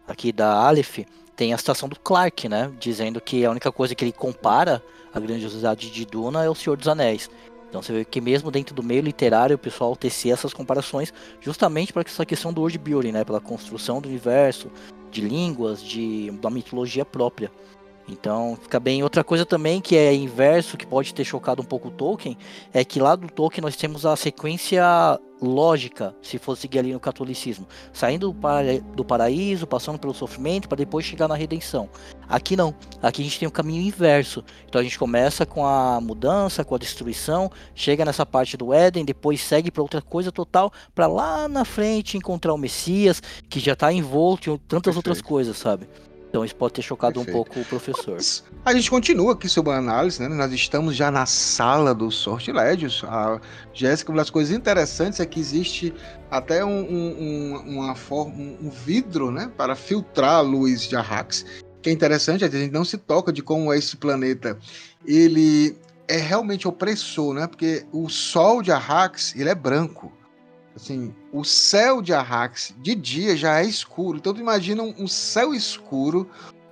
aqui 0.06 0.32
da 0.32 0.52
Aleph, 0.52 0.98
tem 1.34 1.54
a 1.54 1.56
citação 1.56 1.88
do 1.88 1.98
Clark, 1.98 2.46
né? 2.46 2.70
Dizendo 2.78 3.22
que 3.22 3.42
a 3.42 3.50
única 3.50 3.72
coisa 3.72 3.94
que 3.94 4.04
ele 4.04 4.12
compara 4.12 4.82
a 5.12 5.18
grandiosidade 5.18 5.90
de 5.90 6.04
Duna 6.04 6.44
é 6.44 6.50
o 6.50 6.54
Senhor 6.54 6.76
dos 6.76 6.86
Anéis. 6.86 7.30
Então 7.70 7.80
você 7.80 7.92
vê 7.92 8.04
que 8.04 8.20
mesmo 8.20 8.50
dentro 8.50 8.74
do 8.74 8.82
meio 8.82 9.00
literário 9.00 9.54
o 9.54 9.58
pessoal 9.58 9.94
tecia 9.94 10.34
essas 10.34 10.52
comparações 10.52 11.14
justamente 11.40 11.92
para 11.92 12.02
essa 12.02 12.26
questão 12.26 12.52
do 12.52 12.60
world 12.60 12.76
building, 12.76 13.12
né, 13.12 13.24
pela 13.24 13.40
construção 13.40 14.00
do 14.00 14.08
universo, 14.08 14.70
de 15.10 15.20
línguas, 15.20 15.82
de 15.82 16.30
da 16.32 16.50
mitologia 16.50 17.04
própria. 17.04 17.50
Então 18.08 18.58
fica 18.60 18.80
bem. 18.80 19.04
Outra 19.04 19.22
coisa 19.22 19.46
também 19.46 19.80
que 19.80 19.96
é 19.96 20.12
inverso, 20.12 20.76
que 20.76 20.84
pode 20.84 21.14
ter 21.14 21.24
chocado 21.24 21.62
um 21.62 21.64
pouco 21.64 21.88
o 21.88 21.90
Tolkien, 21.92 22.36
é 22.72 22.84
que 22.84 22.98
lá 22.98 23.14
do 23.14 23.28
Tolkien 23.28 23.62
nós 23.62 23.76
temos 23.76 24.04
a 24.04 24.16
sequência 24.16 24.82
lógica, 25.40 26.14
se 26.22 26.38
fosse 26.38 26.62
seguir 26.62 26.80
ali 26.80 26.92
no 26.92 27.00
catolicismo, 27.00 27.66
saindo 27.92 28.34
do 28.94 29.04
paraíso, 29.04 29.66
passando 29.66 29.98
pelo 29.98 30.12
sofrimento, 30.12 30.68
para 30.68 30.76
depois 30.76 31.04
chegar 31.04 31.28
na 31.28 31.34
redenção. 31.34 31.88
Aqui 32.28 32.56
não, 32.56 32.74
aqui 33.02 33.22
a 33.22 33.24
gente 33.24 33.38
tem 33.38 33.46
o 33.46 33.50
um 33.50 33.52
caminho 33.52 33.82
inverso. 33.82 34.44
Então 34.68 34.80
a 34.80 34.84
gente 34.84 34.98
começa 34.98 35.44
com 35.46 35.66
a 35.66 36.00
mudança, 36.00 36.64
com 36.64 36.74
a 36.74 36.78
destruição, 36.78 37.50
chega 37.74 38.04
nessa 38.04 38.24
parte 38.26 38.56
do 38.56 38.72
Éden, 38.72 39.04
depois 39.04 39.40
segue 39.40 39.70
para 39.70 39.82
outra 39.82 40.02
coisa 40.02 40.30
total, 40.30 40.72
para 40.94 41.06
lá 41.06 41.48
na 41.48 41.64
frente 41.64 42.16
encontrar 42.16 42.52
o 42.52 42.58
Messias, 42.58 43.22
que 43.48 43.58
já 43.58 43.72
está 43.72 43.92
envolto 43.92 44.50
em 44.50 44.56
tantas 44.56 44.94
Perfeito. 44.94 44.96
outras 44.96 45.22
coisas, 45.22 45.56
sabe? 45.56 45.88
Então 46.30 46.44
isso 46.44 46.54
pode 46.54 46.74
ter 46.74 46.82
chocado 46.82 47.14
Perfeito. 47.14 47.40
um 47.40 47.44
pouco 47.44 47.60
o 47.60 47.64
professor. 47.64 48.16
A 48.64 48.72
gente 48.72 48.88
continua 48.88 49.32
aqui 49.32 49.48
sobre 49.48 49.72
a 49.72 49.78
análise, 49.78 50.22
né? 50.22 50.28
Nós 50.28 50.52
estamos 50.52 50.94
já 50.94 51.10
na 51.10 51.26
sala 51.26 51.92
dos 51.92 52.14
sortilégios. 52.14 53.02
A 53.04 53.40
Jéssica, 53.74 54.12
uma 54.12 54.18
das 54.18 54.30
coisas 54.30 54.56
interessantes 54.56 55.18
é 55.18 55.26
que 55.26 55.40
existe 55.40 55.92
até 56.30 56.64
um, 56.64 56.70
um, 56.70 57.56
uma 57.66 57.96
forma, 57.96 58.32
um 58.36 58.70
vidro, 58.70 59.32
né? 59.32 59.50
Para 59.56 59.74
filtrar 59.74 60.36
a 60.36 60.40
luz 60.40 60.88
de 60.88 60.94
Arrax. 60.94 61.44
Que 61.82 61.90
é 61.90 61.92
interessante, 61.92 62.44
a 62.44 62.48
gente 62.48 62.72
não 62.72 62.84
se 62.84 62.96
toca 62.96 63.32
de 63.32 63.42
como 63.42 63.72
é 63.72 63.78
esse 63.78 63.96
planeta. 63.96 64.56
Ele 65.04 65.76
é 66.06 66.16
realmente 66.16 66.68
opressor, 66.68 67.34
né? 67.34 67.48
Porque 67.48 67.84
o 67.90 68.08
Sol 68.08 68.62
de 68.62 68.70
Arrax, 68.70 69.34
ele 69.34 69.48
é 69.48 69.54
branco. 69.54 70.12
Assim, 70.76 71.12
o 71.32 71.44
céu 71.44 72.02
de 72.02 72.12
Arrax 72.12 72.74
de 72.78 72.94
dia 72.94 73.36
já 73.36 73.60
é 73.60 73.64
escuro. 73.64 74.18
Então 74.18 74.34
tu 74.34 74.40
imagina 74.40 74.82
um, 74.82 75.06
céu 75.06 75.54
escuro 75.54 76.28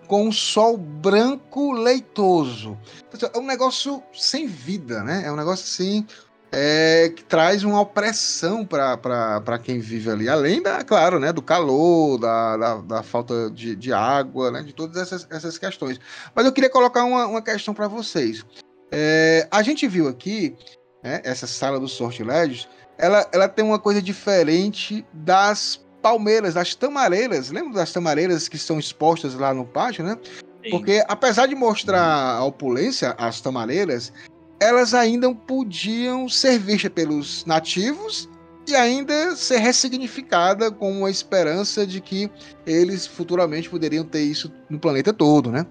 com 0.06 0.26
um 0.26 0.32
sol 0.32 0.76
branco 0.76 1.72
leitoso. 1.72 2.78
Então, 3.12 3.30
é 3.32 3.38
um 3.38 3.46
negócio 3.46 4.02
sem 4.12 4.46
vida, 4.46 5.02
né? 5.02 5.22
É 5.26 5.30
um 5.30 5.36
negócio 5.36 5.64
assim 5.64 6.06
é, 6.50 7.12
que 7.14 7.22
traz 7.24 7.62
uma 7.62 7.80
opressão 7.80 8.64
para 8.64 9.58
quem 9.62 9.80
vive 9.80 10.10
ali. 10.10 10.28
Além 10.28 10.62
da, 10.62 10.82
claro, 10.82 11.18
né, 11.18 11.32
do 11.32 11.42
calor, 11.42 12.18
da, 12.18 12.56
da, 12.56 12.74
da 12.76 13.02
falta 13.02 13.50
de, 13.50 13.76
de, 13.76 13.92
água, 13.92 14.50
né, 14.50 14.62
de 14.62 14.72
todas 14.72 14.96
essas, 14.96 15.26
essas 15.30 15.58
questões. 15.58 16.00
Mas 16.34 16.46
eu 16.46 16.52
queria 16.52 16.70
colocar 16.70 17.04
uma, 17.04 17.26
uma 17.26 17.42
questão 17.42 17.74
para 17.74 17.88
vocês. 17.88 18.44
É, 18.90 19.46
a 19.50 19.62
gente 19.62 19.86
viu 19.86 20.08
aqui 20.08 20.56
né, 21.02 21.20
essa 21.22 21.46
sala 21.46 21.78
dos 21.78 21.92
sortilégios 21.92 22.66
ela, 22.98 23.26
ela 23.32 23.48
tem 23.48 23.64
uma 23.64 23.78
coisa 23.78 24.02
diferente 24.02 25.06
das 25.12 25.80
palmeiras, 26.02 26.54
das 26.54 26.74
tamareiras. 26.74 27.50
Lembra 27.50 27.74
das 27.74 27.92
tamareiras 27.92 28.48
que 28.48 28.56
estão 28.56 28.78
expostas 28.78 29.34
lá 29.34 29.54
no 29.54 29.64
pátio, 29.64 30.04
né? 30.04 30.18
Sim. 30.64 30.70
Porque 30.70 31.04
apesar 31.08 31.46
de 31.46 31.54
mostrar 31.54 32.02
a 32.02 32.44
opulência, 32.44 33.14
as 33.16 33.40
tamareiras, 33.40 34.12
elas 34.60 34.92
ainda 34.92 35.32
podiam 35.32 36.28
ser 36.28 36.58
vistas 36.58 36.90
pelos 36.90 37.44
nativos 37.44 38.28
e 38.66 38.74
ainda 38.74 39.34
ser 39.36 39.58
ressignificada 39.58 40.70
com 40.70 40.90
uma 40.90 41.10
esperança 41.10 41.86
de 41.86 42.00
que 42.00 42.30
eles 42.66 43.06
futuramente 43.06 43.70
poderiam 43.70 44.04
ter 44.04 44.22
isso 44.22 44.52
no 44.68 44.78
planeta 44.78 45.12
todo, 45.12 45.50
né? 45.50 45.64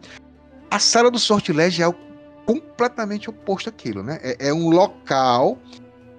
A 0.72 0.80
sala 0.80 1.12
do 1.12 1.20
sortilégio 1.20 1.90
é 1.90 1.96
completamente 2.46 3.30
oposto 3.30 3.70
àquilo, 3.70 4.02
né? 4.02 4.18
É, 4.22 4.48
é 4.48 4.54
um 4.54 4.70
local 4.70 5.60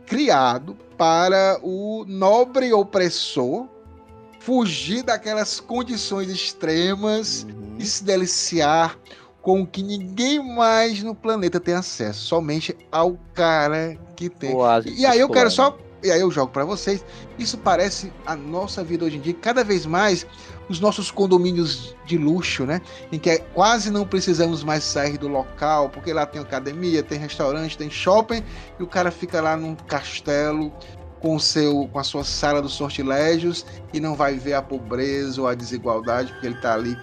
criado 0.07 0.77
para 0.99 1.61
o 1.63 2.05
nobre 2.07 2.73
opressor 2.73 3.67
fugir 4.41 5.03
daquelas 5.03 5.61
condições 5.61 6.29
extremas 6.29 7.45
uhum. 7.45 7.77
e 7.79 7.87
se 7.87 8.03
deliciar 8.03 8.99
com 9.41 9.67
que 9.67 9.83
ninguém 9.83 10.43
mais 10.43 11.03
no 11.03 11.15
planeta 11.15 11.61
tem 11.61 11.75
acesso, 11.75 12.21
somente 12.21 12.77
ao 12.91 13.17
cara 13.33 13.97
que 14.17 14.29
tem. 14.29 14.55
e 14.97 15.07
aí 15.07 15.21
eu 15.21 15.29
quero 15.29 15.51
só 15.51 15.79
e 16.03 16.11
aí 16.11 16.21
eu 16.21 16.31
jogo 16.31 16.53
para 16.53 16.65
vocês. 16.65 17.05
Isso 17.39 17.59
parece 17.59 18.13
a 18.27 18.37
nossa 18.37 18.85
vida 18.85 19.05
hoje 19.05 19.17
em 19.17 19.21
dia, 19.21 19.35
cada 19.35 19.65
vez 19.65 19.87
mais 19.87 20.27
os 20.69 20.81
nossos 20.81 21.11
condomínios 21.11 21.97
de 22.05 22.19
luxo, 22.19 22.65
né? 22.65 22.81
Em 23.11 23.19
que 23.19 23.39
quase 23.55 23.91
não 23.91 24.07
precisamos 24.07 24.63
mais 24.63 24.85
sair 24.85 25.17
do 25.17 25.29
local, 25.29 25.89
porque 25.89 26.13
lá 26.13 26.27
tem 26.27 26.41
academia, 26.41 27.03
tem 27.03 27.19
restaurante, 27.19 27.77
tem 27.77 27.91
shopping, 27.91 28.43
e 28.79 28.83
o 28.83 28.87
cara 28.87 29.11
fica 29.11 29.41
lá 29.41 29.57
num 29.57 29.75
castelo 29.75 30.73
com 31.21 31.39
seu 31.39 31.89
com 31.93 31.99
a 31.99 32.05
sua 32.05 32.23
sala 32.23 32.63
dos 32.63 32.75
sortilégios 32.75 33.67
e 33.93 33.99
não 33.99 34.15
vai 34.15 34.37
ver 34.37 34.55
a 34.55 34.63
pobreza 34.63 35.41
ou 35.41 35.49
a 35.49 35.55
desigualdade, 35.55 36.33
porque 36.33 36.47
ele 36.47 36.57
está 36.57 36.75
ali 36.75 36.97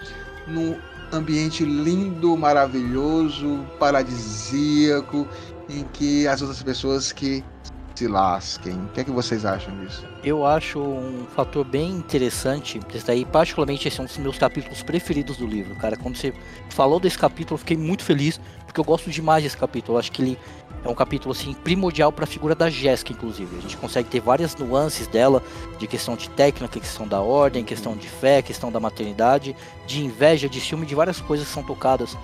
num 0.46 0.78
ambiente 1.12 1.64
lindo, 1.64 2.36
maravilhoso, 2.36 3.64
paradisíaco, 3.78 5.26
em 5.68 5.84
que 5.92 6.26
as 6.26 6.40
outras 6.40 6.62
pessoas 6.62 7.12
que 7.12 7.44
se 7.96 8.06
lasquem. 8.06 8.74
O 8.74 8.88
que 8.88 9.00
é 9.00 9.04
que 9.04 9.10
vocês 9.10 9.44
acham 9.44 9.74
disso? 9.78 10.06
Eu 10.22 10.44
acho 10.44 10.78
um 10.78 11.26
fator 11.34 11.64
bem 11.64 11.90
interessante. 11.90 12.80
Esse 12.94 13.06
daí, 13.06 13.24
particularmente, 13.24 13.88
esse 13.88 13.98
é 13.98 14.02
um 14.02 14.06
dos 14.06 14.18
meus 14.18 14.38
capítulos 14.38 14.82
preferidos 14.82 15.36
do 15.36 15.46
livro, 15.46 15.74
cara. 15.76 15.96
Quando 15.96 16.16
você 16.16 16.32
falou 16.68 17.00
desse 17.00 17.18
capítulo, 17.18 17.54
eu 17.54 17.58
fiquei 17.58 17.76
muito 17.76 18.04
feliz, 18.04 18.40
porque 18.66 18.78
eu 18.78 18.84
gosto 18.84 19.10
demais 19.10 19.42
desse 19.42 19.56
capítulo. 19.56 19.96
Eu 19.96 20.00
acho 20.00 20.12
que 20.12 20.22
ele 20.22 20.38
é 20.84 20.88
um 20.88 20.94
capítulo 20.94 21.32
assim 21.32 21.54
primordial 21.54 22.12
para 22.12 22.24
a 22.24 22.26
figura 22.26 22.54
da 22.54 22.68
Jéssica, 22.68 23.12
inclusive. 23.12 23.56
A 23.56 23.60
gente 23.60 23.76
consegue 23.76 24.08
ter 24.08 24.20
várias 24.20 24.54
nuances 24.54 25.06
dela, 25.06 25.42
de 25.78 25.86
questão 25.86 26.16
de 26.16 26.28
técnica, 26.30 26.78
questão 26.78 27.08
da 27.08 27.20
ordem, 27.20 27.64
questão 27.64 27.96
de 27.96 28.08
fé, 28.08 28.42
questão 28.42 28.70
da 28.70 28.78
maternidade, 28.78 29.56
de 29.86 30.04
inveja, 30.04 30.48
de 30.48 30.60
ciúme, 30.60 30.86
de 30.86 30.94
várias 30.94 31.20
coisas 31.20 31.46
que 31.46 31.52
são 31.54 31.62
tocadas 31.62 32.16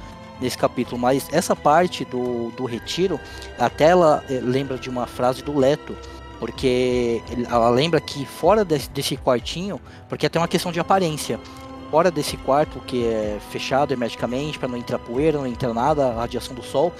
nesse 0.43 0.59
capítulo, 0.59 1.01
mas 1.01 1.29
essa 1.33 1.57
parte 1.57 2.05
do, 2.05 2.51
do 2.51 2.65
retiro, 2.65 3.19
até 3.59 3.85
ela 3.85 4.23
eh, 4.29 4.41
lembra 4.43 4.77
de 4.77 4.91
uma 4.91 5.07
frase 5.07 5.43
do 5.43 5.57
Leto, 5.57 5.97
porque 6.39 7.23
ela 7.49 7.71
lembra 7.71 8.01
que 8.01 8.27
fora 8.27 8.65
desse, 8.65 8.91
desse 8.91 9.17
quartinho, 9.17 9.81
porque 10.09 10.27
até 10.27 10.39
uma 10.39 10.49
questão 10.49 10.73
de 10.73 10.81
aparência, 10.81 11.39
fora 11.91 12.11
desse 12.11 12.37
quarto 12.37 12.81
que 12.81 13.07
é 13.07 13.39
fechado 13.51 13.93
hermeticamente 13.93 14.59
para 14.59 14.69
não 14.69 14.77
entrar 14.77 14.99
poeira, 14.99 15.39
não 15.39 15.47
entrar 15.47 15.73
nada, 15.73 16.09
a 16.09 16.15
radiação 16.15 16.55
do 16.55 16.63
sol, 16.63 16.93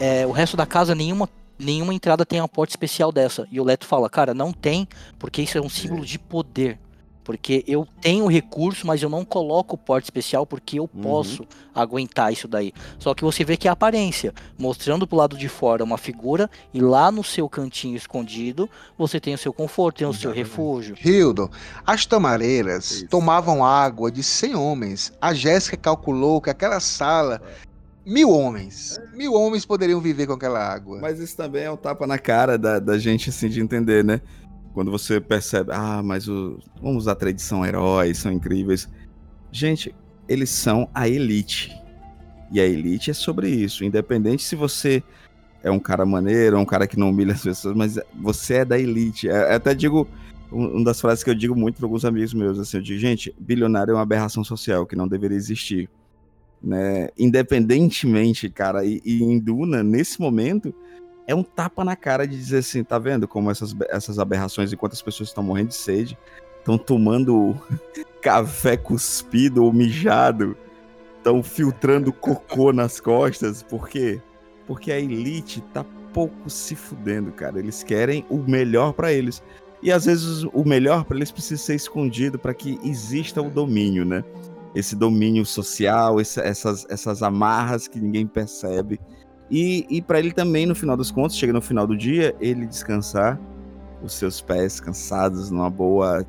é, 0.00 0.26
o 0.26 0.30
resto 0.30 0.56
da 0.56 0.64
casa 0.64 0.94
nenhuma 0.94 1.28
nenhuma 1.58 1.92
entrada 1.92 2.24
tem 2.24 2.40
uma 2.40 2.48
porta 2.48 2.72
especial 2.72 3.10
dessa. 3.10 3.46
E 3.50 3.60
o 3.60 3.64
Leto 3.64 3.84
fala, 3.84 4.08
cara, 4.08 4.32
não 4.32 4.52
tem, 4.52 4.86
porque 5.18 5.42
isso 5.42 5.58
é 5.58 5.60
um 5.60 5.68
símbolo 5.68 6.04
de 6.04 6.18
poder. 6.18 6.78
Porque 7.28 7.62
eu 7.68 7.86
tenho 8.00 8.26
recurso, 8.26 8.86
mas 8.86 9.02
eu 9.02 9.10
não 9.10 9.22
coloco 9.22 9.76
porta 9.76 10.06
especial 10.06 10.46
porque 10.46 10.78
eu 10.78 10.88
uhum. 10.94 11.02
posso 11.02 11.46
aguentar 11.74 12.32
isso 12.32 12.48
daí. 12.48 12.72
Só 12.98 13.12
que 13.12 13.22
você 13.22 13.44
vê 13.44 13.54
que 13.54 13.68
é 13.68 13.70
a 13.70 13.74
aparência, 13.74 14.32
mostrando 14.58 15.06
pro 15.06 15.18
lado 15.18 15.36
de 15.36 15.46
fora 15.46 15.84
uma 15.84 15.98
figura 15.98 16.48
e 16.72 16.80
lá 16.80 17.12
no 17.12 17.22
seu 17.22 17.46
cantinho 17.46 17.98
escondido, 17.98 18.66
você 18.96 19.20
tem 19.20 19.34
o 19.34 19.38
seu 19.38 19.52
conforto, 19.52 19.98
tem 19.98 20.06
o 20.06 20.14
seu 20.14 20.32
refúgio. 20.32 20.96
Hildo, 21.04 21.50
as 21.86 22.06
tamareiras 22.06 22.92
isso. 22.92 23.08
tomavam 23.08 23.62
água 23.62 24.10
de 24.10 24.22
100 24.22 24.54
homens. 24.54 25.12
A 25.20 25.34
Jéssica 25.34 25.76
calculou 25.76 26.40
que 26.40 26.48
aquela 26.48 26.80
sala 26.80 27.42
Mil 28.06 28.30
homens. 28.30 28.98
Mil 29.12 29.34
homens 29.34 29.66
poderiam 29.66 30.00
viver 30.00 30.26
com 30.26 30.32
aquela 30.32 30.66
água. 30.66 30.98
Mas 30.98 31.18
isso 31.18 31.36
também 31.36 31.64
é 31.64 31.70
um 31.70 31.76
tapa 31.76 32.06
na 32.06 32.18
cara 32.18 32.56
da, 32.56 32.78
da 32.78 32.96
gente, 32.96 33.28
assim, 33.28 33.50
de 33.50 33.60
entender, 33.60 34.02
né? 34.02 34.22
Quando 34.72 34.90
você 34.90 35.20
percebe, 35.20 35.70
ah, 35.72 36.02
mas 36.02 36.28
os, 36.28 36.64
vamos 36.80 37.04
usar 37.04 37.14
tradição, 37.14 37.64
heróis, 37.64 38.18
são 38.18 38.32
incríveis. 38.32 38.88
Gente, 39.50 39.94
eles 40.28 40.50
são 40.50 40.88
a 40.94 41.08
elite. 41.08 41.74
E 42.50 42.60
a 42.60 42.66
elite 42.66 43.10
é 43.10 43.14
sobre 43.14 43.48
isso. 43.48 43.84
Independente 43.84 44.42
se 44.42 44.54
você 44.54 45.02
é 45.62 45.70
um 45.70 45.78
cara 45.78 46.06
maneiro, 46.06 46.58
um 46.58 46.64
cara 46.64 46.86
que 46.86 46.98
não 46.98 47.10
humilha 47.10 47.32
as 47.32 47.42
pessoas, 47.42 47.76
mas 47.76 47.98
você 48.14 48.54
é 48.54 48.64
da 48.64 48.78
elite. 48.78 49.28
É, 49.28 49.54
até 49.54 49.74
digo, 49.74 50.08
uma 50.50 50.84
das 50.84 51.00
frases 51.00 51.24
que 51.24 51.30
eu 51.30 51.34
digo 51.34 51.54
muito 51.54 51.76
para 51.76 51.86
alguns 51.86 52.04
amigos 52.04 52.32
meus, 52.32 52.58
assim, 52.58 52.78
eu 52.78 52.82
digo, 52.82 52.98
gente, 52.98 53.34
bilionário 53.38 53.92
é 53.92 53.94
uma 53.94 54.02
aberração 54.02 54.44
social 54.44 54.86
que 54.86 54.96
não 54.96 55.08
deveria 55.08 55.36
existir. 55.36 55.90
Né? 56.62 57.08
Independentemente, 57.18 58.48
cara, 58.48 58.84
e, 58.84 59.00
e 59.04 59.22
em 59.22 59.38
Duna, 59.38 59.82
nesse 59.82 60.20
momento, 60.20 60.74
é 61.28 61.34
um 61.34 61.42
tapa 61.42 61.84
na 61.84 61.94
cara 61.94 62.26
de 62.26 62.34
dizer 62.34 62.58
assim, 62.58 62.82
tá 62.82 62.98
vendo 62.98 63.28
como 63.28 63.50
essas, 63.50 63.76
essas 63.90 64.18
aberrações, 64.18 64.72
enquanto 64.72 64.94
as 64.94 65.02
pessoas 65.02 65.28
estão 65.28 65.44
morrendo 65.44 65.68
de 65.68 65.74
sede, 65.74 66.18
estão 66.58 66.78
tomando 66.78 67.54
café 68.22 68.78
cuspido 68.78 69.62
ou 69.62 69.70
mijado, 69.70 70.56
estão 71.18 71.42
filtrando 71.42 72.14
cocô 72.14 72.72
nas 72.72 72.98
costas, 72.98 73.62
por 73.62 73.90
quê? 73.90 74.22
Porque 74.66 74.90
a 74.90 74.98
elite 74.98 75.60
tá 75.74 75.84
pouco 76.14 76.48
se 76.48 76.74
fudendo, 76.74 77.30
cara. 77.30 77.58
Eles 77.58 77.82
querem 77.82 78.24
o 78.30 78.38
melhor 78.38 78.94
para 78.94 79.12
eles. 79.12 79.42
E 79.82 79.92
às 79.92 80.06
vezes 80.06 80.44
o 80.44 80.64
melhor 80.64 81.04
para 81.04 81.18
eles 81.18 81.30
precisa 81.30 81.62
ser 81.62 81.74
escondido 81.74 82.38
para 82.38 82.54
que 82.54 82.80
exista 82.82 83.42
o 83.42 83.50
domínio, 83.50 84.06
né? 84.06 84.24
Esse 84.74 84.96
domínio 84.96 85.44
social, 85.44 86.18
essas, 86.20 86.86
essas 86.88 87.22
amarras 87.22 87.86
que 87.86 88.00
ninguém 88.00 88.26
percebe 88.26 88.98
e, 89.50 89.86
e 89.88 90.02
para 90.02 90.18
ele 90.18 90.32
também, 90.32 90.66
no 90.66 90.74
final 90.74 90.96
dos 90.96 91.10
contos, 91.10 91.36
chega 91.36 91.52
no 91.52 91.62
final 91.62 91.86
do 91.86 91.96
dia, 91.96 92.34
ele 92.40 92.66
descansar, 92.66 93.38
os 94.02 94.14
seus 94.14 94.40
pés 94.40 94.78
cansados 94.78 95.50
numa 95.50 95.70
boa, 95.70 96.24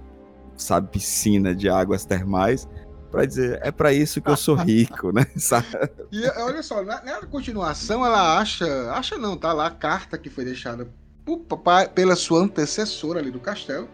sabe, 0.55 0.89
piscina 0.89 1.53
de 1.53 1.69
águas 1.69 2.05
termais, 2.05 2.67
para 3.11 3.25
dizer, 3.25 3.59
é 3.61 3.71
para 3.71 3.91
isso 3.91 4.21
que 4.21 4.29
eu 4.29 4.37
sou 4.37 4.55
rico, 4.63 5.11
né? 5.11 5.25
e 6.11 6.27
olha 6.41 6.63
só, 6.63 6.83
na, 6.83 7.01
na, 7.03 7.25
continuação 7.25 8.05
ela 8.05 8.39
acha, 8.39 8.91
acha 8.91 9.17
não, 9.17 9.35
tá 9.35 9.51
lá 9.51 9.67
a 9.67 9.71
carta 9.71 10.17
que 10.17 10.29
foi 10.29 10.45
deixada 10.45 10.87
por, 11.25 11.39
pela 11.93 12.15
sua 12.15 12.41
antecessora 12.41 13.19
ali 13.19 13.31
do 13.31 13.39
castelo, 13.39 13.87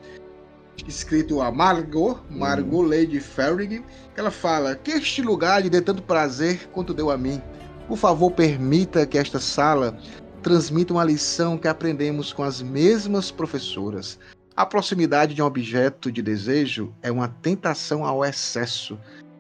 escrito 0.88 1.42
a 1.42 1.52
Margot, 1.52 2.20
Margot 2.30 2.84
hum. 2.84 2.90
Lady 2.90 3.20
Ferrig, 3.20 3.84
que 4.14 4.20
ela 4.20 4.32
fala 4.32 4.76
que 4.76 4.92
este 4.92 5.22
lugar 5.22 5.62
lhe 5.62 5.70
dê 5.70 5.82
tanto 5.82 6.02
prazer 6.02 6.70
quanto 6.72 6.94
deu 6.94 7.10
a 7.10 7.18
mim. 7.18 7.42
Por 7.88 7.98
favor, 7.98 8.32
permita 8.32 9.06
que 9.06 9.18
esta 9.18 9.40
sala 9.40 9.98
transmita 10.42 10.94
uma 10.94 11.04
lição 11.04 11.58
que 11.58 11.68
aprendemos 11.68 12.34
com 12.34 12.44
as 12.44 12.62
mesmas 12.62 13.30
professoras. 13.30 14.20
A 14.56 14.66
proximidade 14.66 15.36
de 15.36 15.42
um 15.42 15.46
objeto 15.46 16.12
de 16.12 16.22
desejo 16.22 16.94
é 17.02 17.12
uma 17.12 17.28
tentação 17.28 18.04
ao 18.04 18.26
excesso. 18.26 18.98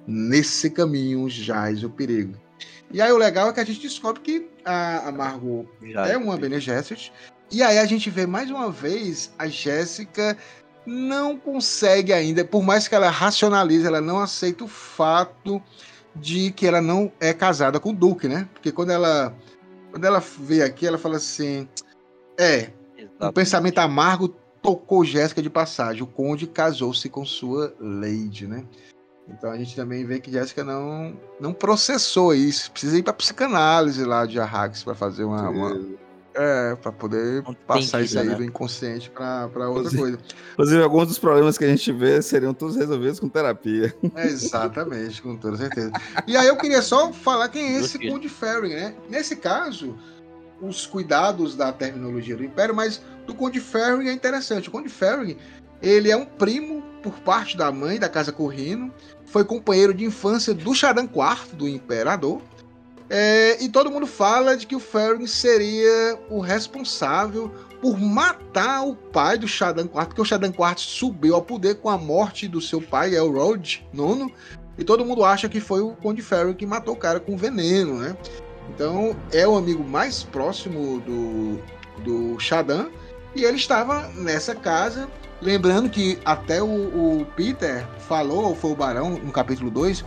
Nesse 0.07 0.69
caminho 0.69 1.27
jaz 1.27 1.83
o 1.83 1.89
perigo. 1.89 2.35
E 2.91 3.01
aí 3.01 3.11
o 3.11 3.17
legal 3.17 3.49
é 3.49 3.53
que 3.53 3.59
a 3.59 3.65
gente 3.65 3.81
descobre 3.81 4.21
que 4.21 4.47
a, 4.63 5.09
a 5.09 5.11
Margot 5.11 5.67
Já 5.81 6.07
é 6.07 6.17
uma 6.17 6.37
Bene 6.37 6.59
Gesserit. 6.59 7.11
E 7.51 7.63
aí 7.63 7.79
a 7.79 7.85
gente 7.85 8.09
vê 8.11 8.27
mais 8.27 8.51
uma 8.51 8.69
vez 8.69 9.33
a 9.39 9.47
Jéssica 9.47 10.37
não 10.85 11.35
consegue 11.35 12.13
ainda, 12.13 12.45
por 12.45 12.61
mais 12.61 12.87
que 12.87 12.93
ela 12.93 13.09
racionalize, 13.09 13.87
ela 13.87 14.01
não 14.01 14.19
aceita 14.19 14.63
o 14.63 14.67
fato 14.67 15.61
de 16.15 16.51
que 16.51 16.65
ela 16.65 16.81
não 16.81 17.11
é 17.19 17.33
casada 17.33 17.79
com 17.79 17.89
o 17.89 17.95
Duque, 17.95 18.27
né? 18.27 18.47
Porque 18.53 18.71
quando 18.71 18.91
ela 18.91 19.35
quando 19.91 20.03
ela 20.03 20.19
vê 20.19 20.61
aqui, 20.61 20.85
ela 20.85 20.97
fala 20.97 21.17
assim: 21.17 21.67
é, 22.37 22.71
o 23.19 23.27
um 23.27 23.31
pensamento 23.31 23.79
amargo 23.79 24.29
tocou 24.61 25.05
Jéssica 25.05 25.41
de 25.41 25.49
passagem. 25.49 26.03
O 26.03 26.07
conde 26.07 26.47
casou-se 26.47 27.07
com 27.09 27.25
sua 27.25 27.73
lady, 27.79 28.47
né? 28.47 28.65
Então 29.27 29.49
a 29.49 29.57
gente 29.57 29.75
também 29.75 30.05
vê 30.05 30.19
que 30.19 30.31
Jéssica 30.31 30.63
não 30.63 31.17
não 31.39 31.53
processou 31.53 32.33
isso. 32.33 32.71
Precisa 32.71 32.97
ir 32.97 33.03
para 33.03 33.13
psicanálise 33.13 34.03
lá 34.03 34.25
de 34.25 34.39
Arrax 34.39 34.83
para 34.83 34.95
fazer 34.95 35.23
uma, 35.23 35.49
uma, 35.49 35.81
é, 36.35 36.75
pra 36.75 36.91
poder 36.91 37.43
passar 37.65 38.01
isso 38.01 38.19
aí 38.19 38.27
né? 38.27 38.35
do 38.35 38.43
inconsciente 38.43 39.09
pra, 39.09 39.47
pra 39.47 39.69
outra 39.69 39.83
inclusive, 39.83 40.01
coisa. 40.01 40.19
Inclusive, 40.53 40.83
alguns 40.83 41.07
dos 41.07 41.19
problemas 41.19 41.57
que 41.57 41.63
a 41.63 41.69
gente 41.69 41.91
vê 41.91 42.21
seriam 42.21 42.53
todos 42.53 42.75
resolvidos 42.75 43.19
com 43.19 43.29
terapia. 43.29 43.95
exatamente, 44.17 45.21
com 45.21 45.37
toda 45.37 45.57
certeza. 45.57 45.91
E 46.27 46.35
aí 46.35 46.47
eu 46.47 46.57
queria 46.57 46.81
só 46.81 47.11
falar 47.13 47.49
quem 47.49 47.75
é 47.75 47.79
esse 47.79 47.97
Conde 47.97 48.27
Ferry, 48.27 48.69
né? 48.69 48.95
Nesse 49.09 49.37
caso, 49.37 49.97
os 50.61 50.85
cuidados 50.85 51.55
da 51.55 51.71
terminologia 51.71 52.35
do 52.35 52.43
Império, 52.43 52.75
mas 52.75 53.01
do 53.25 53.33
Conde 53.33 53.59
Ferry 53.59 54.09
é 54.09 54.13
interessante. 54.13 54.67
O 54.67 54.71
Conde 54.71 54.89
Ferry, 54.89 55.37
ele 55.81 56.11
é 56.11 56.17
um 56.17 56.25
primo 56.25 56.83
por 57.01 57.13
parte 57.19 57.55
da 57.55 57.71
mãe 57.71 57.97
da 57.97 58.09
Casa 58.09 58.31
Corrino, 58.31 58.93
foi 59.25 59.45
companheiro 59.45 59.93
de 59.93 60.03
infância 60.03 60.53
do 60.53 60.73
Charan 60.73 61.03
IV, 61.03 61.55
do 61.55 61.67
Imperador, 61.67 62.41
é, 63.09 63.63
e 63.63 63.69
todo 63.69 63.91
mundo 63.91 64.07
fala 64.07 64.57
de 64.57 64.65
que 64.65 64.75
o 64.75 64.79
Ferring 64.79 65.27
seria 65.27 66.17
o 66.29 66.39
responsável 66.39 67.53
por 67.81 67.99
matar 67.99 68.83
o 68.83 68.95
pai 68.95 69.37
do 69.37 69.47
Shadan 69.47 69.83
IV, 69.83 70.05
porque 70.07 70.21
o 70.21 70.25
Shadan 70.25 70.49
IV 70.49 70.77
subiu 70.77 71.35
ao 71.35 71.41
poder 71.41 71.75
com 71.75 71.89
a 71.89 71.97
morte 71.97 72.47
do 72.47 72.59
seu 72.59 72.81
pai, 72.81 73.15
Elrond 73.15 73.83
IX, 73.93 74.33
e 74.77 74.83
todo 74.83 75.05
mundo 75.05 75.23
acha 75.23 75.47
que 75.47 75.59
foi 75.59 75.81
o 75.81 75.91
Conde 75.91 76.21
Ferring 76.21 76.55
que 76.55 76.65
matou 76.65 76.95
o 76.95 76.97
cara 76.97 77.19
com 77.19 77.37
veneno, 77.37 77.99
né? 77.99 78.17
Então 78.73 79.15
é 79.31 79.47
o 79.47 79.55
amigo 79.55 79.83
mais 79.83 80.23
próximo 80.23 80.99
do, 81.01 81.59
do 82.03 82.39
Shadan, 82.39 82.87
e 83.35 83.43
ele 83.43 83.57
estava 83.57 84.07
nessa 84.15 84.55
casa. 84.55 85.07
Lembrando 85.41 85.89
que 85.89 86.17
até 86.25 86.63
o, 86.63 86.65
o 87.19 87.25
Peter 87.35 87.85
falou, 87.99 88.45
ou 88.45 88.55
foi 88.55 88.71
o 88.71 88.75
Barão, 88.75 89.11
no 89.11 89.31
capítulo 89.31 89.69
2, 89.69 90.03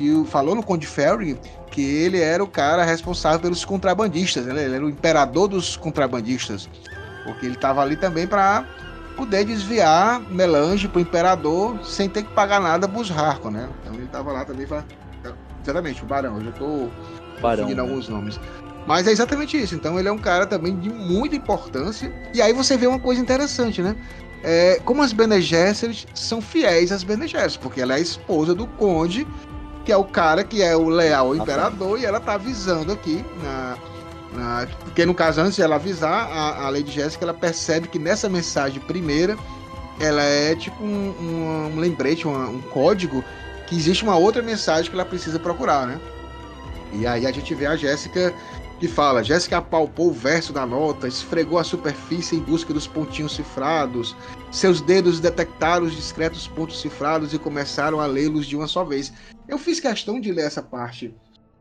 que 0.00 0.24
falou 0.24 0.54
no 0.54 0.62
Conde 0.62 0.86
Ferry 0.86 1.38
que 1.70 1.82
ele 1.82 2.18
era 2.18 2.42
o 2.42 2.46
cara 2.46 2.82
responsável 2.82 3.38
pelos 3.38 3.66
contrabandistas, 3.66 4.46
né? 4.46 4.64
ele 4.64 4.74
era 4.76 4.84
o 4.84 4.88
imperador 4.88 5.46
dos 5.46 5.76
contrabandistas, 5.76 6.70
porque 7.22 7.44
ele 7.44 7.54
estava 7.54 7.82
ali 7.82 7.96
também 7.96 8.26
para 8.26 8.64
poder 9.14 9.44
desviar 9.44 10.18
melange 10.30 10.88
para 10.88 10.98
o 10.98 11.02
imperador 11.02 11.84
sem 11.84 12.08
ter 12.08 12.22
que 12.22 12.32
pagar 12.32 12.60
nada 12.60 12.88
para 12.88 12.98
os 12.98 13.10
Harkon, 13.10 13.50
né? 13.50 13.68
Então 13.82 13.94
ele 13.94 14.04
estava 14.04 14.32
lá 14.32 14.42
também 14.44 14.66
para 14.66 14.82
exatamente 15.62 16.02
o 16.02 16.06
barão. 16.06 16.36
Eu 16.36 16.44
já 16.44 16.50
estou 16.50 16.90
confundindo 17.40 17.74
né? 17.74 17.82
alguns 17.82 18.08
nomes. 18.08 18.40
Mas 18.86 19.06
é 19.06 19.10
exatamente 19.10 19.60
isso. 19.60 19.74
Então 19.74 19.98
ele 19.98 20.08
é 20.08 20.12
um 20.12 20.18
cara 20.18 20.46
também 20.46 20.74
de 20.78 20.88
muita 20.88 21.36
importância. 21.36 22.10
E 22.32 22.40
aí 22.40 22.54
você 22.54 22.78
vê 22.78 22.86
uma 22.86 22.98
coisa 22.98 23.20
interessante, 23.20 23.82
né? 23.82 23.94
É, 24.42 24.80
como 24.84 25.02
as 25.02 25.12
Bene 25.12 25.40
Gesserit 25.42 26.06
são 26.14 26.40
fiéis 26.40 26.90
às 26.90 27.04
Bene 27.04 27.28
Gesserit, 27.28 27.58
porque 27.58 27.82
ela 27.82 27.92
é 27.92 27.96
a 27.96 28.00
esposa 28.00 28.54
do 28.54 28.66
conde, 28.66 29.26
que 29.90 29.92
é 29.92 29.96
o 29.96 30.04
cara 30.04 30.44
que 30.44 30.62
é 30.62 30.76
o 30.76 30.88
leal 30.88 31.26
ao 31.26 31.34
imperador, 31.34 31.98
e 31.98 32.06
ela 32.06 32.20
tá 32.20 32.34
avisando 32.34 32.92
aqui 32.92 33.24
na, 33.42 33.76
na, 34.32 34.68
porque 34.84 35.04
no 35.04 35.12
caso 35.12 35.40
antes 35.40 35.56
de 35.56 35.62
ela 35.62 35.74
avisar 35.74 36.30
a, 36.30 36.66
a 36.66 36.70
Lady 36.70 36.92
Jéssica, 36.92 37.24
ela 37.24 37.34
percebe 37.34 37.88
que 37.88 37.98
nessa 37.98 38.28
mensagem 38.28 38.78
primeira 38.82 39.36
ela 39.98 40.22
é 40.22 40.54
tipo 40.54 40.80
um, 40.84 41.10
um, 41.20 41.72
um 41.74 41.80
lembrete, 41.80 42.28
um, 42.28 42.50
um 42.50 42.60
código 42.60 43.24
que 43.66 43.74
existe 43.74 44.04
uma 44.04 44.16
outra 44.16 44.40
mensagem 44.42 44.88
que 44.88 44.96
ela 44.96 45.04
precisa 45.04 45.40
procurar, 45.40 45.88
né? 45.88 46.00
E 46.92 47.04
aí 47.04 47.26
a 47.26 47.32
gente 47.32 47.52
vê 47.52 47.66
a 47.66 47.74
Jéssica 47.74 48.32
que 48.80 48.88
fala: 48.88 49.22
Jéssica 49.22 49.58
apalpou 49.58 50.08
o 50.08 50.12
verso 50.12 50.52
da 50.52 50.64
nota, 50.64 51.06
esfregou 51.06 51.58
a 51.58 51.64
superfície 51.64 52.36
em 52.36 52.40
busca 52.40 52.72
dos 52.72 52.86
pontinhos 52.86 53.36
cifrados. 53.36 54.16
Seus 54.50 54.80
dedos 54.80 55.20
detectaram 55.20 55.84
os 55.84 55.94
discretos 55.94 56.48
pontos 56.48 56.80
cifrados 56.80 57.34
e 57.34 57.38
começaram 57.38 58.00
a 58.00 58.06
lê-los 58.06 58.46
de 58.46 58.56
uma 58.56 58.66
só 58.66 58.82
vez. 58.82 59.12
Eu 59.46 59.58
fiz 59.58 59.78
questão 59.78 60.18
de 60.18 60.32
ler 60.32 60.46
essa 60.46 60.62
parte 60.62 61.14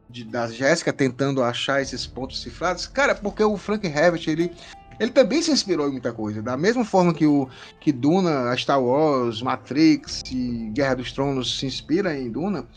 de, 0.09 0.23
da 0.23 0.47
Jéssica 0.47 0.93
tentando 0.93 1.43
achar 1.43 1.81
esses 1.81 2.07
pontos 2.07 2.41
cifrados, 2.41 2.87
cara, 2.87 3.13
porque 3.13 3.43
o 3.43 3.57
Frank 3.57 3.85
Herbert 3.85 4.23
ele 4.27 4.51
ele 4.99 5.11
também 5.11 5.41
se 5.41 5.49
inspirou 5.49 5.87
em 5.87 5.93
muita 5.93 6.11
coisa. 6.11 6.41
Da 6.41 6.57
mesma 6.57 6.83
forma 6.83 7.13
que 7.13 7.25
o 7.25 7.47
que 7.79 7.91
Duna, 7.91 8.53
Star 8.57 8.83
Wars, 8.83 9.41
Matrix 9.41 10.21
e 10.29 10.69
Guerra 10.73 10.95
dos 10.95 11.13
Tronos 11.13 11.57
se 11.57 11.65
inspira 11.65 12.17
em 12.17 12.29
Duna, 12.29 12.67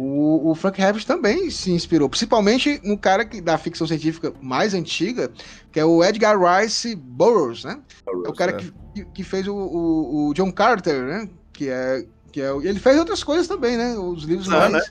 o, 0.00 0.50
o 0.52 0.54
Frank 0.54 0.80
Herbert 0.80 1.04
também 1.04 1.50
se 1.50 1.72
inspirou, 1.72 2.08
principalmente 2.08 2.80
no 2.84 2.96
cara 2.96 3.24
que, 3.24 3.40
da 3.40 3.58
ficção 3.58 3.84
científica 3.84 4.32
mais 4.40 4.72
antiga, 4.72 5.28
que 5.72 5.80
é 5.80 5.84
o 5.84 6.04
Edgar 6.04 6.38
Rice 6.38 6.94
Burroughs, 6.94 7.64
né? 7.64 7.80
Burroughs, 8.06 8.28
é 8.28 8.30
o 8.30 8.32
cara 8.32 8.52
é. 8.52 8.64
Que, 8.94 9.04
que 9.06 9.24
fez 9.24 9.48
o, 9.48 9.56
o, 9.56 10.28
o, 10.28 10.34
John 10.34 10.52
Carter, 10.52 11.02
né? 11.02 11.28
Que 11.52 11.68
é, 11.68 12.06
que 12.30 12.40
é, 12.40 12.48
ele 12.62 12.78
fez 12.78 12.96
outras 12.96 13.24
coisas 13.24 13.48
também, 13.48 13.76
né? 13.76 13.96
Os 13.96 14.22
livros 14.22 14.46
mais... 14.46 14.70
Né? 14.70 14.82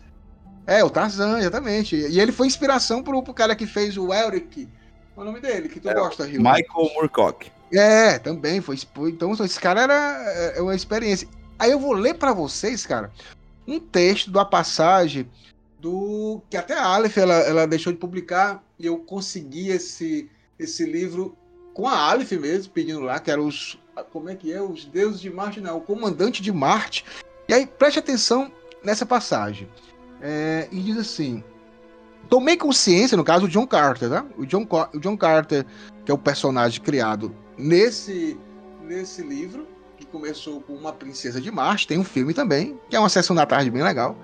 É, 0.66 0.84
o 0.84 0.90
Tarzan, 0.90 1.40
exatamente. 1.40 1.96
E 1.96 2.20
ele 2.20 2.34
foi 2.34 2.46
inspiração 2.46 3.02
pro, 3.02 3.24
pro 3.24 3.34
cara 3.34 3.56
que 3.56 3.66
fez 3.66 3.98
o 3.98 4.14
Elric. 4.14 4.68
Qual 5.16 5.26
é 5.26 5.30
o 5.30 5.32
nome 5.32 5.42
dele? 5.42 5.70
Que 5.70 5.80
tu 5.80 5.88
é, 5.88 5.94
gosta, 5.94 6.26
Rio? 6.26 6.42
Michael 6.42 6.94
Moorcock. 6.94 7.50
É, 7.72 8.20
também 8.20 8.60
foi. 8.60 8.78
Então, 9.08 9.32
esse 9.32 9.58
cara 9.58 9.84
era 9.84 10.54
é 10.54 10.62
uma 10.62 10.76
experiência. 10.76 11.30
Aí 11.58 11.72
eu 11.72 11.80
vou 11.80 11.94
ler 11.94 12.16
para 12.16 12.34
vocês, 12.34 12.86
cara, 12.86 13.10
um 13.68 13.80
texto 13.80 14.32
da 14.32 14.46
passagem 14.46 15.30
do 15.80 16.42
que 16.50 16.58
até 16.58 16.74
a 16.74 16.86
Aleph 16.86 17.18
ela, 17.18 17.36
ela 17.36 17.68
deixou 17.68 17.94
de 17.94 18.00
publicar 18.00 18.64
e 18.80 18.86
eu 18.86 18.98
consegui 18.98 19.70
esse 19.70 20.30
esse 20.58 20.86
livro 20.86 21.38
com 21.74 21.88
a 21.88 21.96
Aleph 21.96 22.32
mesmo 22.32 22.74
pedindo 22.74 23.02
lá 23.02 23.20
que 23.20 23.30
era 23.30 23.42
os 23.42 23.78
como 24.12 24.30
é 24.30 24.36
que 24.36 24.52
é 24.52 24.62
os 24.62 24.86
deuses 24.86 25.20
de 25.20 25.30
Marte 25.30 25.62
não 25.62 25.78
o 25.78 25.82
comandante 25.82 26.42
de 26.42 26.52
Marte 26.52 27.06
e 27.48 27.54
aí 27.54 27.68
preste 27.68 28.00
atenção 28.00 28.52
nessa 28.84 29.06
passagem 29.06 29.68
é, 30.22 30.68
e 30.72 30.80
diz 30.82 30.98
assim 30.98 31.44
tomei 32.28 32.58
consciência 32.58 33.16
no 33.16 33.24
caso 33.24 33.46
o 33.46 33.50
John 33.50 33.68
Carter 33.68 34.10
tá? 34.10 34.26
o 34.38 34.46
John 34.46 34.68
o 34.94 35.00
John 35.00 35.18
Carter 35.18 35.66
que 36.04 36.12
é 36.12 36.14
o 36.14 36.18
personagem 36.18 36.82
criado 36.82 37.36
nesse 37.56 38.40
nesse 38.82 39.22
livro 39.22 39.68
começou 40.18 40.62
com 40.62 40.74
Uma 40.74 40.92
Princesa 40.92 41.40
de 41.40 41.52
Marte, 41.52 41.86
tem 41.86 42.00
um 42.00 42.04
filme 42.04 42.34
também, 42.34 42.80
que 42.90 42.96
é 42.96 43.00
uma 43.00 43.08
sessão 43.08 43.36
da 43.36 43.46
tarde 43.46 43.70
bem 43.70 43.84
legal. 43.84 44.18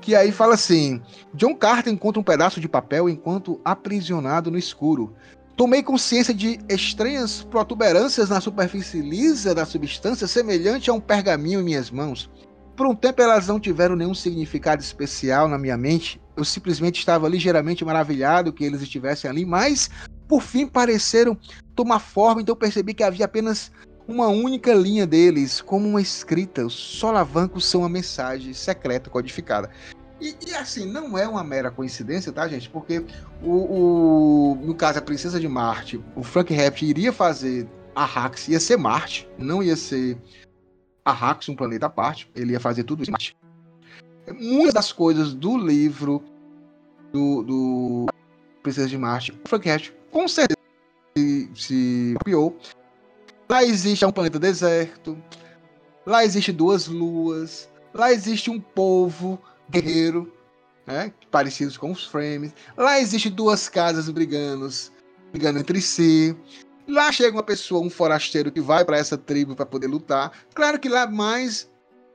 Que 0.00 0.14
aí 0.14 0.30
fala 0.30 0.54
assim: 0.54 1.02
John 1.34 1.54
Carter 1.54 1.92
encontra 1.92 2.20
um 2.20 2.24
pedaço 2.24 2.60
de 2.60 2.68
papel 2.68 3.08
enquanto 3.08 3.60
aprisionado 3.64 4.52
no 4.52 4.58
escuro. 4.58 5.12
Tomei 5.56 5.82
consciência 5.82 6.32
de 6.32 6.60
estranhas 6.68 7.42
protuberâncias 7.42 8.28
na 8.28 8.40
superfície 8.40 9.00
lisa 9.00 9.52
da 9.52 9.64
substância, 9.64 10.28
semelhante 10.28 10.90
a 10.90 10.92
um 10.92 11.00
pergaminho 11.00 11.60
em 11.60 11.64
minhas 11.64 11.90
mãos. 11.90 12.30
Por 12.76 12.86
um 12.86 12.94
tempo 12.94 13.20
elas 13.20 13.48
não 13.48 13.58
tiveram 13.58 13.96
nenhum 13.96 14.14
significado 14.14 14.80
especial 14.80 15.48
na 15.48 15.58
minha 15.58 15.76
mente. 15.76 16.20
Eu 16.36 16.44
simplesmente 16.44 17.00
estava 17.00 17.28
ligeiramente 17.28 17.84
maravilhado 17.84 18.52
que 18.52 18.62
eles 18.62 18.82
estivessem 18.82 19.28
ali, 19.28 19.44
mas 19.44 19.90
por 20.28 20.42
fim 20.42 20.68
pareceram 20.68 21.36
tomar 21.74 21.98
forma, 21.98 22.42
então 22.42 22.54
percebi 22.54 22.94
que 22.94 23.02
havia 23.02 23.24
apenas 23.24 23.72
uma 24.08 24.28
única 24.28 24.72
linha 24.72 25.06
deles, 25.06 25.60
como 25.60 25.88
uma 25.88 26.00
escrita. 26.00 26.64
Os 26.64 26.74
solavancos 26.74 27.66
são 27.66 27.80
uma 27.80 27.88
mensagem 27.88 28.52
secreta 28.52 29.10
codificada. 29.10 29.70
E, 30.20 30.34
e, 30.46 30.54
assim, 30.54 30.90
não 30.90 31.18
é 31.18 31.28
uma 31.28 31.44
mera 31.44 31.70
coincidência, 31.70 32.32
tá, 32.32 32.48
gente? 32.48 32.70
Porque 32.70 33.04
o, 33.42 33.50
o, 33.50 34.58
no 34.62 34.74
caso, 34.74 34.98
a 34.98 35.02
Princesa 35.02 35.38
de 35.38 35.48
Marte, 35.48 36.02
o 36.14 36.22
Frank 36.22 36.52
Herbert 36.52 36.82
iria 36.82 37.12
fazer 37.12 37.68
a 37.94 38.04
Hax, 38.04 38.48
ia 38.48 38.60
ser 38.60 38.78
Marte, 38.78 39.28
não 39.38 39.62
ia 39.62 39.76
ser 39.76 40.16
a 41.04 41.12
Hax, 41.12 41.48
um 41.48 41.56
planeta 41.56 41.86
à 41.86 41.90
parte, 41.90 42.30
ele 42.34 42.52
ia 42.52 42.60
fazer 42.60 42.84
tudo 42.84 43.02
isso 43.02 43.12
Marte. 43.12 43.36
Muitas 44.38 44.74
das 44.74 44.92
coisas 44.92 45.34
do 45.34 45.56
livro 45.56 46.22
do, 47.12 47.42
do 47.42 48.06
Princesa 48.62 48.88
de 48.88 48.98
Marte, 48.98 49.32
o 49.32 49.48
Frank 49.48 49.68
Herbert 49.68 49.92
com 50.10 50.26
certeza 50.26 50.56
se, 51.16 51.50
se 51.54 52.14
copiou 52.18 52.58
Lá 53.48 53.62
existe 53.64 54.04
um 54.04 54.12
planeta 54.12 54.38
deserto. 54.38 55.16
Lá 56.04 56.24
existe 56.24 56.52
duas 56.52 56.86
luas. 56.86 57.68
Lá 57.94 58.12
existe 58.12 58.50
um 58.50 58.60
povo 58.60 59.40
guerreiro, 59.70 60.32
né, 60.86 61.12
parecidos 61.30 61.76
com 61.76 61.90
os 61.90 62.04
frames. 62.04 62.54
Lá 62.76 63.00
existe 63.00 63.30
duas 63.30 63.68
casas 63.68 64.08
brigando, 64.10 64.68
brigando 65.32 65.58
entre 65.58 65.80
si. 65.80 66.36
Lá 66.86 67.10
chega 67.10 67.36
uma 67.36 67.42
pessoa, 67.42 67.84
um 67.84 67.90
forasteiro 67.90 68.52
que 68.52 68.60
vai 68.60 68.84
para 68.84 68.98
essa 68.98 69.16
tribo 69.16 69.56
para 69.56 69.66
poder 69.66 69.86
lutar. 69.86 70.30
Claro 70.54 70.78
que 70.78 70.88
lá 70.88 71.02
é 71.02 71.06
mais 71.06 71.70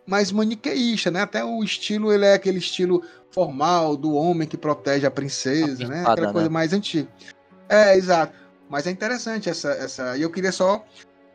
mais 0.05 0.31
maniqueísta, 0.31 1.11
né? 1.11 1.21
Até 1.21 1.43
o 1.43 1.63
estilo 1.63 2.11
ele 2.11 2.25
é 2.25 2.33
aquele 2.33 2.57
estilo 2.57 3.03
formal 3.31 3.95
do 3.95 4.13
homem 4.13 4.47
que 4.47 4.57
protege 4.57 5.05
a 5.05 5.11
princesa, 5.11 5.85
a 5.85 5.87
né? 5.87 6.01
Aquela 6.01 6.27
né? 6.27 6.33
coisa 6.33 6.49
mais 6.49 6.73
antiga. 6.73 7.07
É, 7.69 7.95
exato. 7.95 8.33
Mas 8.69 8.87
é 8.87 8.91
interessante 8.91 9.49
essa 9.49 9.71
essa. 9.71 10.17
E 10.17 10.21
eu 10.21 10.29
queria 10.29 10.51
só 10.51 10.83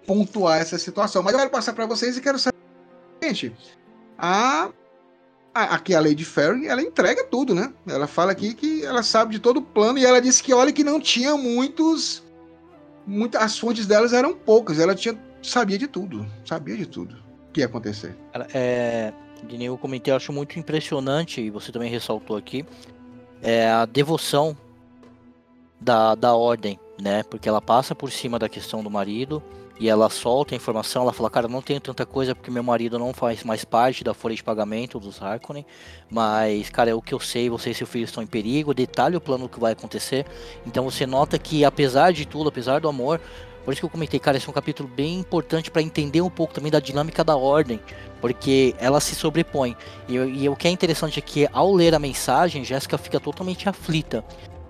pontuar 0.06 0.60
essa 0.60 0.78
situação. 0.78 1.22
Mas 1.22 1.32
eu 1.32 1.38
quero 1.38 1.50
passar 1.50 1.72
para 1.72 1.86
vocês 1.86 2.16
e 2.16 2.20
quero 2.20 2.38
saber, 2.38 2.56
gente, 3.22 3.52
a, 4.18 4.70
a 5.54 5.74
aqui 5.74 5.94
a 5.94 6.00
Lady 6.00 6.24
Ferry, 6.24 6.66
ela 6.66 6.82
entrega 6.82 7.24
tudo, 7.24 7.54
né? 7.54 7.72
Ela 7.86 8.06
fala 8.06 8.32
aqui 8.32 8.54
que 8.54 8.84
ela 8.84 9.02
sabe 9.02 9.32
de 9.32 9.38
todo 9.38 9.58
o 9.58 9.62
plano 9.62 9.98
e 9.98 10.04
ela 10.04 10.20
disse 10.20 10.42
que 10.42 10.54
olha 10.54 10.72
que 10.72 10.84
não 10.84 11.00
tinha 11.00 11.36
muitos 11.36 12.22
muitas 13.06 13.40
as 13.40 13.58
fontes 13.58 13.86
delas 13.86 14.12
eram 14.12 14.34
poucas, 14.34 14.78
ela 14.80 14.94
tinha 14.94 15.18
sabia 15.42 15.78
de 15.78 15.86
tudo, 15.86 16.26
sabia 16.44 16.76
de 16.76 16.86
tudo 16.86 17.16
que 17.52 17.60
ia 17.60 17.66
acontecer. 17.66 18.16
É, 18.52 19.12
de 19.44 19.64
eu 19.64 19.78
comentei, 19.78 20.12
eu 20.12 20.16
acho 20.16 20.32
muito 20.32 20.58
impressionante 20.58 21.40
e 21.40 21.50
você 21.50 21.72
também 21.72 21.90
ressaltou 21.90 22.36
aqui 22.36 22.64
é 23.42 23.68
a 23.70 23.84
devoção 23.84 24.56
da, 25.80 26.14
da 26.14 26.34
ordem, 26.34 26.78
né? 27.00 27.22
Porque 27.22 27.48
ela 27.48 27.60
passa 27.60 27.94
por 27.94 28.10
cima 28.10 28.38
da 28.38 28.48
questão 28.48 28.82
do 28.82 28.90
marido, 28.90 29.42
e 29.78 29.88
ela 29.88 30.08
solta 30.08 30.54
a 30.54 30.56
informação, 30.56 31.02
ela 31.02 31.12
fala, 31.12 31.28
cara, 31.28 31.48
não 31.48 31.60
tenho 31.60 31.80
tanta 31.80 32.06
coisa 32.06 32.34
porque 32.34 32.50
meu 32.50 32.62
marido 32.62 32.98
não 32.98 33.12
faz 33.12 33.44
mais 33.44 33.64
parte 33.64 34.02
da 34.02 34.14
folha 34.14 34.34
de 34.34 34.42
pagamento 34.42 34.98
dos 34.98 35.20
Harkonnen, 35.20 35.66
mas, 36.10 36.70
cara, 36.70 36.90
é 36.90 36.94
o 36.94 37.02
que 37.02 37.12
eu 37.12 37.20
sei, 37.20 37.50
você 37.50 37.70
e 37.70 37.74
seu 37.74 37.86
filho 37.86 38.04
estão 38.04 38.22
em 38.22 38.26
perigo, 38.26 38.72
detalhe 38.72 39.16
o 39.16 39.20
plano 39.20 39.48
que 39.48 39.60
vai 39.60 39.72
acontecer, 39.72 40.26
então 40.66 40.84
você 40.84 41.06
nota 41.06 41.38
que 41.38 41.64
apesar 41.64 42.12
de 42.12 42.24
tudo, 42.24 42.48
apesar 42.48 42.80
do 42.80 42.88
amor, 42.88 43.20
por 43.64 43.72
isso 43.72 43.80
que 43.80 43.86
eu 43.86 43.90
comentei, 43.90 44.18
cara, 44.18 44.36
esse 44.36 44.46
é 44.46 44.50
um 44.50 44.54
capítulo 44.54 44.88
bem 44.88 45.18
importante 45.18 45.70
para 45.70 45.82
entender 45.82 46.20
um 46.20 46.30
pouco 46.30 46.54
também 46.54 46.70
da 46.70 46.80
dinâmica 46.80 47.22
da 47.22 47.36
ordem, 47.36 47.80
porque 48.20 48.74
ela 48.78 49.00
se 49.00 49.14
sobrepõe, 49.14 49.76
e, 50.08 50.14
e 50.14 50.48
o 50.48 50.56
que 50.56 50.68
é 50.68 50.70
interessante 50.70 51.18
é 51.18 51.22
que 51.22 51.48
ao 51.52 51.72
ler 51.72 51.94
a 51.94 51.98
mensagem, 51.98 52.64
Jéssica 52.64 52.96
fica 52.96 53.20
totalmente 53.20 53.68
aflita, 53.68 54.24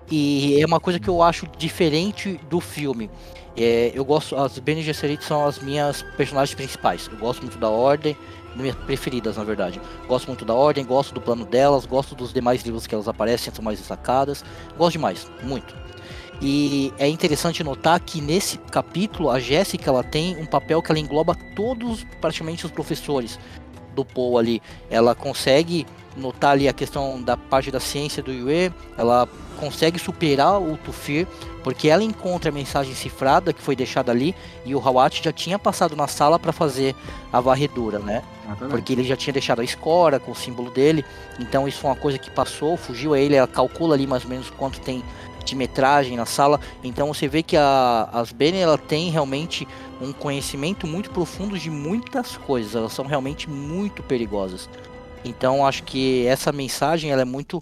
e 0.09 0.61
é 0.61 0.65
uma 0.65 0.79
coisa 0.79 0.99
que 0.99 1.09
eu 1.09 1.21
acho 1.21 1.45
diferente 1.57 2.39
do 2.49 2.59
filme. 2.59 3.09
É, 3.57 3.91
eu 3.95 4.05
gosto, 4.05 4.35
as 4.35 4.59
Bene 4.59 4.83
Gesserit 4.83 5.23
são 5.23 5.43
as 5.43 5.57
minhas 5.57 6.03
personagens 6.15 6.53
principais. 6.53 7.09
Eu 7.11 7.17
gosto 7.17 7.41
muito 7.41 7.57
da 7.57 7.67
Ordem, 7.67 8.15
minhas 8.55 8.75
preferidas 8.75 9.35
na 9.35 9.43
verdade. 9.43 9.81
Gosto 10.07 10.27
muito 10.27 10.45
da 10.45 10.53
Ordem, 10.53 10.85
gosto 10.85 11.11
do 11.13 11.19
plano 11.19 11.43
delas, 11.43 11.85
gosto 11.87 12.13
dos 12.13 12.31
demais 12.31 12.61
livros 12.61 12.85
que 12.85 12.93
elas 12.93 13.07
aparecem, 13.07 13.51
são 13.51 13.65
mais 13.65 13.79
destacadas. 13.79 14.45
Gosto 14.77 14.93
demais, 14.93 15.31
muito. 15.41 15.75
E 16.39 16.93
é 16.99 17.07
interessante 17.07 17.63
notar 17.63 17.99
que 17.99 18.21
nesse 18.21 18.59
capítulo 18.59 19.31
a 19.31 19.39
Jéssica 19.39 19.89
ela 19.89 20.03
tem 20.03 20.37
um 20.37 20.45
papel 20.45 20.79
que 20.83 20.91
ela 20.91 20.99
engloba 20.99 21.35
todos 21.55 22.05
praticamente 22.21 22.63
os 22.63 22.71
professores 22.71 23.39
do 23.97 24.05
Paul 24.05 24.37
ali, 24.37 24.61
ela 24.89 25.15
consegue 25.15 25.85
notar 26.15 26.51
ali 26.51 26.67
a 26.67 26.73
questão 26.73 27.21
da 27.21 27.35
parte 27.35 27.71
da 27.71 27.79
ciência 27.79 28.21
do 28.23 28.31
Yue, 28.31 28.71
ela 28.97 29.27
consegue 29.59 29.99
superar 29.99 30.61
o 30.61 30.77
Tufir, 30.77 31.27
porque 31.63 31.89
ela 31.89 32.03
encontra 32.03 32.49
a 32.49 32.53
mensagem 32.53 32.93
cifrada 32.93 33.51
que 33.51 33.61
foi 33.61 33.75
deixada 33.75 34.11
ali 34.11 34.35
e 34.65 34.73
o 34.75 34.79
Hawat 34.79 35.21
já 35.23 35.31
tinha 35.31 35.57
passado 35.57 35.95
na 35.95 36.07
sala 36.07 36.39
para 36.39 36.51
fazer 36.51 36.95
a 37.33 37.41
varredura, 37.41 37.99
né? 37.99 38.23
Porque 38.69 38.93
ele 38.93 39.03
já 39.03 39.15
tinha 39.15 39.33
deixado 39.33 39.59
a 39.61 39.63
escora 39.63 40.19
com 40.19 40.31
o 40.31 40.35
símbolo 40.35 40.71
dele, 40.71 41.03
então 41.39 41.67
isso 41.67 41.79
foi 41.79 41.89
uma 41.89 41.95
coisa 41.95 42.17
que 42.17 42.29
passou, 42.29 42.77
fugiu 42.77 43.13
a 43.13 43.19
ele, 43.19 43.35
ela 43.35 43.47
calcula 43.47 43.95
ali 43.95 44.07
mais 44.07 44.23
ou 44.23 44.29
menos 44.29 44.49
quanto 44.49 44.79
tem 44.79 45.03
de 45.43 45.55
metragem 45.55 46.17
na 46.17 46.25
sala, 46.25 46.59
então 46.83 47.07
você 47.07 47.27
vê 47.27 47.41
que 47.41 47.55
a, 47.55 48.09
as 48.11 48.31
Bene 48.31 48.59
ela 48.59 48.77
tem 48.77 49.09
realmente 49.09 49.67
um 50.01 50.13
conhecimento 50.13 50.85
muito 50.85 51.09
profundo 51.09 51.57
de 51.57 51.69
muitas 51.69 52.37
coisas, 52.37 52.75
elas 52.75 52.93
são 52.93 53.05
realmente 53.05 53.49
muito 53.49 54.03
perigosas. 54.03 54.69
Então 55.23 55.65
acho 55.65 55.83
que 55.83 56.25
essa 56.25 56.51
mensagem 56.51 57.11
ela 57.11 57.21
é 57.21 57.25
muito 57.25 57.61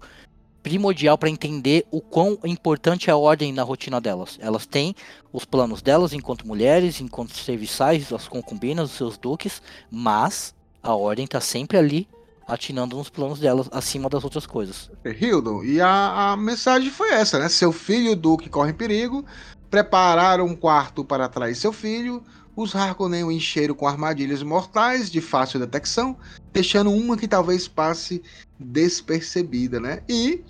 primordial 0.62 1.18
para 1.18 1.30
entender 1.30 1.86
o 1.91 2.02
quão 2.02 2.40
importante 2.44 3.10
é 3.10 3.14
a 3.14 3.18
ordem 3.18 3.53
na 3.53 3.62
rotina 3.62 4.02
delas. 4.02 4.40
Elas 4.41 4.66
têm 4.66 4.95
os 5.32 5.45
planos 5.45 5.82
delas 5.82 6.12
enquanto 6.12 6.48
mulheres, 6.48 6.99
enquanto 6.99 7.38
serviçais, 7.38 8.12
as 8.12 8.28
concubinas, 8.28 8.90
os 8.90 8.98
seus 8.98 9.18
duques, 9.18 9.62
mas 9.91 10.56
a 10.82 10.95
ordem 10.95 11.26
está 11.26 11.40
sempre 11.40 11.78
ali 11.78 12.07
atinando 12.48 12.95
nos 12.95 13.10
planos 13.10 13.40
delas 13.40 13.68
acima 13.72 14.10
das 14.10 14.24
outras 14.24 14.45
coisas. 14.45 14.90
Hildon, 15.03 15.64
e 15.64 15.82
a, 15.82 16.32
a 16.32 16.38
mensagem 16.38 16.90
foi 16.90 17.12
essa, 17.12 17.40
né? 17.40 17.49
Seu 17.49 17.72
filho 17.72 18.16
Duque 18.16 18.49
corre 18.49 18.74
perigo, 18.74 19.26
prepararam 19.70 20.46
um 20.46 20.56
quarto 20.56 21.04
para 21.04 21.26
atrair 21.26 21.56
seu 21.56 21.74
filho, 21.74 22.24
os 22.56 22.76
Harkonnen 22.76 23.24
o 23.26 23.32
encheram 23.32 23.76
com 23.76 23.88
armadilhas 23.88 24.42
mortais 24.42 25.10
de 25.10 25.20
fácil 25.20 25.60
detecção, 25.60 26.18
deixando 26.54 26.90
uma 26.90 27.18
que 27.18 27.28
talvez 27.28 27.68
passe 27.68 28.24
despercebida, 28.58 29.80
né? 29.80 30.02
E 30.08 30.42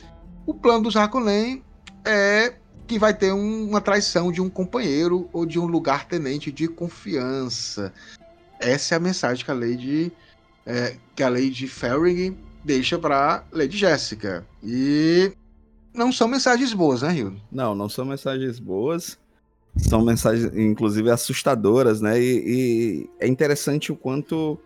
o 0.45 0.53
plano 0.53 0.83
dos 0.83 0.95
Harkonnen 0.95 1.63
é 2.05 2.53
que 2.85 2.99
vai 2.99 3.13
ter 3.13 3.33
um, 3.33 3.67
uma 3.67 3.81
traição 3.81 4.31
de 4.31 4.39
um 4.39 4.49
companheiro 4.49 5.27
ou 5.33 5.45
de 5.45 5.57
um 5.57 5.65
lugar-tenente 5.65 6.51
de 6.51 6.67
confiança. 6.67 7.91
Essa 8.59 8.93
é 8.93 8.97
a 8.97 8.99
mensagem 8.99 9.43
que 9.43 9.49
a 9.49 9.55
Lady, 9.55 10.11
é, 10.65 10.97
que 11.15 11.23
a 11.23 11.29
Lady 11.29 11.67
Ferring 11.67 12.37
deixa 12.63 12.99
para 12.99 13.43
Lady 13.51 13.77
Jéssica. 13.77 14.45
E 14.63 15.31
não 15.95 16.11
são 16.11 16.27
mensagens 16.27 16.73
boas, 16.73 17.01
né, 17.01 17.09
Rio? 17.09 17.35
Não, 17.51 17.73
não 17.73 17.89
são 17.89 18.05
mensagens 18.05 18.59
boas. 18.59 19.17
São 19.77 20.03
mensagens, 20.03 20.55
inclusive, 20.55 21.09
assustadoras, 21.09 21.99
né? 21.99 22.19
E, 22.19 22.43
e 22.45 23.09
é 23.19 23.27
interessante 23.27 23.91
o 23.91 23.95
quanto 23.95 24.59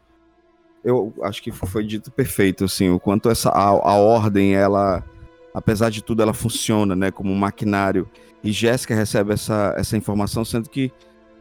eu 0.84 1.14
acho 1.24 1.42
que 1.42 1.52
foi 1.52 1.86
dito 1.86 2.12
perfeito, 2.12 2.66
assim, 2.66 2.90
o 2.90 3.00
quanto 3.00 3.30
essa 3.30 3.50
a, 3.50 3.68
a, 3.68 3.96
ordem, 3.96 4.56
ela, 4.56 5.04
apesar 5.54 5.90
de 5.90 6.04
tudo, 6.04 6.22
ela 6.22 6.34
funciona, 6.34 6.96
né, 6.96 7.12
como 7.12 7.32
um 7.32 7.38
maquinário. 7.38 8.10
E 8.44 8.52
Jéssica 8.52 8.96
recebe 8.96 9.34
essa, 9.34 9.74
essa 9.78 9.98
informação, 9.98 10.46
sendo 10.46 10.70
que 10.70 10.92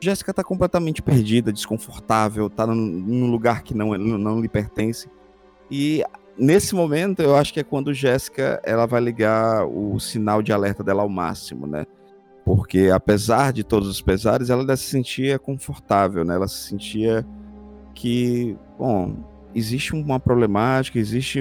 Jéssica 0.00 0.32
está 0.32 0.42
completamente 0.42 1.02
perdida, 1.02 1.52
desconfortável, 1.52 2.48
está 2.48 2.66
num, 2.66 2.74
num, 2.74 3.30
lugar 3.30 3.62
que 3.62 3.74
não, 3.74 3.96
não, 3.96 4.18
não 4.18 4.40
lhe 4.40 4.48
pertence. 4.48 5.08
E 5.70 6.02
nesse 6.38 6.74
momento, 6.74 7.20
eu 7.20 7.34
acho 7.34 7.52
que 7.52 7.60
é 7.60 7.64
quando 7.64 7.92
Jéssica 7.92 8.60
ela 8.64 8.86
vai 8.86 9.00
ligar 9.00 9.66
o 9.66 9.98
sinal 9.98 10.42
de 10.42 10.52
alerta 10.52 10.84
dela 10.84 11.02
ao 11.02 11.08
máximo, 11.08 11.66
né? 11.66 11.84
Porque 12.44 12.90
apesar 12.92 13.52
de 13.52 13.62
todos 13.62 13.88
os 13.88 14.00
pesares, 14.00 14.48
ela 14.48 14.76
se 14.76 14.84
sentia 14.84 15.38
confortável, 15.38 16.24
né? 16.24 16.34
Ela 16.34 16.48
se 16.48 16.68
sentia 16.68 17.26
que, 17.94 18.56
bom, 18.78 19.16
existe 19.54 19.94
uma 19.94 20.18
problemática, 20.18 20.98
existe 20.98 21.40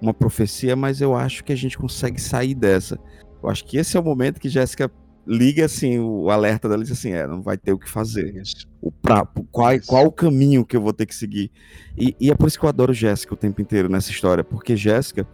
uma 0.00 0.12
profecia, 0.12 0.74
mas 0.74 1.00
eu 1.00 1.14
acho 1.14 1.44
que 1.44 1.52
a 1.52 1.56
gente 1.56 1.78
consegue 1.78 2.20
sair 2.20 2.54
dessa. 2.54 2.98
Eu 3.42 3.48
acho 3.48 3.64
que 3.64 3.76
esse 3.76 3.96
é 3.96 4.00
o 4.00 4.02
momento 4.02 4.40
que 4.40 4.48
Jéssica 4.48 4.90
liga 5.26 5.64
assim 5.64 5.98
o 5.98 6.30
alerta 6.30 6.68
dela 6.68 6.82
e 6.82 6.84
diz 6.84 6.92
assim, 6.92 7.12
é, 7.12 7.26
não 7.26 7.42
vai 7.42 7.56
ter 7.56 7.72
o 7.72 7.78
que 7.78 7.88
fazer. 7.88 8.42
O 8.80 8.90
pra, 8.90 9.26
qual, 9.50 9.72
qual 9.86 10.06
o 10.06 10.12
caminho 10.12 10.64
que 10.64 10.76
eu 10.76 10.80
vou 10.80 10.92
ter 10.92 11.06
que 11.06 11.14
seguir? 11.14 11.50
E, 11.96 12.16
e 12.20 12.30
é 12.30 12.34
por 12.34 12.48
isso 12.48 12.58
que 12.58 12.64
eu 12.64 12.68
adoro 12.68 12.92
Jéssica 12.92 13.34
o 13.34 13.36
tempo 13.36 13.60
inteiro 13.60 13.88
nessa 13.88 14.10
história, 14.10 14.42
porque 14.42 14.76
Jéssica 14.76 15.26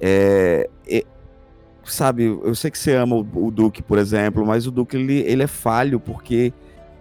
é, 0.00 0.68
é, 0.88 1.04
sabe, 1.84 2.24
eu 2.24 2.54
sei 2.54 2.70
que 2.70 2.78
você 2.78 2.94
ama 2.94 3.16
o, 3.16 3.46
o, 3.46 3.50
Duque, 3.50 3.82
por 3.82 3.98
exemplo, 3.98 4.46
mas 4.46 4.66
o 4.66 4.70
Duque 4.70 4.96
ele, 4.96 5.20
ele 5.20 5.42
é 5.42 5.48
falho 5.48 5.98
porque 5.98 6.52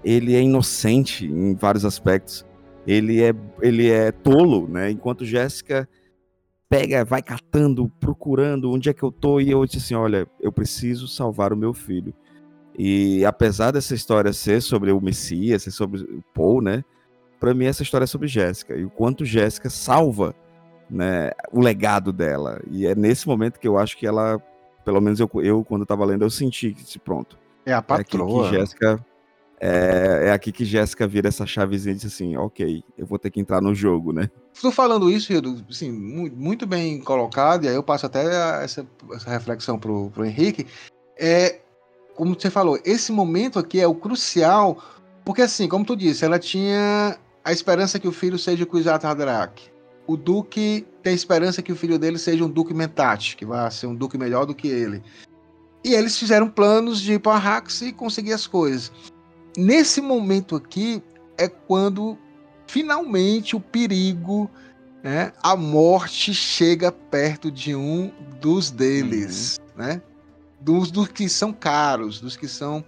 ele 0.03 0.35
é 0.35 0.41
inocente 0.41 1.25
em 1.25 1.53
vários 1.53 1.85
aspectos 1.85 2.45
ele 2.85 3.21
é, 3.21 3.33
ele 3.61 3.89
é 3.89 4.11
tolo, 4.11 4.67
né? 4.67 4.91
Enquanto 4.91 5.25
Jéssica 5.25 5.87
pega, 6.69 7.05
vai 7.05 7.21
catando, 7.21 7.89
procurando 7.99 8.71
onde 8.71 8.89
é 8.89 8.93
que 8.93 9.03
eu 9.03 9.11
tô, 9.11 9.39
e 9.39 9.49
eu 9.49 9.65
disse 9.65 9.77
assim: 9.77 9.95
olha, 9.95 10.27
eu 10.39 10.51
preciso 10.51 11.07
salvar 11.07 11.53
o 11.53 11.57
meu 11.57 11.73
filho. 11.73 12.13
E 12.77 13.23
apesar 13.25 13.71
dessa 13.71 13.93
história 13.93 14.33
ser 14.33 14.61
sobre 14.61 14.91
o 14.91 14.99
Messias, 14.99 15.63
ser 15.63 15.71
sobre 15.71 16.01
o 16.01 16.23
Paul, 16.33 16.61
né? 16.61 16.83
Para 17.39 17.53
mim, 17.53 17.65
essa 17.65 17.83
história 17.83 18.05
é 18.05 18.07
sobre 18.07 18.27
Jéssica 18.27 18.75
e 18.75 18.85
o 18.85 18.89
quanto 18.89 19.25
Jéssica 19.25 19.69
salva 19.69 20.33
né, 20.89 21.31
o 21.51 21.59
legado 21.59 22.13
dela. 22.13 22.61
E 22.69 22.85
é 22.85 22.95
nesse 22.95 23.27
momento 23.27 23.59
que 23.59 23.67
eu 23.67 23.77
acho 23.77 23.97
que 23.97 24.07
ela, 24.07 24.41
pelo 24.85 25.01
menos 25.01 25.19
eu, 25.19 25.29
eu 25.41 25.63
quando 25.63 25.81
eu 25.81 25.87
tava 25.87 26.05
lendo, 26.05 26.23
eu 26.23 26.29
senti 26.29 26.73
que, 26.73 26.99
pronto. 26.99 27.37
É 27.65 27.73
a 27.73 27.81
patroa. 27.81 28.47
É 28.47 28.49
que 28.49 28.57
Jéssica 28.57 29.05
é, 29.59 30.27
é 30.27 30.31
aqui 30.31 30.51
que 30.51 30.65
Jéssica 30.65 31.07
vira 31.07 31.29
essa 31.29 31.45
chavezinha 31.45 31.93
e 31.93 31.95
diz 31.95 32.05
assim, 32.05 32.35
ok, 32.35 32.83
eu 32.97 33.05
vou 33.05 33.17
ter 33.17 33.31
que 33.31 33.39
entrar 33.39 33.61
no 33.61 33.73
jogo, 33.73 34.11
né? 34.11 34.29
Estou 34.53 34.71
falando 34.71 35.09
isso, 35.09 35.31
Hildo, 35.31 35.63
assim, 35.69 35.89
muito 35.89 36.67
bem 36.67 36.99
colocado, 36.99 37.63
e 37.63 37.69
aí 37.69 37.75
eu 37.75 37.81
passo 37.81 38.05
até 38.05 38.23
essa, 38.61 38.85
essa 39.13 39.29
reflexão 39.29 39.79
pro, 39.79 40.09
pro 40.11 40.25
Henrique. 40.25 40.67
É, 41.17 41.61
como 42.15 42.39
você 42.39 42.49
falou, 42.49 42.79
esse 42.85 43.11
momento 43.11 43.59
aqui 43.59 43.79
é 43.79 43.87
o 43.87 43.95
crucial, 43.95 44.77
porque 45.25 45.41
assim, 45.41 45.67
como 45.67 45.85
tu 45.85 45.95
disse, 45.95 46.25
ela 46.25 46.39
tinha 46.39 47.17
a 47.43 47.51
esperança 47.51 47.99
que 47.99 48.07
o 48.07 48.11
filho 48.11 48.37
seja 48.37 48.65
Kuzat 48.65 49.05
Haderach. 49.05 49.71
O 50.05 50.17
Duque 50.17 50.85
tem 51.01 51.11
a 51.11 51.15
esperança 51.15 51.61
que 51.61 51.71
o 51.71 51.75
filho 51.75 51.97
dele 51.97 52.17
seja 52.17 52.43
um 52.43 52.49
Duque 52.49 52.73
Mentat, 52.73 53.35
que 53.35 53.45
vai 53.45 53.69
ser 53.71 53.87
um 53.87 53.95
Duque 53.95 54.17
melhor 54.17 54.45
do 54.45 54.53
que 54.53 54.67
ele. 54.67 55.01
E 55.83 55.93
eles 55.93 56.17
fizeram 56.17 56.49
planos 56.49 57.01
de 57.01 57.13
ir 57.13 57.19
para 57.19 57.33
Arrax 57.33 57.81
e 57.81 57.91
conseguir 57.91 58.33
as 58.33 58.47
coisas. 58.47 58.91
Nesse 59.57 60.01
momento 60.01 60.55
aqui 60.55 61.01
é 61.37 61.47
quando 61.47 62.17
finalmente 62.67 63.55
o 63.55 63.59
perigo, 63.59 64.49
né, 65.03 65.31
a 65.41 65.55
morte 65.55 66.33
chega 66.33 66.91
perto 66.91 67.51
de 67.51 67.75
um 67.75 68.11
dos 68.39 68.71
deles, 68.71 69.59
uhum. 69.59 69.85
né? 69.85 70.01
Dos, 70.63 70.89
dos 70.89 71.09
que 71.09 71.27
são 71.27 71.51
caros, 71.51 72.21
dos 72.21 72.37
que 72.37 72.47
são 72.47 72.83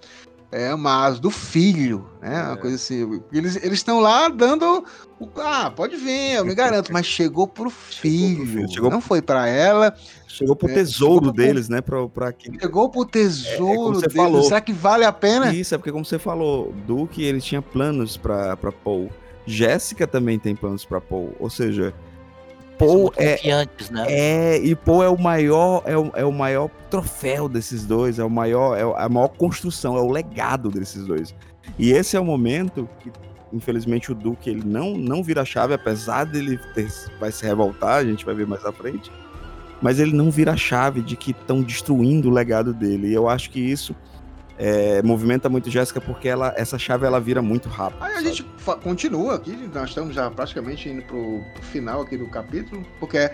é, 0.51 0.69
amados, 0.69 1.19
do 1.19 1.29
filho, 1.29 2.07
né? 2.21 2.41
Uma 2.43 2.53
é. 2.53 2.57
coisa 2.57 2.75
assim. 2.77 3.21
Eles 3.31 3.55
estão 3.73 3.99
lá 3.99 4.29
dando. 4.29 4.85
O, 5.19 5.27
ah, 5.37 5.69
pode 5.69 5.97
vir, 5.97 6.35
eu 6.35 6.45
me 6.45 6.55
garanto, 6.55 6.93
mas 6.93 7.05
chegou 7.05 7.45
pro 7.47 7.69
filho. 7.69 8.45
Chegou 8.45 8.45
pro 8.45 8.53
filho. 8.53 8.71
Chegou 8.71 8.89
não 8.89 9.01
foi 9.01 9.21
para 9.21 9.47
ela. 9.47 9.93
Chegou 10.27 10.55
pro 10.55 10.69
é, 10.69 10.73
tesouro 10.73 11.31
deles, 11.31 11.67
pro, 11.67 11.75
né? 11.75 11.81
Pra, 11.81 12.07
pra 12.07 12.33
que... 12.33 12.51
Chegou 12.59 12.89
pro 12.89 13.05
tesouro 13.05 13.95
é, 13.95 13.97
é 13.97 14.01
deles. 14.01 14.15
Falou. 14.15 14.43
Será 14.43 14.61
que 14.61 14.73
vale 14.73 15.03
a 15.03 15.11
pena? 15.11 15.53
Isso, 15.53 15.75
é 15.75 15.77
porque, 15.77 15.91
como 15.91 16.05
você 16.05 16.19
falou, 16.19 16.73
Duke 16.85 17.21
ele 17.21 17.41
tinha 17.41 17.61
planos 17.61 18.15
para 18.15 18.55
Paul. 18.83 19.09
Jéssica 19.45 20.07
também 20.07 20.39
tem 20.39 20.55
planos 20.55 20.85
para 20.85 21.01
Paul. 21.01 21.35
Ou 21.39 21.49
seja, 21.49 21.93
Paul 22.77 23.11
é, 23.17 23.39
né? 23.91 24.05
é 24.07 24.57
e 24.57 24.75
Paul 24.75 25.03
é 25.03 25.09
o 25.09 25.17
maior 25.17 25.83
é 25.85 25.97
o, 25.97 26.11
é 26.15 26.25
o 26.25 26.31
maior 26.31 26.69
troféu 26.89 27.47
desses 27.47 27.85
dois, 27.85 28.19
é 28.19 28.23
o 28.23 28.29
maior 28.29 28.77
é 28.77 29.03
a 29.03 29.09
maior 29.09 29.29
construção, 29.29 29.97
é 29.97 30.01
o 30.01 30.09
legado 30.09 30.69
desses 30.69 31.05
dois. 31.05 31.33
E 31.79 31.91
esse 31.91 32.15
é 32.15 32.19
o 32.19 32.25
momento 32.25 32.87
que 32.99 33.11
infelizmente 33.53 34.11
o 34.11 34.15
Duque 34.15 34.49
ele 34.49 34.63
não 34.65 34.97
não 34.97 35.23
vira 35.23 35.41
a 35.41 35.45
chave, 35.45 35.73
apesar 35.73 36.25
dele 36.25 36.59
ter, 36.73 36.91
vai 37.19 37.31
se 37.31 37.45
revoltar, 37.45 37.99
a 37.99 38.05
gente 38.05 38.25
vai 38.25 38.35
ver 38.35 38.47
mais 38.47 38.65
à 38.65 38.71
frente. 38.71 39.11
Mas 39.81 39.99
ele 39.99 40.13
não 40.13 40.31
vira 40.31 40.53
a 40.53 40.57
chave 40.57 41.01
de 41.01 41.15
que 41.15 41.31
estão 41.31 41.61
destruindo 41.61 42.29
o 42.29 42.33
legado 42.33 42.73
dele. 42.73 43.09
E 43.09 43.13
eu 43.13 43.27
acho 43.27 43.49
que 43.49 43.59
isso 43.59 43.93
é, 44.57 45.01
movimenta 45.01 45.49
muito 45.49 45.69
Jéssica 45.69 45.99
porque 45.99 46.27
ela, 46.27 46.53
essa 46.55 46.77
chave 46.77 47.05
ela 47.05 47.19
vira 47.19 47.41
muito 47.41 47.67
rápido. 47.67 48.03
Aí 48.03 48.11
a 48.11 48.15
sabe? 48.15 48.27
gente 48.29 48.45
continua 48.81 49.35
aqui, 49.35 49.69
nós 49.73 49.89
estamos 49.89 50.15
já 50.15 50.29
praticamente 50.31 50.89
indo 50.89 51.01
pro, 51.03 51.43
pro, 51.53 51.63
final 51.63 52.01
aqui 52.01 52.17
do 52.17 52.27
capítulo, 52.27 52.85
porque 52.99 53.17
é, 53.17 53.33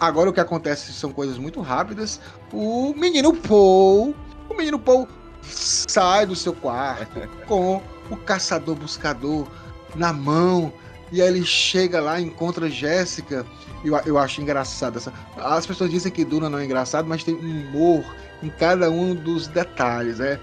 agora 0.00 0.30
o 0.30 0.32
que 0.32 0.40
acontece 0.40 0.92
são 0.92 1.12
coisas 1.12 1.38
muito 1.38 1.60
rápidas. 1.60 2.20
O 2.52 2.94
menino 2.94 3.34
Paul, 3.34 4.14
o 4.48 4.54
menino 4.54 4.78
Paul 4.78 5.06
sai 5.42 6.26
do 6.26 6.34
seu 6.34 6.52
quarto 6.52 7.20
com 7.46 7.82
o 8.10 8.16
caçador 8.16 8.74
buscador 8.74 9.46
na 9.94 10.12
mão 10.12 10.72
e 11.12 11.22
aí 11.22 11.28
ele 11.28 11.44
chega 11.44 12.00
lá, 12.00 12.20
encontra 12.20 12.68
Jéssica. 12.68 13.46
Eu, 13.84 13.96
eu 14.04 14.18
acho 14.18 14.40
engraçado 14.40 14.98
essa. 14.98 15.12
As 15.36 15.66
pessoas 15.66 15.90
dizem 15.90 16.10
que 16.10 16.24
Duna 16.24 16.50
não 16.50 16.58
é 16.58 16.64
engraçado, 16.64 17.06
mas 17.06 17.22
tem 17.22 17.34
humor 17.34 18.04
em 18.42 18.48
cada 18.50 18.90
um 18.90 19.14
dos 19.14 19.46
detalhes, 19.48 20.18
né? 20.18 20.38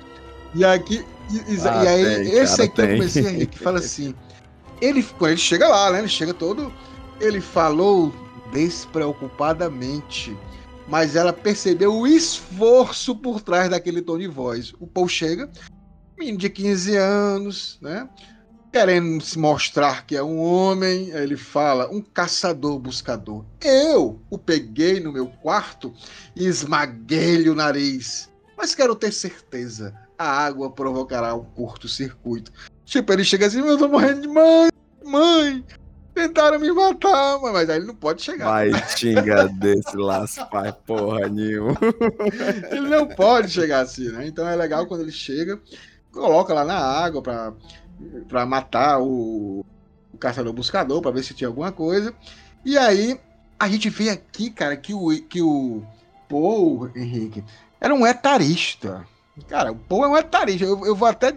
E 0.53 0.63
aqui, 0.63 1.05
e, 1.31 1.67
ah, 1.67 1.83
e 1.83 1.87
aí, 1.87 2.03
tem, 2.03 2.37
esse 2.37 2.57
cara, 2.57 2.63
aqui 2.63 2.75
tem. 2.75 2.85
eu 2.85 2.97
comecei 2.97 3.25
a 3.25 3.29
rir, 3.29 3.47
que 3.47 3.59
fala 3.59 3.79
assim. 3.79 4.13
Ele, 4.81 5.05
ele 5.21 5.37
chega 5.37 5.67
lá, 5.67 5.91
né? 5.91 5.99
Ele 5.99 6.09
chega 6.09 6.33
todo 6.33 6.73
Ele 7.21 7.39
falou 7.39 8.13
despreocupadamente, 8.51 10.35
mas 10.87 11.15
ela 11.15 11.31
percebeu 11.31 11.93
o 11.93 12.05
esforço 12.05 13.15
por 13.15 13.41
trás 13.41 13.69
daquele 13.69 14.01
tom 14.01 14.17
de 14.17 14.27
voz. 14.27 14.73
O 14.79 14.85
Paul 14.85 15.07
chega, 15.07 15.49
menino 16.17 16.37
de 16.37 16.49
15 16.49 16.95
anos, 16.97 17.79
né? 17.81 18.07
Querendo 18.73 19.23
se 19.23 19.37
mostrar 19.37 20.03
que 20.03 20.15
é 20.15 20.23
um 20.23 20.39
homem, 20.39 21.11
ele 21.11 21.37
fala, 21.37 21.87
um 21.91 22.01
caçador 22.01 22.79
buscador. 22.79 23.45
Eu 23.61 24.19
o 24.31 24.37
peguei 24.39 24.99
no 24.99 25.13
meu 25.13 25.27
quarto 25.27 25.93
e 26.35 26.47
esmaguei-lhe 26.47 27.51
o 27.51 27.55
nariz. 27.55 28.31
Mas 28.57 28.73
quero 28.73 28.95
ter 28.95 29.13
certeza, 29.13 29.93
a 30.17 30.27
água 30.27 30.71
provocará 30.71 31.35
um 31.35 31.43
curto-circuito. 31.43 32.51
Tipo, 32.83 33.13
ele 33.13 33.23
chega 33.23 33.45
assim, 33.45 33.59
eu 33.59 33.77
tô 33.77 33.87
morrendo 33.87 34.21
de 34.21 34.27
mãe, 34.27 34.69
mãe, 35.05 35.63
tentaram 36.15 36.57
me 36.57 36.71
matar, 36.71 37.37
mas 37.41 37.69
aí 37.69 37.77
ele 37.77 37.85
não 37.85 37.95
pode 37.95 38.23
chegar. 38.23 38.45
Vai 38.45 38.71
xinga 38.97 39.49
desse 39.49 40.43
pai, 40.49 40.75
porra 40.87 41.29
nenhuma. 41.29 41.77
ele 42.71 42.89
não 42.89 43.05
pode 43.05 43.51
chegar 43.51 43.81
assim, 43.81 44.09
né? 44.09 44.25
Então 44.25 44.49
é 44.49 44.55
legal 44.55 44.87
quando 44.87 45.01
ele 45.01 45.11
chega, 45.11 45.61
coloca 46.11 46.55
lá 46.55 46.65
na 46.65 46.77
água 46.77 47.21
pra, 47.21 47.53
pra 48.27 48.45
matar 48.45 48.99
o, 48.99 49.65
o 50.13 50.17
caçador-buscador, 50.17 51.01
pra 51.01 51.11
ver 51.11 51.23
se 51.23 51.33
tinha 51.33 51.47
alguma 51.47 51.71
coisa. 51.71 52.13
E 52.65 52.77
aí 52.77 53.19
a 53.59 53.67
gente 53.67 53.89
vê 53.89 54.09
aqui, 54.09 54.49
cara, 54.49 54.75
que 54.75 54.93
o, 54.93 55.09
que 55.27 55.41
o 55.41 55.83
Paul, 56.29 56.89
Henrique, 56.95 57.43
era 57.79 57.93
um 57.93 58.05
etarista. 58.05 59.05
Cara, 59.47 59.71
o 59.71 59.75
Paul 59.75 60.05
é 60.05 60.07
um 60.07 60.17
etarista. 60.17 60.65
Eu, 60.65 60.85
eu 60.85 60.95
vou 60.95 61.07
até 61.07 61.33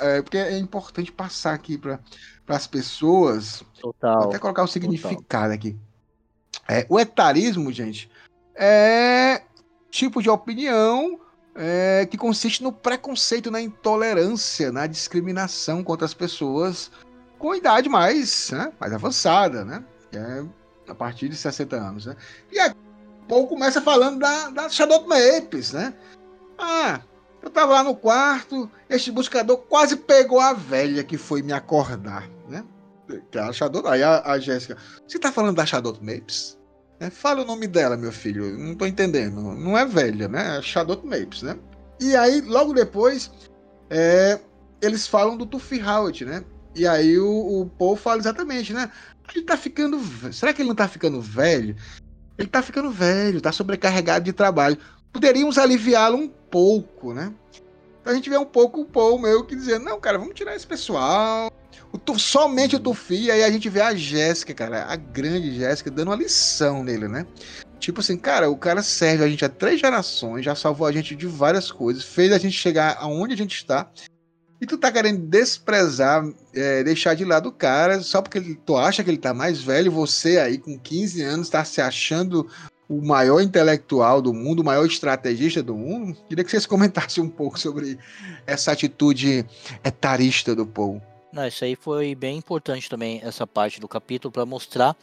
é, 0.00 0.22
porque 0.22 0.38
é 0.38 0.58
importante 0.58 1.12
passar 1.12 1.54
aqui 1.54 1.76
para 1.76 2.00
as 2.48 2.66
pessoas. 2.66 3.62
Total. 3.80 4.20
Vou 4.20 4.28
até 4.30 4.38
colocar 4.38 4.62
o 4.62 4.68
significado 4.68 5.22
total. 5.22 5.50
aqui. 5.50 5.76
É, 6.68 6.86
o 6.88 6.98
etarismo, 6.98 7.70
gente, 7.70 8.10
é 8.54 9.42
tipo 9.90 10.22
de 10.22 10.30
opinião 10.30 11.20
é, 11.54 12.06
que 12.10 12.16
consiste 12.16 12.62
no 12.62 12.72
preconceito, 12.72 13.50
na 13.50 13.60
intolerância, 13.60 14.72
na 14.72 14.86
discriminação 14.86 15.84
contra 15.84 16.04
as 16.04 16.14
pessoas 16.14 16.90
com 17.38 17.54
idade 17.54 17.88
mais, 17.88 18.50
né, 18.50 18.72
mais 18.80 18.92
avançada, 18.92 19.64
né? 19.64 19.84
É 20.12 20.44
a 20.88 20.94
partir 20.94 21.28
de 21.28 21.36
60 21.36 21.76
anos, 21.76 22.06
né? 22.06 22.16
E 22.52 22.58
aí, 22.58 22.72
Paul 23.28 23.46
começa 23.46 23.80
falando 23.80 24.18
da, 24.18 24.50
da 24.50 24.68
Shadow 24.68 25.06
Mapes, 25.06 25.72
né? 25.72 25.94
Ah, 26.58 27.00
eu 27.42 27.50
tava 27.50 27.72
lá 27.72 27.82
no 27.82 27.94
quarto, 27.94 28.70
este 28.88 29.10
buscador 29.10 29.58
quase 29.58 29.96
pegou 29.96 30.40
a 30.40 30.52
velha 30.52 31.04
que 31.04 31.16
foi 31.16 31.42
me 31.42 31.52
acordar, 31.52 32.28
né? 32.48 32.64
Que 33.30 33.38
é 33.38 33.42
a 33.42 33.52
Shadow, 33.52 33.86
aí 33.86 34.02
a, 34.02 34.22
a 34.22 34.38
Jéssica, 34.38 34.76
você 35.06 35.18
tá 35.18 35.30
falando 35.32 35.56
da 35.56 35.66
Shadow 35.66 35.96
Mapes? 36.00 36.58
É, 37.06 37.10
fala 37.10 37.42
o 37.42 37.44
nome 37.44 37.66
dela, 37.66 37.96
meu 37.96 38.12
filho. 38.12 38.58
Não 38.58 38.74
tô 38.74 38.86
entendendo. 38.86 39.40
Não 39.40 39.76
é 39.76 39.84
velha, 39.84 40.28
né? 40.28 40.58
É 40.58 40.62
Shadow 40.62 41.00
Mapes, 41.04 41.42
né? 41.42 41.56
E 42.00 42.14
aí, 42.16 42.40
logo 42.40 42.72
depois, 42.72 43.30
é, 43.90 44.38
eles 44.80 45.06
falam 45.06 45.36
do 45.36 45.46
Tuffy 45.46 45.82
Howard, 45.82 46.24
né? 46.24 46.44
E 46.74 46.86
aí 46.86 47.18
o, 47.18 47.60
o 47.60 47.66
Paul 47.66 47.96
fala 47.96 48.18
exatamente, 48.18 48.72
né? 48.72 48.90
Ele 49.34 49.44
tá 49.44 49.56
ficando. 49.56 49.98
Será 50.32 50.52
que 50.52 50.62
ele 50.62 50.68
não 50.68 50.74
tá 50.74 50.88
ficando 50.88 51.20
velho? 51.20 51.76
Ele 52.36 52.48
tá 52.48 52.62
ficando 52.62 52.90
velho, 52.90 53.40
tá 53.40 53.52
sobrecarregado 53.52 54.24
de 54.24 54.32
trabalho 54.32 54.76
poderíamos 55.14 55.56
aliviá-lo 55.56 56.18
um 56.18 56.28
pouco, 56.28 57.14
né? 57.14 57.32
Então 58.00 58.12
a 58.12 58.16
gente 58.16 58.28
vê 58.28 58.36
um 58.36 58.44
pouco 58.44 58.80
o 58.80 58.84
Paul 58.84 59.18
meio 59.18 59.44
que 59.44 59.54
dizendo, 59.54 59.84
não, 59.84 60.00
cara, 60.00 60.18
vamos 60.18 60.34
tirar 60.34 60.56
esse 60.56 60.66
pessoal. 60.66 61.50
O 61.92 61.98
tu, 61.98 62.18
somente 62.18 62.76
o 62.76 62.80
Tufi, 62.80 63.30
aí 63.30 63.44
a 63.44 63.50
gente 63.50 63.68
vê 63.68 63.80
a 63.80 63.94
Jéssica, 63.94 64.52
cara, 64.52 64.84
a 64.84 64.96
grande 64.96 65.54
Jéssica, 65.54 65.90
dando 65.90 66.08
uma 66.08 66.16
lição 66.16 66.82
nele, 66.82 67.08
né? 67.08 67.26
Tipo 67.78 68.00
assim, 68.00 68.16
cara, 68.16 68.50
o 68.50 68.56
cara 68.56 68.82
serve 68.82 69.24
a 69.24 69.28
gente 69.28 69.44
há 69.44 69.48
três 69.48 69.80
gerações, 69.80 70.44
já 70.44 70.54
salvou 70.54 70.86
a 70.86 70.92
gente 70.92 71.14
de 71.14 71.26
várias 71.26 71.70
coisas, 71.70 72.02
fez 72.02 72.32
a 72.32 72.38
gente 72.38 72.56
chegar 72.56 72.96
aonde 72.98 73.34
a 73.34 73.36
gente 73.36 73.54
está. 73.54 73.90
E 74.60 74.66
tu 74.66 74.78
tá 74.78 74.90
querendo 74.90 75.26
desprezar, 75.26 76.24
é, 76.54 76.82
deixar 76.82 77.14
de 77.14 77.24
lado 77.24 77.48
o 77.48 77.52
cara, 77.52 78.00
só 78.00 78.22
porque 78.22 78.40
tu 78.64 78.76
acha 78.76 79.04
que 79.04 79.10
ele 79.10 79.18
tá 79.18 79.34
mais 79.34 79.60
velho, 79.60 79.92
você 79.92 80.38
aí 80.38 80.56
com 80.56 80.78
15 80.78 81.22
anos 81.22 81.48
tá 81.48 81.64
se 81.64 81.80
achando 81.80 82.48
o 82.88 83.04
maior 83.04 83.40
intelectual 83.40 84.22
do 84.22 84.32
mundo, 84.32 84.60
o 84.60 84.64
maior 84.64 84.86
estrategista 84.86 85.62
do 85.62 85.76
mundo. 85.76 86.16
Queria 86.28 86.44
que 86.44 86.50
vocês 86.50 86.64
comentassem 86.66 87.22
um 87.22 87.28
pouco 87.28 87.58
sobre 87.58 87.98
essa 88.46 88.72
atitude 88.72 89.44
etarista 89.84 90.54
do 90.54 90.66
Paul. 90.66 91.02
Não, 91.34 91.44
isso 91.48 91.64
aí 91.64 91.74
foi 91.74 92.14
bem 92.14 92.38
importante 92.38 92.88
também, 92.88 93.20
essa 93.20 93.44
parte 93.44 93.80
do 93.80 93.88
capítulo, 93.88 94.30
para 94.30 94.46
mostrar 94.46 94.96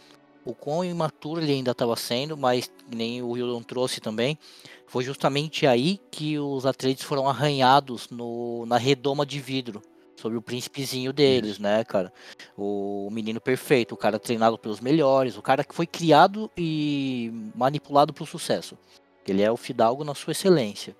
o 0.46 0.56
quão 0.56 0.84
imaturo 0.84 1.42
ele 1.42 1.52
ainda 1.52 1.72
estava 1.72 1.94
sendo, 1.98 2.38
mas 2.38 2.72
nem 2.90 3.22
o 3.22 3.36
Hildon 3.36 3.62
trouxe 3.62 4.00
também. 4.00 4.40
Foi 4.88 5.04
justamente 5.04 5.68
aí 5.68 6.00
que 6.10 6.40
os 6.40 6.66
atletas 6.66 7.04
foram 7.04 7.28
arranhados 7.28 8.10
no, 8.10 8.66
na 8.66 8.78
redoma 8.78 9.26
de 9.26 9.42
vidro 9.42 9.82
sobre 10.16 10.38
o 10.38 10.42
príncipezinho 10.42 11.12
deles, 11.12 11.60
né, 11.60 11.84
cara? 11.84 12.14
O 12.58 13.10
menino 13.12 13.42
perfeito, 13.42 13.94
o 13.94 13.98
cara 13.98 14.18
treinado 14.18 14.58
pelos 14.58 14.80
melhores, 14.80 15.36
o 15.36 15.42
cara 15.42 15.66
que 15.66 15.76
foi 15.76 15.86
criado 15.86 16.50
e 16.58 17.30
manipulado 17.54 18.14
para 18.14 18.24
o 18.24 18.28
sucesso. 18.28 18.78
Ele 19.28 19.42
é 19.42 19.52
o 19.52 19.58
fidalgo 19.58 20.06
na 20.06 20.16
sua 20.16 20.32
excelência. 20.32 20.96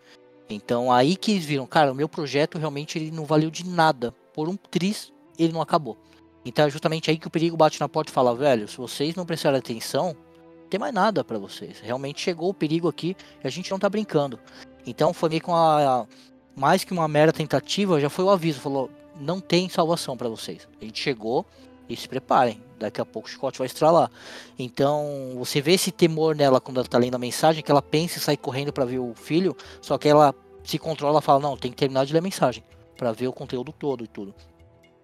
Então 0.50 0.92
aí 0.92 1.16
que 1.16 1.32
eles 1.32 1.46
viram, 1.46 1.66
cara, 1.66 1.92
o 1.92 1.96
meu 1.96 2.10
projeto 2.10 2.58
realmente 2.58 2.98
ele 2.98 3.12
não 3.12 3.24
valeu 3.24 3.50
de 3.50 3.66
nada. 3.66 4.14
Por 4.34 4.48
um 4.48 4.56
tris, 4.56 5.11
ele 5.38 5.54
não 5.54 5.62
acabou. 5.62 5.98
Então 6.44 6.66
é 6.66 6.70
justamente 6.70 7.10
aí 7.10 7.18
que 7.18 7.28
o 7.28 7.32
perigo 7.32 7.56
bate 7.56 7.80
na 7.80 7.88
porta 7.88 8.12
e 8.12 8.14
fala, 8.14 8.36
velho, 8.36 8.68
se 8.68 8.78
vocês 8.78 9.16
não 9.16 9.26
prestarem 9.26 9.60
atenção, 9.60 10.08
não 10.08 10.68
tem 10.70 10.80
mais 10.80 10.94
nada 10.94 11.24
para 11.24 11.38
vocês. 11.38 11.80
Realmente 11.80 12.22
chegou 12.22 12.50
o 12.50 12.54
perigo 12.54 12.88
aqui 12.88 13.16
e 13.44 13.48
a 13.48 13.50
gente 13.50 13.70
não 13.70 13.78
tá 13.78 13.90
brincando. 13.90 14.40
Então 14.86 15.14
foi 15.14 15.30
meio 15.30 15.42
que 15.42 15.50
uma 15.50 16.08
mais 16.56 16.84
que 16.84 16.92
uma 16.92 17.08
mera 17.08 17.32
tentativa, 17.32 18.00
já 18.00 18.10
foi 18.10 18.26
o 18.26 18.30
aviso, 18.30 18.60
falou, 18.60 18.90
não 19.20 19.40
tem 19.40 19.70
salvação 19.70 20.18
para 20.18 20.28
vocês. 20.28 20.68
A 20.82 20.86
gente 20.86 21.02
chegou 21.02 21.46
e 21.88 21.96
se 21.96 22.08
preparem. 22.08 22.62
Daqui 22.80 23.00
a 23.00 23.06
pouco 23.06 23.28
o 23.28 23.32
chicote 23.32 23.60
vai 23.60 23.68
estralar. 23.68 24.10
Então, 24.58 25.34
você 25.36 25.62
vê 25.62 25.74
esse 25.74 25.92
temor 25.92 26.36
nela 26.36 26.60
quando 26.60 26.78
ela 26.80 26.88
tá 26.88 26.98
lendo 26.98 27.16
a 27.16 27.20
mensagem, 27.20 27.64
que 27.64 27.72
ela 27.72 27.82
pensa 27.82 28.18
em 28.18 28.22
sair 28.22 28.38
correndo 28.38 28.74
para 28.74 28.86
ver 28.86 29.00
o 29.00 29.14
filho, 29.14 29.56
só 29.82 29.98
que 29.98 30.10
ela 30.10 30.34
se 30.64 30.80
controla 30.80 31.20
e 31.20 31.22
fala: 31.22 31.40
Não, 31.40 31.56
tem 31.56 31.70
que 31.70 31.78
terminar 31.78 32.06
de 32.06 32.14
ler 32.14 32.20
a 32.20 32.24
mensagem 32.24 32.64
para 32.98 33.12
ver 33.12 33.28
o 33.28 33.34
conteúdo 33.34 33.72
todo 33.72 34.04
e 34.04 34.08
tudo. 34.08 34.34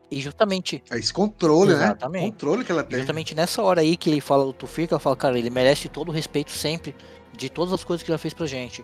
E 0.10 0.22
justamente. 0.22 0.84
É 0.90 0.98
esse 0.98 1.12
controle, 1.12 1.74
né? 1.74 1.84
exatamente, 1.86 2.24
né? 2.24 2.32
Controle 2.32 2.64
que 2.64 2.72
ela 2.72 2.84
tem. 2.84 3.00
Justamente 3.00 3.36
nessa 3.36 3.62
hora 3.62 3.82
aí 3.82 3.98
que 3.98 4.10
ele 4.10 4.22
fala 4.22 4.46
do 4.46 4.54
Tufir, 4.54 4.88
que 4.88 4.94
ela 4.94 5.00
fala, 5.00 5.16
cara, 5.16 5.38
ele 5.38 5.50
merece 5.50 5.90
todo 5.90 6.10
o 6.10 6.12
respeito 6.12 6.52
sempre 6.52 6.96
de 7.36 7.50
todas 7.50 7.74
as 7.74 7.84
coisas 7.84 8.04
que 8.04 8.12
ele 8.12 8.18
fez 8.18 8.34
pra 8.34 8.48
gente. 8.48 8.84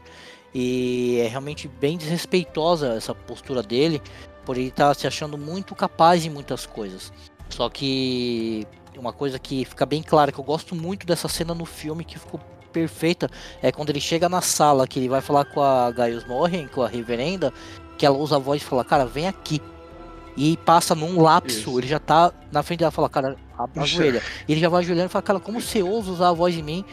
E 0.53 1.19
é 1.21 1.27
realmente 1.27 1.67
bem 1.67 1.97
desrespeitosa 1.97 2.93
essa 2.93 3.15
postura 3.15 3.63
dele 3.63 4.01
por 4.45 4.57
ele 4.57 4.67
estar 4.67 4.89
tá 4.89 4.93
se 4.93 5.07
achando 5.07 5.37
muito 5.37 5.73
capaz 5.73 6.25
em 6.25 6.29
muitas 6.29 6.65
coisas. 6.65 7.11
Só 7.49 7.69
que 7.69 8.67
uma 8.97 9.13
coisa 9.13 9.39
que 9.39 9.65
fica 9.65 9.85
bem 9.85 10.03
clara, 10.03 10.31
que 10.31 10.39
eu 10.39 10.43
gosto 10.43 10.75
muito 10.75 11.05
dessa 11.07 11.27
cena 11.27 11.55
no 11.55 11.65
filme, 11.65 12.03
que 12.03 12.19
ficou 12.19 12.39
perfeita, 12.71 13.29
é 13.61 13.71
quando 13.71 13.89
ele 13.89 14.01
chega 14.01 14.27
na 14.27 14.41
sala, 14.41 14.87
que 14.87 14.99
ele 14.99 15.09
vai 15.09 15.21
falar 15.21 15.45
com 15.45 15.61
a 15.61 15.91
Gaius 15.91 16.25
Morhen, 16.25 16.67
com 16.67 16.81
a 16.81 16.87
reverenda, 16.87 17.53
que 17.97 18.05
ela 18.05 18.17
usa 18.17 18.35
a 18.35 18.39
voz 18.39 18.61
e 18.61 18.65
fala, 18.65 18.83
cara, 18.83 19.05
vem 19.05 19.27
aqui. 19.27 19.61
E 20.35 20.57
passa 20.57 20.95
num 20.95 21.21
lapso, 21.21 21.59
Isso. 21.59 21.79
ele 21.79 21.87
já 21.87 21.99
tá 21.99 22.31
na 22.51 22.63
frente 22.63 22.79
dela 22.79 22.91
fala, 22.91 23.09
cara, 23.09 23.37
ajoelha. 23.75 24.21
Ele 24.47 24.59
já 24.59 24.69
vai 24.69 24.81
ajoelhando 24.81 25.07
e 25.07 25.11
fala, 25.11 25.23
cara, 25.23 25.39
como 25.39 25.61
você 25.61 25.83
ousa 25.83 26.11
usar 26.11 26.29
a 26.29 26.33
voz 26.33 26.55
em 26.55 26.63
mim? 26.63 26.85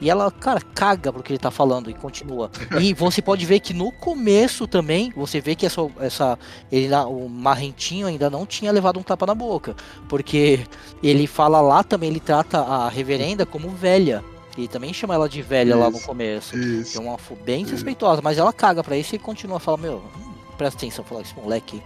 E 0.00 0.10
ela, 0.10 0.30
cara, 0.30 0.60
caga 0.60 1.12
pro 1.12 1.22
que 1.22 1.32
ele 1.32 1.38
tá 1.38 1.50
falando 1.50 1.88
e 1.88 1.94
continua. 1.94 2.50
E 2.80 2.92
você 2.92 3.22
pode 3.22 3.46
ver 3.46 3.60
que 3.60 3.72
no 3.72 3.92
começo 3.92 4.66
também, 4.66 5.12
você 5.16 5.40
vê 5.40 5.54
que 5.54 5.64
essa, 5.64 5.80
essa 6.00 6.38
ele, 6.70 6.92
o 6.94 7.28
Marrentinho 7.28 8.06
ainda 8.06 8.28
não 8.28 8.44
tinha 8.44 8.72
levado 8.72 8.98
um 8.98 9.02
tapa 9.02 9.24
na 9.24 9.34
boca. 9.34 9.74
Porque 10.08 10.60
ele 11.02 11.26
fala 11.26 11.60
lá 11.60 11.82
também, 11.82 12.10
ele 12.10 12.20
trata 12.20 12.58
a 12.58 12.88
reverenda 12.88 13.46
como 13.46 13.70
velha. 13.70 14.22
E 14.56 14.68
também 14.68 14.92
chama 14.92 15.14
ela 15.14 15.28
de 15.28 15.42
velha 15.42 15.70
isso, 15.70 15.78
lá 15.78 15.90
no 15.90 16.00
começo. 16.00 16.56
Isso, 16.56 16.98
é 16.98 17.00
uma 17.00 17.16
bem 17.44 17.64
desrespeitosa, 17.64 18.20
mas 18.22 18.38
ela 18.38 18.52
caga 18.52 18.84
pra 18.84 18.96
isso 18.96 19.14
e 19.14 19.18
continua 19.18 19.56
a 19.56 19.60
falar, 19.60 19.78
meu, 19.78 19.96
hum, 19.96 20.34
presta 20.56 20.78
atenção, 20.78 21.04
falar 21.04 21.22
esse 21.22 21.34
moleque. 21.34 21.82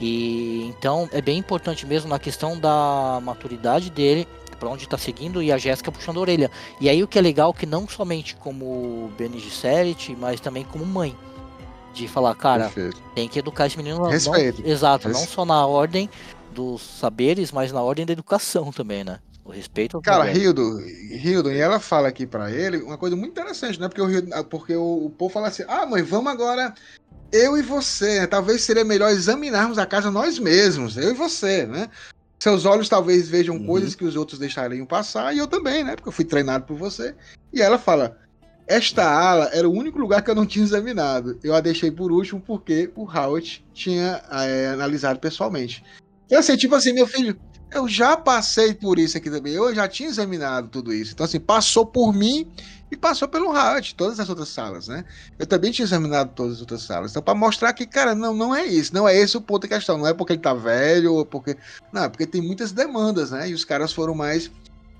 E 0.00 0.66
então 0.66 1.08
é 1.12 1.20
bem 1.20 1.38
importante 1.38 1.86
mesmo 1.86 2.08
na 2.08 2.18
questão 2.18 2.58
da 2.58 3.20
maturidade 3.22 3.90
dele 3.90 4.28
para 4.58 4.68
onde 4.68 4.84
está 4.84 4.98
seguindo 4.98 5.42
e 5.42 5.52
a 5.52 5.58
Jéssica 5.58 5.92
puxando 5.92 6.16
a 6.18 6.20
orelha. 6.20 6.50
E 6.80 6.88
aí 6.88 7.02
o 7.02 7.08
que 7.08 7.18
é 7.18 7.22
legal 7.22 7.54
é 7.54 7.60
que 7.60 7.66
não 7.66 7.86
somente 7.88 8.34
como 8.36 9.10
Bene 9.16 9.38
Gesserit, 9.38 10.16
mas 10.18 10.40
também 10.40 10.64
como 10.64 10.84
mãe. 10.84 11.16
De 11.92 12.06
falar, 12.06 12.34
cara, 12.34 12.64
Perfeito. 12.64 13.02
tem 13.14 13.26
que 13.26 13.38
educar 13.38 13.66
esse 13.66 13.78
menino. 13.78 14.04
Respeito. 14.04 14.60
Não, 14.60 14.68
exato, 14.68 15.08
Respeito. 15.08 15.26
não 15.26 15.34
só 15.34 15.46
na 15.46 15.66
ordem 15.66 16.10
dos 16.52 16.82
saberes, 16.82 17.50
mas 17.50 17.72
na 17.72 17.80
ordem 17.80 18.04
da 18.04 18.12
educação 18.12 18.70
também, 18.70 19.02
né? 19.02 19.18
O 19.42 19.50
respeito. 19.50 20.00
Cara, 20.02 20.30
Hildo, 20.30 20.80
Hildo, 20.80 21.50
e 21.50 21.58
ela 21.58 21.80
fala 21.80 22.08
aqui 22.08 22.26
para 22.26 22.50
ele 22.50 22.78
uma 22.82 22.98
coisa 22.98 23.16
muito 23.16 23.30
interessante, 23.30 23.80
né? 23.80 23.88
Porque 23.88 24.02
o, 24.02 24.44
porque 24.44 24.76
o, 24.76 25.06
o 25.06 25.10
povo 25.10 25.32
fala 25.32 25.48
assim: 25.48 25.62
ah, 25.68 25.86
mãe, 25.86 26.02
vamos 26.02 26.30
agora 26.30 26.74
eu 27.32 27.56
e 27.56 27.62
você. 27.62 28.20
Né? 28.20 28.26
Talvez 28.26 28.62
seria 28.62 28.84
melhor 28.84 29.10
examinarmos 29.10 29.78
a 29.78 29.86
casa 29.86 30.10
nós 30.10 30.38
mesmos, 30.38 30.96
eu 30.96 31.10
e 31.10 31.14
você, 31.14 31.66
né? 31.66 31.88
seus 32.38 32.64
olhos 32.64 32.88
talvez 32.88 33.28
vejam 33.28 33.56
uhum. 33.56 33.66
coisas 33.66 33.94
que 33.94 34.04
os 34.04 34.14
outros 34.14 34.38
deixariam 34.38 34.86
passar, 34.86 35.34
e 35.34 35.38
eu 35.38 35.46
também, 35.46 35.82
né? 35.82 35.96
Porque 35.96 36.08
eu 36.08 36.12
fui 36.12 36.24
treinado 36.24 36.64
por 36.64 36.76
você. 36.76 37.14
E 37.52 37.60
ela 37.60 37.78
fala: 37.78 38.18
esta 38.66 39.04
ala 39.04 39.50
era 39.52 39.68
o 39.68 39.72
único 39.72 39.98
lugar 39.98 40.22
que 40.22 40.30
eu 40.30 40.34
não 40.34 40.46
tinha 40.46 40.64
examinado. 40.64 41.38
Eu 41.42 41.54
a 41.54 41.60
deixei 41.60 41.90
por 41.90 42.12
último 42.12 42.40
porque 42.40 42.90
o 42.94 43.04
Howard 43.04 43.64
tinha 43.72 44.22
é, 44.30 44.68
analisado 44.68 45.18
pessoalmente. 45.18 45.82
Eu 46.28 46.42
sei, 46.42 46.56
tipo 46.56 46.74
assim, 46.74 46.92
meu 46.92 47.06
filho, 47.06 47.38
eu 47.70 47.88
já 47.88 48.16
passei 48.16 48.74
por 48.74 48.98
isso 48.98 49.16
aqui 49.16 49.30
também. 49.30 49.52
Eu 49.52 49.74
já 49.74 49.88
tinha 49.88 50.08
examinado 50.08 50.68
tudo 50.68 50.92
isso. 50.92 51.12
Então, 51.12 51.24
assim, 51.24 51.40
passou 51.40 51.84
por 51.84 52.12
mim 52.12 52.46
e 52.90 52.96
passou 52.96 53.26
pelo 53.26 53.48
Howard, 53.48 53.94
todas 53.94 54.20
as 54.20 54.28
outras 54.28 54.48
salas, 54.48 54.86
né? 54.86 55.04
Eu 55.38 55.46
também 55.46 55.72
tinha 55.72 55.84
examinado 55.84 56.30
todas 56.34 56.54
as 56.54 56.60
outras 56.60 56.82
salas. 56.82 57.10
Então, 57.10 57.22
para 57.22 57.34
mostrar 57.34 57.72
que, 57.72 57.84
cara, 57.86 58.14
não, 58.14 58.32
não 58.32 58.54
é 58.54 58.64
isso. 58.64 58.94
Não 58.94 59.08
é 59.08 59.16
esse 59.16 59.36
o 59.36 59.40
ponto 59.40 59.62
da 59.62 59.76
questão. 59.76 59.98
Não 59.98 60.06
é 60.06 60.14
porque 60.14 60.34
ele 60.34 60.42
tá 60.42 60.54
velho 60.54 61.14
ou 61.14 61.26
porque. 61.26 61.56
Não, 61.92 62.04
é 62.04 62.08
porque 62.08 62.26
tem 62.26 62.40
muitas 62.40 62.72
demandas, 62.72 63.30
né? 63.32 63.48
E 63.48 63.54
os 63.54 63.64
caras 63.64 63.92
foram 63.92 64.14
mais 64.14 64.50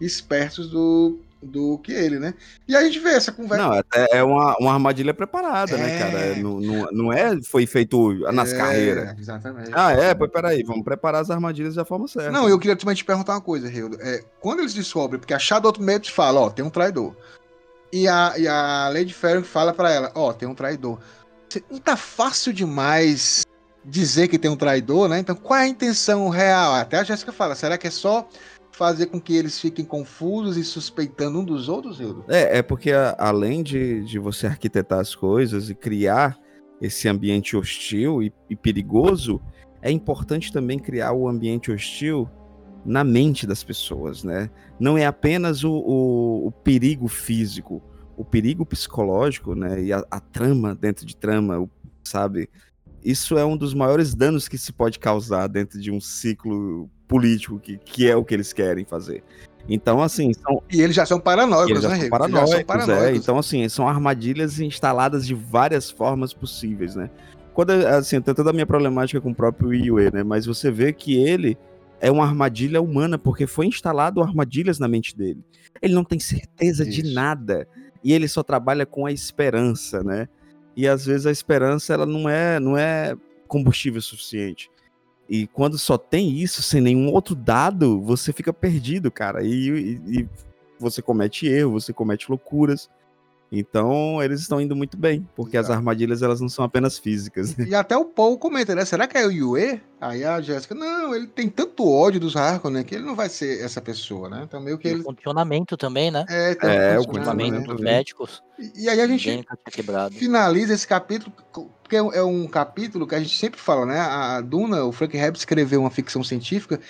espertos 0.01 0.69
do, 0.69 1.19
do 1.47 1.79
que 1.79 1.93
ele, 1.93 2.19
né? 2.19 2.35
E 2.67 2.77
a 2.77 2.83
gente 2.83 2.99
vê 2.99 3.11
essa 3.11 3.33
conversa. 3.33 3.67
Não, 3.67 3.83
é 4.11 4.23
uma, 4.23 4.57
uma 4.59 4.73
armadilha 4.75 5.15
preparada, 5.15 5.77
né, 5.77 5.85
é... 5.85 5.93
né, 5.93 5.99
cara? 5.99 6.37
Não, 6.37 6.61
não, 6.61 6.89
não 6.93 7.13
é 7.13 7.41
foi 7.43 7.67
feito 7.67 8.13
nas 8.33 8.53
é, 8.53 8.57
carreiras. 8.57 9.19
Exatamente. 9.19 9.71
Ah, 9.73 9.93
é? 9.93 10.15
Pois 10.15 10.31
peraí, 10.31 10.63
vamos 10.63 10.85
preparar 10.85 11.23
as 11.23 11.31
armadilhas 11.31 11.75
da 11.75 11.85
forma 11.85 12.09
certa. 12.09 12.31
Não, 12.31 12.49
eu 12.49 12.59
queria 12.59 12.77
também 12.77 12.95
te 12.95 13.05
perguntar 13.05 13.35
uma 13.35 13.41
coisa, 13.41 13.69
Rildo. 13.69 13.97
É, 14.01 14.23
quando 14.41 14.61
eles 14.61 14.75
descobrem, 14.75 15.19
porque 15.19 15.35
a 15.35 15.39
Shadow 15.39 15.73
Maps 15.79 16.09
fala, 16.09 16.41
ó, 16.41 16.51
tem 16.51 16.65
um 16.65 16.71
traidor. 16.71 17.15
E 17.93 18.09
a, 18.09 18.35
e 18.37 18.49
a 18.49 18.91
Lady 18.93 19.15
Ferro 19.15 19.45
fala 19.45 19.73
para 19.73 19.91
ela, 19.91 20.13
ó, 20.15 20.33
tem 20.33 20.49
um 20.49 20.55
traidor. 20.55 20.99
Não 21.71 21.79
tá 21.79 21.97
fácil 21.97 22.53
demais 22.53 23.47
dizer 23.85 24.29
que 24.29 24.39
tem 24.39 24.51
um 24.51 24.57
traidor, 24.57 25.09
né? 25.09 25.19
Então, 25.19 25.37
qual 25.37 25.61
é 25.61 25.63
a 25.63 25.69
intenção 25.69 26.29
real? 26.29 26.75
Até 26.75 26.99
a 26.99 27.05
Jéssica 27.05 27.33
fala, 27.33 27.55
será 27.55 27.79
que 27.79 27.87
é 27.87 27.91
só 27.91 28.29
fazer 28.77 29.07
com 29.07 29.19
que 29.19 29.35
eles 29.35 29.59
fiquem 29.59 29.87
confusos 29.87 30.59
e 30.59 30.63
suspeitando 30.63 31.41
um 31.41 31.45
dos 31.45 31.67
outros, 31.67 31.99
Hildo? 31.99 32.27
É, 32.29 32.59
é 32.59 32.63
porque 32.63 32.93
a, 32.93 33.17
além 33.19 33.63
de, 33.63 34.05
de 34.05 34.19
você 34.19 34.47
arquitetar 34.47 35.01
as 35.01 35.15
coisas 35.15 35.71
e 35.71 35.75
criar 35.75 36.39
esse 36.81 37.09
ambiente 37.09 37.57
hostil 37.57 38.23
e, 38.23 38.31
e 38.51 38.55
perigoso, 38.55 39.41
é 39.81 39.91
importante 39.91 40.53
também 40.53 40.79
criar 40.79 41.15
o 41.15 41.27
ambiente 41.27 41.73
hostil 41.73 42.29
na 42.85 43.03
mente 43.03 43.47
das 43.47 43.65
pessoas, 43.65 44.23
né? 44.23 44.51
Não 44.79 44.99
é 44.99 45.07
apenas 45.07 45.65
o, 45.65 45.73
o, 45.73 46.47
o 46.49 46.53
perigo 46.53 47.09
físico, 47.09 47.83
o 48.15 48.27
perigo 48.27 48.67
psicológico, 48.67 49.55
né? 49.55 49.83
E 49.83 49.91
a, 49.91 50.05
a 50.11 50.21
trama 50.21 50.75
dentro 50.75 51.07
de 51.07 51.17
trama, 51.17 51.67
sabe? 52.05 52.47
Isso 53.03 53.39
é 53.39 53.45
um 53.45 53.57
dos 53.57 53.73
maiores 53.73 54.15
danos 54.15 54.49
que 54.49 54.59
se 54.59 54.71
pode 54.71 54.99
causar 54.99 55.47
dentro 55.47 55.81
de 55.81 55.91
um 55.91 56.01
ciclo 56.01 56.91
político, 57.07 57.59
que, 57.59 57.79
que 57.79 58.09
é 58.09 58.17
o 58.17 58.25
que 58.25 58.35
eles 58.35 58.53
querem 58.53 58.85
fazer. 58.85 59.23
Então, 59.69 60.01
assim, 60.01 60.33
são... 60.33 60.63
E 60.71 60.81
eles 60.81 60.95
já 60.95 61.05
são 61.05 61.19
paranoicos, 61.19 61.71
eles 61.71 61.83
já 61.83 61.89
né, 61.89 62.01
são 62.01 62.09
paranoicos, 62.09 62.51
já 62.51 62.57
são 62.57 62.65
paranoicos. 62.65 63.09
É. 63.09 63.17
Então, 63.17 63.39
assim, 63.39 63.69
são 63.69 63.89
armadilhas 63.89 64.61
instaladas 64.61 65.27
de 65.27 65.35
várias 65.35 65.91
formas 65.91 66.33
possíveis, 66.33 66.95
né? 66.95 67.11
Quando, 67.53 67.71
assim, 67.71 68.21
tem 68.21 68.35
toda 68.35 68.51
a 68.51 68.53
minha 68.53 68.67
problemática 68.67 69.21
com 69.21 69.31
o 69.31 69.35
próprio 69.35 69.73
Yue, 69.73 70.11
né? 70.13 70.23
Mas 70.23 70.47
você 70.47 70.71
vê 70.71 70.93
que 70.93 71.17
ele 71.17 71.57
é 72.01 72.11
uma 72.11 72.25
armadilha 72.25 72.81
humana, 72.81 73.19
porque 73.19 73.47
foi 73.47 73.67
instalado 73.67 74.23
armadilhas 74.23 74.79
na 74.79 74.87
mente 74.87 75.17
dele. 75.17 75.43
Ele 75.81 75.95
não 75.95 76.05
tem 76.05 76.21
certeza 76.21 76.83
Isso. 76.83 77.03
de 77.03 77.15
nada. 77.15 77.67
E 78.05 78.13
ele 78.13 78.29
só 78.29 78.43
trabalha 78.43 78.87
com 78.87 79.07
a 79.07 79.13
esperança, 79.13 80.03
né? 80.05 80.29
E 80.77 80.87
às 80.87 81.07
vezes 81.07 81.27
a 81.27 81.33
esperança 81.33 81.95
ela 81.95 82.07
não 82.07 82.29
é, 82.29 82.61
não 82.61 82.77
é 82.77 83.17
combustível 83.49 84.01
suficiente. 84.01 84.71
E 85.29 85.47
quando 85.49 85.79
só 85.79 85.99
tem 85.99 86.31
isso, 86.31 86.63
sem 86.63 86.81
nenhum 86.81 87.13
outro 87.13 87.35
dado, 87.35 88.01
você 88.01 88.33
fica 88.33 88.53
perdido, 88.53 89.11
cara. 89.11 89.43
E, 89.43 89.69
e, 90.07 90.21
e 90.21 90.29
você 90.79 91.03
comete 91.03 91.47
erro, 91.47 91.73
você 91.73 91.93
comete 91.93 92.29
loucuras. 92.29 92.89
Então, 93.51 94.21
eles 94.23 94.41
estão 94.41 94.61
indo 94.61 94.75
muito 94.75 94.97
bem, 94.97 95.27
porque 95.37 95.57
Exato. 95.57 95.73
as 95.73 95.79
armadilhas 95.79 96.21
elas 96.21 96.41
não 96.41 96.49
são 96.49 96.65
apenas 96.65 96.99
físicas. 96.99 97.57
Né? 97.57 97.67
E 97.69 97.75
até 97.75 97.97
o 97.97 98.05
Paul 98.05 98.39
comenta, 98.39 98.75
né? 98.75 98.85
Será 98.85 99.07
que 99.07 99.17
é 99.17 99.25
o 99.25 99.31
Yue? 99.31 99.81
Aí 100.01 100.25
a 100.25 100.41
Jéssica, 100.41 100.75
não, 100.75 101.15
ele 101.15 101.29
tem 101.29 101.49
tanto 101.49 101.89
ódio 101.89 102.21
dos 102.21 102.37
Harkonnen 102.37 102.85
que 102.85 102.97
ele 102.97 103.05
não 103.05 103.15
vai 103.15 103.29
ser 103.29 103.65
essa 103.65 103.81
pessoa, 103.81 104.29
né? 104.29 104.43
Então, 104.45 104.61
meio 104.61 104.77
que 104.77 104.89
ele. 104.89 105.01
O 105.01 105.05
funcionamento 105.05 105.77
também, 105.77 106.11
né? 106.11 106.25
É, 106.29 106.55
tem 106.55 106.71
é, 106.71 106.99
um 106.99 107.03
o 107.03 107.05
funcionamento 107.05 107.73
dos 107.73 107.81
médicos. 107.81 108.43
E, 108.59 108.85
e 108.85 108.89
aí 108.89 109.01
a 109.01 109.07
gente 109.07 109.47
finaliza 110.13 110.75
esse 110.75 110.87
capítulo, 110.87 111.33
porque 111.87 111.97
é 111.97 112.23
um 112.23 112.49
capítulo 112.49 113.07
que 113.07 113.15
a 113.15 113.21
gente 113.21 113.39
sempre 113.39 113.61
fala, 113.61 113.87
né? 113.87 114.01
A 114.01 114.41
Duna, 114.41 114.85
o 114.85 114.91
Frank 114.91 115.17
Herbert 115.17 115.39
escreveu 115.39 115.81
uma 115.81 115.91
ficção 115.91 116.25
científica 116.25 116.81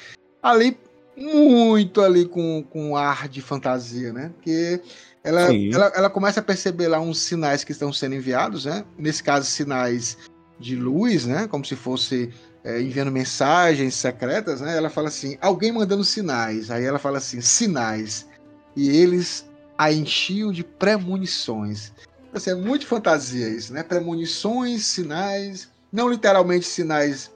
ali 0.43 0.79
muito 1.15 2.01
ali 2.01 2.25
com, 2.25 2.65
com 2.71 2.97
ar 2.97 3.29
de 3.29 3.43
fantasia, 3.43 4.11
né? 4.11 4.31
Porque 4.35 4.81
ela, 5.23 5.43
ela, 5.53 5.93
ela, 5.95 6.11
começa 6.11 6.41
a 6.41 6.43
perceber 6.43 6.89
lá 6.89 6.99
uns 6.99 7.21
sinais 7.21 7.63
que 7.63 7.73
estão 7.73 7.93
sendo 7.93 8.15
enviados, 8.15 8.65
né? 8.65 8.85
Nesse 8.97 9.23
caso, 9.23 9.47
sinais 9.47 10.17
de 10.59 10.75
luz, 10.77 11.27
né? 11.27 11.47
Como 11.47 11.65
se 11.65 11.77
fosse 11.77 12.33
é, 12.65 12.81
enviando 12.81 13.13
mensagens 13.13 13.95
secretas, 13.95 14.63
né? 14.63 14.79
Ela 14.79 14.89
fala 14.89 15.09
assim, 15.09 15.37
alguém 15.43 15.73
mandando 15.73 16.05
sinais. 16.05 16.71
Aí 16.71 16.85
ela 16.85 16.99
fala 16.99 17.19
assim, 17.19 17.43
sinais. 17.43 18.27
E 18.75 18.89
eles 18.89 19.47
a 19.77 19.93
enchiam 19.93 20.51
de 20.51 20.65
premonições. 20.65 21.93
Assim, 22.33 22.51
é 22.51 22.55
muito 22.55 22.87
fantasia 22.87 23.49
isso, 23.49 23.73
né? 23.73 23.83
Premonições, 23.83 24.87
sinais, 24.87 25.69
não 25.93 26.09
literalmente 26.09 26.67
sinais 26.67 27.31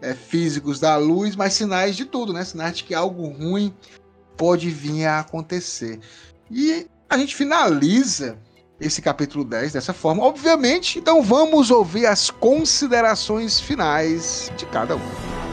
é, 0.00 0.14
físicos 0.14 0.80
da 0.80 0.96
luz, 0.96 1.36
mas 1.36 1.52
sinais 1.54 1.96
de 1.96 2.04
tudo, 2.04 2.32
né? 2.32 2.44
Sinais 2.44 2.76
de 2.76 2.84
que 2.84 2.94
algo 2.94 3.28
ruim 3.28 3.74
pode 4.36 4.70
vir 4.70 5.06
a 5.06 5.20
acontecer. 5.20 6.00
E 6.50 6.86
a 7.08 7.18
gente 7.18 7.34
finaliza 7.34 8.38
esse 8.80 9.00
capítulo 9.00 9.44
10 9.44 9.72
dessa 9.72 9.92
forma, 9.92 10.22
obviamente. 10.22 10.98
Então 10.98 11.22
vamos 11.22 11.70
ouvir 11.70 12.06
as 12.06 12.30
considerações 12.30 13.58
finais 13.58 14.50
de 14.56 14.66
cada 14.66 14.96
um. 14.96 15.45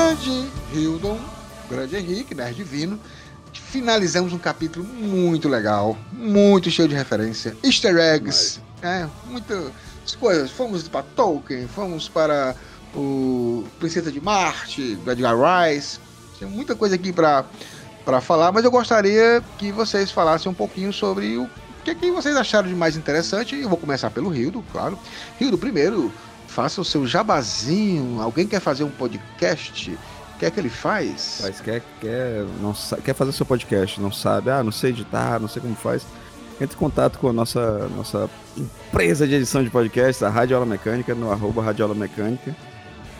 Grande 0.00 0.50
Hildon, 0.72 1.18
grande 1.68 1.94
Henrique, 1.94 2.34
nerd 2.34 2.56
divino, 2.56 2.98
finalizamos 3.52 4.32
um 4.32 4.38
capítulo 4.38 4.82
muito 4.82 5.46
legal, 5.46 5.94
muito 6.10 6.70
cheio 6.70 6.88
de 6.88 6.94
referência, 6.94 7.54
easter 7.62 7.94
eggs, 7.98 8.62
é, 8.80 9.06
muitas 9.26 9.70
coisas. 10.18 10.50
Fomos 10.50 10.88
para 10.88 11.02
Tolkien, 11.02 11.68
fomos 11.68 12.08
para 12.08 12.56
o 12.94 13.66
Princesa 13.78 14.10
de 14.10 14.22
Marte, 14.22 14.96
do 14.96 15.10
Edgar 15.12 15.36
Rice. 15.36 16.00
Tem 16.38 16.48
muita 16.48 16.74
coisa 16.74 16.94
aqui 16.94 17.12
para 17.12 17.44
para 18.02 18.22
falar, 18.22 18.50
mas 18.52 18.64
eu 18.64 18.70
gostaria 18.70 19.44
que 19.58 19.70
vocês 19.70 20.10
falassem 20.10 20.50
um 20.50 20.54
pouquinho 20.54 20.94
sobre 20.94 21.36
o 21.36 21.46
que, 21.84 21.94
que 21.94 22.10
vocês 22.10 22.34
acharam 22.36 22.68
de 22.68 22.74
mais 22.74 22.96
interessante. 22.96 23.54
Eu 23.54 23.68
vou 23.68 23.76
começar 23.76 24.10
pelo 24.10 24.30
Rildo, 24.30 24.64
claro. 24.72 24.98
Rildo, 25.38 25.58
primeiro, 25.58 26.10
faça 26.50 26.80
o 26.80 26.84
seu 26.84 27.06
jabazinho. 27.06 28.20
Alguém 28.20 28.46
quer 28.46 28.60
fazer 28.60 28.84
um 28.84 28.90
podcast? 28.90 29.96
que 30.40 30.46
é 30.46 30.50
que 30.50 30.58
ele 30.58 30.70
faz? 30.70 31.40
Faz, 31.42 31.60
quer, 31.60 31.82
quer, 32.00 32.46
não, 32.62 32.72
quer 33.04 33.14
fazer 33.14 33.30
seu 33.32 33.44
podcast, 33.44 34.00
não 34.00 34.10
sabe, 34.10 34.50
ah, 34.50 34.64
não 34.64 34.72
sei 34.72 34.88
editar, 34.88 35.38
não 35.38 35.46
sei 35.46 35.60
como 35.60 35.74
faz. 35.74 36.06
Entre 36.58 36.74
em 36.74 36.78
contato 36.78 37.18
com 37.18 37.28
a 37.28 37.32
nossa, 37.32 37.86
nossa 37.94 38.28
empresa 38.56 39.28
de 39.28 39.34
edição 39.34 39.62
de 39.62 39.68
podcast, 39.68 40.24
a 40.24 40.30
Radiola 40.30 40.64
Mecânica, 40.64 41.14
no 41.14 41.30
arroba 41.30 41.62
Radiola 41.62 41.94
Mecânica, 41.94 42.56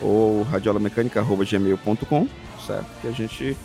ou 0.01 0.41
radiolamecânica.gmail.com, 0.43 2.27
certo? 2.65 2.87
Que 3.01 3.07
a 3.07 3.11
gente 3.11 3.55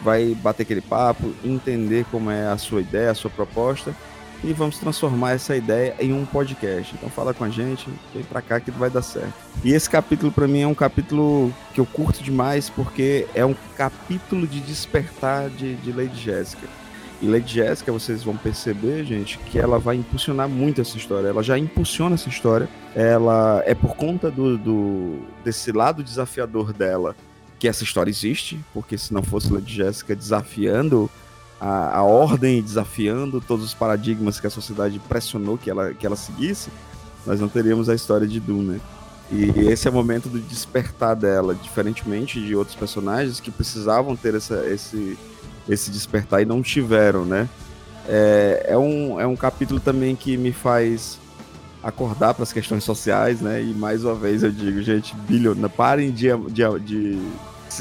vai 0.00 0.34
bater 0.34 0.64
aquele 0.64 0.80
papo, 0.80 1.32
entender 1.44 2.04
como 2.10 2.32
é 2.32 2.48
a 2.48 2.58
sua 2.58 2.80
ideia, 2.80 3.12
a 3.12 3.14
sua 3.14 3.30
proposta 3.30 3.94
e 4.42 4.52
vamos 4.52 4.78
transformar 4.78 5.32
essa 5.32 5.56
ideia 5.56 5.94
em 6.00 6.12
um 6.12 6.24
podcast. 6.24 6.94
Então 6.94 7.08
fala 7.08 7.32
com 7.32 7.44
a 7.44 7.48
gente, 7.48 7.88
vem 8.12 8.22
pra 8.24 8.42
cá 8.42 8.60
que 8.60 8.70
vai 8.70 8.90
dar 8.90 9.02
certo. 9.02 9.32
E 9.62 9.72
esse 9.72 9.88
capítulo 9.88 10.32
para 10.32 10.48
mim 10.48 10.62
é 10.62 10.66
um 10.66 10.74
capítulo 10.74 11.52
que 11.72 11.80
eu 11.80 11.86
curto 11.86 12.22
demais 12.22 12.68
porque 12.68 13.26
é 13.34 13.44
um 13.44 13.54
capítulo 13.76 14.46
de 14.46 14.60
despertar 14.60 15.48
de, 15.50 15.76
de 15.76 15.92
Lady 15.92 16.20
Jéssica. 16.20 16.66
E 17.22 17.26
Lady 17.26 17.54
Jéssica, 17.54 17.90
vocês 17.92 18.22
vão 18.22 18.36
perceber, 18.36 19.04
gente, 19.04 19.38
que 19.38 19.58
ela 19.58 19.78
vai 19.78 19.96
impulsionar 19.96 20.48
muito 20.48 20.80
essa 20.80 20.96
história. 20.96 21.28
Ela 21.28 21.42
já 21.42 21.56
impulsiona 21.56 22.16
essa 22.16 22.28
história. 22.28 22.68
Ela 22.94 23.62
é 23.64 23.74
por 23.74 23.96
conta 23.96 24.30
do, 24.30 24.58
do 24.58 25.18
desse 25.42 25.72
lado 25.72 26.02
desafiador 26.02 26.72
dela 26.72 27.16
que 27.58 27.68
essa 27.68 27.82
história 27.82 28.10
existe, 28.10 28.60
porque 28.74 28.98
se 28.98 29.14
não 29.14 29.22
fosse 29.22 29.50
Lady 29.50 29.72
Jéssica 29.72 30.14
desafiando 30.14 31.10
a, 31.64 31.96
a 31.96 32.02
ordem 32.02 32.60
desafiando 32.60 33.40
todos 33.40 33.64
os 33.64 33.72
paradigmas 33.72 34.38
que 34.38 34.46
a 34.46 34.50
sociedade 34.50 34.98
pressionou 35.08 35.56
que 35.56 35.70
ela, 35.70 35.94
que 35.94 36.06
ela 36.06 36.14
seguisse, 36.14 36.68
nós 37.26 37.40
não 37.40 37.48
teríamos 37.48 37.88
a 37.88 37.94
história 37.94 38.26
de 38.26 38.38
Dune, 38.38 38.72
né? 38.72 38.80
E 39.32 39.70
esse 39.70 39.88
é 39.88 39.90
o 39.90 39.94
momento 39.94 40.28
do 40.28 40.38
despertar 40.38 41.16
dela, 41.16 41.54
diferentemente 41.54 42.38
de 42.38 42.54
outros 42.54 42.76
personagens 42.76 43.40
que 43.40 43.50
precisavam 43.50 44.14
ter 44.14 44.34
essa, 44.34 44.66
esse, 44.66 45.18
esse 45.66 45.90
despertar 45.90 46.42
e 46.42 46.44
não 46.44 46.60
tiveram, 46.60 47.24
né? 47.24 47.48
É, 48.06 48.66
é, 48.68 48.76
um, 48.76 49.18
é 49.18 49.26
um 49.26 49.34
capítulo 49.34 49.80
também 49.80 50.14
que 50.14 50.36
me 50.36 50.52
faz 50.52 51.18
acordar 51.82 52.34
para 52.34 52.42
as 52.42 52.52
questões 52.52 52.84
sociais, 52.84 53.40
né? 53.40 53.62
E 53.62 53.72
mais 53.72 54.04
uma 54.04 54.14
vez 54.14 54.42
eu 54.42 54.52
digo, 54.52 54.82
gente, 54.82 55.16
bilhona, 55.26 55.70
parem 55.70 56.12
de, 56.12 56.26
de, 56.50 56.80
de 56.80 57.18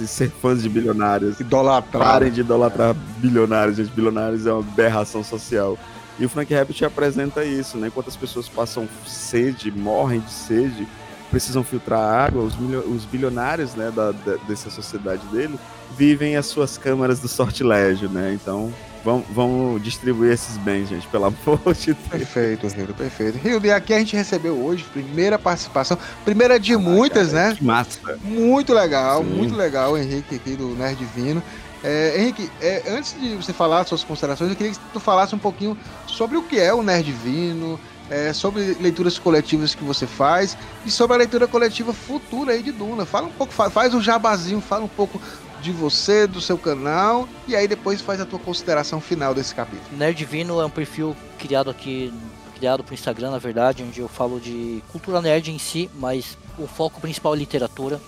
ser 0.08 0.30
fãs 0.30 0.62
de 0.62 0.70
bilionários. 0.70 1.40
Idolatrar. 1.40 2.04
Parem 2.04 2.32
de 2.32 2.42
idolatrar 2.42 2.96
bilionários, 3.18 3.78
gente. 3.78 3.92
Bilionários 3.92 4.46
é 4.46 4.52
uma 4.52 4.62
aberração 4.62 5.24
social. 5.24 5.78
E 6.20 6.26
o 6.26 6.30
Frank 6.30 6.54
Herbert 6.54 6.84
apresenta 6.84 7.44
isso, 7.44 7.78
né? 7.78 7.88
Enquanto 7.88 8.08
as 8.08 8.16
pessoas 8.16 8.48
passam 8.48 8.88
sede, 9.06 9.72
morrem 9.72 10.20
de 10.20 10.32
sede, 10.32 10.88
precisam 11.32 11.64
filtrar 11.64 12.00
água, 12.00 12.44
os, 12.44 12.54
os 12.86 13.06
bilionários, 13.06 13.74
né, 13.74 13.90
da, 13.90 14.12
da, 14.12 14.36
dessa 14.48 14.70
sociedade 14.70 15.26
dele, 15.28 15.60
vivem 15.98 16.36
as 16.36 16.46
suas 16.46 16.78
câmaras 16.78 17.20
do 17.20 17.28
sortilégio, 17.28 18.08
né? 18.08 18.32
Então, 18.34 18.72
vamos, 19.04 19.26
vamos 19.30 19.84
distribuir 19.84 20.32
esses 20.32 20.58
bens, 20.58 20.90
gente, 20.90 21.08
pelo 21.08 21.26
amor 21.26 21.74
de 21.74 21.94
Deus. 21.94 22.08
Perfeito, 22.10 22.68
Rildo, 22.68 22.94
perfeito. 22.94 23.38
Rildo, 23.38 23.68
e 23.68 23.72
aqui 23.72 23.94
a 23.94 24.00
gente 24.00 24.16
recebeu 24.16 24.56
hoje, 24.56 24.84
primeira 24.86 25.38
participação, 25.38 25.98
primeira 26.24 26.60
de 26.60 26.74
ah, 26.74 26.80
muitas, 26.80 27.32
cara, 27.32 27.50
né? 27.50 27.56
Que 27.56 27.64
massa. 27.64 28.20
Muito 28.24 28.74
legal, 28.74 29.24
Sim. 29.24 29.30
muito 29.30 29.56
legal, 29.56 29.98
Henrique 29.98 30.36
aqui 30.36 30.56
do 30.56 30.70
Nerd 30.70 30.98
Divino. 30.98 31.44
É, 31.84 32.16
Henrique, 32.18 32.50
é, 32.62 32.84
antes 32.88 33.14
de 33.20 33.36
você 33.36 33.52
falar 33.52 33.86
suas 33.86 34.04
considerações, 34.04 34.50
eu 34.50 34.56
queria 34.56 34.72
que 34.72 34.80
tu 34.94 35.00
falasse 35.02 35.36
um 35.36 35.40
pouquinho 35.40 35.78
sobre 36.08 36.38
o 36.38 36.44
que 36.44 36.58
é 36.58 36.74
o 36.74 36.82
Nerd 36.82 37.04
Divino, 37.06 37.78
é, 38.10 38.32
sobre 38.32 38.78
leituras 38.80 39.18
coletivas 39.18 39.76
que 39.76 39.84
você 39.84 40.06
faz 40.06 40.58
e 40.86 40.92
sobre 40.92 41.16
a 41.16 41.18
leitura 41.18 41.48
coletiva 41.48 41.94
futura 41.94 42.54
aí 42.54 42.62
de 42.62 42.72
Duna. 42.72 43.06
Fala 43.06 43.28
um 43.28 43.32
pouco, 43.32 43.54
faz 43.54 43.94
um 43.94 44.02
jabazinho, 44.02 44.62
fala 44.62 44.86
um 44.86 44.90
pouco 44.90 45.20
de 45.64 45.72
você, 45.72 46.28
do 46.28 46.42
seu 46.42 46.58
canal, 46.58 47.28
e 47.48 47.56
aí 47.56 47.68
depois 47.68 48.02
faz 48.02 48.20
a 48.20 48.26
tua 48.26 48.38
consideração 48.38 49.00
final 49.00 49.34
desse 49.34 49.56
capítulo. 49.56 49.98
Nerd 49.98 50.18
Divino 50.18 50.60
é 50.60 50.66
um 50.66 50.70
perfil 50.70 51.16
criado 51.40 51.70
aqui, 51.70 52.14
criado 52.58 52.84
para 52.84 52.92
o 52.92 52.94
Instagram, 52.94 53.32
na 53.32 53.38
verdade, 53.38 53.82
onde 53.82 54.02
eu 54.02 54.10
falo 54.10 54.40
de 54.40 54.84
cultura 54.92 55.22
nerd 55.22 55.50
em 55.50 55.58
si, 55.58 55.90
mas 55.96 56.38
o 56.60 56.68
foco 56.68 57.00
principal 57.00 57.34
é 57.34 57.38
literatura. 57.38 58.02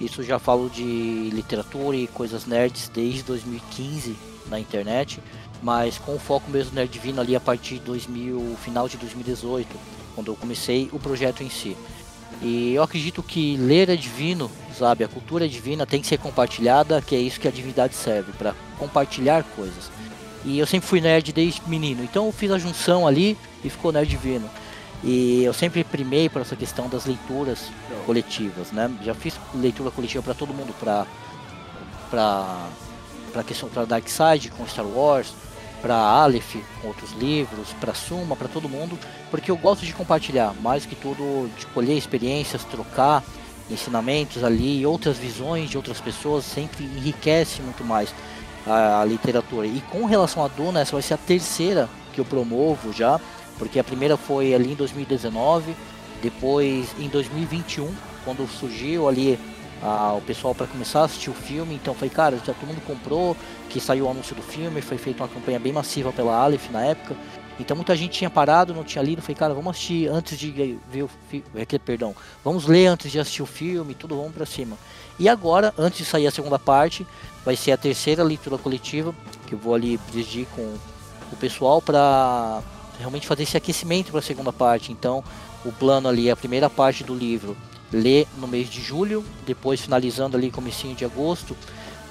Isso 0.00 0.22
já 0.22 0.38
falo 0.38 0.70
de 0.70 1.30
literatura 1.32 1.96
e 1.96 2.06
coisas 2.06 2.46
nerds 2.46 2.90
desde 2.92 3.22
2015 3.22 4.16
na 4.48 4.58
internet, 4.58 5.20
mas 5.62 5.98
com 5.98 6.14
o 6.14 6.18
foco 6.18 6.50
mesmo 6.50 6.74
nerd 6.74 6.90
divino 6.90 7.20
ali 7.20 7.36
a 7.36 7.40
partir 7.40 7.74
de 7.74 7.80
2000, 7.80 8.56
final 8.62 8.88
de 8.88 8.96
2018, 8.96 9.68
quando 10.14 10.32
eu 10.32 10.36
comecei 10.36 10.88
o 10.92 10.98
projeto 10.98 11.42
em 11.42 11.50
si. 11.50 11.76
E 12.40 12.74
eu 12.74 12.82
acredito 12.82 13.22
que 13.22 13.56
ler 13.58 13.88
é 13.90 13.96
divino, 13.96 14.50
sabe? 14.78 15.04
A 15.04 15.08
cultura 15.08 15.48
divina 15.48 15.86
tem 15.86 16.00
que 16.00 16.06
ser 16.06 16.18
compartilhada, 16.18 17.00
que 17.00 17.14
é 17.14 17.18
isso 17.18 17.40
que 17.40 17.48
a 17.48 17.50
divindade 17.50 17.94
serve, 17.94 18.32
para 18.32 18.54
compartilhar 18.78 19.44
coisas. 19.54 19.90
E 20.44 20.58
eu 20.58 20.66
sempre 20.66 20.88
fui 20.88 21.00
nerd 21.00 21.32
desde 21.32 21.60
menino, 21.66 22.04
então 22.04 22.26
eu 22.26 22.32
fiz 22.32 22.50
a 22.50 22.58
junção 22.58 23.06
ali 23.06 23.36
e 23.64 23.70
ficou 23.70 23.90
nerd 23.90 24.08
divino. 24.08 24.48
E 25.02 25.42
eu 25.44 25.52
sempre 25.52 25.84
primei 25.84 26.28
por 26.28 26.40
essa 26.40 26.56
questão 26.56 26.88
das 26.88 27.04
leituras 27.04 27.70
coletivas, 28.06 28.72
né? 28.72 28.90
Já 29.02 29.14
fiz 29.14 29.34
leitura 29.54 29.90
coletiva 29.90 30.22
para 30.22 30.34
todo 30.34 30.54
mundo, 30.54 30.74
para 30.78 31.06
para 32.10 32.68
para 33.32 33.42
questão 33.42 33.68
para 33.68 33.84
Dark 33.84 34.08
Side 34.08 34.50
com 34.50 34.66
Star 34.66 34.86
Wars, 34.86 35.34
para 35.82 35.94
Aleph 35.94 36.56
com 36.80 36.88
outros 36.88 37.12
livros, 37.12 37.72
para 37.78 37.92
Suma, 37.92 38.34
para 38.34 38.48
todo 38.48 38.68
mundo, 38.68 38.98
porque 39.30 39.50
eu 39.50 39.56
gosto 39.56 39.84
de 39.84 39.92
compartilhar, 39.92 40.54
mais 40.62 40.86
que 40.86 40.94
tudo 40.94 41.50
de 41.58 41.66
colher 41.66 41.96
experiências, 41.96 42.64
trocar 42.64 43.22
ensinamentos 43.70 44.44
ali, 44.44 44.84
outras 44.86 45.18
visões 45.18 45.70
de 45.70 45.76
outras 45.76 46.00
pessoas, 46.00 46.44
sempre 46.44 46.84
enriquece 46.84 47.60
muito 47.62 47.84
mais 47.84 48.14
a, 48.66 49.00
a 49.00 49.04
literatura. 49.04 49.66
E 49.66 49.80
com 49.90 50.04
relação 50.04 50.44
a 50.44 50.48
Duna, 50.48 50.80
essa 50.80 50.92
vai 50.92 51.02
ser 51.02 51.14
a 51.14 51.18
terceira 51.18 51.88
que 52.12 52.20
eu 52.20 52.24
promovo 52.24 52.92
já 52.92 53.20
porque 53.58 53.78
a 53.78 53.84
primeira 53.84 54.16
foi 54.16 54.54
ali 54.54 54.72
em 54.72 54.74
2019, 54.74 55.74
depois 56.22 56.94
em 56.98 57.08
2021, 57.08 57.92
quando 58.24 58.46
surgiu 58.46 59.08
ali 59.08 59.38
o 60.16 60.20
pessoal 60.22 60.54
para 60.54 60.66
começar 60.66 61.00
a 61.00 61.04
assistir 61.04 61.30
o 61.30 61.34
filme, 61.34 61.74
então 61.74 61.94
foi, 61.94 62.08
cara, 62.08 62.36
já 62.38 62.54
todo 62.54 62.66
mundo 62.66 62.80
comprou, 62.86 63.36
que 63.68 63.78
saiu 63.78 64.06
o 64.06 64.10
anúncio 64.10 64.34
do 64.34 64.42
filme, 64.42 64.80
foi 64.80 64.98
feita 64.98 65.22
uma 65.22 65.28
campanha 65.28 65.58
bem 65.58 65.72
massiva 65.72 66.12
pela 66.12 66.34
Aleph 66.34 66.70
na 66.70 66.82
época. 66.82 67.14
Então 67.58 67.76
muita 67.76 67.96
gente 67.96 68.18
tinha 68.18 68.28
parado, 68.28 68.74
não 68.74 68.84
tinha 68.84 69.02
lido, 69.02 69.22
falei, 69.22 69.34
cara, 69.36 69.54
vamos 69.54 69.70
assistir 69.70 70.08
antes 70.08 70.38
de 70.38 70.78
ver 70.90 71.02
o 71.04 71.10
filme, 71.28 71.46
é 71.54 71.78
perdão, 71.78 72.14
vamos 72.44 72.66
ler 72.66 72.86
antes 72.86 73.10
de 73.10 73.18
assistir 73.18 73.42
o 73.42 73.46
filme, 73.46 73.94
tudo 73.94 74.16
vamos 74.16 74.32
para 74.32 74.44
cima. 74.44 74.76
E 75.18 75.28
agora, 75.28 75.72
antes 75.78 75.98
de 75.98 76.04
sair 76.04 76.26
a 76.26 76.30
segunda 76.30 76.58
parte, 76.58 77.06
vai 77.44 77.56
ser 77.56 77.72
a 77.72 77.76
terceira 77.76 78.22
leitura 78.22 78.58
coletiva, 78.58 79.14
que 79.46 79.54
eu 79.54 79.58
vou 79.58 79.74
ali 79.74 79.98
dirigir 80.10 80.46
com 80.54 80.62
o 81.32 81.36
pessoal 81.36 81.80
para 81.80 82.62
realmente 82.98 83.26
fazer 83.26 83.44
esse 83.44 83.56
aquecimento 83.56 84.10
para 84.10 84.20
a 84.20 84.22
segunda 84.22 84.52
parte. 84.52 84.92
Então, 84.92 85.24
o 85.64 85.72
plano 85.72 86.08
ali, 86.08 86.30
a 86.30 86.36
primeira 86.36 86.68
parte 86.68 87.02
do 87.02 87.14
livro, 87.14 87.56
ler 87.92 88.26
no 88.36 88.46
mês 88.46 88.68
de 88.68 88.82
julho, 88.82 89.24
depois 89.46 89.80
finalizando 89.80 90.36
ali 90.36 90.50
comecinho 90.50 90.94
de 90.94 91.04
agosto, 91.04 91.56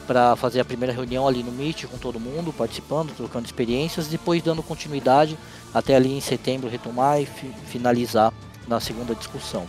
para 0.05 0.35
fazer 0.35 0.59
a 0.59 0.65
primeira 0.65 0.93
reunião 0.93 1.27
ali 1.27 1.43
no 1.43 1.51
Meet 1.51 1.85
com 1.85 1.97
todo 1.97 2.19
mundo, 2.19 2.53
participando, 2.53 3.15
trocando 3.15 3.45
experiências, 3.45 4.07
depois 4.07 4.41
dando 4.41 4.63
continuidade 4.63 5.37
até 5.73 5.95
ali 5.95 6.15
em 6.15 6.21
setembro 6.21 6.69
retomar 6.69 7.21
e 7.21 7.25
fi 7.25 7.51
finalizar 7.67 8.31
na 8.67 8.79
segunda 8.79 9.13
discussão. 9.13 9.65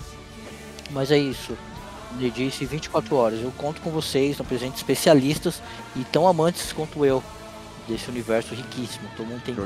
Mas 0.90 1.10
é 1.10 1.18
isso. 1.18 1.56
Me 2.12 2.30
disse 2.30 2.64
24 2.64 3.14
horas. 3.16 3.42
Eu 3.42 3.52
conto 3.52 3.80
com 3.80 3.90
vocês, 3.90 4.38
no 4.38 4.44
presente 4.44 4.76
especialistas 4.76 5.60
e 5.94 6.04
tão 6.04 6.26
amantes 6.26 6.72
quanto 6.72 7.04
eu 7.04 7.22
desse 7.88 8.08
universo 8.08 8.54
riquíssimo. 8.54 9.08
Todo 9.16 9.26
mundo 9.26 9.42
tem 9.44 9.54
que 9.54 9.60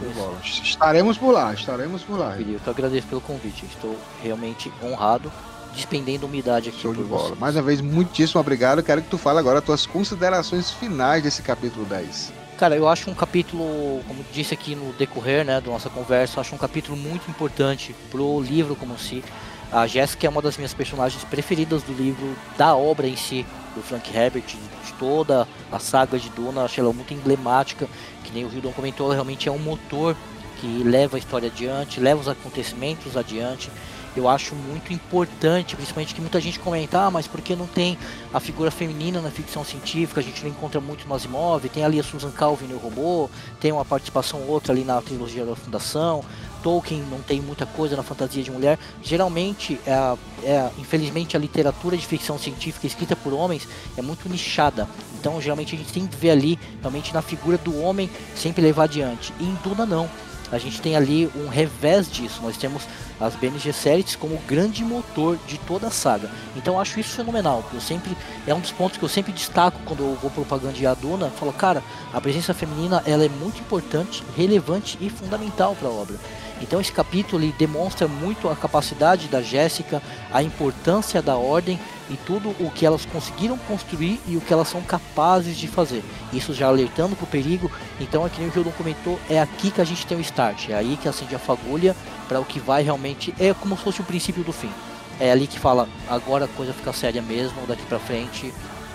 Estaremos 0.63 1.17
por 1.17 1.33
lá, 1.33 1.53
estaremos 1.53 2.03
por 2.03 2.19
lá. 2.19 2.37
Eu 2.39 2.61
que 2.61 2.71
agradeço 2.71 3.07
pelo 3.07 3.21
convite. 3.21 3.65
Estou 3.67 3.97
realmente 4.23 4.73
honrado, 4.83 5.31
despendendo 5.75 6.27
umidade 6.27 6.69
aqui 6.69 6.81
Show 6.81 6.95
de 6.95 7.03
bola. 7.03 7.31
Você. 7.31 7.35
Mais 7.37 7.57
uma 7.57 7.63
vez, 7.63 7.81
muitíssimo 7.81 8.41
obrigado. 8.41 8.83
Quero 8.83 9.03
que 9.03 9.09
tu 9.09 9.19
fale 9.19 9.39
agora 9.39 9.59
as 9.59 9.65
tuas 9.65 9.87
considerações 9.87 10.71
finais 10.71 11.23
desse 11.23 11.43
capítulo 11.43 11.85
10. 11.87 12.33
Cara, 12.59 12.77
eu 12.77 12.87
acho 12.87 13.11
um 13.11 13.15
capítulo, 13.15 14.03
como 14.07 14.25
disse 14.33 14.53
aqui 14.53 14.75
no 14.75 14.93
decorrer 14.93 15.45
né, 15.45 15.61
da 15.61 15.71
nossa 15.71 15.89
conversa, 15.89 16.41
acho 16.41 16.55
um 16.55 16.59
capítulo 16.59 16.95
muito 16.95 17.31
importante 17.31 17.95
pro 18.11 18.41
livro 18.41 18.77
como 18.77 18.99
si. 18.99 19.25
A 19.73 19.87
Jéssica 19.87 20.27
é 20.27 20.31
uma 20.31 20.43
das 20.43 20.57
minhas 20.57 20.75
personagens 20.75 21.23
preferidas 21.25 21.83
do 21.83 21.93
livro, 21.93 22.37
da 22.59 22.75
obra 22.75 23.07
em 23.07 23.17
si, 23.17 23.47
do 23.75 23.81
Frank 23.81 24.15
Herbert, 24.15 24.43
de 24.45 24.93
toda 24.99 25.47
a 25.71 25.79
saga 25.79 26.19
de 26.19 26.29
Duna. 26.29 26.65
Acho 26.65 26.81
ela 26.81 26.93
muito 26.93 27.15
emblemática, 27.15 27.89
que 28.25 28.33
nem 28.33 28.45
o 28.45 28.53
Hildon 28.53 28.73
comentou, 28.73 29.07
ela 29.07 29.15
realmente 29.15 29.49
é 29.49 29.53
um 29.53 29.59
motor 29.59 30.17
que 30.61 30.83
leva 30.85 31.17
a 31.17 31.19
história 31.19 31.49
adiante, 31.49 32.01
leva 32.01 32.21
os 32.21 32.29
acontecimentos 32.29 33.17
adiante. 33.17 33.71
Eu 34.17 34.29
acho 34.29 34.55
muito 34.55 34.93
importante, 34.93 35.77
principalmente 35.77 36.15
que 36.15 36.21
muita 36.21 36.41
gente 36.41 36.59
comenta, 36.59 37.07
ah, 37.07 37.11
mas 37.11 37.27
por 37.27 37.41
que 37.41 37.55
não 37.55 37.67
tem 37.67 37.97
a 38.35 38.41
figura 38.41 38.71
feminina 38.71 39.21
na 39.21 39.31
ficção 39.31 39.65
científica? 39.65 40.21
A 40.21 40.23
gente 40.23 40.43
não 40.43 40.51
encontra 40.51 40.81
muito 40.81 41.07
no 41.07 41.15
Asimov, 41.15 41.69
tem 41.69 41.85
ali 41.85 42.01
a 42.01 42.03
Susan 42.03 42.31
Calvin 42.31 42.67
no 42.67 42.79
robô, 42.79 43.31
tem 43.61 43.71
uma 43.71 43.85
participação 43.85 44.41
outra 44.49 44.73
ali 44.73 44.85
na 44.85 45.01
trilogia 45.01 45.45
da 45.45 45.55
Fundação. 45.55 46.25
Tolkien 46.63 47.03
não 47.11 47.21
tem 47.21 47.41
muita 47.41 47.65
coisa 47.67 47.97
na 47.97 48.03
fantasia 48.03 48.43
de 48.43 48.51
mulher. 48.51 48.79
Geralmente, 49.03 49.81
é, 49.87 50.17
é, 50.43 50.71
infelizmente, 50.79 51.37
a 51.37 51.41
literatura 51.41 51.97
de 51.97 52.07
ficção 52.07 52.39
científica 52.39 52.87
escrita 52.87 53.17
por 53.17 53.33
homens 53.33 53.67
é 53.97 54.03
muito 54.03 54.29
nichada. 54.29 54.89
Então, 55.19 55.41
geralmente, 55.41 55.75
a 55.75 55.79
gente 55.79 55.93
tem 55.93 56.07
que 56.07 56.17
ver 56.17 56.31
ali, 56.31 56.59
realmente, 56.81 57.15
na 57.15 57.23
figura 57.23 57.57
do 57.59 57.81
homem 57.81 58.11
sempre 58.35 58.63
levar 58.63 58.85
adiante. 58.85 59.33
E 59.41 59.45
em 59.45 59.55
Duna, 59.63 59.87
não. 59.87 60.09
A 60.53 60.59
gente 60.59 60.81
tem 60.81 60.97
ali 60.97 61.31
um 61.35 61.49
revés 61.49 62.11
disso. 62.11 62.41
Nós 62.43 62.57
temos 62.57 62.83
as 63.21 63.35
Bene 63.37 63.59
Gesserit 63.59 64.17
como 64.19 64.37
grande 64.47 64.83
motor 64.85 65.39
de 65.47 65.59
toda 65.59 65.89
a 65.89 65.91
saga. 65.91 66.31
Então 66.57 66.75
eu 66.75 66.81
acho 66.81 66.99
isso 66.99 67.15
fenomenal. 67.15 67.65
Eu 67.73 67.81
sempre 67.81 68.17
é 68.47 68.55
um 68.55 68.61
dos 68.61 68.73
pontos 68.73 68.99
que 68.99 69.05
eu 69.05 69.09
sempre 69.09 69.33
destaco 69.33 69.79
quando 69.85 70.01
eu 70.01 70.19
vou 70.21 70.31
propagandear 70.31 70.93
a 70.93 70.95
Duna. 70.95 71.27
Eu 71.27 71.33
falo, 71.33 71.53
cara, 71.53 71.83
a 72.13 72.21
presença 72.21 72.55
feminina 72.55 73.03
ela 73.07 73.25
é 73.25 73.29
muito 73.29 73.61
importante, 73.61 74.25
relevante 74.37 74.99
e 75.01 75.09
fundamental 75.09 75.77
para 75.79 75.89
a 75.89 75.93
obra. 75.93 76.17
Então 76.61 76.81
esse 76.81 76.93
capítulo 76.93 77.51
demonstra 77.59 78.07
muito 78.07 78.49
a 78.49 78.57
capacidade 78.57 79.29
da 79.29 79.41
Jéssica, 79.41 80.03
a 80.33 80.43
importância 80.43 81.23
da 81.23 81.37
ordem 81.37 81.79
e 82.11 82.17
tudo 82.27 82.51
o 82.61 82.71
que 82.71 82.85
elas 82.85 83.07
conseguiram 83.07 83.57
construir 83.57 84.21
e 84.27 84.37
o 84.37 84.41
que 84.41 84.53
elas 84.53 84.69
são 84.69 84.83
capazes 84.83 85.57
de 85.57 85.69
fazer. 85.69 86.03
Isso 86.33 86.53
já 86.53 86.67
alertando 86.67 87.17
para 87.17 87.25
o 87.25 87.29
perigo. 87.29 87.71
Então, 88.01 88.25
no 88.25 88.31
que 88.31 88.59
o 88.59 88.73
comentou, 88.73 89.19
é 89.29 89.41
aqui 89.41 89.71
que 89.71 89.81
a 89.81 89.85
gente 89.85 90.07
tem 90.07 90.19
o 90.19 90.21
start. 90.21 90.69
É 90.69 90.75
aí 90.75 90.99
que 91.01 91.09
acende 91.09 91.35
a 91.35 91.39
fagulha 91.39 91.97
para 92.29 92.41
o 92.41 92.45
que 92.45 92.59
vai 92.59 92.83
realmente. 92.83 93.35
É 93.39 93.55
como 93.55 93.77
se 93.77 93.85
fosse 93.85 94.01
o 94.01 94.05
princípio 94.05 94.43
do 94.43 94.53
fim. 94.53 94.71
É 95.19 95.31
ali 95.31 95.47
que 95.47 95.59
fala, 95.59 95.89
agora 96.09 96.47
a 96.47 96.49
coisa 96.49 96.73
fica 96.73 96.93
séria 96.93 97.23
mesmo, 97.23 97.67
daqui 97.67 97.85
para 97.85 97.99
frente 97.99 98.53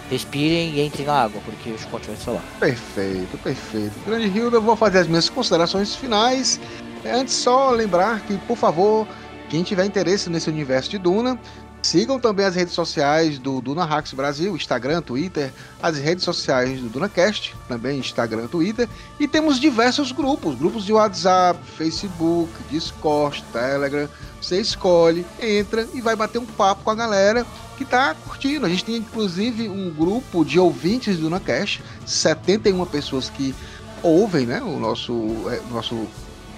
respirem 0.10 0.76
e 0.76 0.86
entrem 0.86 1.06
na 1.06 1.24
água, 1.24 1.42
porque 1.44 1.72
o 1.72 1.80
Scott 1.80 2.06
vai 2.08 2.16
falar. 2.16 2.44
Perfeito, 2.60 3.38
perfeito. 3.40 3.94
Grande 4.06 4.28
Hilda, 4.28 4.58
eu 4.58 4.62
vou 4.62 4.76
fazer 4.76 5.00
as 5.00 5.08
minhas 5.08 5.30
considerações 5.30 5.96
finais. 5.96 6.60
Antes, 7.06 7.34
só 7.36 7.72
lembrar 7.72 8.22
que, 8.22 8.38
por 8.40 8.58
favor, 8.58 9.08
quem 9.50 9.64
tiver 9.64 9.86
interesse 9.86 10.30
nesse 10.30 10.50
universo 10.50 10.90
de 10.90 10.98
Duna, 10.98 11.40
Sigam 11.86 12.20
também 12.20 12.48
as 12.48 12.56
redes 12.56 12.74
sociais 12.74 13.38
do 13.38 13.62
Duna 13.62 13.86
Hacks 13.86 14.12
Brasil, 14.12 14.56
Instagram, 14.56 15.04
Twitter, 15.04 15.54
as 15.80 16.00
redes 16.00 16.24
sociais 16.24 16.82
do 16.82 16.90
DunaCast, 16.90 17.56
também 17.68 18.00
Instagram, 18.00 18.48
Twitter, 18.48 18.90
e 19.20 19.28
temos 19.28 19.60
diversos 19.60 20.12
grupos, 20.12 20.56
grupos 20.56 20.84
de 20.84 20.92
WhatsApp, 20.92 21.60
Facebook, 21.78 22.52
Discord, 22.72 23.46
Telegram. 23.54 24.10
Você 24.42 24.60
escolhe, 24.60 25.24
entra 25.40 25.88
e 25.94 26.02
vai 26.02 26.16
bater 26.16 26.40
um 26.40 26.46
papo 26.46 26.84
com 26.84 26.90
a 26.90 26.96
galera 26.96 27.46
que 27.78 27.86
tá 27.86 28.16
curtindo. 28.16 28.66
A 28.66 28.70
gente 28.70 28.84
tem 28.84 28.96
inclusive 28.96 29.70
um 29.70 29.92
grupo 29.92 30.44
de 30.44 30.60
ouvintes 30.60 31.18
do 31.18 31.26
DunaCast, 31.26 31.84
71 32.04 32.84
pessoas 32.88 33.30
que 33.30 33.54
ouvem, 34.02 34.48
né, 34.48 34.60
o 34.60 34.80
nosso, 34.80 35.14
é, 35.52 35.62
nosso 35.70 36.08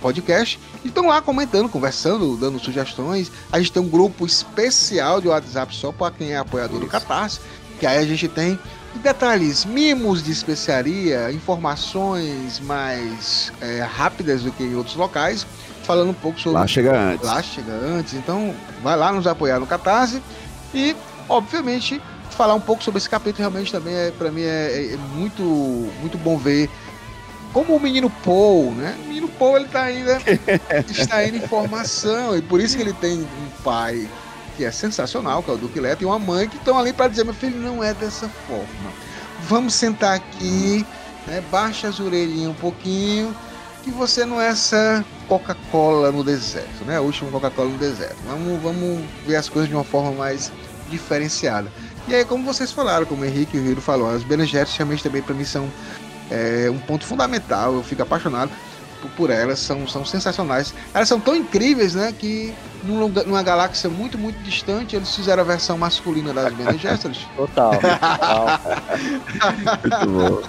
podcast. 0.07 0.57
E 0.83 0.87
estão 0.87 1.07
lá 1.07 1.21
comentando, 1.21 1.67
conversando, 1.67 2.37
dando 2.37 2.59
sugestões. 2.59 3.29
A 3.51 3.59
gente 3.59 3.73
tem 3.73 3.81
um 3.81 3.89
grupo 3.89 4.25
especial 4.25 5.19
de 5.19 5.27
WhatsApp 5.27 5.75
só 5.75 5.91
para 5.91 6.11
quem 6.11 6.31
é 6.31 6.37
apoiador 6.37 6.79
do 6.79 6.87
Catarse. 6.87 7.39
Que 7.79 7.85
aí 7.85 7.97
a 7.97 8.05
gente 8.05 8.27
tem 8.27 8.57
detalhes, 8.95 9.65
mimos 9.65 10.23
de 10.23 10.31
especiaria, 10.31 11.31
informações 11.31 12.59
mais 12.61 13.51
é, 13.61 13.81
rápidas 13.81 14.41
do 14.43 14.51
que 14.51 14.63
em 14.63 14.75
outros 14.75 14.95
locais, 14.95 15.45
falando 15.83 16.09
um 16.09 16.15
pouco 16.15 16.39
sobre. 16.39 16.57
Lá 16.57 16.65
chega 16.65 16.97
antes. 16.97 17.27
Lá 17.27 17.43
chega 17.43 17.73
antes. 17.73 18.13
Então, 18.13 18.55
vai 18.81 18.95
lá 18.95 19.11
nos 19.11 19.27
apoiar 19.27 19.59
no 19.59 19.67
Catarse 19.67 20.23
e, 20.73 20.95
obviamente, 21.27 22.01
falar 22.31 22.55
um 22.55 22.61
pouco 22.61 22.83
sobre 22.83 22.97
esse 22.97 23.09
capítulo. 23.09 23.39
Realmente, 23.39 23.71
também 23.71 23.93
é 23.93 24.11
para 24.11 24.31
mim 24.31 24.43
é, 24.43 24.93
é, 24.93 24.97
muito, 25.13 25.43
muito 25.43 26.17
bom 26.17 26.37
ver 26.37 26.69
como 27.53 27.75
o 27.75 27.79
menino 27.79 28.09
Paul, 28.09 28.71
né? 28.73 28.95
O 29.03 29.07
menino 29.07 29.27
Paul 29.27 29.57
ele 29.57 29.67
tá 29.67 29.83
ainda 29.83 30.21
está 30.89 31.25
indo 31.25 31.37
em 31.37 31.47
formação 31.47 32.37
e 32.37 32.41
por 32.41 32.59
isso 32.59 32.75
que 32.75 32.83
ele 32.83 32.93
tem 32.93 33.21
um 33.21 33.63
pai 33.63 34.07
que 34.57 34.65
é 34.65 34.71
sensacional, 34.71 35.43
que 35.43 35.51
é 35.51 35.53
o 35.53 35.57
Duque 35.57 35.79
Leto, 35.79 36.01
e 36.01 36.05
uma 36.05 36.17
mãe 36.17 36.49
que 36.49 36.57
estão 36.57 36.77
ali 36.77 36.91
para 36.91 37.07
dizer: 37.07 37.23
meu 37.23 37.33
filho 37.33 37.59
não 37.59 37.83
é 37.83 37.93
dessa 37.93 38.27
forma. 38.47 38.91
Vamos 39.47 39.75
sentar 39.75 40.15
aqui, 40.15 40.85
né? 41.27 41.43
baixa 41.51 41.87
as 41.87 41.99
orelhinhas 41.99 42.49
um 42.49 42.55
pouquinho, 42.55 43.35
que 43.83 43.91
você 43.91 44.25
não 44.25 44.41
é 44.41 44.47
essa 44.47 45.05
Coca-Cola 45.27 46.11
no 46.11 46.23
deserto, 46.23 46.83
né? 46.85 46.97
A 46.97 47.01
última 47.01 47.29
Coca-Cola 47.29 47.69
no 47.69 47.77
deserto. 47.77 48.17
Vamos, 48.25 48.61
vamos 48.61 49.05
ver 49.25 49.35
as 49.35 49.47
coisas 49.47 49.69
de 49.69 49.75
uma 49.75 49.83
forma 49.83 50.11
mais 50.11 50.51
diferenciada. 50.89 51.71
E 52.07 52.15
aí, 52.15 52.25
como 52.25 52.43
vocês 52.43 52.71
falaram, 52.71 53.05
como 53.05 53.21
o 53.21 53.25
Henrique 53.25 53.57
e 53.57 53.59
o 53.59 53.65
Hiro 53.65 53.81
falou, 53.81 54.09
as 54.09 54.23
Bene 54.23 54.45
realmente 54.45 55.03
também 55.03 55.21
para 55.21 55.35
mim 55.35 55.43
são 55.43 55.69
é 56.31 56.69
um 56.69 56.79
ponto 56.79 57.05
fundamental. 57.05 57.73
Eu 57.73 57.83
fico 57.83 58.01
apaixonado 58.01 58.51
por, 59.01 59.09
por, 59.11 59.29
elas, 59.29 59.59
são, 59.59 59.87
são 59.87 60.05
sensacionais. 60.05 60.73
Elas 60.93 61.07
são 61.07 61.19
tão 61.19 61.35
incríveis, 61.35 61.95
né? 61.95 62.13
Que 62.17 62.53
num, 62.83 63.07
numa 63.07 63.43
galáxia 63.43 63.89
muito, 63.89 64.17
muito 64.17 64.37
distante, 64.43 64.95
eles 64.95 65.13
fizeram 65.15 65.43
a 65.43 65.45
versão 65.45 65.77
masculina 65.77 66.33
das 66.33 66.53
Bene 66.53 66.77
Gesserit. 66.77 67.27
Total. 67.35 67.71
total. 67.71 68.59
Muito 69.81 70.07
bom. 70.07 70.41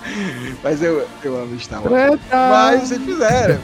Mas 0.62 0.82
eu, 0.82 1.06
eu 1.22 1.40
amo 1.40 1.58
Star 1.58 1.82
Wars. 1.82 2.20
Mas 2.30 2.90
eles 2.92 3.04
fizeram. 3.04 3.60